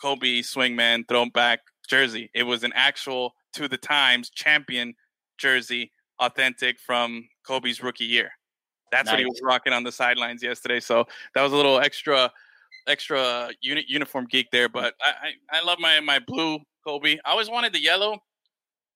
Kobe 0.00 0.40
swingman 0.40 1.06
throwback 1.08 1.60
jersey. 1.88 2.30
It 2.34 2.42
was 2.44 2.62
an 2.62 2.72
actual 2.74 3.34
to 3.54 3.68
the 3.68 3.78
times 3.78 4.28
champion 4.30 4.94
jersey, 5.38 5.92
authentic 6.20 6.80
from 6.80 7.28
Kobe's 7.46 7.82
rookie 7.82 8.04
year. 8.04 8.30
That's 8.90 9.10
what 9.10 9.18
he 9.18 9.26
was 9.26 9.40
rocking 9.42 9.72
on 9.72 9.84
the 9.84 9.92
sidelines 9.92 10.42
yesterday. 10.42 10.80
So 10.80 11.04
that 11.34 11.42
was 11.42 11.52
a 11.52 11.56
little 11.56 11.78
extra, 11.78 12.32
extra 12.86 13.50
uni- 13.60 13.84
uniform 13.86 14.26
geek 14.30 14.50
there. 14.50 14.68
But 14.68 14.94
I, 15.02 15.28
I, 15.52 15.58
I 15.58 15.64
love 15.64 15.78
my 15.78 16.00
my 16.00 16.18
blue 16.18 16.58
Kobe. 16.86 17.18
I 17.24 17.30
always 17.30 17.50
wanted 17.50 17.72
the 17.74 17.82
yellow. 17.82 18.18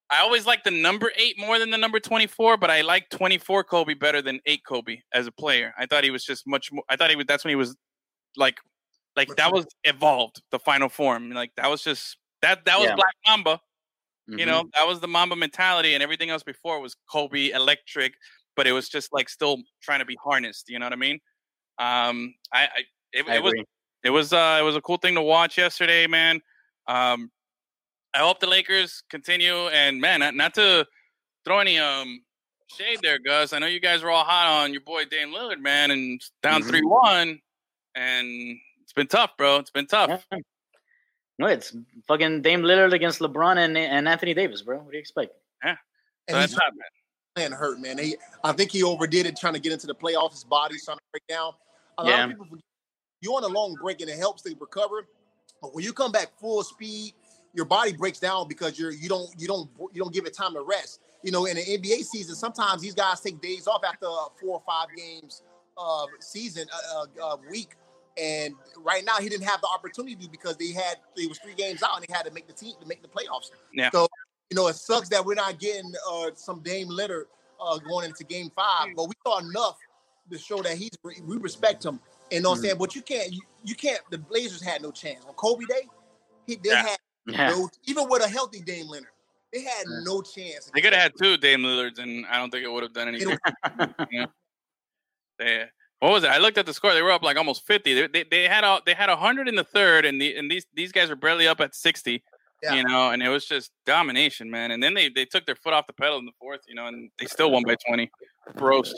I 0.08 0.20
always 0.20 0.46
liked 0.46 0.64
the 0.64 0.70
number 0.70 1.10
eight 1.16 1.38
more 1.38 1.58
than 1.58 1.70
the 1.70 1.78
number 1.78 2.00
twenty 2.00 2.26
four, 2.26 2.56
but 2.56 2.70
I 2.70 2.80
like 2.82 3.08
twenty 3.10 3.38
four 3.38 3.64
Kobe 3.64 3.94
better 3.94 4.22
than 4.22 4.40
eight 4.46 4.62
Kobe 4.66 4.98
as 5.12 5.26
a 5.26 5.32
player. 5.32 5.74
I 5.78 5.86
thought 5.86 6.04
he 6.04 6.10
was 6.10 6.24
just 6.24 6.46
much 6.46 6.72
more. 6.72 6.84
I 6.88 6.96
thought 6.96 7.10
he 7.10 7.16
was. 7.16 7.26
That's 7.26 7.44
when 7.44 7.50
he 7.50 7.56
was 7.56 7.76
like, 8.36 8.58
like 9.16 9.34
that 9.36 9.52
was 9.52 9.66
evolved 9.84 10.42
the 10.50 10.58
final 10.58 10.88
form. 10.88 11.30
Like 11.32 11.52
that 11.56 11.68
was 11.68 11.82
just 11.82 12.16
that 12.40 12.64
that 12.64 12.78
was 12.78 12.88
Yeah. 12.88 12.94
Black 12.94 13.14
Mamba. 13.26 13.60
You 14.28 14.38
Mhm. 14.38 14.46
know, 14.46 14.64
that 14.74 14.86
was 14.86 15.00
the 15.00 15.08
Mamba 15.08 15.36
mentality, 15.36 15.94
and 15.94 16.02
everything 16.02 16.30
else 16.30 16.42
before 16.42 16.80
was 16.80 16.94
Kobe 17.10 17.50
electric, 17.50 18.14
but 18.56 18.66
it 18.66 18.72
was 18.72 18.88
just 18.88 19.12
like 19.12 19.28
still 19.28 19.58
trying 19.82 19.98
to 19.98 20.04
be 20.04 20.16
harnessed. 20.22 20.68
You 20.68 20.78
know 20.78 20.86
what 20.86 20.92
I 20.92 20.96
mean? 20.96 21.20
Um, 21.78 22.34
I, 22.52 22.64
I 22.64 22.68
it, 23.12 23.28
I 23.28 23.36
it 23.36 23.42
was 23.42 23.54
it 24.04 24.10
was 24.10 24.32
uh 24.32 24.58
it 24.60 24.62
was 24.62 24.76
a 24.76 24.80
cool 24.80 24.96
thing 24.96 25.14
to 25.16 25.22
watch 25.22 25.58
yesterday, 25.58 26.06
man. 26.06 26.40
Um, 26.86 27.30
I 28.14 28.18
hope 28.18 28.40
the 28.40 28.46
Lakers 28.46 29.02
continue, 29.10 29.68
and 29.68 30.00
man, 30.00 30.20
not, 30.20 30.34
not 30.34 30.54
to 30.54 30.86
throw 31.44 31.58
any 31.58 31.78
um 31.78 32.24
shade 32.68 33.00
there, 33.02 33.18
Gus. 33.18 33.52
I 33.52 33.58
know 33.58 33.66
you 33.66 33.80
guys 33.80 34.02
were 34.02 34.10
all 34.10 34.24
hot 34.24 34.62
on 34.62 34.72
your 34.72 34.82
boy 34.82 35.04
Dame 35.04 35.30
Lillard, 35.32 35.60
man, 35.60 35.90
and 35.90 36.20
down 36.42 36.62
Mhm. 36.62 36.68
three 36.68 36.84
one, 36.84 37.40
and 37.94 38.58
it's 38.82 38.92
been 38.92 39.08
tough, 39.08 39.36
bro. 39.36 39.56
It's 39.56 39.70
been 39.70 39.86
tough. 39.86 40.26
Yeah. 40.30 40.38
No, 41.38 41.46
it's 41.46 41.74
fucking 42.06 42.42
Dame 42.42 42.62
Lillard 42.62 42.92
against 42.92 43.20
LeBron 43.20 43.56
and, 43.58 43.76
and 43.76 44.08
Anthony 44.08 44.34
Davis, 44.34 44.62
bro. 44.62 44.78
What 44.78 44.90
do 44.90 44.96
you 44.96 45.00
expect? 45.00 45.32
So 45.62 45.68
And 45.68 45.76
that's 46.28 46.52
he's 46.52 46.60
tough, 46.60 46.74
man. 46.74 46.84
playing 47.34 47.52
hurt, 47.52 47.80
man. 47.80 47.98
He, 47.98 48.16
I 48.44 48.52
think 48.52 48.70
he 48.70 48.82
overdid 48.82 49.26
it 49.26 49.36
trying 49.36 49.54
to 49.54 49.58
get 49.60 49.72
into 49.72 49.86
the 49.86 49.94
playoffs. 49.94 50.32
His 50.32 50.44
body's 50.44 50.84
trying 50.84 50.98
to 50.98 51.02
break 51.12 51.26
down. 51.26 51.52
A 51.98 52.04
lot 52.04 52.08
Yeah. 52.10 52.24
of 52.24 52.30
people 52.30 52.46
forget 52.46 52.64
you're 53.22 53.34
on 53.36 53.44
a 53.44 53.48
long 53.48 53.74
break 53.80 54.00
and 54.00 54.10
it 54.10 54.18
helps 54.18 54.42
to 54.42 54.54
recover. 54.60 55.06
But 55.60 55.74
when 55.74 55.84
you 55.84 55.92
come 55.92 56.10
back 56.12 56.28
full 56.40 56.62
speed, 56.64 57.14
your 57.54 57.64
body 57.64 57.92
breaks 57.92 58.18
down 58.18 58.48
because 58.48 58.78
you're 58.78 58.90
you 58.92 59.08
don't 59.08 59.30
you 59.38 59.46
don't 59.46 59.70
you 59.92 60.02
don't 60.02 60.12
give 60.12 60.26
it 60.26 60.34
time 60.34 60.54
to 60.54 60.62
rest. 60.62 61.00
You 61.22 61.30
know, 61.30 61.44
in 61.46 61.56
the 61.56 61.62
NBA 61.62 62.02
season, 62.04 62.34
sometimes 62.34 62.82
these 62.82 62.94
guys 62.94 63.20
take 63.20 63.40
days 63.40 63.66
off 63.68 63.82
after 63.86 64.06
four 64.40 64.54
or 64.56 64.62
five 64.66 64.88
games 64.96 65.42
uh, 65.78 66.06
season 66.20 66.66
uh, 66.94 67.06
uh, 67.22 67.36
week. 67.50 67.76
And 68.16 68.54
right 68.76 69.04
now, 69.04 69.16
he 69.18 69.28
didn't 69.28 69.46
have 69.46 69.60
the 69.60 69.68
opportunity 69.68 70.28
because 70.30 70.56
they 70.56 70.72
had 70.72 70.96
they 71.16 71.26
was 71.26 71.38
three 71.38 71.54
games 71.54 71.82
out 71.82 71.96
and 71.96 72.04
they 72.06 72.12
had 72.12 72.26
to 72.26 72.32
make 72.32 72.46
the 72.46 72.52
team 72.52 72.74
to 72.80 72.86
make 72.86 73.02
the 73.02 73.08
playoffs. 73.08 73.50
Yeah. 73.72 73.90
So 73.90 74.06
you 74.50 74.56
know, 74.56 74.68
it 74.68 74.76
sucks 74.76 75.08
that 75.08 75.24
we're 75.24 75.34
not 75.34 75.58
getting 75.58 75.92
uh, 76.10 76.30
some 76.34 76.60
Dame 76.60 76.88
Lillard 76.88 77.24
uh, 77.60 77.78
going 77.78 78.06
into 78.06 78.24
Game 78.24 78.50
Five, 78.54 78.88
but 78.94 79.04
we 79.04 79.14
saw 79.26 79.38
enough 79.38 79.78
to 80.30 80.38
show 80.38 80.62
that 80.62 80.76
he's 80.76 80.90
we 81.02 81.36
respect 81.38 81.84
him. 81.84 82.00
And 82.30 82.38
you 82.38 82.40
know 82.42 82.50
what 82.50 82.56
I'm 82.56 82.62
saying, 82.62 82.76
but 82.78 82.94
you 82.94 83.02
can't 83.02 83.32
you, 83.32 83.40
you 83.64 83.74
can't. 83.74 84.00
The 84.10 84.18
Blazers 84.18 84.62
had 84.62 84.82
no 84.82 84.90
chance 84.90 85.24
on 85.24 85.32
Kobe 85.34 85.64
Day. 85.64 85.88
He 86.46 86.56
they 86.56 86.70
Yeah. 86.70 86.82
had 86.82 86.98
Yeah. 87.26 87.48
no 87.48 87.68
even 87.84 88.08
with 88.08 88.22
a 88.24 88.28
healthy 88.28 88.60
Dame 88.60 88.88
Lillard, 88.88 89.06
they 89.52 89.62
had 89.62 89.86
Yeah. 89.88 90.00
no 90.02 90.20
chance. 90.22 90.70
They 90.74 90.80
could 90.80 90.92
have 90.92 91.02
had 91.02 91.12
two 91.20 91.36
Dame 91.38 91.62
Lillards, 91.62 91.98
and 91.98 92.26
I 92.26 92.36
don't 92.36 92.50
think 92.50 92.64
it 92.64 92.70
would 92.70 92.82
have 92.82 92.92
done 92.92 93.08
anything. 93.08 93.38
They, 95.38 95.66
what 96.02 96.10
was 96.10 96.24
it? 96.24 96.30
I 96.30 96.38
looked 96.38 96.58
at 96.58 96.66
the 96.66 96.74
score. 96.74 96.94
They 96.94 97.00
were 97.00 97.12
up 97.12 97.22
like 97.22 97.36
almost 97.36 97.64
fifty. 97.64 97.94
They, 97.94 98.08
they, 98.08 98.24
they 98.28 98.48
had 98.48 98.64
a, 98.64 98.80
they 98.84 98.92
had 98.92 99.08
hundred 99.08 99.46
in 99.46 99.54
the 99.54 99.62
third, 99.62 100.04
and 100.04 100.20
the 100.20 100.34
and 100.36 100.50
these 100.50 100.66
these 100.74 100.90
guys 100.90 101.08
were 101.08 101.14
barely 101.14 101.46
up 101.46 101.60
at 101.60 101.76
sixty. 101.76 102.24
Yeah. 102.60 102.74
You 102.74 102.82
know, 102.82 103.10
and 103.10 103.22
it 103.22 103.28
was 103.28 103.46
just 103.46 103.70
domination, 103.86 104.50
man. 104.50 104.72
And 104.72 104.82
then 104.82 104.94
they, 104.94 105.08
they 105.08 105.24
took 105.24 105.46
their 105.46 105.54
foot 105.54 105.72
off 105.72 105.86
the 105.86 105.92
pedal 105.92 106.18
in 106.18 106.26
the 106.26 106.32
fourth, 106.40 106.60
you 106.66 106.74
know, 106.74 106.86
and 106.86 107.08
they 107.20 107.26
still 107.26 107.52
won 107.52 107.62
by 107.64 107.76
twenty. 107.86 108.10
Gross. 108.56 108.92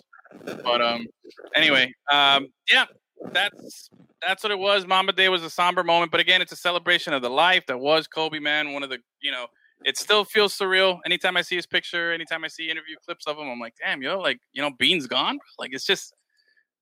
But 0.45 0.81
um, 0.81 1.07
anyway, 1.55 1.93
um, 2.11 2.49
yeah, 2.73 2.87
that's 3.33 3.91
that's 4.27 4.43
what 4.43 4.51
it 4.51 4.59
was. 4.59 4.87
Mamba 4.87 5.13
Day 5.13 5.29
was 5.29 5.43
a 5.43 5.51
somber 5.51 5.85
moment, 5.85 6.11
but 6.11 6.21
again, 6.21 6.41
it's 6.41 6.53
a 6.53 6.57
celebration 6.57 7.13
of 7.13 7.21
the 7.21 7.29
life 7.29 7.67
that 7.67 7.79
was 7.79 8.07
Kobe, 8.07 8.39
man. 8.39 8.73
One 8.73 8.83
of 8.83 8.89
the, 8.89 8.99
you 9.21 9.31
know, 9.31 9.47
it 9.85 9.99
still 9.99 10.25
feels 10.25 10.57
surreal. 10.57 11.01
Anytime 11.05 11.37
I 11.37 11.43
see 11.43 11.57
his 11.57 11.67
picture, 11.67 12.13
anytime 12.15 12.45
I 12.45 12.49
see 12.49 12.71
interview 12.71 12.97
clips 13.05 13.27
of 13.27 13.37
him, 13.37 13.51
I'm 13.51 13.61
like, 13.61 13.75
damn, 13.79 14.01
yo, 14.01 14.19
like, 14.21 14.39
you 14.55 14.63
know, 14.63 14.71
Bean's 14.79 15.07
gone. 15.07 15.39
Like, 15.59 15.71
it's 15.75 15.85
just, 15.85 16.15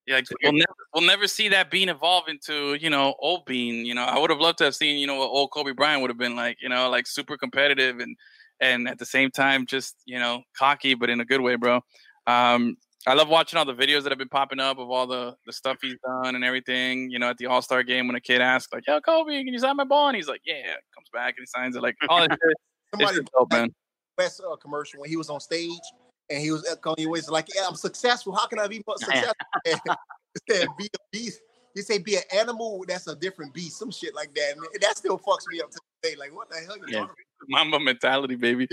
yeah, 0.05 0.15
like, 0.15 0.25
we'll 0.41 0.53
never, 0.53 0.75
we'll 0.93 1.05
never 1.05 1.27
see 1.27 1.49
that 1.49 1.71
Bean 1.71 1.89
evolve 1.89 2.27
into, 2.27 2.75
you 2.75 2.89
know, 2.89 3.15
old 3.19 3.45
Bean. 3.45 3.85
You 3.85 3.95
know, 3.95 4.03
I 4.03 4.19
would 4.19 4.29
have 4.29 4.39
loved 4.39 4.57
to 4.59 4.65
have 4.65 4.75
seen, 4.75 4.97
you 4.97 5.07
know, 5.07 5.15
what 5.15 5.29
old 5.29 5.51
Kobe 5.51 5.71
Bryant 5.71 6.01
would 6.01 6.09
have 6.09 6.17
been 6.17 6.35
like, 6.35 6.57
you 6.61 6.69
know, 6.69 6.89
like 6.89 7.07
super 7.07 7.37
competitive 7.37 7.99
and, 7.99 8.15
and 8.59 8.87
at 8.87 8.99
the 8.99 9.05
same 9.05 9.31
time, 9.31 9.65
just, 9.65 9.95
you 10.05 10.19
know, 10.19 10.43
cocky, 10.57 10.93
but 10.93 11.09
in 11.09 11.21
a 11.21 11.25
good 11.25 11.41
way, 11.41 11.55
bro. 11.55 11.81
Um, 12.27 12.77
I 13.05 13.13
love 13.13 13.27
watching 13.27 13.59
all 13.59 13.65
the 13.65 13.73
videos 13.73 14.03
that 14.03 14.11
have 14.11 14.17
been 14.17 14.29
popping 14.29 14.59
up 14.59 14.77
of 14.77 14.89
all 14.89 15.07
the, 15.07 15.35
the 15.45 15.51
stuff 15.51 15.77
he's 15.81 15.97
done 16.05 16.35
and 16.35 16.43
everything. 16.43 17.09
You 17.09 17.19
know, 17.19 17.29
at 17.29 17.37
the 17.37 17.47
All 17.47 17.61
Star 17.61 17.83
game 17.83 18.07
when 18.07 18.15
a 18.15 18.21
kid 18.21 18.39
asks, 18.39 18.71
like, 18.71 18.87
"Yo, 18.87 19.01
Kobe, 19.01 19.43
can 19.43 19.53
you 19.53 19.59
sign 19.59 19.75
my 19.75 19.83
ball?" 19.83 20.07
and 20.07 20.15
he's 20.15 20.29
like, 20.29 20.39
"Yeah." 20.45 20.75
Comes 20.95 21.09
back 21.11 21.35
and 21.37 21.41
he 21.41 21.45
signs 21.47 21.75
it. 21.75 21.83
Like, 21.83 21.95
all 22.07 22.21
that 22.21 22.31
shit. 22.31 22.39
It's 22.41 23.01
Somebody 23.01 23.27
dope, 23.37 23.51
man. 23.51 23.75
West 24.17 24.41
uh, 24.49 24.55
commercial 24.55 25.01
when 25.01 25.09
he 25.09 25.17
was 25.17 25.29
on 25.29 25.41
stage 25.41 25.81
and 26.29 26.39
he 26.41 26.51
was 26.51 26.65
at 26.65 26.81
Kanye 26.81 27.07
West 27.07 27.29
like, 27.31 27.47
"Yeah, 27.53 27.67
I'm 27.67 27.75
successful. 27.75 28.33
How 28.35 28.47
can 28.47 28.59
I 28.59 28.67
be 28.67 28.81
more 28.87 28.95
successful?" 28.97 29.33
And 29.65 29.79
he 29.85 30.53
said, 30.53 30.67
"Be 30.77 30.85
a 30.85 30.97
beast." 31.11 31.39
He 31.75 31.81
say, 31.81 31.97
"Be 31.97 32.15
an 32.15 32.23
animal. 32.33 32.83
That's 32.87 33.07
a 33.07 33.15
different 33.15 33.53
beast." 33.53 33.77
Some 33.79 33.91
shit 33.91 34.13
like 34.15 34.33
that. 34.35 34.53
And 34.55 34.81
that 34.81 34.97
still 34.97 35.17
fucks 35.17 35.47
me 35.51 35.59
up 35.61 35.71
to 35.71 35.79
this 36.01 36.11
day. 36.11 36.17
Like, 36.17 36.35
what 36.35 36.49
the 36.49 36.57
hell? 36.57 36.77
You 36.77 36.83
Yeah. 36.87 36.99
talking 37.01 37.15
Mamba 37.49 37.79
mentality, 37.79 38.35
baby. 38.35 38.67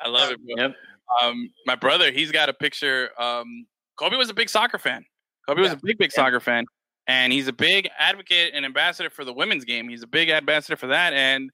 I 0.00 0.08
love 0.08 0.30
it, 0.30 0.38
bro. 0.44 0.64
Yep. 0.64 0.76
Um, 1.22 1.50
my 1.66 1.74
brother, 1.74 2.10
he's 2.10 2.30
got 2.32 2.48
a 2.48 2.52
picture. 2.52 3.10
Um, 3.20 3.66
Kobe 3.96 4.16
was 4.16 4.28
a 4.30 4.34
big 4.34 4.48
soccer 4.48 4.78
fan. 4.78 5.04
Kobe 5.46 5.62
was 5.62 5.72
a 5.72 5.76
big, 5.76 5.98
big 5.98 6.10
Yeah. 6.12 6.16
soccer 6.24 6.40
fan, 6.40 6.64
and 7.06 7.32
he's 7.32 7.48
a 7.48 7.52
big 7.52 7.88
advocate 7.98 8.52
and 8.54 8.64
ambassador 8.64 9.08
for 9.10 9.24
the 9.24 9.32
women's 9.32 9.64
game. 9.64 9.88
He's 9.88 10.02
a 10.02 10.06
big 10.06 10.28
ambassador 10.30 10.76
for 10.76 10.88
that. 10.88 11.12
And 11.14 11.50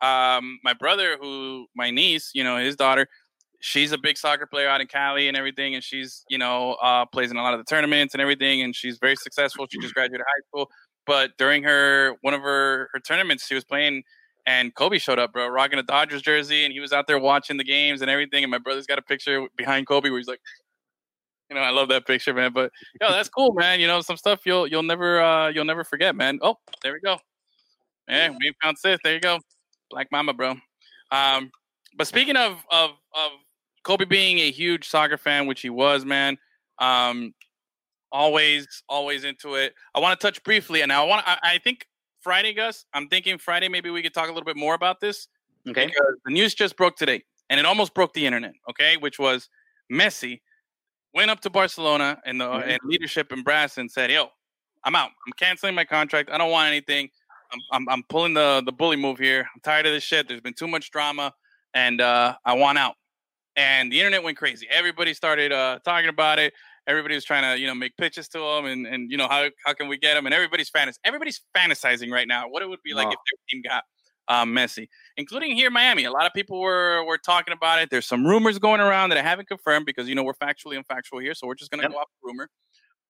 um, 0.00 0.58
my 0.62 0.74
brother, 0.74 1.16
who 1.20 1.66
my 1.74 1.90
niece, 1.90 2.30
you 2.34 2.44
know, 2.44 2.56
his 2.56 2.76
daughter, 2.76 3.08
she's 3.60 3.92
a 3.92 3.98
big 3.98 4.16
soccer 4.16 4.46
player 4.46 4.68
out 4.68 4.80
in 4.80 4.86
Cali 4.86 5.28
and 5.28 5.36
everything, 5.36 5.74
and 5.74 5.82
she's 5.82 6.24
you 6.28 6.38
know 6.38 6.74
uh, 6.82 7.04
plays 7.06 7.30
in 7.30 7.36
a 7.36 7.42
lot 7.42 7.54
of 7.54 7.60
the 7.60 7.64
tournaments 7.64 8.14
and 8.14 8.20
everything, 8.20 8.62
and 8.62 8.74
she's 8.74 8.98
very 8.98 9.16
successful. 9.16 9.66
She 9.70 9.78
just 9.80 9.94
graduated 9.94 10.24
high 10.26 10.42
school, 10.48 10.70
but 11.06 11.32
during 11.38 11.62
her 11.64 12.14
one 12.22 12.34
of 12.34 12.42
her 12.42 12.88
her 12.92 13.00
tournaments, 13.00 13.46
she 13.46 13.54
was 13.54 13.64
playing. 13.64 14.02
And 14.46 14.74
Kobe 14.74 14.96
showed 14.96 15.18
up, 15.18 15.34
bro, 15.34 15.46
rocking 15.48 15.78
a 15.78 15.82
Dodgers 15.82 16.22
jersey, 16.22 16.64
and 16.64 16.72
he 16.72 16.80
was 16.80 16.90
out 16.90 17.06
there 17.06 17.18
watching 17.18 17.58
the 17.58 17.64
games 17.64 18.00
and 18.00 18.10
everything. 18.10 18.42
And 18.44 18.50
my 18.50 18.56
brother's 18.56 18.86
got 18.86 18.98
a 18.98 19.02
picture 19.02 19.46
behind 19.58 19.86
Kobe 19.86 20.08
where 20.08 20.18
he's 20.18 20.26
like, 20.26 20.40
you 21.50 21.54
know, 21.54 21.60
I 21.60 21.68
love 21.68 21.88
that 21.88 22.06
picture, 22.06 22.32
man. 22.32 22.52
But 22.54 22.72
yo, 23.00 23.10
that's 23.10 23.28
cool, 23.28 23.52
man. 23.52 23.80
You 23.80 23.86
know, 23.86 24.00
some 24.00 24.16
stuff 24.16 24.40
you'll 24.46 24.66
you'll 24.66 24.82
never 24.82 25.20
uh 25.20 25.48
you'll 25.48 25.66
never 25.66 25.84
forget, 25.84 26.14
man. 26.14 26.38
Oh, 26.42 26.56
there 26.82 26.94
we 26.94 27.00
go. 27.00 27.18
Yeah, 28.08 28.30
we 28.30 28.52
found 28.62 28.78
Sith. 28.78 29.00
There 29.04 29.14
you 29.14 29.20
go, 29.20 29.38
Black 29.90 30.08
Mamba, 30.10 30.32
bro. 30.32 30.54
Um, 31.10 31.50
but 31.96 32.06
speaking 32.06 32.36
of 32.36 32.64
of 32.70 32.90
of 33.14 33.32
Kobe 33.82 34.04
being 34.04 34.38
a 34.38 34.50
huge 34.50 34.88
soccer 34.88 35.16
fan, 35.18 35.46
which 35.46 35.60
he 35.60 35.70
was, 35.70 36.04
man. 36.04 36.38
Um, 36.78 37.34
always 38.12 38.66
always 38.88 39.24
into 39.24 39.54
it. 39.54 39.74
I 39.94 40.00
want 40.00 40.18
to 40.18 40.26
touch 40.26 40.42
briefly, 40.42 40.82
and 40.82 40.92
I 40.92 41.02
want 41.04 41.26
I, 41.26 41.38
I 41.42 41.58
think 41.58 41.86
Friday, 42.20 42.52
Gus. 42.54 42.84
I'm 42.94 43.08
thinking 43.08 43.38
Friday. 43.38 43.68
Maybe 43.68 43.90
we 43.90 44.02
could 44.02 44.14
talk 44.14 44.26
a 44.26 44.32
little 44.32 44.44
bit 44.44 44.56
more 44.56 44.74
about 44.74 45.00
this 45.00 45.28
Okay. 45.68 45.86
because 45.86 46.14
the 46.24 46.32
news 46.32 46.54
just 46.54 46.76
broke 46.76 46.96
today, 46.96 47.22
and 47.50 47.60
it 47.60 47.66
almost 47.66 47.94
broke 47.94 48.12
the 48.14 48.24
internet. 48.26 48.52
Okay, 48.70 48.96
which 48.96 49.18
was 49.18 49.48
Messi 49.92 50.40
went 51.14 51.30
up 51.30 51.40
to 51.40 51.50
Barcelona 51.50 52.20
and 52.26 52.40
the 52.40 52.44
Mhm. 52.46 52.68
and 52.68 52.78
leadership 52.84 53.32
in 53.32 53.42
brass 53.42 53.78
and 53.78 53.90
said, 53.90 54.10
"Yo, 54.10 54.30
I'm 54.84 54.94
out. 54.94 55.10
I'm 55.26 55.32
canceling 55.36 55.74
my 55.74 55.84
contract. 55.84 56.30
I 56.30 56.38
don't 56.38 56.50
want 56.50 56.68
anything. 56.68 57.10
I'm 57.52 57.60
I'm, 57.72 57.88
I'm 57.88 58.02
pulling 58.04 58.34
the 58.34 58.62
the 58.64 58.72
bully 58.72 58.96
move 58.96 59.18
here. 59.18 59.48
I'm 59.54 59.60
tired 59.62 59.86
of 59.86 59.92
this 59.92 60.04
shit. 60.04 60.28
There's 60.28 60.40
been 60.40 60.54
too 60.54 60.68
much 60.68 60.90
drama, 60.90 61.34
and 61.74 62.00
uh, 62.00 62.36
I 62.44 62.54
want 62.54 62.78
out." 62.78 62.94
And 63.58 63.90
the 63.90 63.98
internet 63.98 64.22
went 64.22 64.36
crazy. 64.38 64.66
Everybody 64.70 65.12
started 65.14 65.52
uh, 65.52 65.80
talking 65.84 66.08
about 66.08 66.38
it. 66.38 66.54
Everybody 66.86 67.16
was 67.16 67.24
trying 67.24 67.42
to, 67.42 67.60
you 67.60 67.66
know, 67.66 67.74
make 67.74 67.96
pitches 67.98 68.28
to 68.28 68.38
him, 68.38 68.64
and 68.66 68.86
and 68.86 69.10
you 69.10 69.16
know 69.18 69.26
how 69.28 69.50
how 69.66 69.74
can 69.74 69.88
we 69.88 69.98
get 69.98 70.16
him? 70.16 70.26
And 70.26 70.34
everybody's 70.34 70.70
fantas- 70.70 70.98
everybody's 71.04 71.40
fantasizing 71.56 72.10
right 72.12 72.28
now 72.28 72.48
what 72.48 72.62
it 72.62 72.68
would 72.68 72.82
be 72.84 72.94
like 72.94 73.06
Wow. 73.08 73.12
if 73.12 73.18
their 73.26 73.38
team 73.50 73.62
got 73.68 73.82
um, 74.28 74.54
Messi 74.54 74.86
including 75.16 75.56
here 75.56 75.66
in 75.66 75.72
Miami. 75.72 76.04
A 76.04 76.10
lot 76.12 76.24
of 76.26 76.32
people 76.34 76.60
were 76.60 77.04
were 77.04 77.18
talking 77.18 77.52
about 77.52 77.80
it. 77.80 77.90
There's 77.90 78.06
some 78.06 78.24
rumors 78.26 78.58
going 78.58 78.80
around 78.80 79.10
that 79.10 79.18
I 79.18 79.22
haven't 79.22 79.48
confirmed 79.48 79.84
because 79.86 80.08
you 80.08 80.14
know 80.14 80.22
we're 80.22 80.34
factually 80.34 80.80
unfactual 80.82 81.20
here, 81.20 81.34
so 81.34 81.46
we're 81.48 81.56
just 81.56 81.70
going 81.70 81.80
to 81.80 81.84
Yep. 81.86 81.92
go 81.92 81.98
off 81.98 82.08
the 82.22 82.26
rumor. 82.28 82.48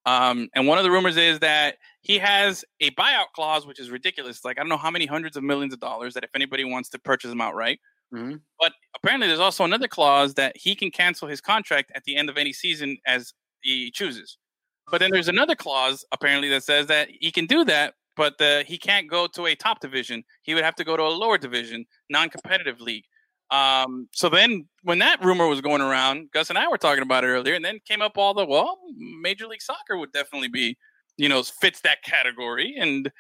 Um, 0.07 0.49
and 0.55 0.67
one 0.67 0.79
of 0.79 0.85
the 0.85 0.91
rumors 0.91 1.17
is 1.19 1.41
that 1.41 1.77
he 2.01 2.19
has 2.19 2.65
a 2.81 2.91
buyout 2.93 3.27
clause, 3.35 3.67
which 3.67 3.79
is 3.79 3.91
ridiculous. 3.91 4.45
Like 4.45 4.59
I 4.59 4.63
don't 4.63 4.71
know 4.71 4.77
how 4.79 4.91
many 4.91 5.07
hundreds 5.07 5.37
of 5.37 5.43
millions 5.45 5.75
of 5.75 5.81
dollars 5.81 6.15
that 6.15 6.25
if 6.25 6.31
anybody 6.35 6.65
wants 6.65 6.89
to 6.91 6.99
purchase 6.99 7.31
him 7.31 7.41
outright. 7.43 7.79
Mhm. 8.13 8.41
But 8.59 8.73
apparently, 8.95 9.29
there's 9.29 9.41
also 9.41 9.65
another 9.65 9.89
clause 9.89 10.35
that 10.35 10.57
he 10.57 10.75
can 10.75 10.91
cancel 10.91 11.29
his 11.29 11.41
contract 11.41 11.93
at 11.95 12.05
the 12.05 12.17
end 12.17 12.31
of 12.31 12.37
any 12.39 12.53
season 12.53 12.99
as 13.07 13.33
he 13.61 13.91
chooses. 13.91 14.39
But 14.91 14.99
then 14.99 15.11
there's 15.11 15.29
another 15.29 15.55
clause 15.55 16.05
apparently 16.13 16.49
that 16.49 16.65
says 16.65 16.87
that 16.87 17.11
he 17.21 17.31
can 17.31 17.45
do 17.47 17.65
that, 17.67 17.95
but 18.17 18.39
the, 18.39 18.65
he 18.67 18.79
can't 18.79 19.07
go 19.07 19.27
to 19.27 19.47
a 19.47 19.55
top 19.55 19.81
division. 19.81 20.25
He 20.43 20.55
would 20.55 20.65
have 20.65 20.75
to 20.77 20.85
go 20.85 20.97
to 20.97 21.03
a 21.03 21.09
lower 21.09 21.37
division, 21.37 21.85
non-competitive 22.09 22.81
league. 22.81 23.05
Um, 23.51 24.09
so 24.13 24.29
then, 24.29 24.69
when 24.83 24.99
that 25.01 25.23
rumor 25.23 25.47
was 25.47 25.61
going 25.61 25.83
around, 25.83 26.31
Gus 26.33 26.49
and 26.51 26.59
I 26.59 26.69
were 26.69 26.79
talking 26.79 27.03
about 27.03 27.25
it 27.25 27.29
earlier, 27.29 27.55
and 27.55 27.65
then 27.65 27.81
came 27.87 28.03
up 28.03 28.17
all 28.17 28.35
the 28.35 28.45
well, 28.47 28.79
Major 28.97 29.47
League 29.47 29.63
Soccer 29.63 29.97
would 29.99 30.13
definitely 30.13 30.49
be, 30.49 30.77
you 31.17 31.29
know, 31.29 31.43
fits 31.43 31.81
that 31.83 32.03
category. 32.03 32.75
And 32.79 33.11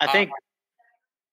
I 0.00 0.06
Uh, 0.06 0.12
think 0.12 0.30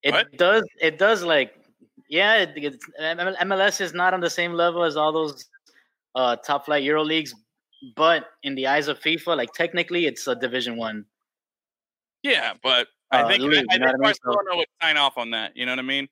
it 0.03 0.11
what? 0.11 0.31
does. 0.37 0.63
It 0.81 0.97
does 0.97 1.23
like, 1.23 1.64
yeah. 2.09 2.35
It, 2.43 2.53
it's, 2.55 2.85
MLS 2.99 3.81
is 3.81 3.93
not 3.93 4.13
on 4.13 4.19
the 4.21 4.29
same 4.29 4.53
level 4.53 4.83
as 4.83 4.95
all 4.97 5.11
those 5.11 5.45
uh, 6.15 6.35
top 6.37 6.65
flight 6.65 6.83
Euro 6.83 7.03
leagues, 7.03 7.33
but 7.95 8.27
in 8.43 8.55
the 8.55 8.67
eyes 8.67 8.87
of 8.87 8.99
FIFA, 8.99 9.37
like 9.37 9.51
technically, 9.53 10.05
it's 10.05 10.27
a 10.27 10.35
Division 10.35 10.77
One. 10.77 11.05
yeah, 12.23 12.53
but 12.63 12.87
I 13.11 13.21
Uh, 13.21 13.27
think 13.27 13.43
league, 13.43 13.65
I, 13.69 13.73
you 13.75 13.79
know 13.79 13.87
think 13.87 13.99
what 14.01 14.17
I 14.25 14.47
mean? 14.51 14.57
Would 14.57 14.67
sign 14.81 14.97
off 14.97 15.17
on 15.17 15.31
that. 15.31 15.55
You 15.55 15.65
know 15.65 15.73
what 15.73 15.79
I 15.79 15.83
mean? 15.83 16.07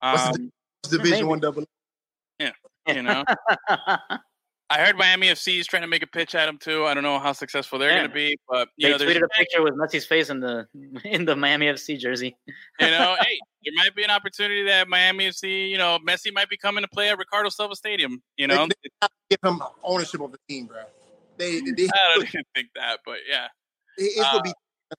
What's 0.00 0.28
the 0.36 0.42
Um, 0.42 0.52
Division 0.90 1.10
maybe. 1.12 1.24
One 1.24 1.40
double. 1.40 1.64
Yeah, 2.38 2.50
you 2.88 3.02
know. 3.02 3.24
I 4.70 4.78
heard 4.80 4.96
Miami 4.96 5.28
FC 5.28 5.60
is 5.60 5.66
trying 5.66 5.82
to 5.82 5.88
make 5.88 6.02
a 6.02 6.06
pitch 6.06 6.34
at 6.34 6.48
him 6.48 6.58
too. 6.58 6.84
I 6.86 6.94
don't 6.94 7.02
know 7.02 7.18
how 7.18 7.32
successful 7.32 7.78
they're 7.78 7.92
going 7.92 8.08
to 8.08 8.14
be, 8.14 8.36
but 8.48 8.68
you 8.76 8.88
they 8.88 8.92
know, 8.92 8.98
tweeted 8.98 9.22
a 9.22 9.28
picture 9.28 9.62
with 9.62 9.74
Messi's 9.74 10.06
face 10.06 10.30
in 10.30 10.40
the 10.40 10.66
in 11.04 11.24
the 11.26 11.36
Miami 11.36 11.66
FC 11.66 11.98
jersey. 11.98 12.36
you 12.46 12.86
know, 12.86 13.16
hey, 13.20 13.38
there 13.64 13.72
might 13.76 13.94
be 13.94 14.04
an 14.04 14.10
opportunity 14.10 14.64
that 14.64 14.88
Miami 14.88 15.28
FC, 15.28 15.70
you 15.70 15.78
know, 15.78 15.98
Messi 16.06 16.32
might 16.32 16.48
be 16.48 16.56
coming 16.56 16.82
to 16.82 16.88
play 16.88 17.10
at 17.10 17.18
Riccardo 17.18 17.50
Silva 17.50 17.76
Stadium. 17.76 18.22
You 18.36 18.46
know, 18.46 18.66
They- 18.66 19.08
Give 19.30 19.38
him 19.42 19.62
ownership 19.82 20.20
of 20.20 20.32
the 20.32 20.38
team, 20.48 20.66
bro. 20.66 20.82
They, 21.38 21.60
they, 21.60 21.70
they 21.72 21.86
I 21.88 22.14
don't 22.14 22.26
even 22.28 22.44
think 22.54 22.68
that, 22.74 23.00
but 23.06 23.18
yeah, 23.28 23.46
it's 23.96 24.20
Uh, 24.20 24.32
gonna 24.32 24.42
be 24.42 24.52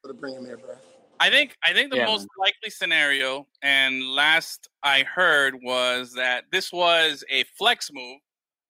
to 0.07 0.13
bring 0.13 0.35
him 0.35 0.45
here, 0.45 0.57
bro. 0.57 0.75
I 1.19 1.29
think 1.29 1.55
I 1.63 1.73
think 1.73 1.91
the 1.91 1.97
Yeah, 1.97 2.05
most 2.05 2.27
likely 2.39 2.69
scenario, 2.69 3.47
and 3.61 4.03
last 4.03 4.67
I 4.83 5.03
heard 5.03 5.55
was 5.61 6.13
that 6.13 6.45
this 6.51 6.71
was 6.73 7.23
a 7.29 7.43
flex 7.57 7.89
move, 7.93 8.19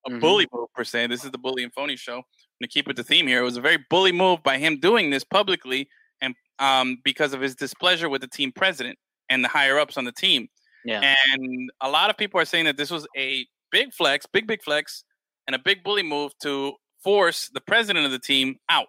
a 0.05 0.09
Mhm. 0.11 0.19
bully 0.21 0.47
move 0.53 0.71
per 0.73 0.83
se. 0.83 1.07
This 1.07 1.23
is 1.25 1.31
the 1.31 1.37
bully 1.37 1.63
and 1.63 1.73
phony 1.73 1.95
show. 1.95 2.23
to 2.61 2.69
keep 2.69 2.87
with 2.87 2.95
the 2.95 3.03
theme 3.03 3.27
here, 3.27 3.39
it 3.41 3.43
was 3.43 3.57
a 3.57 3.61
very 3.61 3.77
bully 3.89 4.13
move 4.13 4.41
by 4.41 4.57
him 4.57 4.79
doing 4.79 5.09
this 5.09 5.25
publicly, 5.25 5.89
and 6.21 6.33
um, 6.59 6.97
because 7.03 7.33
of 7.33 7.41
his 7.41 7.53
displeasure 7.53 8.07
with 8.07 8.21
the 8.21 8.29
team 8.29 8.49
president 8.53 8.97
and 9.29 9.43
the 9.43 9.49
higher 9.49 9.77
ups 9.77 9.97
on 9.97 10.05
the 10.05 10.11
team. 10.13 10.47
Yeah. 10.85 11.13
And 11.33 11.69
a 11.81 11.89
lot 11.89 12.09
of 12.09 12.15
people 12.17 12.39
are 12.39 12.45
saying 12.45 12.63
that 12.65 12.77
this 12.77 12.89
was 12.89 13.05
a 13.17 13.45
big 13.71 13.93
flex, 13.93 14.25
big 14.25 14.47
big 14.47 14.63
flex, 14.63 15.03
and 15.47 15.53
a 15.55 15.59
big 15.59 15.83
bully 15.83 16.01
move 16.03 16.31
to 16.43 16.75
force 17.03 17.49
the 17.49 17.59
president 17.59 18.05
of 18.05 18.11
the 18.13 18.19
team 18.19 18.57
out. 18.69 18.87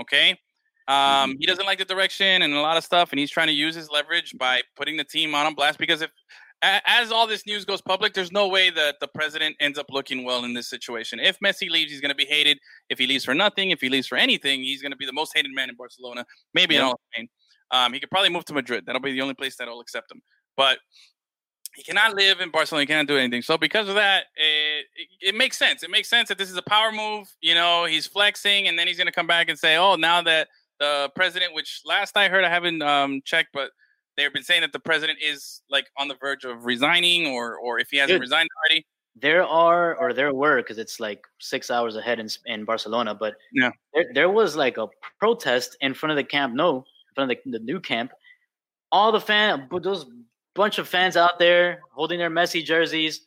Okay. 0.00 0.40
Um, 0.88 1.36
He 1.38 1.44
doesn't 1.46 1.66
like 1.66 1.78
the 1.78 1.84
direction 1.84 2.40
and 2.42 2.54
a 2.54 2.60
lot 2.60 2.76
of 2.78 2.84
stuff, 2.84 3.12
and 3.12 3.18
he's 3.18 3.30
trying 3.30 3.48
to 3.48 3.52
use 3.52 3.74
his 3.74 3.90
leverage 3.90 4.36
by 4.38 4.62
putting 4.76 4.96
the 4.96 5.04
team 5.04 5.34
on, 5.34 5.44
on 5.46 5.54
blast. 5.54 5.78
Because 5.78 6.00
if, 6.00 6.08
a- 6.10 6.12
as 6.62 7.10
all 7.10 7.26
this 7.26 7.46
news 7.46 7.64
goes 7.64 7.80
public, 7.80 8.14
there's 8.14 8.32
no 8.32 8.48
way 8.48 8.70
that 8.70 8.96
the 9.00 9.08
president 9.08 9.56
ends 9.58 9.78
up 9.78 9.86
looking 9.90 10.24
well 10.24 10.44
in 10.44 10.54
this 10.54 10.68
situation. 10.68 11.18
If 11.18 11.38
Messi 11.40 11.68
leaves, 11.68 11.90
he's 11.90 12.00
going 12.00 12.10
to 12.10 12.16
be 12.16 12.24
hated. 12.24 12.58
If 12.88 12.98
he 12.98 13.06
leaves 13.06 13.24
for 13.24 13.34
nothing, 13.34 13.70
if 13.70 13.80
he 13.80 13.88
leaves 13.88 14.06
for 14.06 14.16
anything, 14.16 14.62
he's 14.62 14.80
going 14.80 14.92
to 14.92 14.96
be 14.96 15.06
the 15.06 15.12
most 15.12 15.32
hated 15.34 15.52
man 15.52 15.68
in 15.68 15.76
Barcelona, 15.76 16.24
maybe 16.54 16.76
in 16.76 16.82
all 16.82 16.92
of 16.92 16.98
Spain. 17.12 17.28
Um, 17.72 17.92
he 17.92 18.00
could 18.00 18.10
probably 18.10 18.28
move 18.28 18.44
to 18.46 18.54
Madrid. 18.54 18.84
That'll 18.86 19.00
be 19.00 19.12
the 19.12 19.22
only 19.22 19.34
place 19.34 19.56
that'll 19.56 19.80
accept 19.80 20.12
him. 20.12 20.22
But 20.56 20.78
he 21.74 21.82
cannot 21.82 22.14
live 22.14 22.40
in 22.40 22.50
Barcelona. 22.50 22.82
He 22.82 22.86
cannot 22.86 23.06
do 23.06 23.16
anything. 23.16 23.42
So 23.42 23.56
because 23.56 23.88
of 23.88 23.94
that, 23.94 24.24
it, 24.36 24.86
it, 24.94 25.28
it 25.28 25.34
makes 25.34 25.56
sense. 25.56 25.82
It 25.82 25.90
makes 25.90 26.08
sense 26.08 26.28
that 26.28 26.38
this 26.38 26.50
is 26.50 26.56
a 26.56 26.62
power 26.62 26.92
move. 26.92 27.34
You 27.40 27.54
know, 27.54 27.86
he's 27.86 28.06
flexing, 28.06 28.68
and 28.68 28.78
then 28.78 28.86
he's 28.86 28.98
going 28.98 29.06
to 29.06 29.12
come 29.12 29.26
back 29.26 29.48
and 29.48 29.58
say, 29.58 29.76
"Oh, 29.76 29.96
now 29.96 30.20
that 30.22 30.48
the 30.78 31.10
president," 31.16 31.54
which 31.54 31.80
last 31.84 32.16
I 32.16 32.28
heard, 32.28 32.44
I 32.44 32.50
haven't 32.50 32.82
um, 32.82 33.22
checked, 33.24 33.50
but 33.54 33.70
they've 34.16 34.32
been 34.32 34.42
saying 34.42 34.60
that 34.62 34.72
the 34.72 34.78
president 34.80 35.18
is 35.22 35.62
like 35.70 35.86
on 35.96 36.08
the 36.08 36.14
verge 36.16 36.44
of 36.44 36.64
resigning, 36.64 37.26
or 37.26 37.56
or 37.58 37.78
if 37.78 37.88
he 37.90 37.96
hasn't 37.98 38.16
Dude. 38.16 38.20
resigned 38.20 38.48
already. 38.66 38.84
There 39.14 39.44
are, 39.44 39.94
or 39.96 40.14
there 40.14 40.32
were, 40.32 40.56
because 40.62 40.78
it's 40.78 40.98
like 40.98 41.22
six 41.38 41.70
hours 41.70 41.96
ahead 41.96 42.18
in 42.18 42.28
in 42.46 42.64
Barcelona. 42.64 43.14
But 43.14 43.34
Yeah. 43.52 43.70
there, 43.92 44.06
there 44.14 44.30
was 44.30 44.56
like 44.56 44.78
a 44.78 44.88
protest 45.18 45.76
in 45.82 45.92
front 45.92 46.12
of 46.12 46.16
the 46.16 46.24
Camp 46.24 46.54
Nou, 46.54 46.78
in 46.78 46.84
front 47.14 47.30
of 47.30 47.38
the, 47.44 47.58
the 47.58 47.64
new 47.64 47.78
camp. 47.78 48.12
All 48.90 49.12
the 49.12 49.20
fan, 49.20 49.68
but 49.70 49.82
those 49.82 50.06
bunch 50.54 50.78
of 50.78 50.88
fans 50.88 51.16
out 51.16 51.38
there 51.38 51.80
holding 51.92 52.18
their 52.18 52.30
Messi 52.30 52.64
jerseys, 52.64 53.20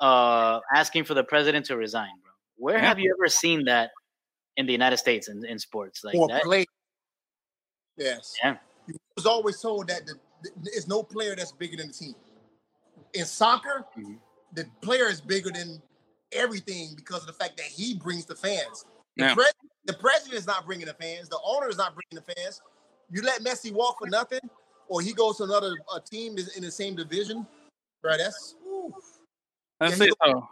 uh, 0.00 0.60
asking 0.74 1.04
for 1.04 1.14
the 1.14 1.24
president 1.24 1.66
to 1.66 1.76
resign. 1.76 2.10
Bro, 2.22 2.32
where 2.56 2.78
Yeah. 2.78 2.86
have 2.88 2.98
you 2.98 3.14
ever 3.16 3.28
seen 3.28 3.64
that 3.66 3.90
in 4.56 4.66
the 4.66 4.72
United 4.72 4.96
States 4.98 5.28
in, 5.28 5.44
in 5.44 5.58
sports 5.60 6.02
like 6.04 6.14
or 6.16 6.26
that? 6.28 6.42
play. 6.42 6.64
Yes. 7.96 8.34
Yeah. 8.42 8.56
Was 9.16 9.26
always 9.26 9.60
told 9.60 9.88
that 9.88 10.06
the, 10.06 10.14
the, 10.42 10.50
there's 10.62 10.88
no 10.88 11.02
player 11.02 11.36
that's 11.36 11.52
bigger 11.52 11.76
than 11.76 11.88
the 11.88 11.92
team. 11.92 12.14
In 13.14 13.24
soccer, 13.24 13.86
Mhm. 13.96 14.18
the 14.54 14.64
player 14.80 15.06
is 15.06 15.20
bigger 15.20 15.50
than 15.50 15.82
everything 16.32 16.94
because 16.96 17.20
of 17.22 17.26
the 17.26 17.32
fact 17.32 17.56
that 17.56 17.66
he 17.66 17.94
brings 17.94 18.24
the 18.24 18.36
fans. 18.36 18.84
The, 19.16 19.24
Yeah. 19.24 19.34
pres- 19.34 19.52
the 19.84 19.94
president 19.94 20.34
is 20.34 20.46
not 20.46 20.64
bringing 20.64 20.86
the 20.86 20.94
fans. 20.94 21.28
The 21.28 21.40
owner 21.44 21.68
is 21.68 21.76
not 21.76 21.94
bringing 21.94 22.24
the 22.24 22.34
fans. 22.34 22.62
You 23.10 23.22
let 23.22 23.42
Messi 23.42 23.72
walk 23.72 23.98
for 23.98 24.06
nothing, 24.06 24.40
or 24.88 25.00
he 25.00 25.12
goes 25.12 25.38
to 25.38 25.44
another 25.44 25.76
a 25.94 26.00
team 26.00 26.36
in 26.56 26.62
the 26.62 26.70
same 26.70 26.94
division, 26.94 27.46
right? 28.02 28.18
That's 28.18 28.54
ooh. 28.66 28.94
That's 29.80 29.98
Yeah, 29.98 30.06
it. 30.06 30.14
Though. 30.24 30.48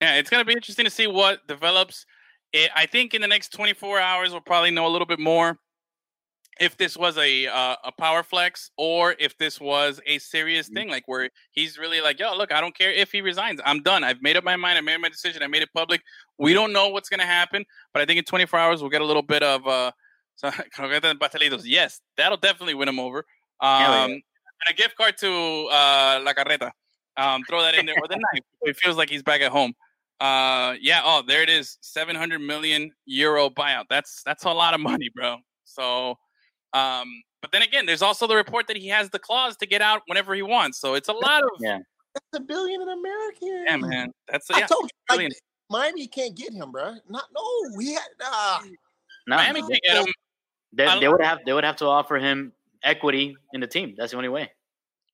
Yeah, 0.00 0.14
it's 0.16 0.28
gonna 0.28 0.44
be 0.44 0.52
interesting 0.52 0.84
to 0.84 0.90
see 0.90 1.06
what 1.06 1.46
develops. 1.46 2.06
It, 2.52 2.70
I 2.74 2.86
think 2.86 3.14
in 3.14 3.22
the 3.22 3.28
next 3.28 3.50
24 3.50 4.00
hours, 4.00 4.32
we'll 4.32 4.40
probably 4.40 4.72
know 4.72 4.86
a 4.86 4.88
little 4.88 5.06
bit 5.06 5.20
more 5.20 5.58
if 6.62 6.76
this 6.76 6.96
was 6.96 7.18
a 7.18 7.46
uh, 7.48 7.76
a 7.84 7.92
power 7.98 8.22
flex 8.22 8.70
or 8.76 9.14
if 9.18 9.36
this 9.38 9.60
was 9.60 10.00
a 10.06 10.18
serious 10.18 10.66
Mm-hmm. 10.68 10.76
thing, 10.76 10.88
like 10.90 11.04
where 11.06 11.28
he's 11.50 11.76
really 11.78 12.00
like, 12.00 12.18
"Yo, 12.20 12.34
look, 12.36 12.52
I 12.52 12.60
don't 12.60 12.76
care 12.76 12.92
if 12.92 13.10
he 13.12 13.20
resigns. 13.20 13.60
I'm 13.64 13.82
done. 13.82 14.04
I've 14.04 14.22
made 14.22 14.36
up 14.36 14.44
my 14.44 14.56
mind. 14.56 14.78
I 14.78 14.80
made 14.80 14.98
my 14.98 15.08
decision. 15.08 15.42
I 15.42 15.48
made 15.48 15.62
it 15.62 15.70
public. 15.74 16.00
We 16.38 16.54
don't 16.54 16.72
know 16.72 16.88
what's 16.88 17.08
gonna 17.08 17.26
happen, 17.26 17.64
but 17.92 18.02
I 18.02 18.06
think 18.06 18.18
in 18.18 18.24
24 18.24 18.58
hours 18.58 18.80
we'll 18.80 18.90
get 18.90 19.00
a 19.02 19.04
little 19.04 19.22
bit 19.34 19.42
of 19.42 19.66
uh, 19.66 19.90
so, 20.36 20.50
croquetas 20.50 21.10
and 21.10 21.20
pastelitos. 21.20 21.62
Yes, 21.64 22.00
that'll 22.16 22.38
definitely 22.38 22.74
win 22.74 22.88
him 22.88 23.00
over. 23.00 23.24
Hell 23.60 23.80
yeah. 23.80 24.04
Um, 24.04 24.10
and 24.12 24.22
a 24.70 24.74
gift 24.74 24.96
card 24.96 25.16
to 25.18 25.28
uh, 25.72 26.20
La 26.24 26.32
Carreta. 26.32 26.70
Um, 27.16 27.42
throw 27.48 27.60
that 27.62 27.74
in 27.74 27.84
there 27.86 27.96
or 28.00 28.08
the 28.08 28.16
knife. 28.32 28.44
It 28.62 28.76
feels 28.76 28.96
like 28.96 29.10
he's 29.10 29.22
back 29.22 29.40
at 29.40 29.50
home. 29.52 29.74
Uh, 30.20 30.74
yeah. 30.80 31.00
Oh, 31.04 31.22
there 31.26 31.42
it 31.42 31.50
is. 31.50 31.76
Seven 31.80 32.14
hundred 32.16 32.40
million 32.40 32.92
euro 33.06 33.50
buyout. 33.50 33.86
That's 33.90 34.22
that's 34.24 34.44
a 34.44 34.50
lot 34.50 34.72
of 34.74 34.80
money, 34.80 35.10
bro. 35.14 35.38
So, 35.64 36.16
um, 36.74 37.08
but 37.40 37.50
then 37.52 37.62
again, 37.62 37.86
there's 37.86 38.02
also 38.02 38.26
the 38.26 38.36
report 38.36 38.66
that 38.68 38.76
he 38.76 38.88
has 38.88 39.10
the 39.10 39.18
clause 39.18 39.56
to 39.58 39.66
get 39.66 39.82
out 39.82 40.02
whenever 40.06 40.34
he 40.34 40.42
wants. 40.42 40.78
So 40.78 40.94
it's 40.94 41.08
a 41.08 41.12
lot 41.12 41.42
of 41.42 41.50
Yeah. 41.60 41.78
That's 42.14 42.26
a 42.34 42.40
billion 42.40 42.82
in 42.82 42.88
American. 42.88 43.64
yeah, 43.66 43.76
man. 43.78 44.12
That's 44.28 44.50
I 44.50 44.60
yeah. 44.60 44.66
told 44.66 44.90
you, 45.10 45.16
like. 45.16 45.32
Miami 45.70 46.06
can't 46.06 46.36
get 46.36 46.52
him, 46.52 46.70
bro. 46.70 46.96
Not 47.08 47.24
no. 47.34 47.42
We 47.76 47.94
had 47.94 48.04
uh, 48.22 48.60
No, 49.26 49.36
Miami 49.36 49.62
no. 49.62 49.68
can 49.68 49.78
get 49.82 49.96
him. 50.06 50.12
They, 50.74 51.00
they 51.00 51.08
would 51.08 51.22
have 51.22 51.38
they 51.46 51.52
would 51.54 51.64
have 51.64 51.76
to 51.76 51.86
offer 51.86 52.16
him 52.18 52.52
equity 52.82 53.34
in 53.54 53.60
the 53.60 53.66
team. 53.66 53.94
That's 53.96 54.10
the 54.10 54.18
only 54.18 54.28
way. 54.28 54.50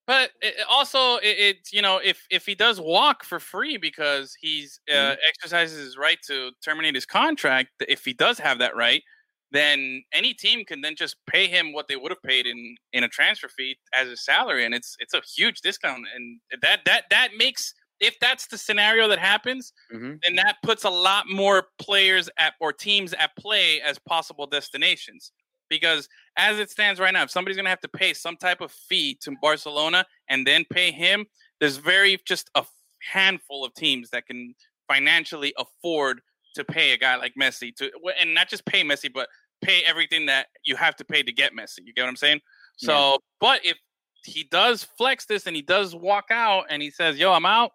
But 0.09 0.31
it, 0.41 0.55
it 0.59 0.67
also, 0.69 1.17
it, 1.19 1.27
it 1.39 1.57
you 1.73 1.83
know, 1.83 1.99
if 2.03 2.27
if 2.31 2.47
he 2.47 2.55
does 2.57 2.81
walk 2.81 3.23
for 3.25 3.39
free 3.39 3.77
because 3.77 4.35
he's 4.41 4.81
uh, 4.91 4.93
Mhm. 4.95 5.17
exercises 5.29 5.79
his 5.79 5.97
right 5.97 6.19
to 6.27 6.51
terminate 6.65 6.95
his 6.97 7.07
contract, 7.07 7.69
if 7.89 8.05
he 8.05 8.13
does 8.15 8.39
have 8.39 8.59
that 8.59 8.75
right, 8.75 9.03
then 9.51 10.03
any 10.13 10.35
team 10.35 10.65
can 10.65 10.81
then 10.83 10.95
just 10.97 11.17
pay 11.27 11.47
him 11.49 11.73
what 11.73 11.89
they 11.89 11.97
would 11.97 12.11
have 12.13 12.23
paid 12.23 12.47
in 12.47 12.77
in 12.93 13.05
a 13.05 13.09
transfer 13.09 13.49
fee 13.49 13.79
as 13.95 14.09
a 14.09 14.17
salary, 14.17 14.65
and 14.65 14.75
it's 14.75 14.97
it's 14.99 15.15
a 15.15 15.23
huge 15.37 15.61
discount, 15.61 16.07
and 16.15 16.41
that 16.63 16.81
that 16.85 17.05
that 17.11 17.31
makes 17.37 17.75
if 18.01 18.17
that's 18.21 18.47
the 18.47 18.59
scenario 18.59 19.09
that 19.09 19.19
happens, 19.19 19.73
hmm 19.91 20.21
then 20.25 20.37
that 20.37 20.57
puts 20.63 20.85
a 20.85 20.91
lot 20.91 21.27
more 21.29 21.69
players 21.79 22.29
at 22.39 22.55
or 22.61 22.73
teams 22.73 23.13
at 23.15 23.37
play 23.37 23.81
as 23.81 23.99
possible 23.99 24.47
destinations. 24.47 25.33
Because 25.71 26.09
as 26.37 26.59
it 26.59 26.71
stands 26.71 26.99
right 26.99 27.13
now, 27.13 27.23
if 27.25 27.31
somebody's 27.31 27.57
going 27.57 27.67
to 27.67 27.71
have 27.71 27.81
to 27.81 27.89
pay 27.89 28.15
some 28.15 28.37
type 28.37 28.61
of 28.63 28.73
fee 28.73 29.19
to 29.21 29.33
Barcelona 29.43 30.07
and 30.29 30.47
then 30.47 30.65
pay 30.71 30.91
him, 30.91 31.27
there's 31.61 31.77
very 31.77 32.19
just 32.27 32.51
a 32.55 32.65
handful 33.03 33.65
of 33.65 33.75
teams 33.75 34.11
that 34.11 34.27
can 34.27 34.55
financially 34.89 35.53
afford 35.59 36.23
to 36.55 36.65
pay 36.65 36.93
a 36.93 36.97
guy 36.97 37.17
like 37.17 37.35
Messi 37.41 37.75
to, 37.77 37.91
and 38.21 38.35
not 38.35 38.49
just 38.49 38.65
pay 38.67 38.83
Messi, 38.83 39.13
but 39.13 39.29
pay 39.63 39.83
everything 39.85 40.27
that 40.27 40.47
you 40.65 40.77
have 40.77 40.97
to 40.97 41.05
pay 41.05 41.23
to 41.23 41.33
get 41.33 41.53
Messi. 41.53 41.81
You 41.85 41.93
get 41.93 42.03
what 42.03 42.09
I'm 42.09 42.17
saying? 42.17 42.41
So, 42.77 43.19
but 43.41 43.65
if 43.65 43.77
he 44.25 44.45
does 44.45 44.85
flex 44.97 45.27
this 45.27 45.47
and 45.47 45.57
he 45.57 45.63
does 45.63 45.95
walk 45.95 46.27
out 46.31 46.67
and 46.71 46.83
he 46.83 46.91
says, 46.91 47.19
"Yo, 47.19 47.33
I'm 47.33 47.47
out," 47.47 47.73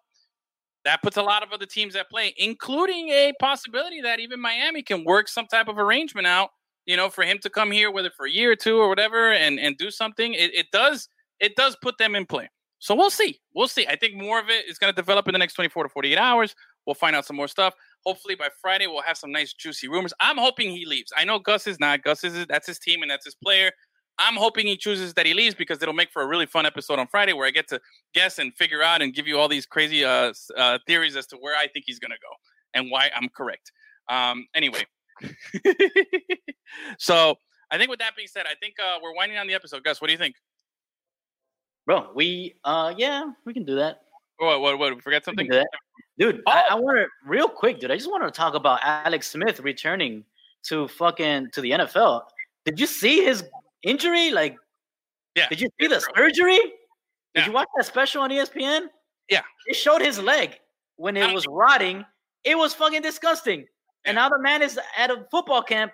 that 0.84 1.02
puts 1.02 1.16
a 1.16 1.22
lot 1.22 1.42
of 1.42 1.52
other 1.52 1.66
teams 1.66 1.96
at 1.96 2.08
play, 2.08 2.34
including 2.38 3.08
a 3.10 3.32
possibility 3.40 4.00
that 4.02 4.20
even 4.20 4.40
Miami 4.40 4.82
can 4.82 5.04
work 5.04 5.28
some 5.28 5.46
type 5.46 5.68
of 5.68 5.78
arrangement 5.78 6.26
out, 6.26 6.50
you 6.86 6.96
know, 6.96 7.10
for 7.10 7.24
him 7.24 7.38
to 7.42 7.50
come 7.50 7.70
here, 7.70 7.90
whether 7.90 8.10
for 8.10 8.26
a 8.26 8.30
year 8.30 8.52
or 8.52 8.56
two 8.56 8.78
or 8.78 8.88
whatever, 8.88 9.32
and 9.32 9.58
and 9.58 9.76
do 9.76 9.90
something. 9.90 10.34
It, 10.34 10.54
it 10.54 10.66
does 10.72 11.08
it 11.40 11.56
does 11.56 11.76
put 11.82 11.98
them 11.98 12.14
in 12.14 12.26
play. 12.26 12.48
So 12.78 12.94
we'll 12.94 13.10
see. 13.10 13.40
We'll 13.54 13.68
see. 13.68 13.86
I 13.86 13.96
think 13.96 14.14
more 14.14 14.38
of 14.38 14.50
it 14.50 14.68
is 14.68 14.78
going 14.78 14.92
to 14.92 14.96
develop 14.96 15.26
in 15.26 15.32
the 15.32 15.38
next 15.38 15.54
24 15.54 15.84
to 15.84 15.88
48 15.88 16.18
hours. 16.18 16.54
We'll 16.86 16.94
find 16.94 17.16
out 17.16 17.24
some 17.24 17.36
more 17.36 17.48
stuff. 17.48 17.74
Hopefully 18.06 18.34
by 18.34 18.48
Friday 18.60 18.86
we'll 18.86 19.02
have 19.02 19.16
some 19.16 19.32
nice 19.32 19.52
juicy 19.52 19.88
rumors. 19.88 20.12
I'm 20.20 20.38
hoping 20.38 20.70
he 20.70 20.84
leaves. 20.86 21.12
I 21.16 21.24
know 21.24 21.38
Gus 21.38 21.66
is 21.66 21.80
not. 21.80 22.02
Gus 22.02 22.24
is 22.24 22.46
that's 22.46 22.66
his 22.66 22.78
team 22.78 23.02
and 23.02 23.10
that's 23.10 23.24
his 23.24 23.34
player. 23.34 23.70
I'm 24.18 24.36
hoping 24.36 24.66
he 24.66 24.76
chooses 24.76 25.14
that 25.14 25.26
he 25.26 25.34
leaves 25.34 25.54
because 25.54 25.82
it'll 25.82 25.94
make 25.94 26.12
for 26.12 26.22
a 26.22 26.26
really 26.26 26.46
fun 26.46 26.66
episode 26.66 26.98
on 26.98 27.08
Friday 27.08 27.32
where 27.32 27.48
I 27.48 27.50
get 27.50 27.68
to 27.68 27.80
guess 28.14 28.38
and 28.38 28.54
figure 28.54 28.82
out 28.82 29.02
and 29.02 29.12
give 29.12 29.26
you 29.26 29.38
all 29.38 29.48
these 29.48 29.66
crazy 29.66 30.04
uh, 30.04 30.32
uh, 30.56 30.78
theories 30.86 31.16
as 31.16 31.26
to 31.28 31.36
where 31.36 31.56
I 31.56 31.66
think 31.66 31.84
he's 31.86 31.98
going 31.98 32.12
to 32.12 32.18
go 32.18 32.80
and 32.80 32.90
why 32.90 33.10
I'm 33.14 33.28
correct. 33.28 33.72
Um, 34.08 34.46
anyway, 34.54 34.84
so 36.98 37.34
I 37.70 37.78
think 37.78 37.90
with 37.90 37.98
that 38.00 38.14
being 38.14 38.28
said, 38.28 38.46
I 38.46 38.54
think 38.60 38.74
uh, 38.78 38.98
we're 39.02 39.14
winding 39.14 39.36
down 39.36 39.48
the 39.48 39.54
episode. 39.54 39.82
Gus, 39.82 40.00
what 40.00 40.08
do 40.08 40.12
you 40.12 40.18
think? 40.18 40.36
Bro, 41.86 42.12
we 42.14 42.54
uh 42.64 42.94
yeah, 42.96 43.24
we 43.44 43.52
can 43.52 43.64
do 43.64 43.74
that. 43.76 44.02
What? 44.38 44.60
What? 44.60 44.78
What? 44.78 44.94
We 44.94 45.00
forgot 45.00 45.24
something? 45.24 45.48
that. 45.48 45.66
Dude, 46.18 46.42
I, 46.46 46.62
Oh! 46.70 46.76
I 46.76 46.80
want 46.80 46.98
to 46.98 47.06
real 47.28 47.48
quick, 47.48 47.80
dude. 47.80 47.90
I 47.90 47.96
just 47.96 48.10
want 48.10 48.22
to 48.24 48.30
talk 48.30 48.54
about 48.54 48.80
Alex 48.82 49.30
Smith 49.30 49.60
returning 49.60 50.24
to 50.64 50.88
fucking 50.88 51.50
to 51.52 51.60
the 51.60 51.72
NFL. 51.72 52.22
Did 52.64 52.78
you 52.80 52.86
see 52.86 53.24
his 53.24 53.44
injury? 53.82 54.30
Like, 54.30 54.56
Yeah. 55.34 55.48
did 55.48 55.60
you 55.60 55.68
see 55.80 55.86
the 55.88 56.00
surgery? 56.16 56.58
Did 56.58 56.72
Yeah. 57.34 57.46
you 57.46 57.52
watch 57.52 57.68
that 57.76 57.84
special 57.86 58.22
on 58.22 58.30
ESPN? 58.30 58.88
Yeah. 59.28 59.42
It 59.66 59.74
showed 59.74 60.00
his 60.00 60.18
leg 60.20 60.58
when 60.96 61.16
it 61.16 61.32
was 61.34 61.46
rotting. 61.48 62.04
It 62.44 62.56
was 62.56 62.74
fucking 62.74 63.02
disgusting. 63.02 63.66
And 64.04 64.14
now 64.14 64.28
the 64.28 64.38
man 64.38 64.62
is 64.62 64.78
at 64.96 65.10
a 65.10 65.26
football 65.30 65.62
camp. 65.62 65.92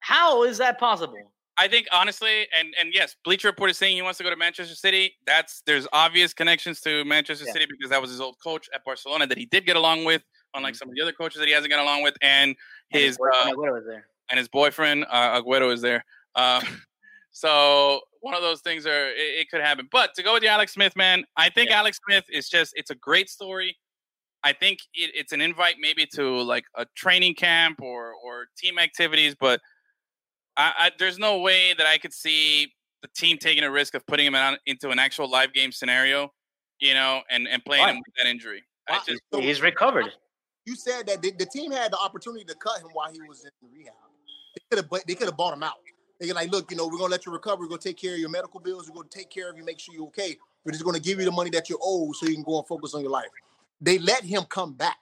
How 0.00 0.44
is 0.44 0.58
that 0.58 0.78
possible? 0.78 1.32
I 1.60 1.68
think 1.68 1.86
honestly, 1.92 2.46
and 2.58 2.74
and 2.80 2.92
yes, 2.94 3.14
Bleacher 3.22 3.48
Report 3.48 3.70
is 3.70 3.76
saying 3.76 3.94
he 3.94 4.02
wants 4.02 4.16
to 4.18 4.24
go 4.24 4.30
to 4.30 4.36
Manchester 4.36 4.74
City. 4.74 5.14
That's 5.26 5.62
there's 5.66 5.86
obvious 5.92 6.32
connections 6.32 6.80
to 6.80 7.04
Manchester 7.04 7.44
Yeah. 7.44 7.52
City 7.52 7.66
because 7.66 7.90
that 7.90 8.00
was 8.00 8.10
his 8.10 8.20
old 8.20 8.36
coach 8.42 8.68
at 8.74 8.82
Barcelona 8.84 9.26
that 9.26 9.36
he 9.36 9.44
did 9.44 9.66
get 9.66 9.76
along 9.76 10.04
with, 10.04 10.22
unlike 10.54 10.74
some 10.74 10.88
of 10.88 10.94
the 10.94 11.02
other 11.02 11.12
coaches 11.12 11.38
that 11.38 11.46
he 11.48 11.52
hasn't 11.52 11.70
got 11.70 11.80
along 11.80 12.02
with, 12.02 12.14
and 12.22 12.56
Mm-hmm. 12.92 12.98
And 12.98 13.04
his 13.04 13.18
boyfriend 13.18 13.44
uh, 13.46 13.54
Aguero 13.54 14.02
and 14.30 14.38
his 14.38 14.48
boyfriend 14.48 15.06
uh, 15.08 15.40
Aguero 15.40 15.72
is 15.72 15.80
there. 15.80 16.04
Uh, 16.34 16.60
so 17.30 18.00
one 18.20 18.34
of 18.34 18.42
those 18.42 18.60
things 18.62 18.86
are 18.86 19.10
it, 19.10 19.40
it 19.40 19.50
could 19.50 19.60
happen. 19.60 19.88
But 19.92 20.14
to 20.14 20.22
go 20.22 20.32
with 20.34 20.42
the 20.42 20.48
Alex 20.48 20.72
Smith 20.72 20.96
man, 20.96 21.24
I 21.36 21.50
think 21.50 21.70
Yeah. 21.70 21.78
Alex 21.78 22.00
Smith 22.04 22.24
is 22.32 22.48
just 22.48 22.72
it's 22.74 22.90
a 22.90 22.94
great 22.96 23.28
story. 23.28 23.76
I 24.42 24.52
think 24.54 24.78
it, 24.94 25.10
it's 25.14 25.32
an 25.32 25.40
invite 25.40 25.76
maybe 25.78 26.06
to 26.14 26.40
like 26.42 26.64
a 26.74 26.86
training 26.96 27.34
camp 27.34 27.80
or 27.80 28.12
or 28.14 28.46
team 28.58 28.78
activities, 28.78 29.36
but 29.38 29.60
I, 30.56 30.72
I, 30.78 30.90
there's 30.98 31.18
no 31.18 31.38
way 31.38 31.74
that 31.76 31.86
I 31.86 31.98
could 31.98 32.12
see 32.12 32.72
the 33.02 33.08
team 33.16 33.38
taking 33.38 33.64
a 33.64 33.70
risk 33.70 33.94
of 33.94 34.06
putting 34.06 34.26
him 34.26 34.34
out 34.34 34.58
into 34.66 34.90
an 34.90 34.98
actual 34.98 35.30
live 35.30 35.52
game 35.52 35.72
scenario, 35.72 36.32
you 36.80 36.94
know, 36.94 37.22
and 37.30 37.48
and 37.48 37.64
playing 37.64 37.82
Why? 37.84 37.90
him 37.92 37.96
with 37.98 38.14
that 38.18 38.26
injury. 38.28 38.62
I 38.88 39.00
just 39.06 39.20
So- 39.32 39.40
He's 39.40 39.62
recovered. 39.62 40.12
you 40.66 40.74
said 40.76 41.06
that 41.06 41.22
the, 41.22 41.32
the 41.32 41.46
team 41.46 41.70
had 41.70 41.92
the 41.92 41.98
opportunity 41.98 42.44
to 42.44 42.54
cut 42.56 42.80
him 42.80 42.88
while 42.92 43.10
he 43.12 43.20
was 43.22 43.44
in 43.44 43.50
rehab. 43.72 43.94
They 44.54 44.76
could 44.76 44.84
have 44.84 45.02
they 45.06 45.14
could 45.14 45.28
have 45.28 45.36
bought 45.36 45.54
him 45.54 45.62
out. 45.62 45.74
They 46.18 46.26
could 46.26 46.36
like, 46.36 46.50
look, 46.50 46.70
you 46.70 46.76
know, 46.76 46.86
we're 46.86 46.98
gonna 46.98 47.10
let 47.12 47.24
you 47.24 47.32
recover. 47.32 47.62
We're 47.62 47.68
gonna 47.68 47.80
take 47.80 47.96
care 47.96 48.12
of 48.12 48.18
your 48.18 48.28
medical 48.28 48.60
bills. 48.60 48.88
We're 48.88 48.96
gonna 48.96 49.08
take 49.08 49.30
care 49.30 49.48
of 49.50 49.56
you, 49.56 49.64
make 49.64 49.78
sure 49.78 49.94
you're 49.94 50.06
okay. 50.08 50.36
We're 50.64 50.72
just 50.72 50.84
gonna 50.84 51.00
give 51.00 51.18
you 51.18 51.24
the 51.24 51.30
money 51.32 51.50
that 51.50 51.70
you 51.70 51.78
owe 51.82 52.12
so 52.12 52.26
you 52.26 52.34
can 52.34 52.42
go 52.42 52.58
and 52.58 52.66
focus 52.66 52.94
on 52.94 53.00
your 53.00 53.10
life. 53.10 53.30
They 53.80 53.98
let 53.98 54.22
him 54.24 54.42
come 54.44 54.74
back. 54.74 54.98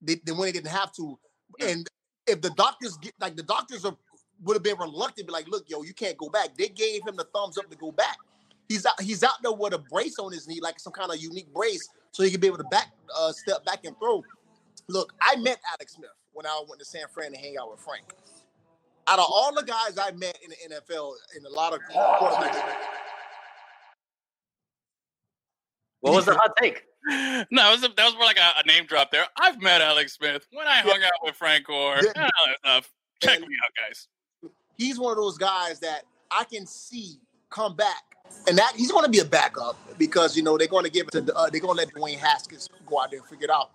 They, 0.00 0.16
they 0.24 0.30
when 0.32 0.42
they 0.42 0.52
didn't 0.52 0.68
have 0.68 0.92
to. 0.92 1.18
Hmm. 1.60 1.68
And 1.68 1.88
if 2.28 2.40
the 2.40 2.50
doctors 2.50 2.96
get 2.98 3.14
like 3.20 3.34
the 3.34 3.42
doctors 3.42 3.84
are 3.84 3.96
would 4.44 4.54
have 4.54 4.62
been 4.62 4.78
reluctant, 4.78 5.26
be 5.26 5.32
like, 5.32 5.48
look, 5.48 5.64
yo, 5.68 5.82
you 5.82 5.92
can't 5.94 6.16
go 6.16 6.28
back. 6.28 6.56
They 6.56 6.68
gave 6.68 7.06
him 7.06 7.16
the 7.16 7.24
thumbs 7.34 7.58
up 7.58 7.68
to 7.70 7.76
go 7.76 7.90
back. 7.92 8.16
He's 8.68 8.84
out, 8.84 9.00
he's 9.00 9.24
out 9.24 9.40
there 9.42 9.52
with 9.52 9.72
a 9.72 9.78
brace 9.78 10.18
on 10.18 10.32
his 10.32 10.46
knee, 10.46 10.60
like 10.60 10.78
some 10.78 10.92
kind 10.92 11.10
of 11.10 11.18
unique 11.18 11.52
brace, 11.54 11.88
so 12.12 12.22
he 12.22 12.30
could 12.30 12.40
be 12.40 12.46
able 12.46 12.58
to 12.58 12.64
back 12.64 12.88
uh, 13.16 13.32
step 13.32 13.64
back 13.64 13.84
and 13.84 13.98
throw. 13.98 14.22
Look, 14.88 15.12
I 15.22 15.36
met 15.36 15.58
Alex 15.72 15.94
Smith 15.94 16.10
when 16.32 16.46
I 16.46 16.62
went 16.68 16.78
to 16.78 16.84
San 16.84 17.02
Fran 17.12 17.32
to 17.32 17.38
hang 17.38 17.56
out 17.60 17.70
with 17.70 17.80
Frank. 17.80 18.04
Out 19.06 19.18
of 19.18 19.24
all 19.28 19.54
the 19.54 19.62
guys 19.62 19.96
I 19.98 20.10
met 20.12 20.38
in 20.44 20.50
the 20.50 20.76
NFL, 20.76 21.12
in 21.36 21.44
a 21.46 21.48
lot 21.48 21.72
of 21.72 21.80
quarterbacks, 21.90 22.62
What 26.00 26.12
was 26.14 26.26
the 26.26 26.34
hot 26.34 26.52
take? 26.60 26.82
no, 27.50 27.68
it 27.68 27.72
was 27.72 27.84
a, 27.84 27.88
that 27.88 28.04
was 28.04 28.14
more 28.14 28.24
like 28.24 28.38
a, 28.38 28.60
a 28.62 28.66
name 28.66 28.84
drop 28.86 29.10
there. 29.10 29.24
I've 29.40 29.60
met 29.62 29.80
Alex 29.80 30.12
Smith 30.14 30.46
when 30.52 30.66
I 30.66 30.80
hung 30.80 31.02
out 31.02 31.12
with 31.22 31.34
Frank 31.34 31.66
Gore. 31.66 31.96
Yeah. 32.02 32.12
and 32.14 32.24
all 32.24 32.46
that 32.46 32.58
stuff. 32.64 32.92
Check 33.22 33.38
And- 33.38 33.48
me 33.48 33.56
out, 33.64 33.88
guys. 33.88 34.08
He's 34.78 34.98
one 34.98 35.10
of 35.10 35.18
those 35.18 35.36
guys 35.36 35.80
that 35.80 36.04
I 36.30 36.44
can 36.44 36.64
see 36.66 37.18
come 37.50 37.76
back, 37.76 38.16
and 38.46 38.56
that 38.56 38.72
he's 38.76 38.90
going 38.90 39.04
to 39.04 39.10
be 39.10 39.18
a 39.18 39.24
backup 39.24 39.76
because 39.98 40.36
you 40.36 40.42
know 40.42 40.56
they're 40.56 40.66
going 40.68 40.84
to 40.84 40.90
give 40.90 41.08
it 41.08 41.26
to 41.26 41.36
uh, 41.36 41.50
they're 41.50 41.60
going 41.60 41.76
to 41.76 41.84
let 41.84 41.92
Dwayne 41.92 42.18
Haskins 42.18 42.68
go 42.86 43.00
out 43.00 43.10
there 43.10 43.20
and 43.20 43.28
figure 43.28 43.44
it 43.44 43.50
out. 43.50 43.70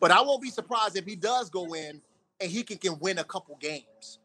But 0.00 0.10
I 0.10 0.20
won't 0.20 0.42
be 0.42 0.50
surprised 0.50 0.96
if 0.96 1.04
he 1.04 1.14
does 1.16 1.48
go 1.48 1.74
in 1.74 2.00
and 2.40 2.50
he 2.50 2.62
can, 2.62 2.78
can 2.78 2.98
win 2.98 3.18
a 3.18 3.24
couple 3.24 3.56
games 3.60 4.18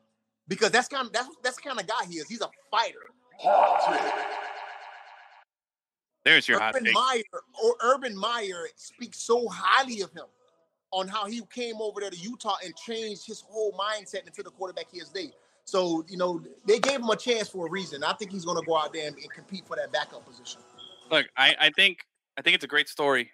because 0.47 0.71
that's 0.71 0.87
kind 0.87 1.07
of 1.07 1.13
that's 1.13 1.29
that's 1.43 1.55
the 1.57 1.61
kind 1.61 1.79
of 1.79 1.87
guy 1.87 2.05
he 2.09 2.15
is. 2.15 2.27
He's 2.27 2.41
a 2.41 2.49
fighter. 2.69 2.99
There's 6.23 6.47
your 6.47 6.59
hot 6.59 6.75
Urban. 6.75 6.93
Meyer 6.93 7.23
or 7.63 7.75
Urban 7.81 8.15
Meyer 8.15 8.67
speaks 8.75 9.19
so 9.19 9.47
highly 9.49 10.01
of 10.01 10.11
him 10.11 10.25
on 10.91 11.07
how 11.07 11.25
he 11.25 11.41
came 11.51 11.75
over 11.81 12.01
there 12.01 12.11
to 12.11 12.17
Utah 12.17 12.57
and 12.63 12.75
changed 12.75 13.25
his 13.25 13.41
whole 13.41 13.71
mindset 13.73 14.27
into 14.27 14.43
the 14.43 14.51
quarterback 14.51 14.85
he 14.91 14.99
is 14.99 15.07
today. 15.09 15.31
So 15.65 16.05
you 16.07 16.17
know 16.17 16.41
they 16.65 16.79
gave 16.79 16.99
him 16.99 17.09
a 17.09 17.15
chance 17.15 17.49
for 17.49 17.67
a 17.67 17.69
reason. 17.69 18.03
I 18.03 18.13
think 18.13 18.31
he's 18.31 18.45
going 18.45 18.57
to 18.57 18.65
go 18.65 18.77
out 18.77 18.93
there 18.93 19.07
and, 19.07 19.15
and 19.15 19.31
compete 19.31 19.65
for 19.67 19.75
that 19.75 19.91
backup 19.91 20.25
position. 20.25 20.61
Look, 21.09 21.27
I, 21.37 21.55
I 21.59 21.69
think 21.71 21.99
I 22.37 22.41
think 22.41 22.55
it's 22.55 22.63
a 22.63 22.67
great 22.69 22.89
story, 22.89 23.31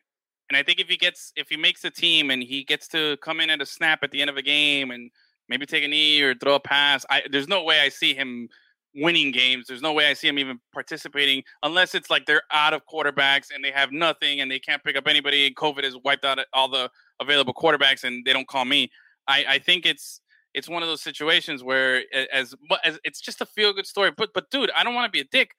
and 0.50 0.58
I 0.58 0.64
think 0.64 0.80
if 0.80 0.88
he 0.88 0.98
gets 0.98 1.32
if 1.36 1.50
he 1.50 1.58
makes 1.58 1.82
the 1.82 1.92
team 1.92 2.32
and 2.32 2.42
he 2.44 2.64
gets 2.64 2.88
to 2.90 3.18
come 3.18 3.40
in 3.40 3.50
at 3.50 3.62
a 3.62 3.66
snap 3.66 4.00
at 4.04 4.12
the 4.12 4.22
end 4.22 4.30
of 4.30 4.38
a 4.38 4.42
game 4.42 4.92
and 4.92 5.10
maybe 5.50 5.66
take 5.66 5.84
a 5.84 5.88
knee 5.88 6.22
or 6.22 6.36
throw 6.36 6.56
a 6.56 6.60
pass, 6.60 7.06
I 7.10 7.24
there's 7.32 7.48
no 7.48 7.64
way 7.64 7.80
I 7.82 7.90
see 7.90 8.14
him 8.14 8.50
winning 8.98 9.32
games. 9.32 9.68
There's 9.68 9.82
no 9.82 9.94
way 9.94 10.08
I 10.08 10.14
see 10.14 10.28
him 10.28 10.40
even 10.40 10.60
participating 10.74 11.44
unless 11.64 11.94
it's 11.94 12.10
like 12.10 12.26
they're 12.26 12.42
out 12.52 12.74
of 12.74 12.82
quarterbacks 12.92 13.48
and 13.54 13.64
they 13.64 13.72
have 13.72 13.92
nothing 13.92 14.42
and 14.42 14.50
they 14.50 14.60
can't 14.60 14.84
pick 14.84 14.98
up 14.98 15.08
anybody. 15.08 15.46
and 15.46 15.56
COVID 15.56 15.84
has 15.84 15.96
wiped 16.04 16.26
out 16.26 16.40
all 16.54 16.68
the 16.68 16.90
available 17.20 17.54
quarterbacks 17.54 18.04
and 18.04 18.26
they 18.26 18.34
don't 18.34 18.48
call 18.48 18.66
me. 18.66 18.92
I, 19.28 19.46
I 19.48 19.60
think 19.60 19.86
it's 19.86 20.22
it's 20.58 20.68
one 20.68 20.82
of 20.82 20.90
those 20.90 21.04
situations 21.04 21.64
where 21.64 22.04
as, 22.34 22.56
as 22.84 23.00
it's 23.04 23.22
just 23.22 23.42
a 23.42 23.46
feel 23.46 23.72
good 23.74 23.86
story. 23.86 24.12
But 24.18 24.34
but 24.34 24.50
dude, 24.50 24.72
I 24.76 24.84
don't 24.84 24.96
want 24.96 25.06
to 25.06 25.16
be 25.16 25.22
a 25.22 25.30
dick, 25.32 25.52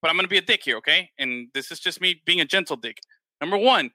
but 0.00 0.08
I'm 0.08 0.16
gonna 0.16 0.28
be 0.28 0.38
a 0.38 0.42
dick 0.42 0.62
here, 0.62 0.76
okay? 0.76 1.10
And 1.18 1.48
this 1.52 1.72
is 1.72 1.80
just 1.80 2.00
me 2.00 2.22
being 2.24 2.40
a 2.40 2.44
gentle 2.44 2.76
dick. 2.76 3.00
Number 3.40 3.58
one, 3.58 3.90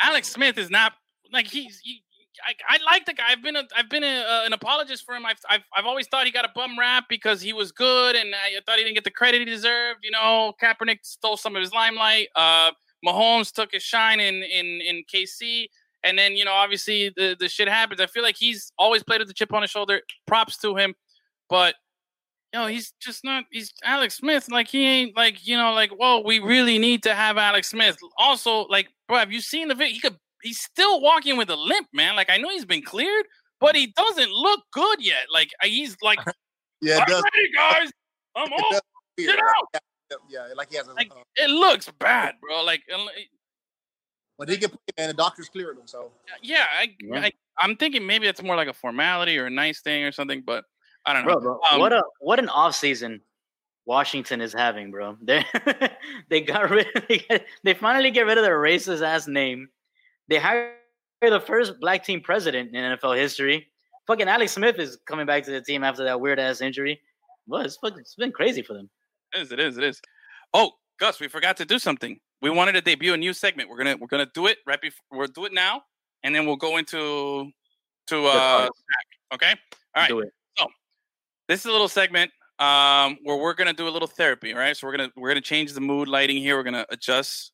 Alex 0.00 0.28
Smith 0.28 0.56
is 0.56 0.70
not 0.70 0.92
like 1.32 1.48
he's. 1.48 1.80
He, 1.82 2.04
I, 2.46 2.76
I 2.76 2.78
like 2.84 3.04
the 3.04 3.14
guy. 3.14 3.24
I've 3.30 3.42
been 3.42 3.56
a, 3.56 3.64
I've 3.76 3.90
been 3.90 4.04
a, 4.04 4.20
uh, 4.20 4.42
an 4.46 4.52
apologist 4.52 5.04
for 5.04 5.16
him. 5.16 5.26
I've, 5.26 5.40
I've 5.50 5.64
I've 5.76 5.86
always 5.86 6.06
thought 6.06 6.24
he 6.24 6.30
got 6.30 6.44
a 6.44 6.52
bum 6.54 6.78
rap 6.78 7.06
because 7.08 7.42
he 7.42 7.52
was 7.52 7.72
good, 7.72 8.14
and 8.14 8.32
I 8.36 8.60
thought 8.64 8.78
he 8.78 8.84
didn't 8.84 8.94
get 8.94 9.02
the 9.02 9.10
credit 9.10 9.40
he 9.40 9.44
deserved. 9.44 10.04
You 10.04 10.12
know, 10.12 10.52
Kaepernick 10.62 10.98
stole 11.02 11.36
some 11.36 11.56
of 11.56 11.60
his 11.60 11.72
limelight. 11.72 12.28
Uh, 12.36 12.70
Mahomes 13.04 13.52
took 13.52 13.72
his 13.72 13.82
shine 13.82 14.20
in 14.20 14.44
in 14.44 14.80
in 14.80 15.02
KC, 15.12 15.66
and 16.08 16.18
then 16.18 16.32
you 16.32 16.44
know, 16.44 16.52
obviously 16.52 17.12
the 17.16 17.36
the 17.38 17.48
shit 17.48 17.68
happens. 17.68 18.00
I 18.00 18.06
feel 18.06 18.22
like 18.22 18.36
he's 18.36 18.72
always 18.78 19.02
played 19.02 19.20
with 19.20 19.28
the 19.28 19.34
chip 19.34 19.52
on 19.52 19.62
his 19.62 19.70
shoulder. 19.70 20.00
Props 20.26 20.56
to 20.58 20.76
him, 20.76 20.94
but 21.48 21.74
you 22.52 22.60
know, 22.60 22.66
he's 22.66 22.92
just 23.00 23.24
not. 23.24 23.44
He's 23.52 23.72
Alex 23.84 24.16
Smith. 24.16 24.48
Like 24.50 24.68
he 24.68 24.84
ain't 24.86 25.16
like 25.16 25.46
you 25.46 25.56
know, 25.56 25.72
like 25.72 25.90
whoa, 25.90 26.20
we 26.24 26.38
really 26.38 26.78
need 26.78 27.02
to 27.04 27.14
have 27.14 27.36
Alex 27.38 27.68
Smith. 27.70 27.96
Also, 28.16 28.62
like, 28.66 28.88
bro, 29.06 29.18
have 29.18 29.32
you 29.32 29.40
seen 29.40 29.68
the 29.68 29.74
video? 29.74 29.94
He 29.94 30.00
could 30.00 30.16
he's 30.42 30.60
still 30.60 31.00
walking 31.00 31.36
with 31.36 31.50
a 31.50 31.56
limp, 31.56 31.88
man. 31.92 32.16
Like 32.16 32.30
I 32.30 32.36
know 32.38 32.48
he's 32.50 32.64
been 32.64 32.82
cleared, 32.82 33.26
but 33.60 33.76
he 33.76 33.88
doesn't 33.96 34.30
look 34.30 34.60
good 34.72 35.04
yet. 35.04 35.26
Like 35.32 35.50
he's 35.62 35.96
like, 36.02 36.18
Yeah, 36.80 36.96
I'm 36.98 37.02
it 37.02 37.08
does. 37.08 37.22
ready, 37.22 37.50
guys. 37.54 37.90
I'm 38.36 38.52
off. 38.52 38.80
Get 39.16 39.38
out. 39.38 39.82
Yeah, 40.30 40.46
like 40.56 40.70
he 40.70 40.76
has 40.76 40.88
a. 40.88 40.92
Like 40.94 41.10
uh, 41.10 41.20
it 41.36 41.50
looks 41.50 41.90
bad, 41.98 42.36
bro. 42.40 42.62
Like 42.62 42.82
but 44.38 44.48
he 44.48 44.56
can 44.56 44.70
play, 44.70 44.78
man. 44.96 45.08
The 45.08 45.14
doctors 45.14 45.48
cleared 45.48 45.76
him, 45.76 45.86
so 45.86 46.12
yeah, 46.42 46.64
I, 46.72 46.94
Yeah. 47.00 47.20
I 47.20 47.32
I'm 47.58 47.76
thinking 47.76 48.06
maybe 48.06 48.26
it's 48.26 48.42
more 48.42 48.56
like 48.56 48.68
a 48.68 48.72
formality 48.72 49.36
or 49.36 49.46
a 49.46 49.50
nice 49.50 49.80
thing 49.80 50.04
or 50.04 50.12
something, 50.12 50.42
but 50.46 50.64
I 51.04 51.12
don't 51.12 51.26
know. 51.26 51.34
Bro, 51.34 51.40
bro, 51.40 51.60
Um, 51.70 51.80
what 51.80 51.92
a 51.92 52.02
what 52.20 52.38
an 52.38 52.48
off 52.48 52.76
season 52.76 53.20
Washington 53.84 54.40
is 54.40 54.52
having, 54.52 54.90
bro. 54.90 55.16
They 55.22 55.44
they 56.28 56.40
got 56.40 56.70
rid 56.70 56.86
they 57.64 57.74
finally 57.74 58.10
get 58.10 58.26
rid 58.26 58.38
of 58.38 58.44
their 58.44 58.58
racist 58.58 59.02
ass 59.02 59.26
name. 59.26 59.68
They 60.28 60.38
hired 60.38 60.74
the 61.22 61.40
first 61.40 61.80
black 61.80 62.04
team 62.04 62.20
president 62.20 62.74
in 62.74 62.96
NFL 62.96 63.16
history. 63.16 63.66
Fucking 64.06 64.28
Alex 64.28 64.52
Smith 64.52 64.78
is 64.78 64.98
coming 65.06 65.26
back 65.26 65.42
to 65.44 65.50
the 65.50 65.60
team 65.60 65.82
after 65.82 66.04
that 66.04 66.20
weird 66.20 66.38
ass 66.38 66.60
injury. 66.60 67.00
Well, 67.46 67.62
it's 67.62 67.76
fucking 67.76 67.98
it's 67.98 68.14
been 68.14 68.32
crazy 68.32 68.62
for 68.62 68.74
them. 68.74 68.88
It 69.34 69.42
is. 69.42 69.52
It 69.52 69.58
is. 69.58 69.78
It 69.78 69.84
is. 69.84 70.00
Oh, 70.54 70.72
Gus, 71.00 71.20
we 71.20 71.28
forgot 71.28 71.56
to 71.58 71.64
do 71.64 71.78
something. 71.78 72.20
We 72.40 72.50
wanted 72.50 72.72
to 72.72 72.80
debut 72.80 73.14
a 73.14 73.16
new 73.16 73.32
segment. 73.32 73.68
We're 73.68 73.78
gonna 73.78 73.96
we're 73.96 74.06
gonna 74.06 74.30
do 74.32 74.46
it 74.46 74.58
right 74.66 74.80
before 74.80 75.18
we'll 75.18 75.28
do 75.28 75.44
it 75.44 75.52
now, 75.52 75.82
and 76.22 76.34
then 76.34 76.46
we'll 76.46 76.56
go 76.56 76.76
into 76.76 77.50
to 78.08 78.26
uh 78.26 78.68
okay. 79.34 79.54
All 79.94 80.02
right. 80.02 80.10
It. 80.10 80.32
This 81.48 81.60
is 81.60 81.66
a 81.66 81.72
little 81.72 81.88
segment 81.88 82.30
um 82.58 83.18
where 83.22 83.36
we're 83.36 83.54
gonna 83.54 83.72
do 83.72 83.88
a 83.88 83.90
little 83.90 84.08
therapy. 84.08 84.54
Right. 84.54 84.76
So 84.76 84.86
we're 84.86 84.96
gonna 84.96 85.10
we're 85.16 85.28
gonna 85.28 85.40
change 85.40 85.72
the 85.72 85.80
mood 85.80 86.08
lighting 86.08 86.36
here. 86.36 86.56
We're 86.56 86.62
gonna 86.62 86.86
adjust 86.90 87.52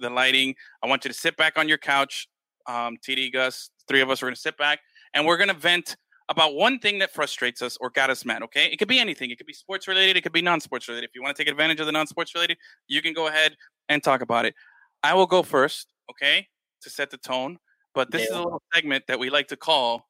the 0.00 0.10
lighting. 0.10 0.54
I 0.82 0.88
want 0.88 1.04
you 1.04 1.10
to 1.10 1.16
sit 1.16 1.36
back 1.36 1.58
on 1.58 1.68
your 1.68 1.78
couch. 1.78 2.28
Um, 2.66 2.96
TD, 3.06 3.32
Gus, 3.32 3.70
three 3.86 4.00
of 4.00 4.10
us 4.10 4.22
are 4.22 4.26
gonna 4.26 4.36
sit 4.36 4.56
back 4.56 4.80
and 5.12 5.26
we're 5.26 5.36
gonna 5.36 5.54
vent 5.54 5.96
about 6.28 6.54
one 6.54 6.78
thing 6.78 6.98
that 6.98 7.12
frustrates 7.12 7.60
us 7.62 7.76
or 7.80 7.90
got 7.90 8.10
us 8.10 8.24
mad. 8.24 8.42
Okay, 8.42 8.66
it 8.66 8.78
could 8.78 8.88
be 8.88 8.98
anything. 8.98 9.30
It 9.30 9.36
could 9.36 9.46
be 9.46 9.52
sports 9.52 9.86
related. 9.86 10.16
It 10.16 10.22
could 10.22 10.32
be 10.32 10.42
non-sports 10.42 10.88
related. 10.88 11.08
If 11.08 11.14
you 11.14 11.22
want 11.22 11.36
to 11.36 11.42
take 11.42 11.50
advantage 11.50 11.80
of 11.80 11.86
the 11.86 11.92
non-sports 11.92 12.34
related, 12.34 12.56
you 12.88 13.02
can 13.02 13.12
go 13.12 13.26
ahead 13.26 13.54
and 13.88 14.02
talk 14.02 14.20
about 14.20 14.46
it. 14.46 14.54
I 15.02 15.14
will 15.14 15.26
go 15.26 15.42
first. 15.42 15.88
Okay, 16.10 16.48
to 16.82 16.90
set 16.90 17.10
the 17.10 17.18
tone. 17.18 17.58
But 17.94 18.10
this 18.10 18.22
is 18.22 18.30
a 18.30 18.42
little 18.42 18.62
segment 18.74 19.04
that 19.08 19.18
we 19.18 19.30
like 19.30 19.48
to 19.48 19.56
call. 19.56 20.08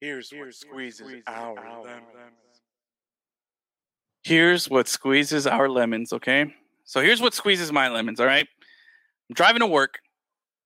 Here's, 0.00 0.32
what 0.32 0.52
squeezes 0.52 1.22
our 1.26 1.54
lemons. 1.54 2.60
Here's 4.24 4.68
what 4.68 4.88
squeezes 4.88 5.46
our 5.46 5.68
lemons. 5.68 6.12
Okay, 6.12 6.52
so 6.84 7.00
here's 7.00 7.20
what 7.20 7.34
squeezes 7.34 7.72
my 7.72 7.88
lemons. 7.88 8.20
All 8.20 8.26
right, 8.26 8.46
I'm 9.30 9.34
driving 9.34 9.60
to 9.60 9.66
work. 9.66 9.98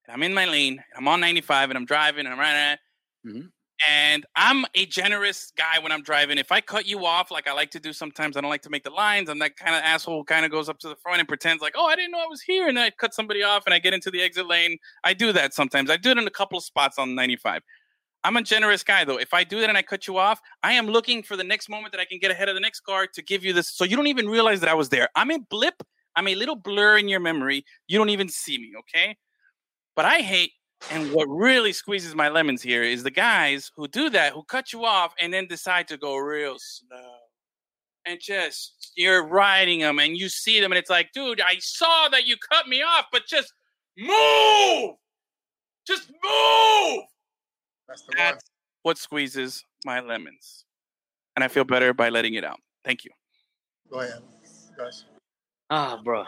And 0.06 0.14
I'm 0.14 0.22
in 0.22 0.32
my 0.34 0.46
lane. 0.46 0.82
I'm 0.96 1.08
on 1.08 1.20
95, 1.20 1.70
and 1.70 1.76
I'm 1.76 1.84
driving. 1.84 2.26
And 2.26 2.34
I'm 2.34 2.38
right. 2.40 2.78
Mhm. 3.26 3.50
And 3.86 4.24
I'm 4.34 4.64
a 4.74 4.86
generous 4.86 5.52
guy 5.54 5.78
when 5.80 5.92
I'm 5.92 6.02
driving. 6.02 6.38
If 6.38 6.50
I 6.50 6.62
cut 6.62 6.86
you 6.86 7.04
off, 7.04 7.30
like 7.30 7.46
I 7.46 7.52
like 7.52 7.70
to 7.72 7.80
do 7.80 7.92
sometimes, 7.92 8.36
I 8.36 8.40
don't 8.40 8.48
like 8.48 8.62
to 8.62 8.70
make 8.70 8.84
the 8.84 8.90
lines. 8.90 9.28
I'm 9.28 9.38
that 9.40 9.56
kind 9.56 9.76
of 9.76 9.82
asshole 9.82 10.18
who 10.18 10.24
kind 10.24 10.46
of 10.46 10.50
goes 10.50 10.70
up 10.70 10.78
to 10.78 10.88
the 10.88 10.96
front 10.96 11.20
and 11.20 11.28
pretends 11.28 11.62
like, 11.62 11.74
oh, 11.76 11.84
I 11.84 11.94
didn't 11.94 12.12
know 12.12 12.20
I 12.20 12.26
was 12.26 12.40
here. 12.40 12.68
And 12.68 12.78
I 12.78 12.90
cut 12.90 13.12
somebody 13.12 13.42
off 13.42 13.66
and 13.66 13.74
I 13.74 13.78
get 13.78 13.92
into 13.92 14.10
the 14.10 14.22
exit 14.22 14.46
lane. 14.46 14.78
I 15.04 15.12
do 15.12 15.30
that 15.32 15.52
sometimes. 15.52 15.90
I 15.90 15.98
do 15.98 16.10
it 16.10 16.16
in 16.16 16.26
a 16.26 16.30
couple 16.30 16.56
of 16.56 16.64
spots 16.64 16.98
on 16.98 17.14
95. 17.14 17.62
I'm 18.24 18.36
a 18.36 18.42
generous 18.42 18.82
guy, 18.82 19.04
though. 19.04 19.18
If 19.18 19.34
I 19.34 19.44
do 19.44 19.60
that 19.60 19.68
and 19.68 19.78
I 19.78 19.82
cut 19.82 20.06
you 20.08 20.16
off, 20.16 20.40
I 20.62 20.72
am 20.72 20.86
looking 20.86 21.22
for 21.22 21.36
the 21.36 21.44
next 21.44 21.68
moment 21.68 21.92
that 21.92 22.00
I 22.00 22.06
can 22.06 22.18
get 22.18 22.30
ahead 22.30 22.48
of 22.48 22.54
the 22.54 22.60
next 22.60 22.80
car 22.80 23.06
to 23.06 23.22
give 23.22 23.44
you 23.44 23.52
this. 23.52 23.70
So 23.70 23.84
you 23.84 23.94
don't 23.94 24.06
even 24.06 24.28
realize 24.28 24.60
that 24.60 24.70
I 24.70 24.74
was 24.74 24.88
there. 24.88 25.08
I'm 25.14 25.30
a 25.30 25.38
blip. 25.38 25.82
I'm 26.16 26.28
a 26.28 26.34
little 26.34 26.56
blur 26.56 26.96
in 26.96 27.08
your 27.08 27.20
memory. 27.20 27.64
You 27.88 27.98
don't 27.98 28.08
even 28.08 28.28
see 28.28 28.58
me, 28.58 28.72
okay? 28.80 29.16
But 29.94 30.06
I 30.06 30.22
hate 30.22 30.52
and 30.90 31.12
what 31.12 31.26
really 31.28 31.72
squeezes 31.72 32.14
my 32.14 32.28
lemons 32.28 32.62
here 32.62 32.82
is 32.82 33.02
the 33.02 33.10
guys 33.10 33.70
who 33.76 33.88
do 33.88 34.08
that, 34.10 34.32
who 34.32 34.42
cut 34.44 34.72
you 34.72 34.84
off 34.84 35.14
and 35.20 35.32
then 35.32 35.46
decide 35.46 35.88
to 35.88 35.96
go 35.96 36.16
real 36.16 36.56
slow. 36.58 37.14
And 38.04 38.20
just, 38.20 38.92
you're 38.96 39.26
riding 39.26 39.80
them 39.80 39.98
and 39.98 40.16
you 40.16 40.28
see 40.28 40.60
them 40.60 40.70
and 40.70 40.78
it's 40.78 40.90
like, 40.90 41.10
dude, 41.12 41.40
I 41.40 41.56
saw 41.58 42.08
that 42.10 42.26
you 42.26 42.36
cut 42.50 42.68
me 42.68 42.82
off, 42.82 43.06
but 43.10 43.26
just 43.26 43.52
move! 43.98 44.94
Just 45.86 46.10
move! 46.22 47.04
that's 47.88 48.02
the 48.02 48.08
one. 48.08 48.16
That's 48.16 48.44
what 48.82 48.98
squeezes 48.98 49.64
my 49.84 50.00
lemons. 50.00 50.64
And 51.34 51.44
I 51.44 51.48
feel 51.48 51.64
better 51.64 51.92
by 51.92 52.08
letting 52.10 52.34
it 52.34 52.44
out. 52.44 52.60
Thank 52.84 53.04
you. 53.04 53.10
Go 53.90 54.00
ahead, 54.00 54.22
guys. 54.78 55.04
Ah, 55.70 56.00
bro. 56.02 56.24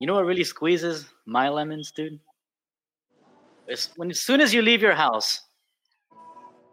You 0.00 0.06
know 0.06 0.14
what 0.14 0.26
really 0.26 0.44
squeezes 0.44 1.06
my 1.26 1.48
lemons, 1.48 1.92
dude? 1.92 2.18
It's 3.70 3.90
when 3.96 4.10
as 4.10 4.18
soon 4.18 4.40
as 4.40 4.52
you 4.52 4.62
leave 4.62 4.82
your 4.82 4.94
house, 4.94 5.42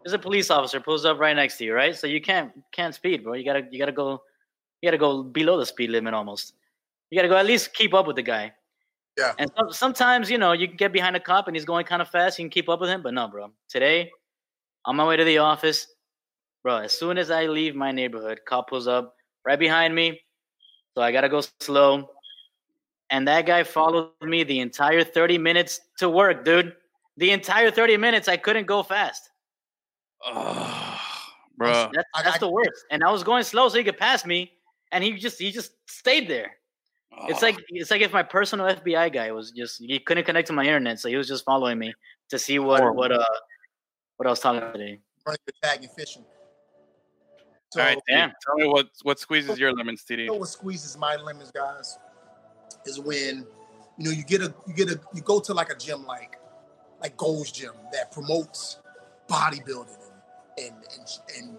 there's 0.02 0.12
a 0.14 0.18
police 0.18 0.50
officer 0.50 0.80
pulls 0.80 1.04
up 1.04 1.18
right 1.20 1.34
next 1.34 1.56
to 1.58 1.64
you, 1.64 1.72
right? 1.72 1.94
So 1.94 2.08
you 2.08 2.20
can't 2.20 2.50
can't 2.72 2.92
speed, 2.92 3.22
bro. 3.22 3.34
You 3.34 3.44
gotta 3.44 3.62
you 3.70 3.78
gotta 3.78 3.92
go 3.92 4.20
you 4.82 4.88
gotta 4.88 4.98
go 4.98 5.22
below 5.22 5.58
the 5.58 5.66
speed 5.66 5.90
limit 5.90 6.12
almost. 6.12 6.54
You 7.10 7.18
gotta 7.18 7.28
go 7.28 7.36
at 7.36 7.46
least 7.46 7.72
keep 7.72 7.94
up 7.94 8.06
with 8.08 8.16
the 8.16 8.22
guy. 8.22 8.52
Yeah. 9.16 9.32
And 9.38 9.50
some, 9.56 9.72
sometimes 9.72 10.28
you 10.28 10.38
know 10.38 10.52
you 10.52 10.66
can 10.66 10.76
get 10.76 10.92
behind 10.92 11.14
a 11.14 11.20
cop 11.20 11.46
and 11.46 11.54
he's 11.54 11.64
going 11.64 11.86
kind 11.86 12.02
of 12.02 12.08
fast. 12.08 12.38
You 12.38 12.44
can 12.44 12.50
keep 12.50 12.68
up 12.68 12.80
with 12.80 12.90
him, 12.90 13.02
but 13.02 13.14
no, 13.14 13.28
bro. 13.28 13.52
Today, 13.68 14.10
on 14.84 14.96
my 14.96 15.06
way 15.06 15.16
to 15.16 15.24
the 15.24 15.38
office, 15.38 15.86
bro. 16.64 16.78
As 16.78 16.98
soon 16.98 17.16
as 17.16 17.30
I 17.30 17.46
leave 17.46 17.76
my 17.76 17.92
neighborhood, 17.92 18.40
cop 18.44 18.70
pulls 18.70 18.88
up 18.88 19.14
right 19.44 19.58
behind 19.58 19.94
me. 19.94 20.20
So 20.94 21.02
I 21.02 21.12
gotta 21.12 21.28
go 21.28 21.42
slow. 21.60 22.10
And 23.10 23.26
that 23.28 23.46
guy 23.46 23.62
followed 23.62 24.10
me 24.20 24.42
the 24.42 24.58
entire 24.58 25.04
30 25.04 25.38
minutes 25.38 25.80
to 25.98 26.10
work, 26.10 26.44
dude. 26.44 26.74
The 27.18 27.30
entire 27.32 27.70
30 27.70 27.96
minutes, 27.98 28.28
I 28.28 28.36
couldn't 28.38 28.66
go 28.66 28.82
fast. 28.82 29.28
Oh, 30.24 31.00
bro. 31.56 31.90
That's, 31.92 32.08
I- 32.14 32.22
that's 32.22 32.36
I- 32.36 32.38
the 32.38 32.50
worst. 32.50 32.84
And 32.90 33.02
I 33.04 33.10
was 33.10 33.22
going 33.22 33.42
slow 33.44 33.68
so 33.68 33.76
he 33.78 33.84
could 33.84 33.98
pass 33.98 34.24
me, 34.24 34.52
and 34.92 35.04
he 35.04 35.12
just 35.12 35.38
he 35.38 35.50
just 35.50 35.72
stayed 35.90 36.28
there. 36.28 36.52
It's 37.26 37.42
like 37.42 37.56
it's 37.70 37.90
like 37.90 38.00
if 38.02 38.12
my 38.12 38.22
personal 38.22 38.66
FBI 38.66 39.12
guy 39.12 39.32
was 39.32 39.50
just 39.50 39.78
he 39.80 39.98
couldn't 39.98 40.24
connect 40.24 40.46
to 40.48 40.52
my 40.52 40.62
internet, 40.64 41.00
so 41.00 41.08
he 41.08 41.16
was 41.16 41.26
just 41.26 41.44
following 41.44 41.78
me 41.78 41.92
to 42.30 42.38
see 42.38 42.58
what 42.60 42.80
Horrible. 42.80 42.98
what 42.98 43.12
uh 43.12 43.24
what 44.16 44.26
I 44.26 44.30
was 44.30 44.38
talking 44.40 44.58
about 44.58 44.74
today. 44.74 45.00
Running 45.26 45.38
the 45.46 45.52
tag 45.62 45.82
and 45.82 45.90
fishing. 45.92 46.24
So, 47.72 47.80
All 47.80 47.86
right, 47.86 47.98
Yeah. 48.08 48.28
TD, 48.28 48.32
tell 48.46 48.54
me 48.56 48.66
what, 48.68 48.88
what 49.02 49.18
squeezes 49.18 49.58
your 49.58 49.72
lemons, 49.74 50.04
TD. 50.08 50.20
you 50.20 50.26
know 50.28 50.34
what 50.34 50.48
squeezes 50.48 50.96
my 50.96 51.16
lemons, 51.16 51.50
guys, 51.50 51.98
is 52.86 52.98
when 53.00 53.44
you 53.98 54.04
know 54.04 54.10
you 54.10 54.22
get 54.24 54.40
a 54.40 54.54
you 54.68 54.74
get 54.74 54.88
a 54.90 55.00
you 55.12 55.20
go 55.22 55.40
to 55.40 55.52
like 55.52 55.70
a 55.70 55.76
gym 55.76 56.06
like 56.06 56.37
like 57.00 57.16
Gold's 57.16 57.52
Gym 57.52 57.72
that 57.92 58.12
promotes 58.12 58.78
bodybuilding 59.28 59.96
and 60.58 60.74
and 60.74 61.08
and, 61.38 61.48
and 61.48 61.56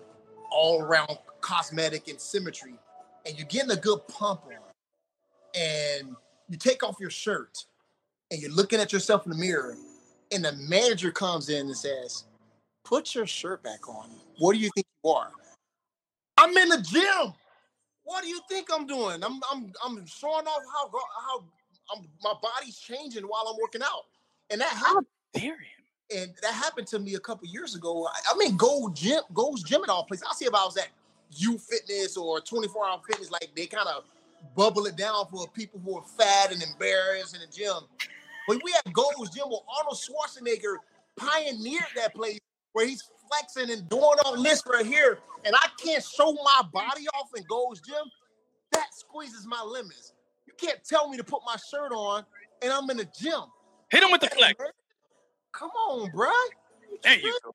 all 0.52 0.82
around 0.82 1.18
cosmetic 1.42 2.08
and 2.08 2.20
symmetry, 2.20 2.74
and 3.26 3.38
you're 3.38 3.48
getting 3.48 3.72
a 3.72 3.76
good 3.76 4.00
pump 4.08 4.42
on, 4.46 4.54
and 5.56 6.16
you 6.50 6.58
take 6.58 6.84
off 6.84 6.98
your 7.00 7.10
shirt, 7.10 7.66
and 8.32 8.42
you're 8.42 8.52
looking 8.52 8.80
at 8.80 8.92
yourself 8.92 9.26
in 9.26 9.32
the 9.32 9.38
mirror, 9.38 9.78
and 10.32 10.44
the 10.44 10.54
manager 10.54 11.12
comes 11.12 11.50
in 11.50 11.68
and 11.68 11.78
says, 11.78 12.26
"Put 12.84 13.16
your 13.16 13.28
shirt 13.28 13.64
back 13.64 13.88
on. 13.88 14.10
What 14.40 14.54
do 14.54 14.60
you 14.60 14.70
think 14.76 14.88
you 15.04 15.12
are?" 15.12 15.32
I'm 16.38 16.56
in 16.58 16.70
the 16.70 16.82
gym. 16.82 17.34
What 18.04 18.24
do 18.24 18.30
you 18.30 18.40
think 18.50 18.70
I'm 18.74 18.88
doing? 18.88 19.24
I'm 19.24 19.40
I'm 19.52 19.72
I'm 19.86 20.06
showing 20.06 20.48
off 20.48 20.64
how 20.74 20.92
how 21.22 21.44
I'm, 21.96 22.08
my 22.24 22.34
body's 22.42 22.78
changing 22.80 23.24
while 23.24 23.46
I'm 23.48 23.58
working 23.62 23.82
out, 23.84 24.06
and 24.50 24.60
that 24.62 24.72
happened. 24.72 25.06
Dare 25.34 25.54
him. 25.54 25.58
And 26.16 26.34
that 26.42 26.54
happened 26.54 26.88
to 26.88 27.00
me 27.00 27.16
a 27.16 27.20
couple 27.20 27.48
years 27.48 27.76
ago. 27.76 28.08
I, 28.08 28.34
I 28.34 28.38
mean, 28.38 28.58
Gold 28.58 28.96
Gym, 28.96 29.22
Gold's 29.34 29.64
Gym 29.64 29.84
at 29.84 29.90
all 29.90 30.04
places. 30.06 30.26
I 30.30 30.34
see 30.34 30.46
if 30.46 30.54
I 30.54 30.64
was 30.66 30.78
at 30.78 30.88
U 31.38 31.58
Fitness 31.58 32.18
or 32.18 32.42
24 32.42 32.88
Hour 32.88 33.02
Fitness, 33.08 33.32
like 33.32 33.50
they 33.56 33.68
kind 33.68 33.88
of 33.88 34.04
bubble 34.56 34.86
it 34.86 34.96
down 34.96 35.26
for 35.32 35.48
people 35.50 35.80
who 35.84 35.98
are 35.98 36.04
fat 36.18 36.52
and 36.52 36.64
embarrassed 36.64 37.36
in 37.36 37.42
the 37.42 37.48
gym. 37.48 37.76
But 38.48 38.62
we 38.64 38.74
at 38.74 38.92
Gold's 38.92 39.30
Gym 39.36 39.50
where 39.50 39.60
Arnold 39.78 39.98
Schwarzenegger 39.98 40.78
pioneered 41.16 41.84
that 41.96 42.16
place 42.16 42.40
where 42.74 42.88
he's 42.88 43.04
flexing 43.28 43.72
and 43.72 43.88
doing 43.90 44.18
all 44.26 44.42
this 44.42 44.64
right 44.66 44.86
here, 44.86 45.20
and 45.46 45.56
I 45.56 45.68
can't 45.84 46.04
show 46.04 46.34
my 46.34 46.62
body 46.74 47.08
off 47.20 47.30
in 47.38 47.44
Gold's 47.48 47.82
Gym. 47.82 48.10
That 48.72 48.88
squeezes 48.94 49.46
my 49.46 49.62
lemons. 49.62 50.14
You 50.48 50.54
can't 50.58 50.84
tell 50.84 51.10
me 51.10 51.18
to 51.18 51.24
put 51.24 51.42
my 51.46 51.56
shirt 51.70 51.92
on 51.92 52.26
and 52.62 52.72
I'm 52.72 52.90
in 52.90 52.98
the 52.98 53.08
gym. 53.20 53.42
Hit 53.90 54.04
him 54.04 54.12
with 54.12 54.22
the 54.22 54.28
flex. 54.28 54.56
Come 55.52 55.70
on, 55.72 56.12
bruh. 56.12 56.32
There 57.04 57.18
you 57.18 57.38
go. 57.44 57.54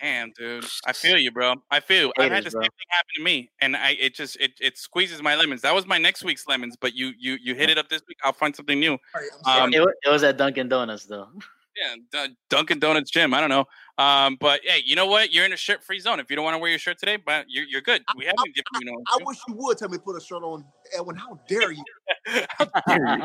Damn, 0.00 0.32
dude. 0.36 0.66
I 0.84 0.92
feel 0.92 1.16
you, 1.16 1.30
bro. 1.30 1.54
I 1.70 1.78
feel. 1.78 2.12
I've 2.18 2.24
had 2.24 2.30
the 2.32 2.36
Haters, 2.36 2.52
same 2.54 2.60
bro. 2.60 2.62
thing 2.62 2.86
happen 2.88 3.08
to 3.16 3.22
me, 3.22 3.50
and 3.60 3.76
I 3.76 3.90
it 4.00 4.16
just 4.16 4.36
it 4.40 4.50
it 4.60 4.76
squeezes 4.76 5.22
my 5.22 5.36
lemons. 5.36 5.60
That 5.62 5.74
was 5.74 5.86
my 5.86 5.96
next 5.96 6.24
week's 6.24 6.48
lemons, 6.48 6.76
but 6.80 6.94
you 6.94 7.12
you 7.20 7.38
you 7.40 7.54
hit 7.54 7.70
it 7.70 7.78
up 7.78 7.88
this 7.88 8.02
week. 8.08 8.18
I'll 8.24 8.32
find 8.32 8.54
something 8.54 8.80
new. 8.80 8.98
Sorry, 9.12 9.26
I'm 9.32 9.44
sorry. 9.44 9.60
Um, 9.60 9.74
it, 9.74 9.94
it 10.04 10.10
was 10.10 10.24
at 10.24 10.36
Dunkin' 10.38 10.68
Donuts 10.68 11.04
though. 11.04 11.28
Yeah, 11.76 11.94
Dun- 12.10 12.36
Dunkin' 12.50 12.80
Donuts 12.80 13.10
gym. 13.12 13.32
I 13.32 13.40
don't 13.40 13.48
know. 13.48 13.64
Um, 13.96 14.36
but 14.40 14.60
hey, 14.64 14.82
you 14.84 14.96
know 14.96 15.06
what? 15.06 15.32
You're 15.32 15.44
in 15.44 15.52
a 15.52 15.56
shirt 15.56 15.84
free 15.84 16.00
zone. 16.00 16.18
If 16.18 16.28
you 16.30 16.36
don't 16.36 16.44
want 16.44 16.54
to 16.54 16.58
wear 16.58 16.70
your 16.70 16.80
shirt 16.80 16.98
today, 16.98 17.16
but 17.16 17.46
you're 17.48 17.64
you're 17.64 17.80
good. 17.80 18.02
We 18.16 18.24
haven't 18.24 18.56
given 18.56 18.64
you 18.80 18.92
no. 18.92 19.02
I 19.06 19.18
wish 19.24 19.38
you 19.46 19.54
would 19.56 19.78
tell 19.78 19.88
me 19.88 19.98
to 19.98 20.02
put 20.02 20.16
a 20.16 20.20
shirt 20.20 20.42
on, 20.42 20.64
Edwin. 20.98 21.14
How 21.14 21.38
dare 21.46 21.70
you? 21.70 21.84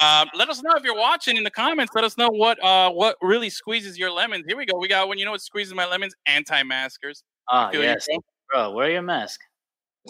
Um, 0.00 0.28
let 0.34 0.48
us 0.48 0.62
know 0.62 0.72
if 0.76 0.84
you're 0.84 0.96
watching 0.96 1.36
in 1.36 1.44
the 1.44 1.50
comments. 1.50 1.92
Let 1.94 2.04
us 2.04 2.16
know 2.18 2.28
what 2.28 2.62
uh 2.62 2.90
what 2.90 3.16
really 3.22 3.50
squeezes 3.50 3.98
your 3.98 4.10
lemons. 4.10 4.44
Here 4.46 4.56
we 4.56 4.66
go. 4.66 4.78
We 4.78 4.88
got 4.88 5.08
one. 5.08 5.18
You 5.18 5.24
know 5.24 5.30
what 5.30 5.42
squeezes 5.42 5.74
my 5.74 5.86
lemons? 5.86 6.14
Anti-maskers. 6.26 7.22
Ah, 7.48 7.70
Feel 7.70 7.82
you, 7.82 7.86
yes, 7.88 8.06
bro. 8.06 8.18
bro. 8.52 8.70
Wear 8.72 8.90
your 8.90 9.02
mask. 9.02 9.40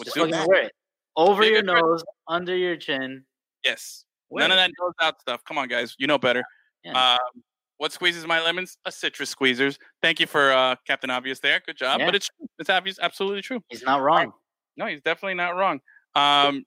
Just 0.03 0.17
fucking 0.17 0.31
wear 0.47 0.63
it 0.63 0.71
over 1.15 1.43
your 1.43 1.63
nose, 1.63 2.03
under 2.27 2.55
your 2.55 2.75
chin. 2.75 3.23
Yes. 3.63 4.05
Wear 4.29 4.47
None 4.47 4.51
of 4.51 4.57
that 4.57 4.71
nose 4.79 4.93
out 5.01 5.19
stuff. 5.21 5.43
Come 5.45 5.57
on, 5.57 5.67
guys. 5.67 5.95
You 5.97 6.07
know 6.07 6.17
better. 6.17 6.43
Yeah. 6.83 7.13
Um, 7.13 7.41
what 7.77 7.91
squeezes 7.91 8.25
my 8.25 8.41
lemons? 8.41 8.77
A 8.85 8.91
citrus 8.91 9.33
squeezers. 9.33 9.77
Thank 10.01 10.19
you 10.19 10.27
for 10.27 10.51
uh, 10.51 10.75
Captain 10.85 11.09
Obvious 11.09 11.39
there. 11.39 11.61
Good 11.65 11.77
job. 11.77 11.99
Yeah. 11.99 12.05
But 12.05 12.15
it's 12.15 12.29
it's 12.59 12.69
obvious, 12.69 12.97
absolutely 13.01 13.41
true. 13.41 13.61
He's 13.69 13.83
not 13.83 14.01
wrong. 14.01 14.31
No, 14.77 14.85
he's 14.85 15.01
definitely 15.01 15.35
not 15.35 15.55
wrong. 15.55 15.79
Um, 16.15 16.63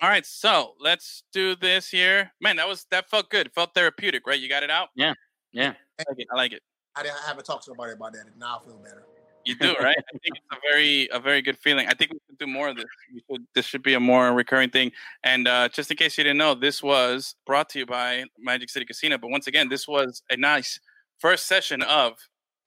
all 0.00 0.08
right, 0.08 0.24
so 0.24 0.74
let's 0.80 1.24
do 1.32 1.56
this 1.56 1.88
here. 1.88 2.32
Man, 2.40 2.56
that 2.56 2.68
was 2.68 2.86
that 2.90 3.08
felt 3.10 3.30
good. 3.30 3.46
It 3.46 3.54
felt 3.54 3.74
therapeutic, 3.74 4.26
right? 4.26 4.40
You 4.40 4.48
got 4.48 4.62
it 4.62 4.70
out. 4.70 4.88
Yeah. 4.96 5.14
Yeah. 5.52 5.74
I 5.98 6.04
like 6.08 6.18
it. 6.18 6.26
I 6.32 6.36
like 6.36 6.52
it. 6.52 6.62
I, 6.96 7.02
didn't, 7.02 7.16
I 7.24 7.28
haven't 7.28 7.44
talked 7.44 7.64
to 7.64 7.70
nobody 7.70 7.92
about 7.92 8.12
that. 8.12 8.24
Now 8.38 8.60
I 8.60 8.64
feel 8.64 8.78
better. 8.78 9.04
You 9.44 9.56
do, 9.56 9.74
right? 9.80 9.96
I 9.98 10.18
think 10.18 10.36
it's 10.36 10.46
a 10.52 10.56
very 10.62 11.08
a 11.12 11.18
very 11.18 11.42
good 11.42 11.58
feeling. 11.58 11.88
I 11.88 11.94
think 11.94 12.12
we 12.12 12.20
should 12.28 12.38
do 12.38 12.46
more 12.46 12.68
of 12.68 12.76
this. 12.76 12.84
We 13.12 13.22
should, 13.28 13.46
this 13.54 13.66
should 13.66 13.82
be 13.82 13.94
a 13.94 14.00
more 14.00 14.32
recurring 14.32 14.70
thing. 14.70 14.92
And 15.24 15.48
uh, 15.48 15.68
just 15.68 15.90
in 15.90 15.96
case 15.96 16.16
you 16.16 16.24
didn't 16.24 16.38
know, 16.38 16.54
this 16.54 16.82
was 16.82 17.34
brought 17.44 17.68
to 17.70 17.80
you 17.80 17.86
by 17.86 18.24
Magic 18.38 18.70
City 18.70 18.84
Casino. 18.84 19.18
But 19.18 19.30
once 19.30 19.48
again, 19.48 19.68
this 19.68 19.88
was 19.88 20.22
a 20.30 20.36
nice 20.36 20.78
first 21.18 21.46
session 21.46 21.82
of 21.82 22.14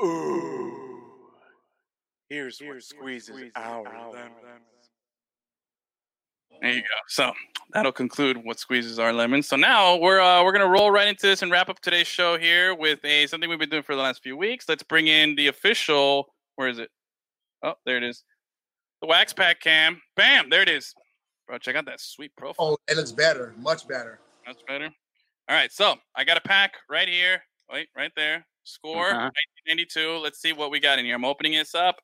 Ooh. 0.03 0.73
Here's, 2.30 2.60
what 2.60 2.81
squeezes 2.81 3.52
our 3.56 3.84
lemons. 4.11 4.34
There 6.61 6.72
you 6.73 6.82
go. 6.82 6.88
So 7.07 7.32
that'll 7.73 7.91
conclude 7.91 8.38
what 8.44 8.60
squeezes 8.60 8.99
our 8.99 9.11
lemons. 9.14 9.48
So 9.48 9.56
now 9.56 9.98
we're 9.98 10.19
uh, 10.19 10.44
we're 10.44 10.52
gonna 10.52 10.68
roll 10.68 10.91
right 10.91 11.07
into 11.07 11.27
this 11.27 11.41
and 11.41 11.52
wrap 11.52 11.69
up 11.69 11.80
today's 11.82 12.07
show 12.07 12.38
here 12.38 12.73
with 12.73 13.03
a 13.06 13.27
something 13.27 13.49
we've 13.49 13.60
been 13.60 13.69
doing 13.69 13.84
for 13.84 13.95
the 13.95 14.02
last 14.02 14.23
few 14.23 14.38
weeks. 14.38 14.65
Let's 14.68 14.84
bring 14.84 15.07
in 15.07 15.36
the 15.36 15.48
official. 15.48 16.34
Where 16.56 16.68
is 16.69 16.80
it? 16.80 16.90
Oh, 17.64 17.73
there 17.86 17.98
it 17.98 18.03
is. 18.03 18.23
The 19.02 19.07
wax 19.07 19.34
pack 19.34 19.60
cam. 19.60 20.02
Bam! 20.15 20.49
There 20.49 20.61
it 20.61 20.69
is. 20.69 20.94
Bro, 21.48 21.60
check 21.60 21.76
out 21.76 21.86
that 21.86 21.99
sweet 21.99 22.36
profile. 22.36 22.72
Oh, 22.73 22.77
it 22.88 22.98
looks 22.98 23.11
better, 23.11 23.53
much 23.60 23.88
better. 23.88 24.19
That's 24.45 24.61
better. 24.68 24.90
All 25.48 25.56
right, 25.56 25.72
so 25.72 25.95
I 26.15 26.23
got 26.23 26.38
a 26.38 26.41
pack 26.41 26.73
right 26.90 27.07
here. 27.07 27.41
Wait, 27.72 27.88
right 27.95 28.11
there. 28.15 28.45
Score 28.64 29.10
Uh-huh. 29.10 29.30
1992. 29.68 30.18
Let's 30.23 30.40
see 30.41 30.53
what 30.53 30.72
we 30.72 30.80
got 30.80 30.98
in 30.98 31.06
here. 31.06 31.14
I'm 31.15 31.26
opening 31.26 31.52
this 31.53 31.76
up. 31.76 31.98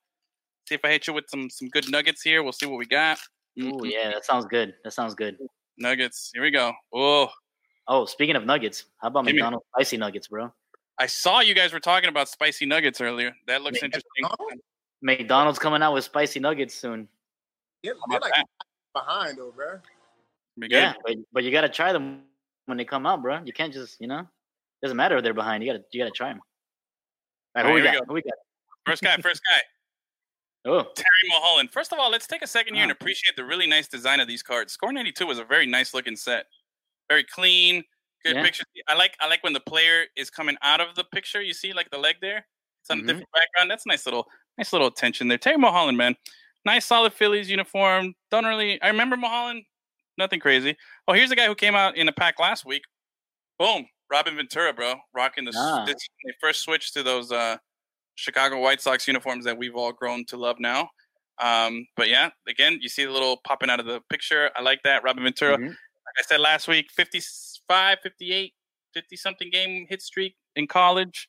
See 0.69 0.75
if 0.75 0.85
I 0.85 0.89
hit 0.89 1.07
you 1.07 1.13
with 1.13 1.25
some 1.27 1.49
some 1.49 1.69
good 1.69 1.89
nuggets 1.89 2.21
here. 2.21 2.43
We'll 2.43 2.51
see 2.53 2.67
what 2.67 2.77
we 2.77 2.85
got. 2.85 3.17
Ooh, 3.59 3.63
Mhm. 3.73 3.91
yeah, 3.91 4.11
that 4.11 4.25
sounds 4.25 4.45
good. 4.45 4.73
That 4.83 4.91
sounds 4.91 5.13
good. 5.15 5.37
Nuggets. 5.77 6.31
Here 6.33 6.41
we 6.43 6.51
go. 6.51 6.73
Oh, 6.93 7.29
Oh, 7.87 8.05
speaking 8.05 8.35
of 8.35 8.45
nuggets, 8.45 8.85
how 9.01 9.07
about 9.09 9.25
Give 9.25 9.35
me- 9.35 9.41
McDonald's 9.41 9.65
spicy 9.75 9.97
nuggets, 9.97 10.27
bro? 10.27 10.53
I 10.97 11.07
saw 11.07 11.39
you 11.39 11.53
guys 11.55 11.73
were 11.73 11.79
talking 11.79 12.07
about 12.09 12.29
spicy 12.29 12.65
nuggets 12.65 13.01
earlier. 13.01 13.35
That 13.47 13.63
looks 13.63 13.79
Yeah. 13.79 13.85
interesting. 13.85 14.09
McDonald's? 14.21 14.61
McDonald's 15.01 15.59
coming 15.59 15.81
out 15.81 15.93
with 15.93 16.03
spicy 16.05 16.39
nuggets 16.39 16.75
soon. 16.75 17.09
They're, 17.83 17.95
they're 18.09 18.19
like 18.19 18.33
that? 18.35 18.45
behind 18.93 19.37
though, 19.37 19.51
bro. 19.51 19.79
Yeah, 20.57 20.93
but, 21.03 21.15
but 21.33 21.43
you 21.43 21.51
gotta 21.51 21.69
try 21.69 21.91
them 21.91 22.23
when 22.65 22.77
they 22.77 22.85
come 22.85 23.05
out, 23.07 23.21
bro. 23.21 23.41
You 23.43 23.51
can't 23.51 23.73
just, 23.73 23.99
you 23.99 24.07
know, 24.07 24.27
doesn't 24.83 24.95
matter 24.95 25.17
if 25.17 25.23
they're 25.23 25.33
behind. 25.33 25.63
You 25.63 25.73
gotta, 25.73 25.83
you 25.91 25.99
gotta 25.99 26.11
try 26.11 26.29
them. 26.29 26.39
All 26.39 27.63
right, 27.63 27.65
All 27.65 27.69
who 27.71 27.73
we 27.75 27.81
right, 27.81 27.89
here 27.91 27.99
got? 27.99 28.07
Who 28.07 28.13
we 28.13 28.21
got? 28.21 28.33
First 28.85 29.01
guy, 29.01 29.17
first 29.17 29.41
guy. 29.43 29.59
Oh, 30.65 30.83
Terry 30.95 31.07
Mulholland. 31.29 31.71
First 31.71 31.91
of 31.91 31.99
all, 31.99 32.11
let's 32.11 32.27
take 32.27 32.41
a 32.43 32.47
second 32.47 32.75
here 32.75 32.83
and 32.83 32.91
appreciate 32.91 33.35
the 33.35 33.43
really 33.43 33.65
nice 33.67 33.87
design 33.87 34.19
of 34.19 34.27
these 34.27 34.43
cards. 34.43 34.71
Score 34.73 34.93
92 34.93 35.25
was 35.25 35.39
a 35.39 35.43
very 35.43 35.65
nice 35.65 35.93
looking 35.93 36.15
set. 36.15 36.45
Very 37.09 37.23
clean, 37.23 37.83
good 38.23 38.35
Yeah. 38.35 38.43
picture. 38.43 38.63
I 38.87 38.93
like 38.95 39.15
I 39.19 39.27
like 39.27 39.43
when 39.43 39.53
the 39.53 39.59
player 39.59 40.05
is 40.15 40.29
coming 40.29 40.57
out 40.61 40.79
of 40.81 40.95
the 40.95 41.03
picture. 41.03 41.41
You 41.41 41.53
see 41.53 41.73
like 41.73 41.89
the 41.89 41.97
leg 41.97 42.17
there? 42.21 42.47
It's 42.81 42.89
on 42.91 42.99
Mhm. 42.99 43.03
a 43.03 43.07
different 43.07 43.31
background. 43.33 43.71
That's 43.71 43.85
a 43.85 43.89
nice 43.89 44.05
little 44.05 44.27
nice 44.57 44.71
little 44.71 44.87
attention 44.87 45.27
there. 45.27 45.37
Terry 45.39 45.57
Mulholland, 45.57 45.97
man. 45.97 46.15
Nice 46.63 46.85
solid 46.85 47.13
Phillies 47.13 47.49
uniform. 47.49 48.13
Don't 48.29 48.45
really 48.45 48.79
I 48.83 48.87
remember 48.87 49.17
Mulholland. 49.17 49.65
Nothing 50.17 50.39
crazy. 50.39 50.77
Oh, 51.07 51.13
here's 51.13 51.31
a 51.31 51.35
guy 51.35 51.47
who 51.47 51.55
came 51.55 51.73
out 51.75 51.97
in 51.97 52.07
a 52.07 52.11
pack 52.11 52.39
last 52.39 52.65
week. 52.65 52.83
Boom. 53.57 53.87
Robin 54.11 54.35
Ventura, 54.35 54.73
bro. 54.73 55.01
Rocking 55.13 55.45
the 55.45 55.53
Ah. 55.57 55.85
this, 55.85 55.95
they 56.25 56.33
first 56.41 56.61
switched 56.61 56.93
to 56.93 57.03
those 57.03 57.31
uh 57.31 57.57
Chicago 58.21 58.59
White 58.59 58.81
Sox 58.81 59.07
uniforms 59.07 59.45
that 59.45 59.57
we've 59.57 59.75
all 59.75 59.91
grown 59.91 60.23
to 60.25 60.37
love 60.37 60.57
now. 60.59 60.89
Um, 61.39 61.87
but 61.97 62.07
yeah, 62.07 62.29
again, 62.47 62.77
you 62.81 62.87
see 62.89 63.03
the 63.03 63.11
little 63.11 63.37
popping 63.43 63.69
out 63.69 63.79
of 63.79 63.87
the 63.87 63.99
picture. 64.11 64.51
I 64.55 64.61
like 64.61 64.81
that. 64.83 65.03
Robin 65.03 65.23
Ventura, 65.23 65.57
Mhm. 65.57 65.67
like 65.69 66.15
I 66.19 66.21
said 66.21 66.39
last 66.39 66.67
week, 66.67 66.91
55, 66.91 67.97
58, 68.03 68.53
50 68.93 69.15
something 69.15 69.49
game 69.49 69.87
hit 69.89 70.01
streak 70.03 70.35
in 70.55 70.67
college. 70.67 71.27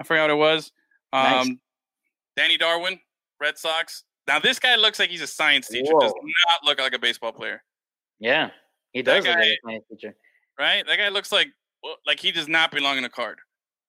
I 0.00 0.04
forgot 0.04 0.24
what 0.24 0.30
it 0.30 0.34
was. 0.34 0.72
Um, 1.12 1.22
Nice. 1.48 1.48
Danny 2.36 2.56
Darwin, 2.58 3.00
Red 3.40 3.56
Sox. 3.56 4.04
Now, 4.26 4.38
this 4.40 4.58
guy 4.58 4.74
looks 4.76 4.98
like 4.98 5.08
he's 5.08 5.22
a 5.22 5.26
science 5.26 5.68
teacher. 5.68 5.92
Does 6.00 6.12
not 6.48 6.64
look 6.64 6.78
like 6.78 6.92
a 6.92 6.98
baseball 6.98 7.32
player, 7.32 7.62
yeah, 8.18 8.50
he 8.92 9.00
does 9.02 9.24
look 9.24 9.36
like 9.36 9.44
a 9.46 9.58
science 9.64 9.84
teacher. 9.88 10.14
right? 10.58 10.84
That 10.86 10.96
guy 10.96 11.08
looks 11.08 11.32
like 11.32 11.48
like 12.04 12.18
he 12.20 12.32
does 12.32 12.48
not 12.48 12.72
belong 12.72 12.98
in 12.98 13.04
a 13.04 13.08
card. 13.08 13.38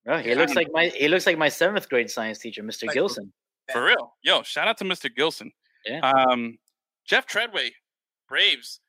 Bro, 0.08 0.20
he 0.20 0.36
looks 0.36 0.56
like 0.56 0.70
my, 0.72 0.86
he 0.88 1.10
looks 1.10 1.26
like 1.26 1.38
my 1.38 1.50
seventh 1.50 1.90
grade 1.90 2.10
science 2.10 2.40
teacher, 2.40 2.64
Mr. 2.64 2.88
Like- 2.88 2.94
Gilson. 2.94 3.34
For 3.74 3.84
real. 3.84 4.16
Yo, 4.24 4.44
shout 4.44 4.70
out 4.70 4.78
to 4.78 4.86
Mr. 4.86 5.14
Gilson. 5.14 5.52
Yeah. 5.86 6.00
Um, 6.00 6.58
Jeff 7.06 7.26
Treadway, 7.26 7.72
Braves. 8.30 8.80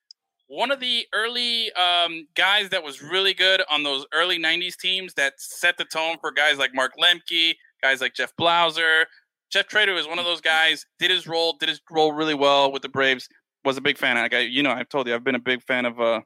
One 0.46 0.70
of 0.70 0.78
the 0.78 1.04
early 1.12 1.72
um, 1.72 2.28
guys 2.36 2.68
that 2.70 2.84
was 2.84 3.02
really 3.02 3.34
good 3.34 3.60
on 3.68 3.82
those 3.82 4.06
early 4.14 4.38
90s 4.38 4.76
teams 4.76 5.14
that 5.14 5.32
set 5.38 5.76
the 5.76 5.84
tone 5.84 6.16
for 6.20 6.30
guys 6.30 6.58
like 6.58 6.70
Mark 6.72 6.92
Lemke, 6.96 7.54
guys 7.82 8.00
like 8.00 8.14
Jeff 8.14 8.32
Blauser. 8.40 9.06
Jeff 9.50 9.66
Treadway 9.66 9.94
was 9.94 10.06
one 10.06 10.20
of 10.20 10.24
those 10.24 10.40
guys, 10.40 10.86
did 11.00 11.10
his 11.10 11.26
role, 11.26 11.56
did 11.58 11.68
his 11.68 11.80
role 11.90 12.12
really 12.12 12.34
well 12.34 12.70
with 12.70 12.82
the 12.82 12.88
Braves. 12.88 13.28
Was 13.64 13.76
a 13.76 13.80
big 13.80 13.98
fan. 13.98 14.14
Like 14.14 14.34
I, 14.34 14.40
you 14.40 14.62
know, 14.62 14.70
I've 14.70 14.88
told 14.88 15.08
you, 15.08 15.14
I've 15.16 15.24
been 15.24 15.34
a 15.34 15.40
big 15.40 15.60
fan 15.62 15.84
of 15.84 16.00
uh 16.00 16.20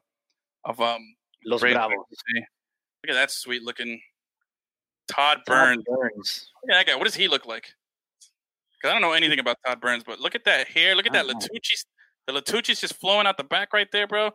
of 0.63 0.79
um 0.79 1.01
Los 1.43 1.61
Braves. 1.61 1.75
Bravos. 1.75 1.95
Look 1.97 3.09
at 3.09 3.13
that 3.15 3.31
sweet 3.31 3.63
looking 3.63 3.99
Todd 5.13 5.37
Todd 5.37 5.45
Burns. 5.45 5.83
Burns. 5.87 6.51
Look 6.63 6.75
at 6.75 6.85
that 6.85 6.91
guy. 6.91 6.95
What 6.97 7.05
does 7.05 7.15
he 7.15 7.27
look 7.27 7.45
like? 7.45 7.73
Because 8.81 8.91
I 8.91 8.93
don't 8.93 9.01
know 9.01 9.13
anything 9.13 9.39
about 9.39 9.57
Todd 9.65 9.79
Burns, 9.81 10.03
but 10.05 10.19
look 10.19 10.35
at 10.35 10.43
that 10.45 10.67
hair. 10.67 10.95
Look 10.95 11.05
at 11.05 11.13
that. 11.13 11.25
Latucci. 11.25 11.85
The 12.27 12.33
Latucci's 12.33 12.79
just 12.81 12.95
flowing 12.99 13.27
out 13.27 13.37
the 13.37 13.43
back 13.43 13.73
right 13.73 13.87
there, 13.91 14.07
bro. 14.07 14.31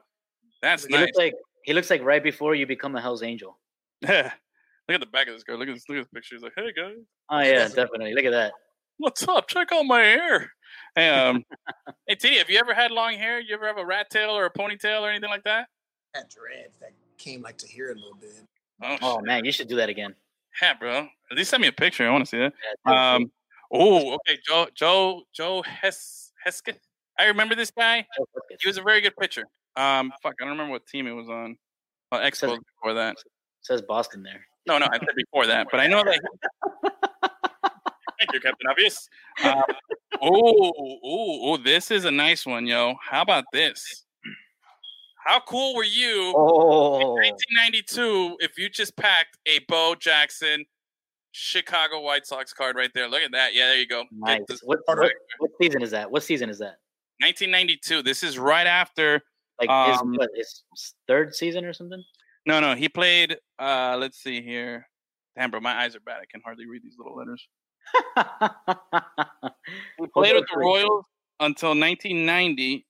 That's 0.62 0.84
He 0.84 0.92
nice. 0.92 1.06
looks 1.06 1.16
like 1.18 1.34
he 1.64 1.72
looks 1.72 1.90
like 1.90 2.02
right 2.02 2.22
before 2.22 2.54
you 2.54 2.66
become 2.66 2.94
a 2.96 3.00
Hell's 3.00 3.22
Angel. 3.22 3.58
Yeah. 4.02 4.32
Look 4.88 4.94
at 4.94 5.00
the 5.00 5.06
back 5.06 5.28
of 5.28 5.34
this 5.34 5.42
guy. 5.42 5.52
Look 5.54 5.68
at 5.68 5.74
this. 5.74 5.84
Look 5.88 5.98
at 5.98 6.00
this 6.04 6.08
picture. 6.14 6.34
He's 6.36 6.42
like, 6.42 6.54
"Hey 6.56 6.72
guys, 6.72 6.96
Oh 7.28 7.40
yeah, 7.40 7.68
definitely. 7.68 8.14
Look 8.14 8.24
at 8.24 8.30
that. 8.32 8.52
what's 8.96 9.26
up? 9.28 9.46
Check 9.48 9.68
out 9.70 9.82
my 9.82 10.00
hair." 10.00 10.50
Hey, 10.94 11.10
um, 11.10 11.44
hey, 12.06 12.14
T, 12.14 12.36
have 12.38 12.48
you 12.48 12.58
ever 12.58 12.72
had 12.72 12.90
long 12.90 13.14
hair? 13.18 13.38
You 13.38 13.54
ever 13.54 13.66
have 13.66 13.76
a 13.76 13.84
rat 13.84 14.08
tail 14.08 14.30
or 14.30 14.46
a 14.46 14.50
ponytail 14.50 15.02
or 15.02 15.10
anything 15.10 15.28
like 15.28 15.44
that? 15.44 15.68
That 16.14 16.30
dread 16.30 16.70
that 16.80 16.92
came 17.18 17.42
like 17.42 17.58
to 17.58 17.66
here 17.66 17.90
a 17.92 17.94
little 17.94 18.14
bit. 18.18 18.30
Oh, 18.82 18.96
Oh 19.02 19.20
man, 19.20 19.44
you 19.44 19.52
should 19.52 19.68
do 19.68 19.76
that 19.76 19.90
again. 19.90 20.14
Yeah, 20.62 20.74
bro. 20.74 21.08
At 21.30 21.36
least 21.36 21.50
send 21.50 21.60
me 21.60 21.68
a 21.68 21.72
picture. 21.72 22.06
I 22.06 22.10
want 22.10 22.24
to 22.24 22.28
see 22.30 22.38
that. 22.38 22.52
Yeah, 22.86 23.14
Um, 23.14 23.30
oh, 23.72 24.14
okay, 24.14 24.38
Joe, 24.46 24.66
Joe, 24.74 25.22
Joe 25.34 25.62
Hes 25.62 26.32
Hesketh. 26.44 26.78
I 27.18 27.24
remember 27.26 27.54
this 27.54 27.70
guy. 27.70 28.06
He 28.60 28.68
was 28.68 28.78
a 28.78 28.82
very 28.82 29.00
good 29.00 29.16
pitcher. 29.16 29.44
Um, 29.76 30.12
fuck, 30.22 30.34
I 30.40 30.44
don't 30.44 30.52
remember 30.52 30.72
what 30.72 30.86
team 30.86 31.06
it 31.06 31.12
was 31.12 31.28
on. 31.28 31.56
Well, 32.10 32.20
Expos 32.20 32.58
before 32.76 32.94
that. 32.94 33.16
says 33.62 33.82
Boston 33.82 34.22
there. 34.22 34.44
No, 34.66 34.78
no, 34.78 34.86
I 34.90 34.98
said 34.98 35.08
before 35.16 35.46
that, 35.46 35.66
but 35.70 35.80
I 35.80 35.86
know 35.86 36.02
that. 36.04 36.20
Thank 38.18 38.32
you, 38.32 38.40
Captain 38.40 38.66
Obvious. 38.68 39.08
Um, 39.44 39.62
oh, 40.20 40.72
oh, 41.04 41.38
oh! 41.52 41.56
This 41.56 41.90
is 41.90 42.04
a 42.04 42.10
nice 42.10 42.44
one, 42.44 42.66
yo. 42.66 42.94
How 43.00 43.22
about 43.22 43.44
this? 43.52 44.04
How 45.24 45.40
cool 45.40 45.74
were 45.74 45.84
you 45.84 46.32
Oh, 46.36 47.14
1992 47.14 48.38
if 48.40 48.56
you 48.58 48.68
just 48.68 48.96
packed 48.96 49.36
a 49.46 49.58
Bo 49.68 49.94
Jackson 49.94 50.64
Chicago 51.32 52.00
White 52.00 52.26
Sox 52.26 52.52
card 52.52 52.76
right 52.76 52.90
there? 52.94 53.08
Look 53.08 53.22
at 53.22 53.32
that. 53.32 53.54
Yeah, 53.54 53.66
there 53.68 53.78
you 53.78 53.86
go. 53.86 54.04
Nice. 54.12 54.40
What, 54.62 54.78
what, 54.86 55.12
what 55.38 55.50
season 55.60 55.82
is 55.82 55.90
that? 55.90 56.10
What 56.10 56.22
season 56.22 56.48
is 56.50 56.58
that? 56.58 56.78
1992. 57.20 58.02
This 58.02 58.22
is 58.22 58.38
right 58.38 58.66
after 58.66 59.20
Like 59.60 59.68
Um, 59.68 60.12
his, 60.12 60.18
what, 60.18 60.30
his 60.34 60.62
third 61.06 61.34
season 61.34 61.64
or 61.64 61.72
something? 61.72 62.02
No, 62.46 62.60
no, 62.60 62.74
he 62.74 62.88
played. 62.88 63.36
Uh, 63.58 63.96
let's 63.98 64.18
see 64.22 64.40
here. 64.40 64.88
Damn, 65.36 65.50
bro, 65.50 65.60
my 65.60 65.82
eyes 65.82 65.94
are 65.94 66.00
bad. 66.00 66.18
I 66.22 66.24
can 66.30 66.40
hardly 66.44 66.66
read 66.66 66.82
these 66.82 66.96
little 66.98 67.16
letters. 67.16 67.46
He 69.98 70.06
played 70.14 70.34
with 70.34 70.46
the 70.52 70.58
Royals 70.58 71.04
until 71.40 71.70
1990, 71.70 72.86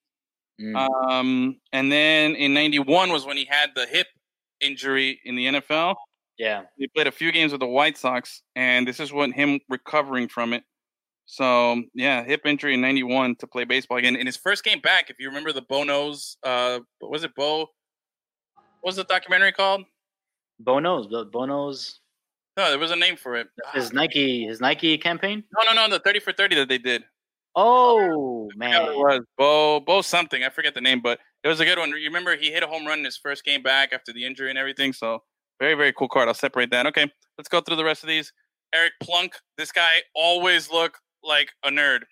Mm. 0.61 0.75
um, 0.77 1.61
and 1.73 1.91
then 1.93 2.35
in 2.35 2.53
'91 2.55 3.11
was 3.13 3.25
when 3.25 3.37
he 3.37 3.45
had 3.45 3.71
the 3.77 3.87
hip 3.87 4.09
injury 4.61 5.21
in 5.25 5.37
the 5.37 5.47
NFL. 5.47 5.95
yeah. 6.37 6.63
He 6.77 6.89
played 6.89 7.07
a 7.07 7.13
few 7.13 7.31
games 7.33 7.53
with 7.53 7.61
the 7.61 7.67
White 7.67 7.97
Sox, 7.97 8.43
and 8.57 8.87
this 8.87 8.99
is 9.01 9.13
what 9.13 9.31
him 9.31 9.61
recovering 9.69 10.27
from 10.29 10.53
it. 10.53 10.65
So 11.27 11.83
yeah, 11.95 12.25
hip 12.25 12.43
injury 12.45 12.75
in 12.75 12.81
'91 12.81 13.37
to 13.37 13.47
play 13.47 13.65
baseball 13.65 13.99
again. 13.99 14.17
In 14.17 14.27
his 14.27 14.37
first 14.37 14.65
game 14.65 14.81
back, 14.81 15.11
if 15.11 15.21
you 15.21 15.29
remember 15.29 15.53
the 15.53 15.63
Bo 15.63 15.85
Knows, 15.85 16.37
uh, 16.43 16.81
was 17.01 17.23
it 17.23 17.35
Bo? 17.37 17.59
What 17.61 17.69
was 18.83 18.97
the 18.97 19.05
documentary 19.05 19.53
called? 19.53 19.85
Bo 20.59 20.79
Knows, 20.81 21.09
the 21.09 21.25
Bo 21.25 21.45
Knows, 21.45 22.01
No, 22.57 22.71
there 22.71 22.79
was 22.79 22.91
a 22.91 22.97
name 22.97 23.17
for 23.17 23.37
it. 23.37 23.47
his 23.75 23.93
Nike, 23.93 24.47
his 24.47 24.61
Nike 24.61 24.97
campaign. 24.99 25.45
No, 25.57 25.73
no, 25.73 25.87
no, 25.87 25.89
the 25.93 26.01
30 26.01 26.19
for 26.21 26.33
30 26.33 26.57
that 26.57 26.69
they 26.69 26.79
did. 26.79 27.05
Oh 27.61 28.49
man, 28.55 28.83
it 28.83 28.97
was 28.97 29.21
Bo, 29.37 29.81
Bo 29.81 30.01
something. 30.01 30.45
I 30.45 30.49
forget 30.49 30.75
the 30.75 30.81
name, 30.81 31.01
but 31.03 31.19
it 31.43 31.49
was 31.49 31.59
a 31.59 31.65
good 31.65 31.77
one. 31.77 31.89
You 31.89 32.05
remember 32.05 32.37
he 32.37 32.53
hit 32.53 32.63
a 32.63 32.69
home 32.69 32.87
run 32.87 33.01
in 33.01 33.05
his 33.05 33.17
first 33.17 33.45
game 33.45 33.65
back 33.65 33.93
after 33.93 34.13
the 34.13 34.25
injury 34.25 34.49
and 34.49 34.57
everything. 34.57 34.93
So 34.93 35.25
very, 35.59 35.75
very 35.75 35.93
cool 35.93 36.09
card. 36.09 36.29
I'll 36.29 36.35
separate 36.35 36.71
that. 36.71 36.87
Okay, 36.87 37.11
let's 37.37 37.49
go 37.49 37.61
through 37.61 37.75
the 37.75 37.85
rest 37.85 38.05
of 38.05 38.09
these. 38.09 38.33
Eric 38.73 38.93
Plunk. 39.03 39.35
This 39.57 39.73
guy 39.73 40.03
always 40.15 40.71
looked 40.71 41.01
like 41.25 41.51
a 41.65 41.71
nerd. 41.71 42.03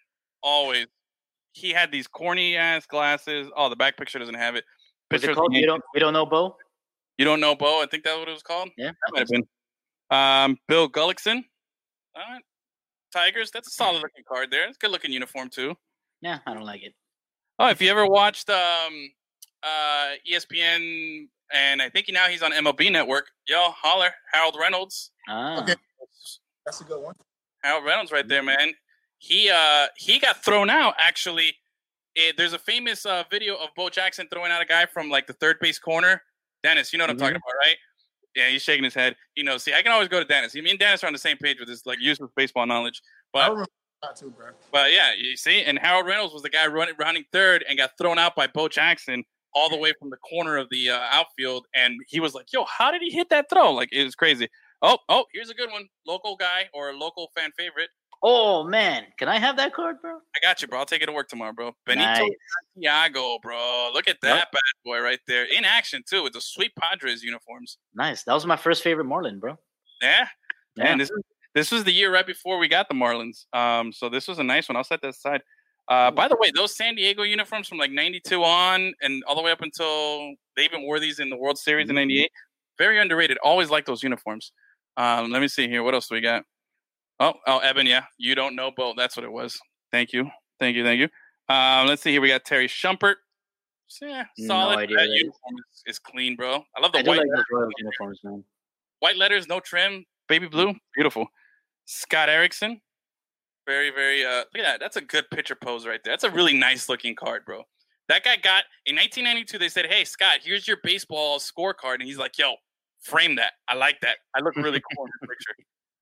Always. 0.43 0.89
He 1.53 1.71
had 1.71 1.93
these 1.93 2.09
corny 2.09 2.57
ass 2.57 2.85
glasses. 2.85 3.49
Oh, 3.57 3.69
the 3.69 3.77
back 3.77 3.97
picture 3.97 4.19
doesn't 4.19 4.35
have 4.35 4.57
it. 4.57 4.65
Picture 5.11 5.31
it 5.31 5.37
called? 5.37 5.55
You 5.55 5.65
don't, 5.65 5.83
you 5.95 6.01
don't 6.01 6.13
know 6.13 6.27
Bo? 6.27 6.57
You 7.19 7.25
don't 7.25 7.39
know 7.39 7.55
Bo? 7.55 7.83
I 7.83 7.87
think 7.89 8.03
that's 8.03 8.19
what 8.19 8.29
it 8.29 8.33
was 8.33 8.43
called. 8.43 8.71
Yeah, 8.77 8.89
That 8.89 9.13
might 9.13 9.21
have 9.21 9.29
been. 9.29 9.47
Um, 10.11 10.59
Bill 10.67 10.91
Gullickson. 10.91 11.45
All 12.17 12.23
right. 12.33 12.43
Tigers. 13.17 13.51
That's 13.51 13.69
a 13.69 13.71
solid 13.71 14.03
looking 14.03 14.25
card 14.29 14.51
there. 14.51 14.69
It's 14.69 14.77
a 14.77 14.81
good 14.81 14.91
looking 14.91 15.13
uniform 15.13 15.49
too. 15.49 15.75
Yeah, 16.21 16.39
I 16.47 16.53
don't 16.55 16.65
like 16.65 16.83
it. 16.83 16.93
Oh, 17.59 17.69
if 17.69 17.81
you 17.81 17.91
ever 17.91 18.07
watched 18.07 18.51
um, 18.51 19.11
uh, 19.63 20.11
ESPN, 20.31 21.29
and 21.53 21.81
I 21.81 21.89
think 21.89 22.07
now 22.13 22.27
he's 22.27 22.43
on 22.43 22.53
MLB 22.53 22.93
Network. 22.93 23.29
Yo, 23.49 23.71
holler, 23.71 24.11
Harold 24.33 24.57
Reynolds. 24.61 25.13
Ah, 25.29 25.63
Okay. 25.63 25.75
That's 26.67 26.81
a 26.81 26.85
good 26.85 27.01
one. 27.03 27.15
Harold 27.63 27.85
Reynolds, 27.85 28.11
right 28.13 28.27
there, 28.27 28.43
man. 28.43 28.73
He 29.19 29.49
uh 29.49 29.87
he 29.97 30.19
got 30.19 30.45
thrown 30.45 30.69
out. 30.69 30.95
Actually, 30.99 31.55
it, 32.15 32.37
there's 32.37 32.53
a 32.53 32.59
famous 32.59 33.07
uh, 33.07 33.23
video 33.31 33.55
of 33.55 33.69
Bo 33.77 33.89
Jackson 33.89 34.27
throwing 34.31 34.51
out 34.53 34.61
a 34.61 34.67
guy 34.67 34.85
from 34.85 35.09
like 35.09 35.27
the 35.27 35.33
third 35.35 35.57
base 35.61 35.79
corner. 35.79 36.23
Dennis, 36.63 36.93
you 36.93 36.99
know 36.99 37.05
what 37.05 37.11
I'm 37.11 37.19
talking 37.19 37.37
about, 37.37 37.55
right? 37.65 37.77
Yeah, 38.37 38.49
he's 38.49 38.63
shaking 38.63 38.85
his 38.85 38.95
head. 38.95 39.17
He 39.35 39.43
knows. 39.43 39.63
See, 39.63 39.73
I 39.73 39.81
can 39.81 39.93
always 39.93 40.09
go 40.09 40.21
to 40.21 40.25
Dennis. 40.27 40.55
Me 40.55 40.71
and 40.71 40.79
Dennis 40.79 41.03
are 41.03 41.07
on 41.07 41.15
the 41.15 41.19
same 41.19 41.39
page 41.39 41.59
with 41.59 41.69
this 41.69 41.87
like 41.87 41.99
useless 42.01 42.31
baseball 42.37 42.67
knowledge. 42.67 43.01
But 43.33 43.67
too, 44.15 44.31
bro. 44.31 44.49
But 44.71 44.93
yeah, 44.93 45.13
you 45.17 45.37
see, 45.37 45.63
and 45.63 45.79
Harold 45.79 46.07
Reynolds 46.07 46.35
was 46.35 46.43
the 46.43 46.51
guy 46.51 46.67
running 46.67 46.95
running 46.99 47.25
third 47.33 47.65
and 47.69 47.79
got 47.79 47.93
thrown 47.99 48.19
out 48.19 48.37
by 48.37 48.47
Bo 48.47 48.69
Jackson 48.69 49.25
all 49.55 49.71
the 49.71 49.77
way 49.77 49.95
from 49.99 50.11
the 50.11 50.19
corner 50.19 50.59
of 50.59 50.69
the 50.71 50.91
uh, 50.91 51.01
outfield, 51.11 51.67
and 51.75 51.97
he 52.07 52.21
was 52.21 52.35
like, 52.35 52.53
"Yo, 52.53 52.65
how 52.67 52.91
did 52.91 53.01
he 53.03 53.11
hit 53.11 53.31
that 53.31 53.47
throw? 53.51 53.73
Like 53.73 53.89
it 53.93 54.05
was 54.05 54.15
crazy." 54.15 54.49
Oh, 54.83 54.99
oh, 55.09 55.25
here's 55.33 55.49
a 55.49 55.55
good 55.55 55.71
one, 55.71 55.89
local 56.07 56.37
guy 56.37 56.69
or 56.75 56.91
a 56.91 56.97
local 56.97 57.31
fan 57.35 57.51
favorite. 57.59 57.89
Oh 58.23 58.65
man, 58.65 59.05
can 59.19 59.29
I 59.29 59.39
have 59.39 59.57
that 59.57 59.75
card, 59.75 59.97
bro? 60.01 60.17
I 60.35 60.39
got 60.43 60.63
you, 60.63 60.69
bro. 60.69 60.79
I'll 60.79 60.87
take 60.87 61.03
it 61.03 61.07
to 61.07 61.13
work 61.13 61.29
tomorrow, 61.29 61.53
bro. 61.53 61.73
Benito 61.87 62.05
Nice. 62.07 62.31
Santiago, 62.75 63.39
bro. 63.43 63.91
Look 63.93 64.09
at 64.09 64.21
that 64.23 64.51
bad 64.53 64.61
boy 64.85 65.01
right 65.01 65.21
there 65.27 65.45
in 65.45 65.65
action 65.65 66.03
too 66.09 66.23
with 66.23 66.33
the 66.33 66.41
sweet 66.41 66.73
Padres 66.77 67.23
uniforms. 67.23 67.79
Nice. 67.95 68.25
That 68.25 68.35
was 68.35 68.47
my 68.47 68.57
first 68.57 68.83
favorite 68.83 69.05
Marlin, 69.05 69.39
bro. 69.39 69.57
Yeah, 70.03 70.27
Yeah. 70.77 70.85
Man, 70.85 70.99
this 70.99 71.11
is 71.11 71.23
this 71.55 71.71
was 71.73 71.85
the 71.85 71.93
year 71.93 72.13
right 72.13 72.27
before 72.27 72.59
we 72.59 72.69
got 72.69 72.87
the 72.89 72.95
Marlins. 72.95 73.47
Um, 73.55 73.91
so 73.91 74.11
this 74.11 74.29
was 74.29 74.39
a 74.39 74.45
nice 74.45 74.69
one. 74.69 74.77
I'll 74.77 74.85
set 74.85 75.01
that 75.01 75.09
aside. 75.09 75.41
Uh, 75.89 76.11
by 76.11 76.29
the 76.29 76.37
way, 76.37 76.51
those 76.55 76.77
San 76.77 76.97
Diego 76.97 77.23
uniforms 77.23 77.67
from 77.69 77.79
like 77.79 77.91
'92 77.91 78.43
on 78.45 78.93
and 79.01 79.25
all 79.25 79.35
the 79.35 79.43
way 79.43 79.53
up 79.53 79.63
until 79.63 80.35
they 80.57 80.65
even 80.65 80.83
wore 80.83 81.01
these 81.01 81.19
in 81.19 81.31
the 81.31 81.37
World 81.37 81.57
Series 81.57 81.89
in 81.89 81.95
'98, 81.95 82.31
very 82.77 83.01
underrated. 83.01 83.39
Always 83.43 83.71
like 83.71 83.87
those 83.87 84.03
uniforms. 84.03 84.53
Um, 84.99 85.31
let 85.31 85.41
me 85.41 85.49
see 85.49 85.67
here. 85.69 85.83
What 85.83 85.95
else 85.95 86.09
do 86.09 86.15
we 86.17 86.21
got? 86.21 86.45
Oh, 87.19 87.35
oh, 87.47 87.59
Evan, 87.59 87.87
yeah, 87.87 88.05
you 88.19 88.35
don't 88.35 88.55
know 88.55 88.71
Bo. 88.71 88.93
That's 88.97 89.17
what 89.17 89.25
it 89.25 89.33
was. 89.33 89.59
Thank 89.93 90.13
you, 90.13 90.29
thank 90.61 90.77
you, 90.77 90.85
thank 90.85 91.01
you. 91.01 91.09
Um, 91.49 91.87
let's 91.87 92.03
see 92.03 92.11
here. 92.11 92.21
We 92.21 92.29
got 92.29 92.45
Terry 92.45 92.69
Shumpert. 92.69 93.15
Yeah, 94.03 94.25
No 94.39 94.47
solid. 94.49 94.79
idea 94.79 94.97
that 94.97 95.03
who 95.05 95.09
that 95.11 95.15
is. 95.15 95.21
uniform 95.23 95.55
is, 95.73 95.83
is 95.87 95.99
clean, 96.01 96.35
bro. 96.37 96.65
I 96.77 96.81
love 96.81 96.93
the 96.93 96.99
I 96.99 97.03
white 97.03 97.19
like 97.21 97.45
Royals 97.53 97.73
uniforms, 97.79 98.19
man. 98.25 98.45
white 98.99 99.17
letters, 99.17 99.47
no 99.47 99.61
trim, 99.61 100.05
baby 100.29 100.49
blue, 100.49 100.75
beautiful. 100.95 101.29
Scott 101.85 102.29
Erickson, 102.29 102.81
very, 103.67 103.91
very. 103.91 104.25
Uh, 104.25 104.39
look 104.53 104.59
at 104.59 104.63
that. 104.65 104.81
That's 104.81 104.97
a 104.97 105.01
good 105.01 105.31
picture 105.31 105.55
pose 105.55 105.87
right 105.87 106.01
there. 106.05 106.13
That's 106.13 106.25
a 106.25 106.31
really 106.31 106.55
nice 106.59 106.89
looking 106.89 107.15
card, 107.15 107.45
bro. 107.45 107.63
That 108.09 108.23
guy 108.25 108.37
got 108.37 108.65
in 108.87 108.95
1992. 108.97 109.59
They 109.59 109.69
said, 109.69 109.87
"Hey, 109.87 110.05
Scott, 110.05 110.39
here's 110.43 110.67
your 110.69 110.79
baseball 110.83 111.39
scorecard," 111.39 111.95
and 111.95 112.03
he's 112.03 112.19
like, 112.19 112.37
"Yo, 112.39 112.55
frame 113.01 113.37
that. 113.37 113.53
I 113.69 113.75
like 113.75 114.01
that. 114.03 114.17
I 114.37 114.41
look 114.41 114.55
really 114.57 114.81
cool 114.97 115.07
in 115.07 115.11
the 115.21 115.27
picture." 115.29 115.55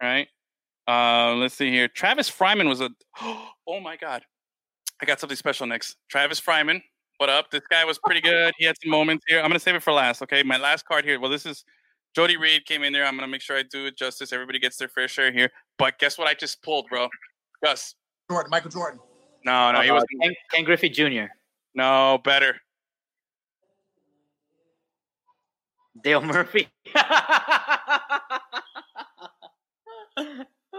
All 0.03 0.09
right. 0.09 0.29
Uh, 0.87 1.35
let's 1.37 1.55
see 1.55 1.71
here. 1.71 1.89
Travis 1.89 2.31
Fryman 2.31 2.69
was 2.69 2.81
a. 2.81 2.91
Oh 3.67 3.81
my 3.81 3.97
God, 3.97 4.23
I 5.01 5.07
got 5.07 5.19
something 5.21 5.37
special 5.37 5.67
next. 5.67 5.97
Travis 6.11 6.39
Fryman, 6.39 6.83
what 7.17 7.31
up? 7.31 7.51
This 7.51 7.63
guy 7.71 7.83
was 7.87 7.99
pretty 7.99 8.21
good. 8.21 8.53
He 8.59 8.67
had 8.67 8.77
some 8.83 8.91
moments 8.91 9.25
here. 9.27 9.39
I'm 9.41 9.49
gonna 9.49 9.59
save 9.59 9.75
it 9.75 9.83
for 9.83 9.91
last. 9.95 10.21
Okay, 10.21 10.43
my 10.43 10.59
last 10.59 10.85
card 10.85 11.07
here. 11.07 11.19
Well, 11.19 11.31
this 11.31 11.47
is 11.47 11.65
Jody 12.15 12.37
Reed 12.37 12.67
came 12.67 12.83
in 12.83 12.93
there. 12.93 13.07
I'm 13.07 13.15
gonna 13.17 13.27
make 13.27 13.41
sure 13.41 13.57
I 13.57 13.63
do 13.63 13.87
it 13.87 13.97
justice. 13.97 14.35
Everybody 14.35 14.59
gets 14.59 14.77
their 14.77 14.89
fair 14.89 15.09
share 15.09 15.33
here. 15.33 15.51
But 15.79 15.99
guess 15.99 16.19
what? 16.19 16.29
I 16.29 16.35
just 16.35 16.63
pulled, 16.63 16.89
bro. 16.91 17.09
Gus. 17.65 17.95
Jordan, 18.31 18.51
Michael 18.51 18.71
Jordan. 18.71 19.01
No, 19.47 19.73
no, 19.73 19.81
he 19.81 19.89
Uh, 19.89 19.95
was 19.95 20.05
Ken, 20.23 20.35
Ken 20.53 20.65
Griffey 20.65 20.91
Jr., 20.91 21.33
no 21.75 22.19
better. 22.23 22.61
Dale 26.03 26.21
Murphy. 26.21 26.69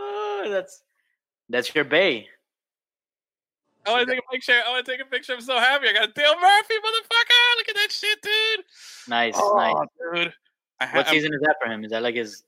oh, 0.06 0.48
that's 0.50 0.84
that's 1.50 1.74
your 1.76 1.84
bay. 1.84 2.28
I 3.88 3.92
want 3.92 4.08
to 4.08 4.16
take 4.16 4.24
a 4.28 4.32
picture. 4.32 4.54
I 4.66 4.72
want 4.72 4.86
to 4.86 4.92
take 4.92 5.02
a 5.02 5.06
picture. 5.06 5.34
I'm 5.34 5.42
so 5.42 5.60
happy. 5.60 5.88
I 5.88 5.94
got 5.94 6.16
Dale 6.16 6.34
Murphy, 6.42 6.74
motherfucker. 6.74 7.58
Look 7.58 7.70
at 7.70 7.76
that 7.76 7.92
shit, 7.92 8.20
dude. 8.22 8.66
Nice, 9.08 9.36
nice. 9.36 9.76
Oh, 9.78 9.86
dude. 10.16 10.34
I 10.80 10.86
What 10.88 11.06
ha- 11.06 11.12
season 11.12 11.34
is 11.34 11.42
that 11.42 11.56
for 11.64 11.72
him? 11.72 11.84
Is 11.84 11.92
that 11.92 12.02
like 12.02 12.16
his? 12.16 12.44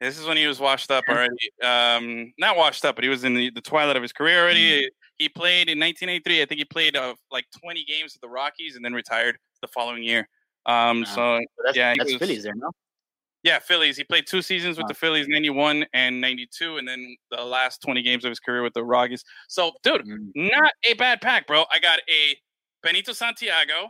This 0.00 0.18
is 0.18 0.26
when 0.26 0.36
he 0.36 0.46
was 0.46 0.60
washed 0.60 0.90
up 0.90 1.04
already. 1.08 1.34
Um, 1.62 2.34
not 2.38 2.56
washed 2.58 2.84
up, 2.84 2.96
but 2.96 3.04
he 3.04 3.08
was 3.08 3.24
in 3.24 3.34
the, 3.34 3.50
the 3.50 3.62
twilight 3.62 3.96
of 3.96 4.02
his 4.02 4.12
career 4.12 4.42
already. 4.42 4.90
He 5.16 5.28
played 5.30 5.68
in 5.70 5.78
1983. 5.78 6.42
I 6.42 6.44
think 6.44 6.58
he 6.58 6.64
played 6.66 6.96
uh, 6.96 7.14
like 7.30 7.46
20 7.62 7.84
games 7.84 8.12
with 8.12 8.20
the 8.20 8.28
Rockies 8.28 8.76
and 8.76 8.84
then 8.84 8.92
retired 8.92 9.38
the 9.62 9.68
following 9.68 10.02
year. 10.02 10.28
Um, 10.66 11.00
Wow. 11.00 11.04
so 11.04 11.40
That's, 11.64 11.76
Yeah, 11.76 11.94
that's 11.96 12.12
was- 12.12 12.18
Phillies 12.18 12.42
there, 12.42 12.54
no? 12.56 12.70
Yeah, 13.44 13.60
Phillies. 13.60 13.96
He 13.96 14.02
played 14.04 14.26
two 14.26 14.42
seasons 14.42 14.76
with 14.78 14.88
the 14.88 14.94
Phillies, 14.94 15.26
91 15.28 15.86
and 15.94 16.20
92, 16.20 16.78
and 16.78 16.88
then 16.88 17.16
the 17.30 17.44
last 17.44 17.80
20 17.82 18.02
games 18.02 18.24
of 18.24 18.30
his 18.30 18.40
career 18.40 18.62
with 18.64 18.72
the 18.74 18.82
Rockies. 18.82 19.22
So, 19.48 19.72
dude, 19.84 20.02
Mm, 20.06 20.30
not 20.34 20.72
a 20.84 20.94
bad 20.94 21.20
pack, 21.20 21.46
bro. 21.46 21.64
I 21.72 21.78
got 21.78 22.00
a 22.00 22.36
Benito 22.82 23.12
Santiago, 23.12 23.88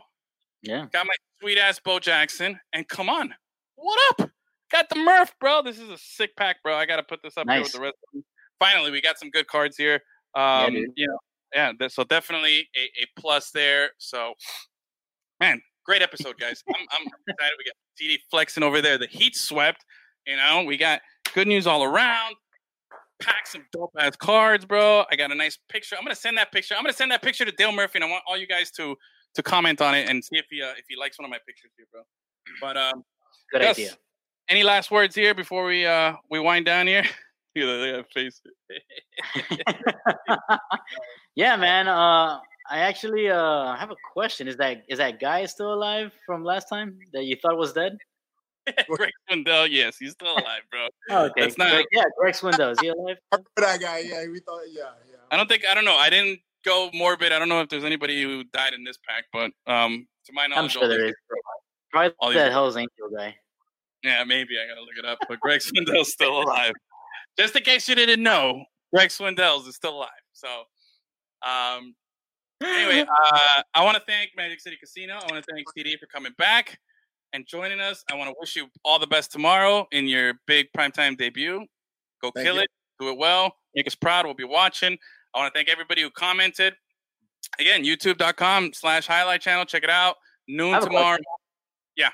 yeah. 0.61 0.85
got 0.93 1.05
my 1.07 1.13
sweet 1.41 1.57
ass 1.57 1.79
Bo 1.83 1.99
Jackson, 1.99 2.59
and 2.73 2.87
come 2.87 3.09
on, 3.09 3.33
what 3.75 3.99
up? 4.19 4.29
Got 4.71 4.89
the 4.89 4.95
Murph, 4.97 5.33
bro. 5.39 5.61
This 5.61 5.79
is 5.79 5.89
a 5.89 5.97
sick 5.97 6.35
pack, 6.35 6.61
bro. 6.63 6.75
I 6.75 6.85
got 6.85 6.95
to 6.97 7.03
put 7.03 7.21
this 7.23 7.37
up 7.37 7.47
here 7.49 7.61
with 7.61 7.71
the 7.71 7.79
rest 7.81 7.95
of 8.07 8.13
them. 8.13 8.25
Finally, 8.59 8.91
we 8.91 9.01
got 9.01 9.17
some 9.19 9.29
good 9.29 9.47
cards 9.47 9.77
here. 9.77 10.01
Yeah, 10.35 10.63
Um, 10.65 10.73
dude. 10.73 10.89
you 10.95 11.07
know, 11.07 11.17
yeah. 11.53 11.87
So 11.87 12.03
definitely 12.03 12.67
a, 12.75 13.03
a 13.03 13.05
plus 13.19 13.51
there. 13.51 13.91
So, 13.99 14.33
man, 15.39 15.61
great 15.85 16.01
episode, 16.01 16.35
guys. 16.39 16.63
I'm, 16.69 16.75
I'm 16.91 17.07
excited. 17.27 17.53
We 17.57 17.63
got 17.65 17.75
TD 18.01 18.17
flexing 18.31 18.63
over 18.63 18.81
there. 18.81 18.97
The 18.97 19.07
Heat 19.07 19.35
swept. 19.35 19.85
You 20.27 20.35
know, 20.37 20.63
we 20.65 20.77
got 20.77 21.01
good 21.33 21.47
news 21.47 21.67
all 21.67 21.83
around. 21.83 22.35
Pack 23.21 23.47
some 23.47 23.63
dope 23.71 23.91
ass 23.97 24.15
cards, 24.15 24.65
bro. 24.65 25.05
I 25.09 25.15
got 25.15 25.31
a 25.31 25.35
nice 25.35 25.57
picture. 25.69 25.95
I'm 25.97 26.03
gonna 26.03 26.15
send 26.15 26.37
that 26.37 26.51
picture. 26.51 26.75
I'm 26.75 26.83
gonna 26.83 26.93
send 26.93 27.11
that 27.11 27.21
picture 27.21 27.45
to 27.45 27.51
Dale 27.51 27.71
Murphy, 27.71 27.97
and 27.99 28.03
I 28.03 28.09
want 28.09 28.23
all 28.27 28.37
you 28.37 28.47
guys 28.47 28.71
to 28.71 28.95
to 29.35 29.43
comment 29.43 29.81
on 29.81 29.93
it 29.95 30.09
and 30.09 30.23
see 30.23 30.37
if 30.37 30.45
he 30.49 30.61
uh, 30.61 30.71
if 30.77 30.85
he 30.89 30.95
likes 30.97 31.17
one 31.17 31.25
of 31.25 31.29
my 31.31 31.39
pictures 31.47 31.71
here, 31.77 31.85
bro. 31.91 32.01
But 32.59 32.75
um, 32.77 33.03
Good 33.53 33.61
idea. 33.61 33.91
any 34.49 34.63
last 34.63 34.91
words 34.91 35.15
here 35.15 35.33
before 35.33 35.65
we 35.65 35.85
uh 35.85 36.13
we 36.29 36.39
wind 36.39 36.65
down 36.65 36.87
here? 36.87 37.05
Look 37.55 37.63
at 37.63 37.67
that- 37.67 37.77
look 37.79 37.89
at 37.89 38.05
that 38.05 38.13
face. 38.13 38.41
yeah, 41.35 41.55
man. 41.55 41.87
Uh, 41.87 42.39
I 42.69 42.79
actually 42.79 43.29
uh 43.29 43.75
have 43.75 43.91
a 43.91 43.95
question. 44.13 44.47
Is 44.47 44.57
that 44.57 44.83
is 44.89 44.97
that 44.97 45.19
guy 45.19 45.45
still 45.45 45.73
alive 45.73 46.11
from 46.25 46.43
last 46.43 46.67
time 46.69 46.97
that 47.13 47.23
you 47.25 47.35
thought 47.41 47.57
was 47.57 47.73
dead? 47.73 47.97
Greg 48.89 49.11
Swindell, 49.29 49.67
yes, 49.69 49.97
he's 49.97 50.13
still 50.13 50.31
alive, 50.33 50.61
bro. 50.71 50.87
Oh, 51.11 51.25
okay. 51.25 51.41
That's 51.41 51.57
not- 51.57 51.71
Greg- 51.71 51.85
yeah, 51.91 52.03
Greg 52.19 52.33
Swindell. 52.33 52.71
Is 52.71 52.79
he 52.79 52.87
alive? 52.87 53.17
That 53.57 53.79
guy. 53.79 53.99
Yeah, 53.99 54.25
we 54.31 54.39
thought. 54.39 54.61
Yeah, 54.71 54.83
yeah. 55.09 55.17
I 55.31 55.37
don't 55.37 55.47
think 55.47 55.63
I 55.69 55.73
don't 55.75 55.85
know. 55.85 55.95
I 55.95 56.09
didn't 56.09 56.39
go 56.65 56.89
morbid. 56.93 57.31
I 57.31 57.37
don't 57.39 57.49
know 57.49 57.61
if 57.61 57.69
there's 57.69 57.83
anybody 57.83 58.21
who 58.23 58.43
died 58.45 58.73
in 58.73 58.83
this 58.83 58.97
pack, 59.07 59.25
but 59.31 59.51
um, 59.71 60.07
to 60.25 60.33
my 60.33 60.47
knowledge, 60.47 60.63
I'm 60.63 60.69
sure 60.69 60.83
all 60.83 60.89
there 60.89 61.01
these- 61.01 61.09
is. 61.09 61.15
Probably 61.91 62.13
all 62.19 62.33
that 62.33 62.51
Hell's 62.51 62.75
Angel 62.75 63.09
guy. 63.15 63.35
Yeah, 64.03 64.23
maybe 64.23 64.55
I 64.61 64.67
gotta 64.67 64.81
look 64.81 64.97
it 64.97 65.05
up. 65.05 65.19
But 65.29 65.39
Greg 65.39 65.61
Swindell's 65.67 66.11
still 66.11 66.41
alive. 66.41 66.73
Just 67.37 67.55
in 67.55 67.61
case 67.63 67.87
you 67.87 67.95
didn't 67.95 68.23
know, 68.23 68.63
Greg 68.93 69.09
Swindell's 69.09 69.67
is 69.67 69.75
still 69.75 69.95
alive. 69.97 70.09
So, 70.33 70.47
um, 71.47 71.93
anyway, 72.63 73.01
uh, 73.33 73.61
I 73.73 73.83
want 73.83 73.97
to 73.97 74.03
thank 74.07 74.31
Magic 74.35 74.59
City 74.59 74.77
Casino. 74.79 75.13
I 75.15 75.31
want 75.31 75.43
to 75.43 75.53
thank 75.53 75.67
TD 75.77 75.99
for 75.99 76.07
coming 76.07 76.33
back 76.37 76.79
and 77.33 77.45
joining 77.45 77.79
us. 77.79 78.03
I 78.11 78.15
want 78.15 78.29
to 78.29 78.35
wish 78.39 78.55
you 78.55 78.67
all 78.83 78.99
the 78.99 79.07
best 79.07 79.31
tomorrow 79.31 79.87
in 79.91 80.07
your 80.07 80.33
big 80.47 80.67
primetime 80.75 81.17
debut. 81.17 81.65
Go 82.21 82.31
Thank 82.33 82.45
kill 82.45 82.55
you. 82.55 82.61
it, 82.61 82.69
do 82.99 83.09
it 83.09 83.17
well, 83.17 83.55
make 83.75 83.87
us 83.87 83.95
proud. 83.95 84.25
We'll 84.25 84.35
be 84.35 84.45
watching. 84.45 84.97
I 85.33 85.39
want 85.39 85.53
to 85.53 85.57
thank 85.57 85.69
everybody 85.69 86.01
who 86.01 86.09
commented. 86.09 86.75
Again, 87.59 87.83
youtube.com 87.83 88.73
slash 88.73 89.05
highlight 89.05 89.41
channel. 89.41 89.65
Check 89.65 89.83
it 89.83 89.89
out. 89.89 90.15
Noon 90.47 90.79
tomorrow. 90.81 91.19
Yeah. 91.95 92.09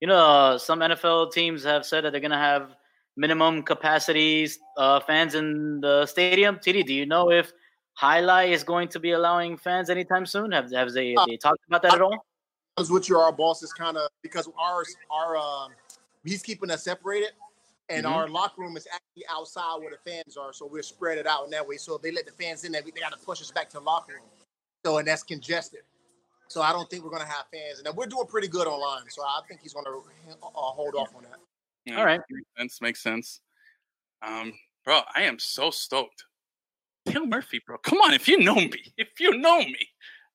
You 0.00 0.08
know, 0.08 0.16
uh, 0.16 0.58
some 0.58 0.80
NFL 0.80 1.32
teams 1.32 1.62
have 1.64 1.86
said 1.86 2.04
that 2.04 2.12
they're 2.12 2.20
going 2.20 2.30
to 2.30 2.36
have 2.36 2.74
minimum 3.16 3.62
capacities 3.62 4.58
uh, 4.76 5.00
fans 5.00 5.34
in 5.34 5.80
the 5.80 6.06
stadium. 6.06 6.56
TD, 6.56 6.86
do 6.86 6.94
you 6.94 7.06
know 7.06 7.30
if 7.30 7.52
Highlight 8.00 8.48
is 8.48 8.64
going 8.64 8.88
to 8.88 8.98
be 8.98 9.10
allowing 9.10 9.58
fans 9.58 9.90
anytime 9.90 10.24
soon? 10.24 10.52
Have, 10.52 10.72
have 10.72 10.90
they, 10.92 11.16
Uh, 11.16 11.26
they 11.26 11.36
talked 11.36 11.60
about 11.68 11.82
that 11.82 11.92
at 11.92 12.00
all? 12.00 12.24
Because 12.74 12.90
with 12.90 13.10
your 13.10 13.20
our 13.22 13.30
boss 13.30 13.62
is 13.62 13.74
kind 13.74 13.98
of 13.98 14.08
because 14.22 14.48
our 14.58 14.84
our 15.10 15.36
um 15.36 15.72
he's 16.24 16.42
keeping 16.42 16.70
us 16.70 16.82
separated, 16.82 17.32
and 17.90 18.06
Mhm. 18.06 18.10
our 18.10 18.26
locker 18.26 18.62
room 18.62 18.78
is 18.78 18.88
actually 18.90 19.26
outside 19.28 19.76
where 19.80 19.90
the 19.90 19.98
fans 20.10 20.38
are, 20.38 20.50
so 20.54 20.64
we're 20.64 20.82
spread 20.82 21.18
it 21.18 21.26
out 21.26 21.44
in 21.44 21.50
that 21.50 21.66
way. 21.68 21.76
So 21.76 21.94
if 21.96 22.00
they 22.00 22.10
let 22.10 22.24
the 22.24 22.32
fans 22.32 22.64
in 22.64 22.72
there, 22.72 22.80
they 22.80 22.90
got 22.90 23.12
to 23.12 23.18
push 23.18 23.42
us 23.42 23.50
back 23.50 23.68
to 23.70 23.76
the 23.76 23.82
locker 23.82 24.14
room. 24.14 24.30
So 24.82 24.96
and 24.96 25.06
that's 25.06 25.22
congested. 25.22 25.82
So 26.48 26.62
I 26.62 26.72
don't 26.72 26.88
think 26.88 27.04
we're 27.04 27.10
gonna 27.10 27.26
have 27.26 27.48
fans, 27.52 27.80
and 27.80 27.94
we're 27.94 28.06
doing 28.06 28.26
pretty 28.26 28.48
good 28.48 28.66
online. 28.66 29.10
So 29.10 29.22
I 29.22 29.42
think 29.46 29.60
he's 29.60 29.74
gonna 29.74 29.90
uh, 29.90 30.48
hold 30.48 30.94
off 30.94 31.14
on 31.14 31.24
that. 31.24 31.38
Yeah, 31.84 31.98
All 31.98 32.06
right. 32.06 32.22
Makes 32.30 32.48
sense. 32.56 32.80
Makes 32.80 33.02
sense. 33.02 33.40
Um, 34.22 34.54
bro, 34.86 35.02
I 35.14 35.24
am 35.24 35.38
so 35.38 35.70
stoked. 35.70 36.24
Dale 37.06 37.26
Murphy, 37.26 37.60
bro. 37.66 37.78
Come 37.78 37.98
on, 37.98 38.12
if 38.12 38.28
you 38.28 38.38
know 38.38 38.54
me, 38.56 38.92
if 38.98 39.08
you 39.18 39.36
know 39.38 39.58
me, 39.60 39.88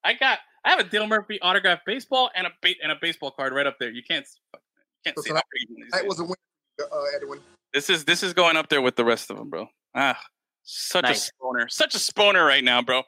I 0.03 0.13
got 0.13 0.39
I 0.63 0.69
have 0.71 0.79
a 0.79 0.83
Dale 0.83 1.07
Murphy 1.07 1.39
autographed 1.41 1.85
baseball 1.85 2.29
and 2.35 2.47
a 2.47 2.51
ba- 2.61 2.75
and 2.81 2.91
a 2.91 2.95
baseball 3.01 3.31
card 3.31 3.53
right 3.53 3.67
up 3.67 3.77
there. 3.79 3.91
You 3.91 4.01
can't 4.03 4.25
you 4.53 4.59
can't 5.05 5.17
So 5.17 5.23
see 5.23 5.29
tonight- 5.29 5.43
that. 5.51 5.67
these 5.77 5.91
That 5.91 6.01
days. 6.01 6.07
was 6.09 6.19
a 6.19 6.23
win, 6.23 6.35
uh, 6.81 7.03
Edwin. 7.15 7.39
This 7.73 7.89
is 7.89 8.05
this 8.05 8.23
is 8.23 8.33
going 8.33 8.57
up 8.57 8.69
there 8.69 8.81
with 8.81 8.95
the 8.95 9.05
rest 9.05 9.29
of 9.29 9.37
them, 9.37 9.49
bro. 9.49 9.67
Ah, 9.93 10.19
such 10.63 11.03
Nice. 11.03 11.29
a 11.29 11.31
spawner, 11.43 11.69
such 11.71 11.93
a 11.95 11.97
spawner 11.99 12.45
right 12.45 12.63
now, 12.63 12.81
bro. 12.81 13.03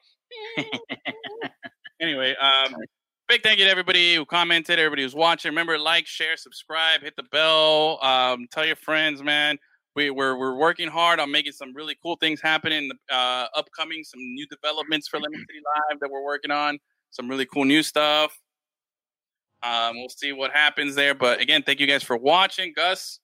anyway, 2.01 2.35
um, 2.35 2.75
big 3.27 3.41
thank 3.43 3.59
you 3.59 3.65
to 3.65 3.71
everybody 3.71 4.15
who 4.15 4.25
commented, 4.25 4.77
everybody 4.79 5.03
who's 5.03 5.15
watching. 5.15 5.49
Remember, 5.51 5.77
like, 5.79 6.05
share, 6.05 6.38
subscribe, 6.38 7.01
hit 7.01 7.15
the 7.15 7.23
bell, 7.23 7.99
um, 8.03 8.47
tell 8.51 8.65
your 8.65 8.75
friends, 8.75 9.23
man. 9.23 9.57
We, 9.97 10.11
we're 10.11 10.37
we're 10.37 10.53
working 10.53 10.87
hard 10.87 11.19
on 11.19 11.31
making 11.31 11.53
some 11.53 11.73
really 11.73 11.97
cool 12.03 12.17
things 12.17 12.39
happen 12.39 12.71
in 12.71 12.87
the 12.87 13.15
uh, 13.15 13.47
upcoming, 13.55 14.03
some 14.03 14.19
new 14.19 14.45
developments 14.45 15.07
for 15.07 15.19
Lemon 15.19 15.39
City 15.39 15.59
Live 15.89 15.99
that 15.99 16.11
we're 16.11 16.23
working 16.23 16.51
on. 16.51 16.77
Some 17.09 17.27
really 17.27 17.47
cool 17.47 17.65
new 17.65 17.81
stuff. 17.81 18.39
Um, 19.63 19.95
we'll 19.95 20.09
see 20.09 20.33
what 20.33 20.51
happens 20.51 20.93
there. 20.93 21.15
But 21.15 21.41
again, 21.41 21.63
thank 21.63 21.79
you 21.79 21.87
guys 21.87 22.03
for 22.03 22.15
watching. 22.15 22.73
Gus, 22.75 23.17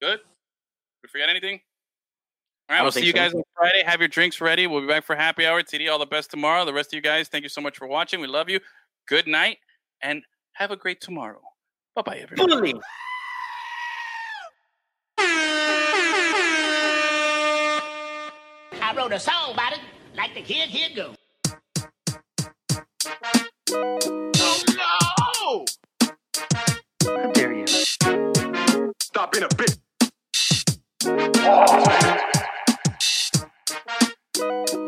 good. 0.00 0.20
Did 0.20 1.02
we 1.02 1.08
forget 1.10 1.28
anything? 1.28 1.60
All 2.70 2.76
right, 2.76 2.82
we'll 2.82 2.90
see 2.90 3.04
you 3.04 3.12
so. 3.12 3.18
guys 3.18 3.34
on 3.34 3.42
Friday. 3.54 3.82
Have 3.84 4.00
your 4.00 4.08
drinks 4.08 4.40
ready. 4.40 4.66
We'll 4.66 4.80
be 4.80 4.86
back 4.86 5.04
for 5.04 5.16
happy 5.16 5.44
hour. 5.44 5.62
TD, 5.62 5.92
all 5.92 5.98
the 5.98 6.06
best 6.06 6.30
tomorrow. 6.30 6.64
The 6.64 6.72
rest 6.72 6.94
of 6.94 6.96
you 6.96 7.02
guys, 7.02 7.28
thank 7.28 7.42
you 7.42 7.50
so 7.50 7.60
much 7.60 7.76
for 7.76 7.86
watching. 7.86 8.22
We 8.22 8.26
love 8.26 8.48
you. 8.48 8.58
Good 9.06 9.26
night 9.26 9.58
and 10.00 10.22
have 10.52 10.70
a 10.70 10.76
great 10.76 11.02
tomorrow. 11.02 11.42
Bye 11.94 12.02
bye, 12.02 12.18
everyone. 12.22 12.80
Wrote 18.98 19.12
a 19.12 19.20
song 19.20 19.52
about 19.52 19.72
it, 19.72 19.78
like 20.16 20.34
the 20.34 20.42
kid 20.42 20.68
here 20.68 20.88
go. 20.96 21.14
Oh 23.72 24.62
no! 24.74 25.64
How 27.06 27.30
dare 27.30 27.52
you? 27.52 27.66
Stop 27.68 29.30
being 29.30 29.44
a 29.44 29.48
bitch. 29.50 29.76
Oh. 34.40 34.87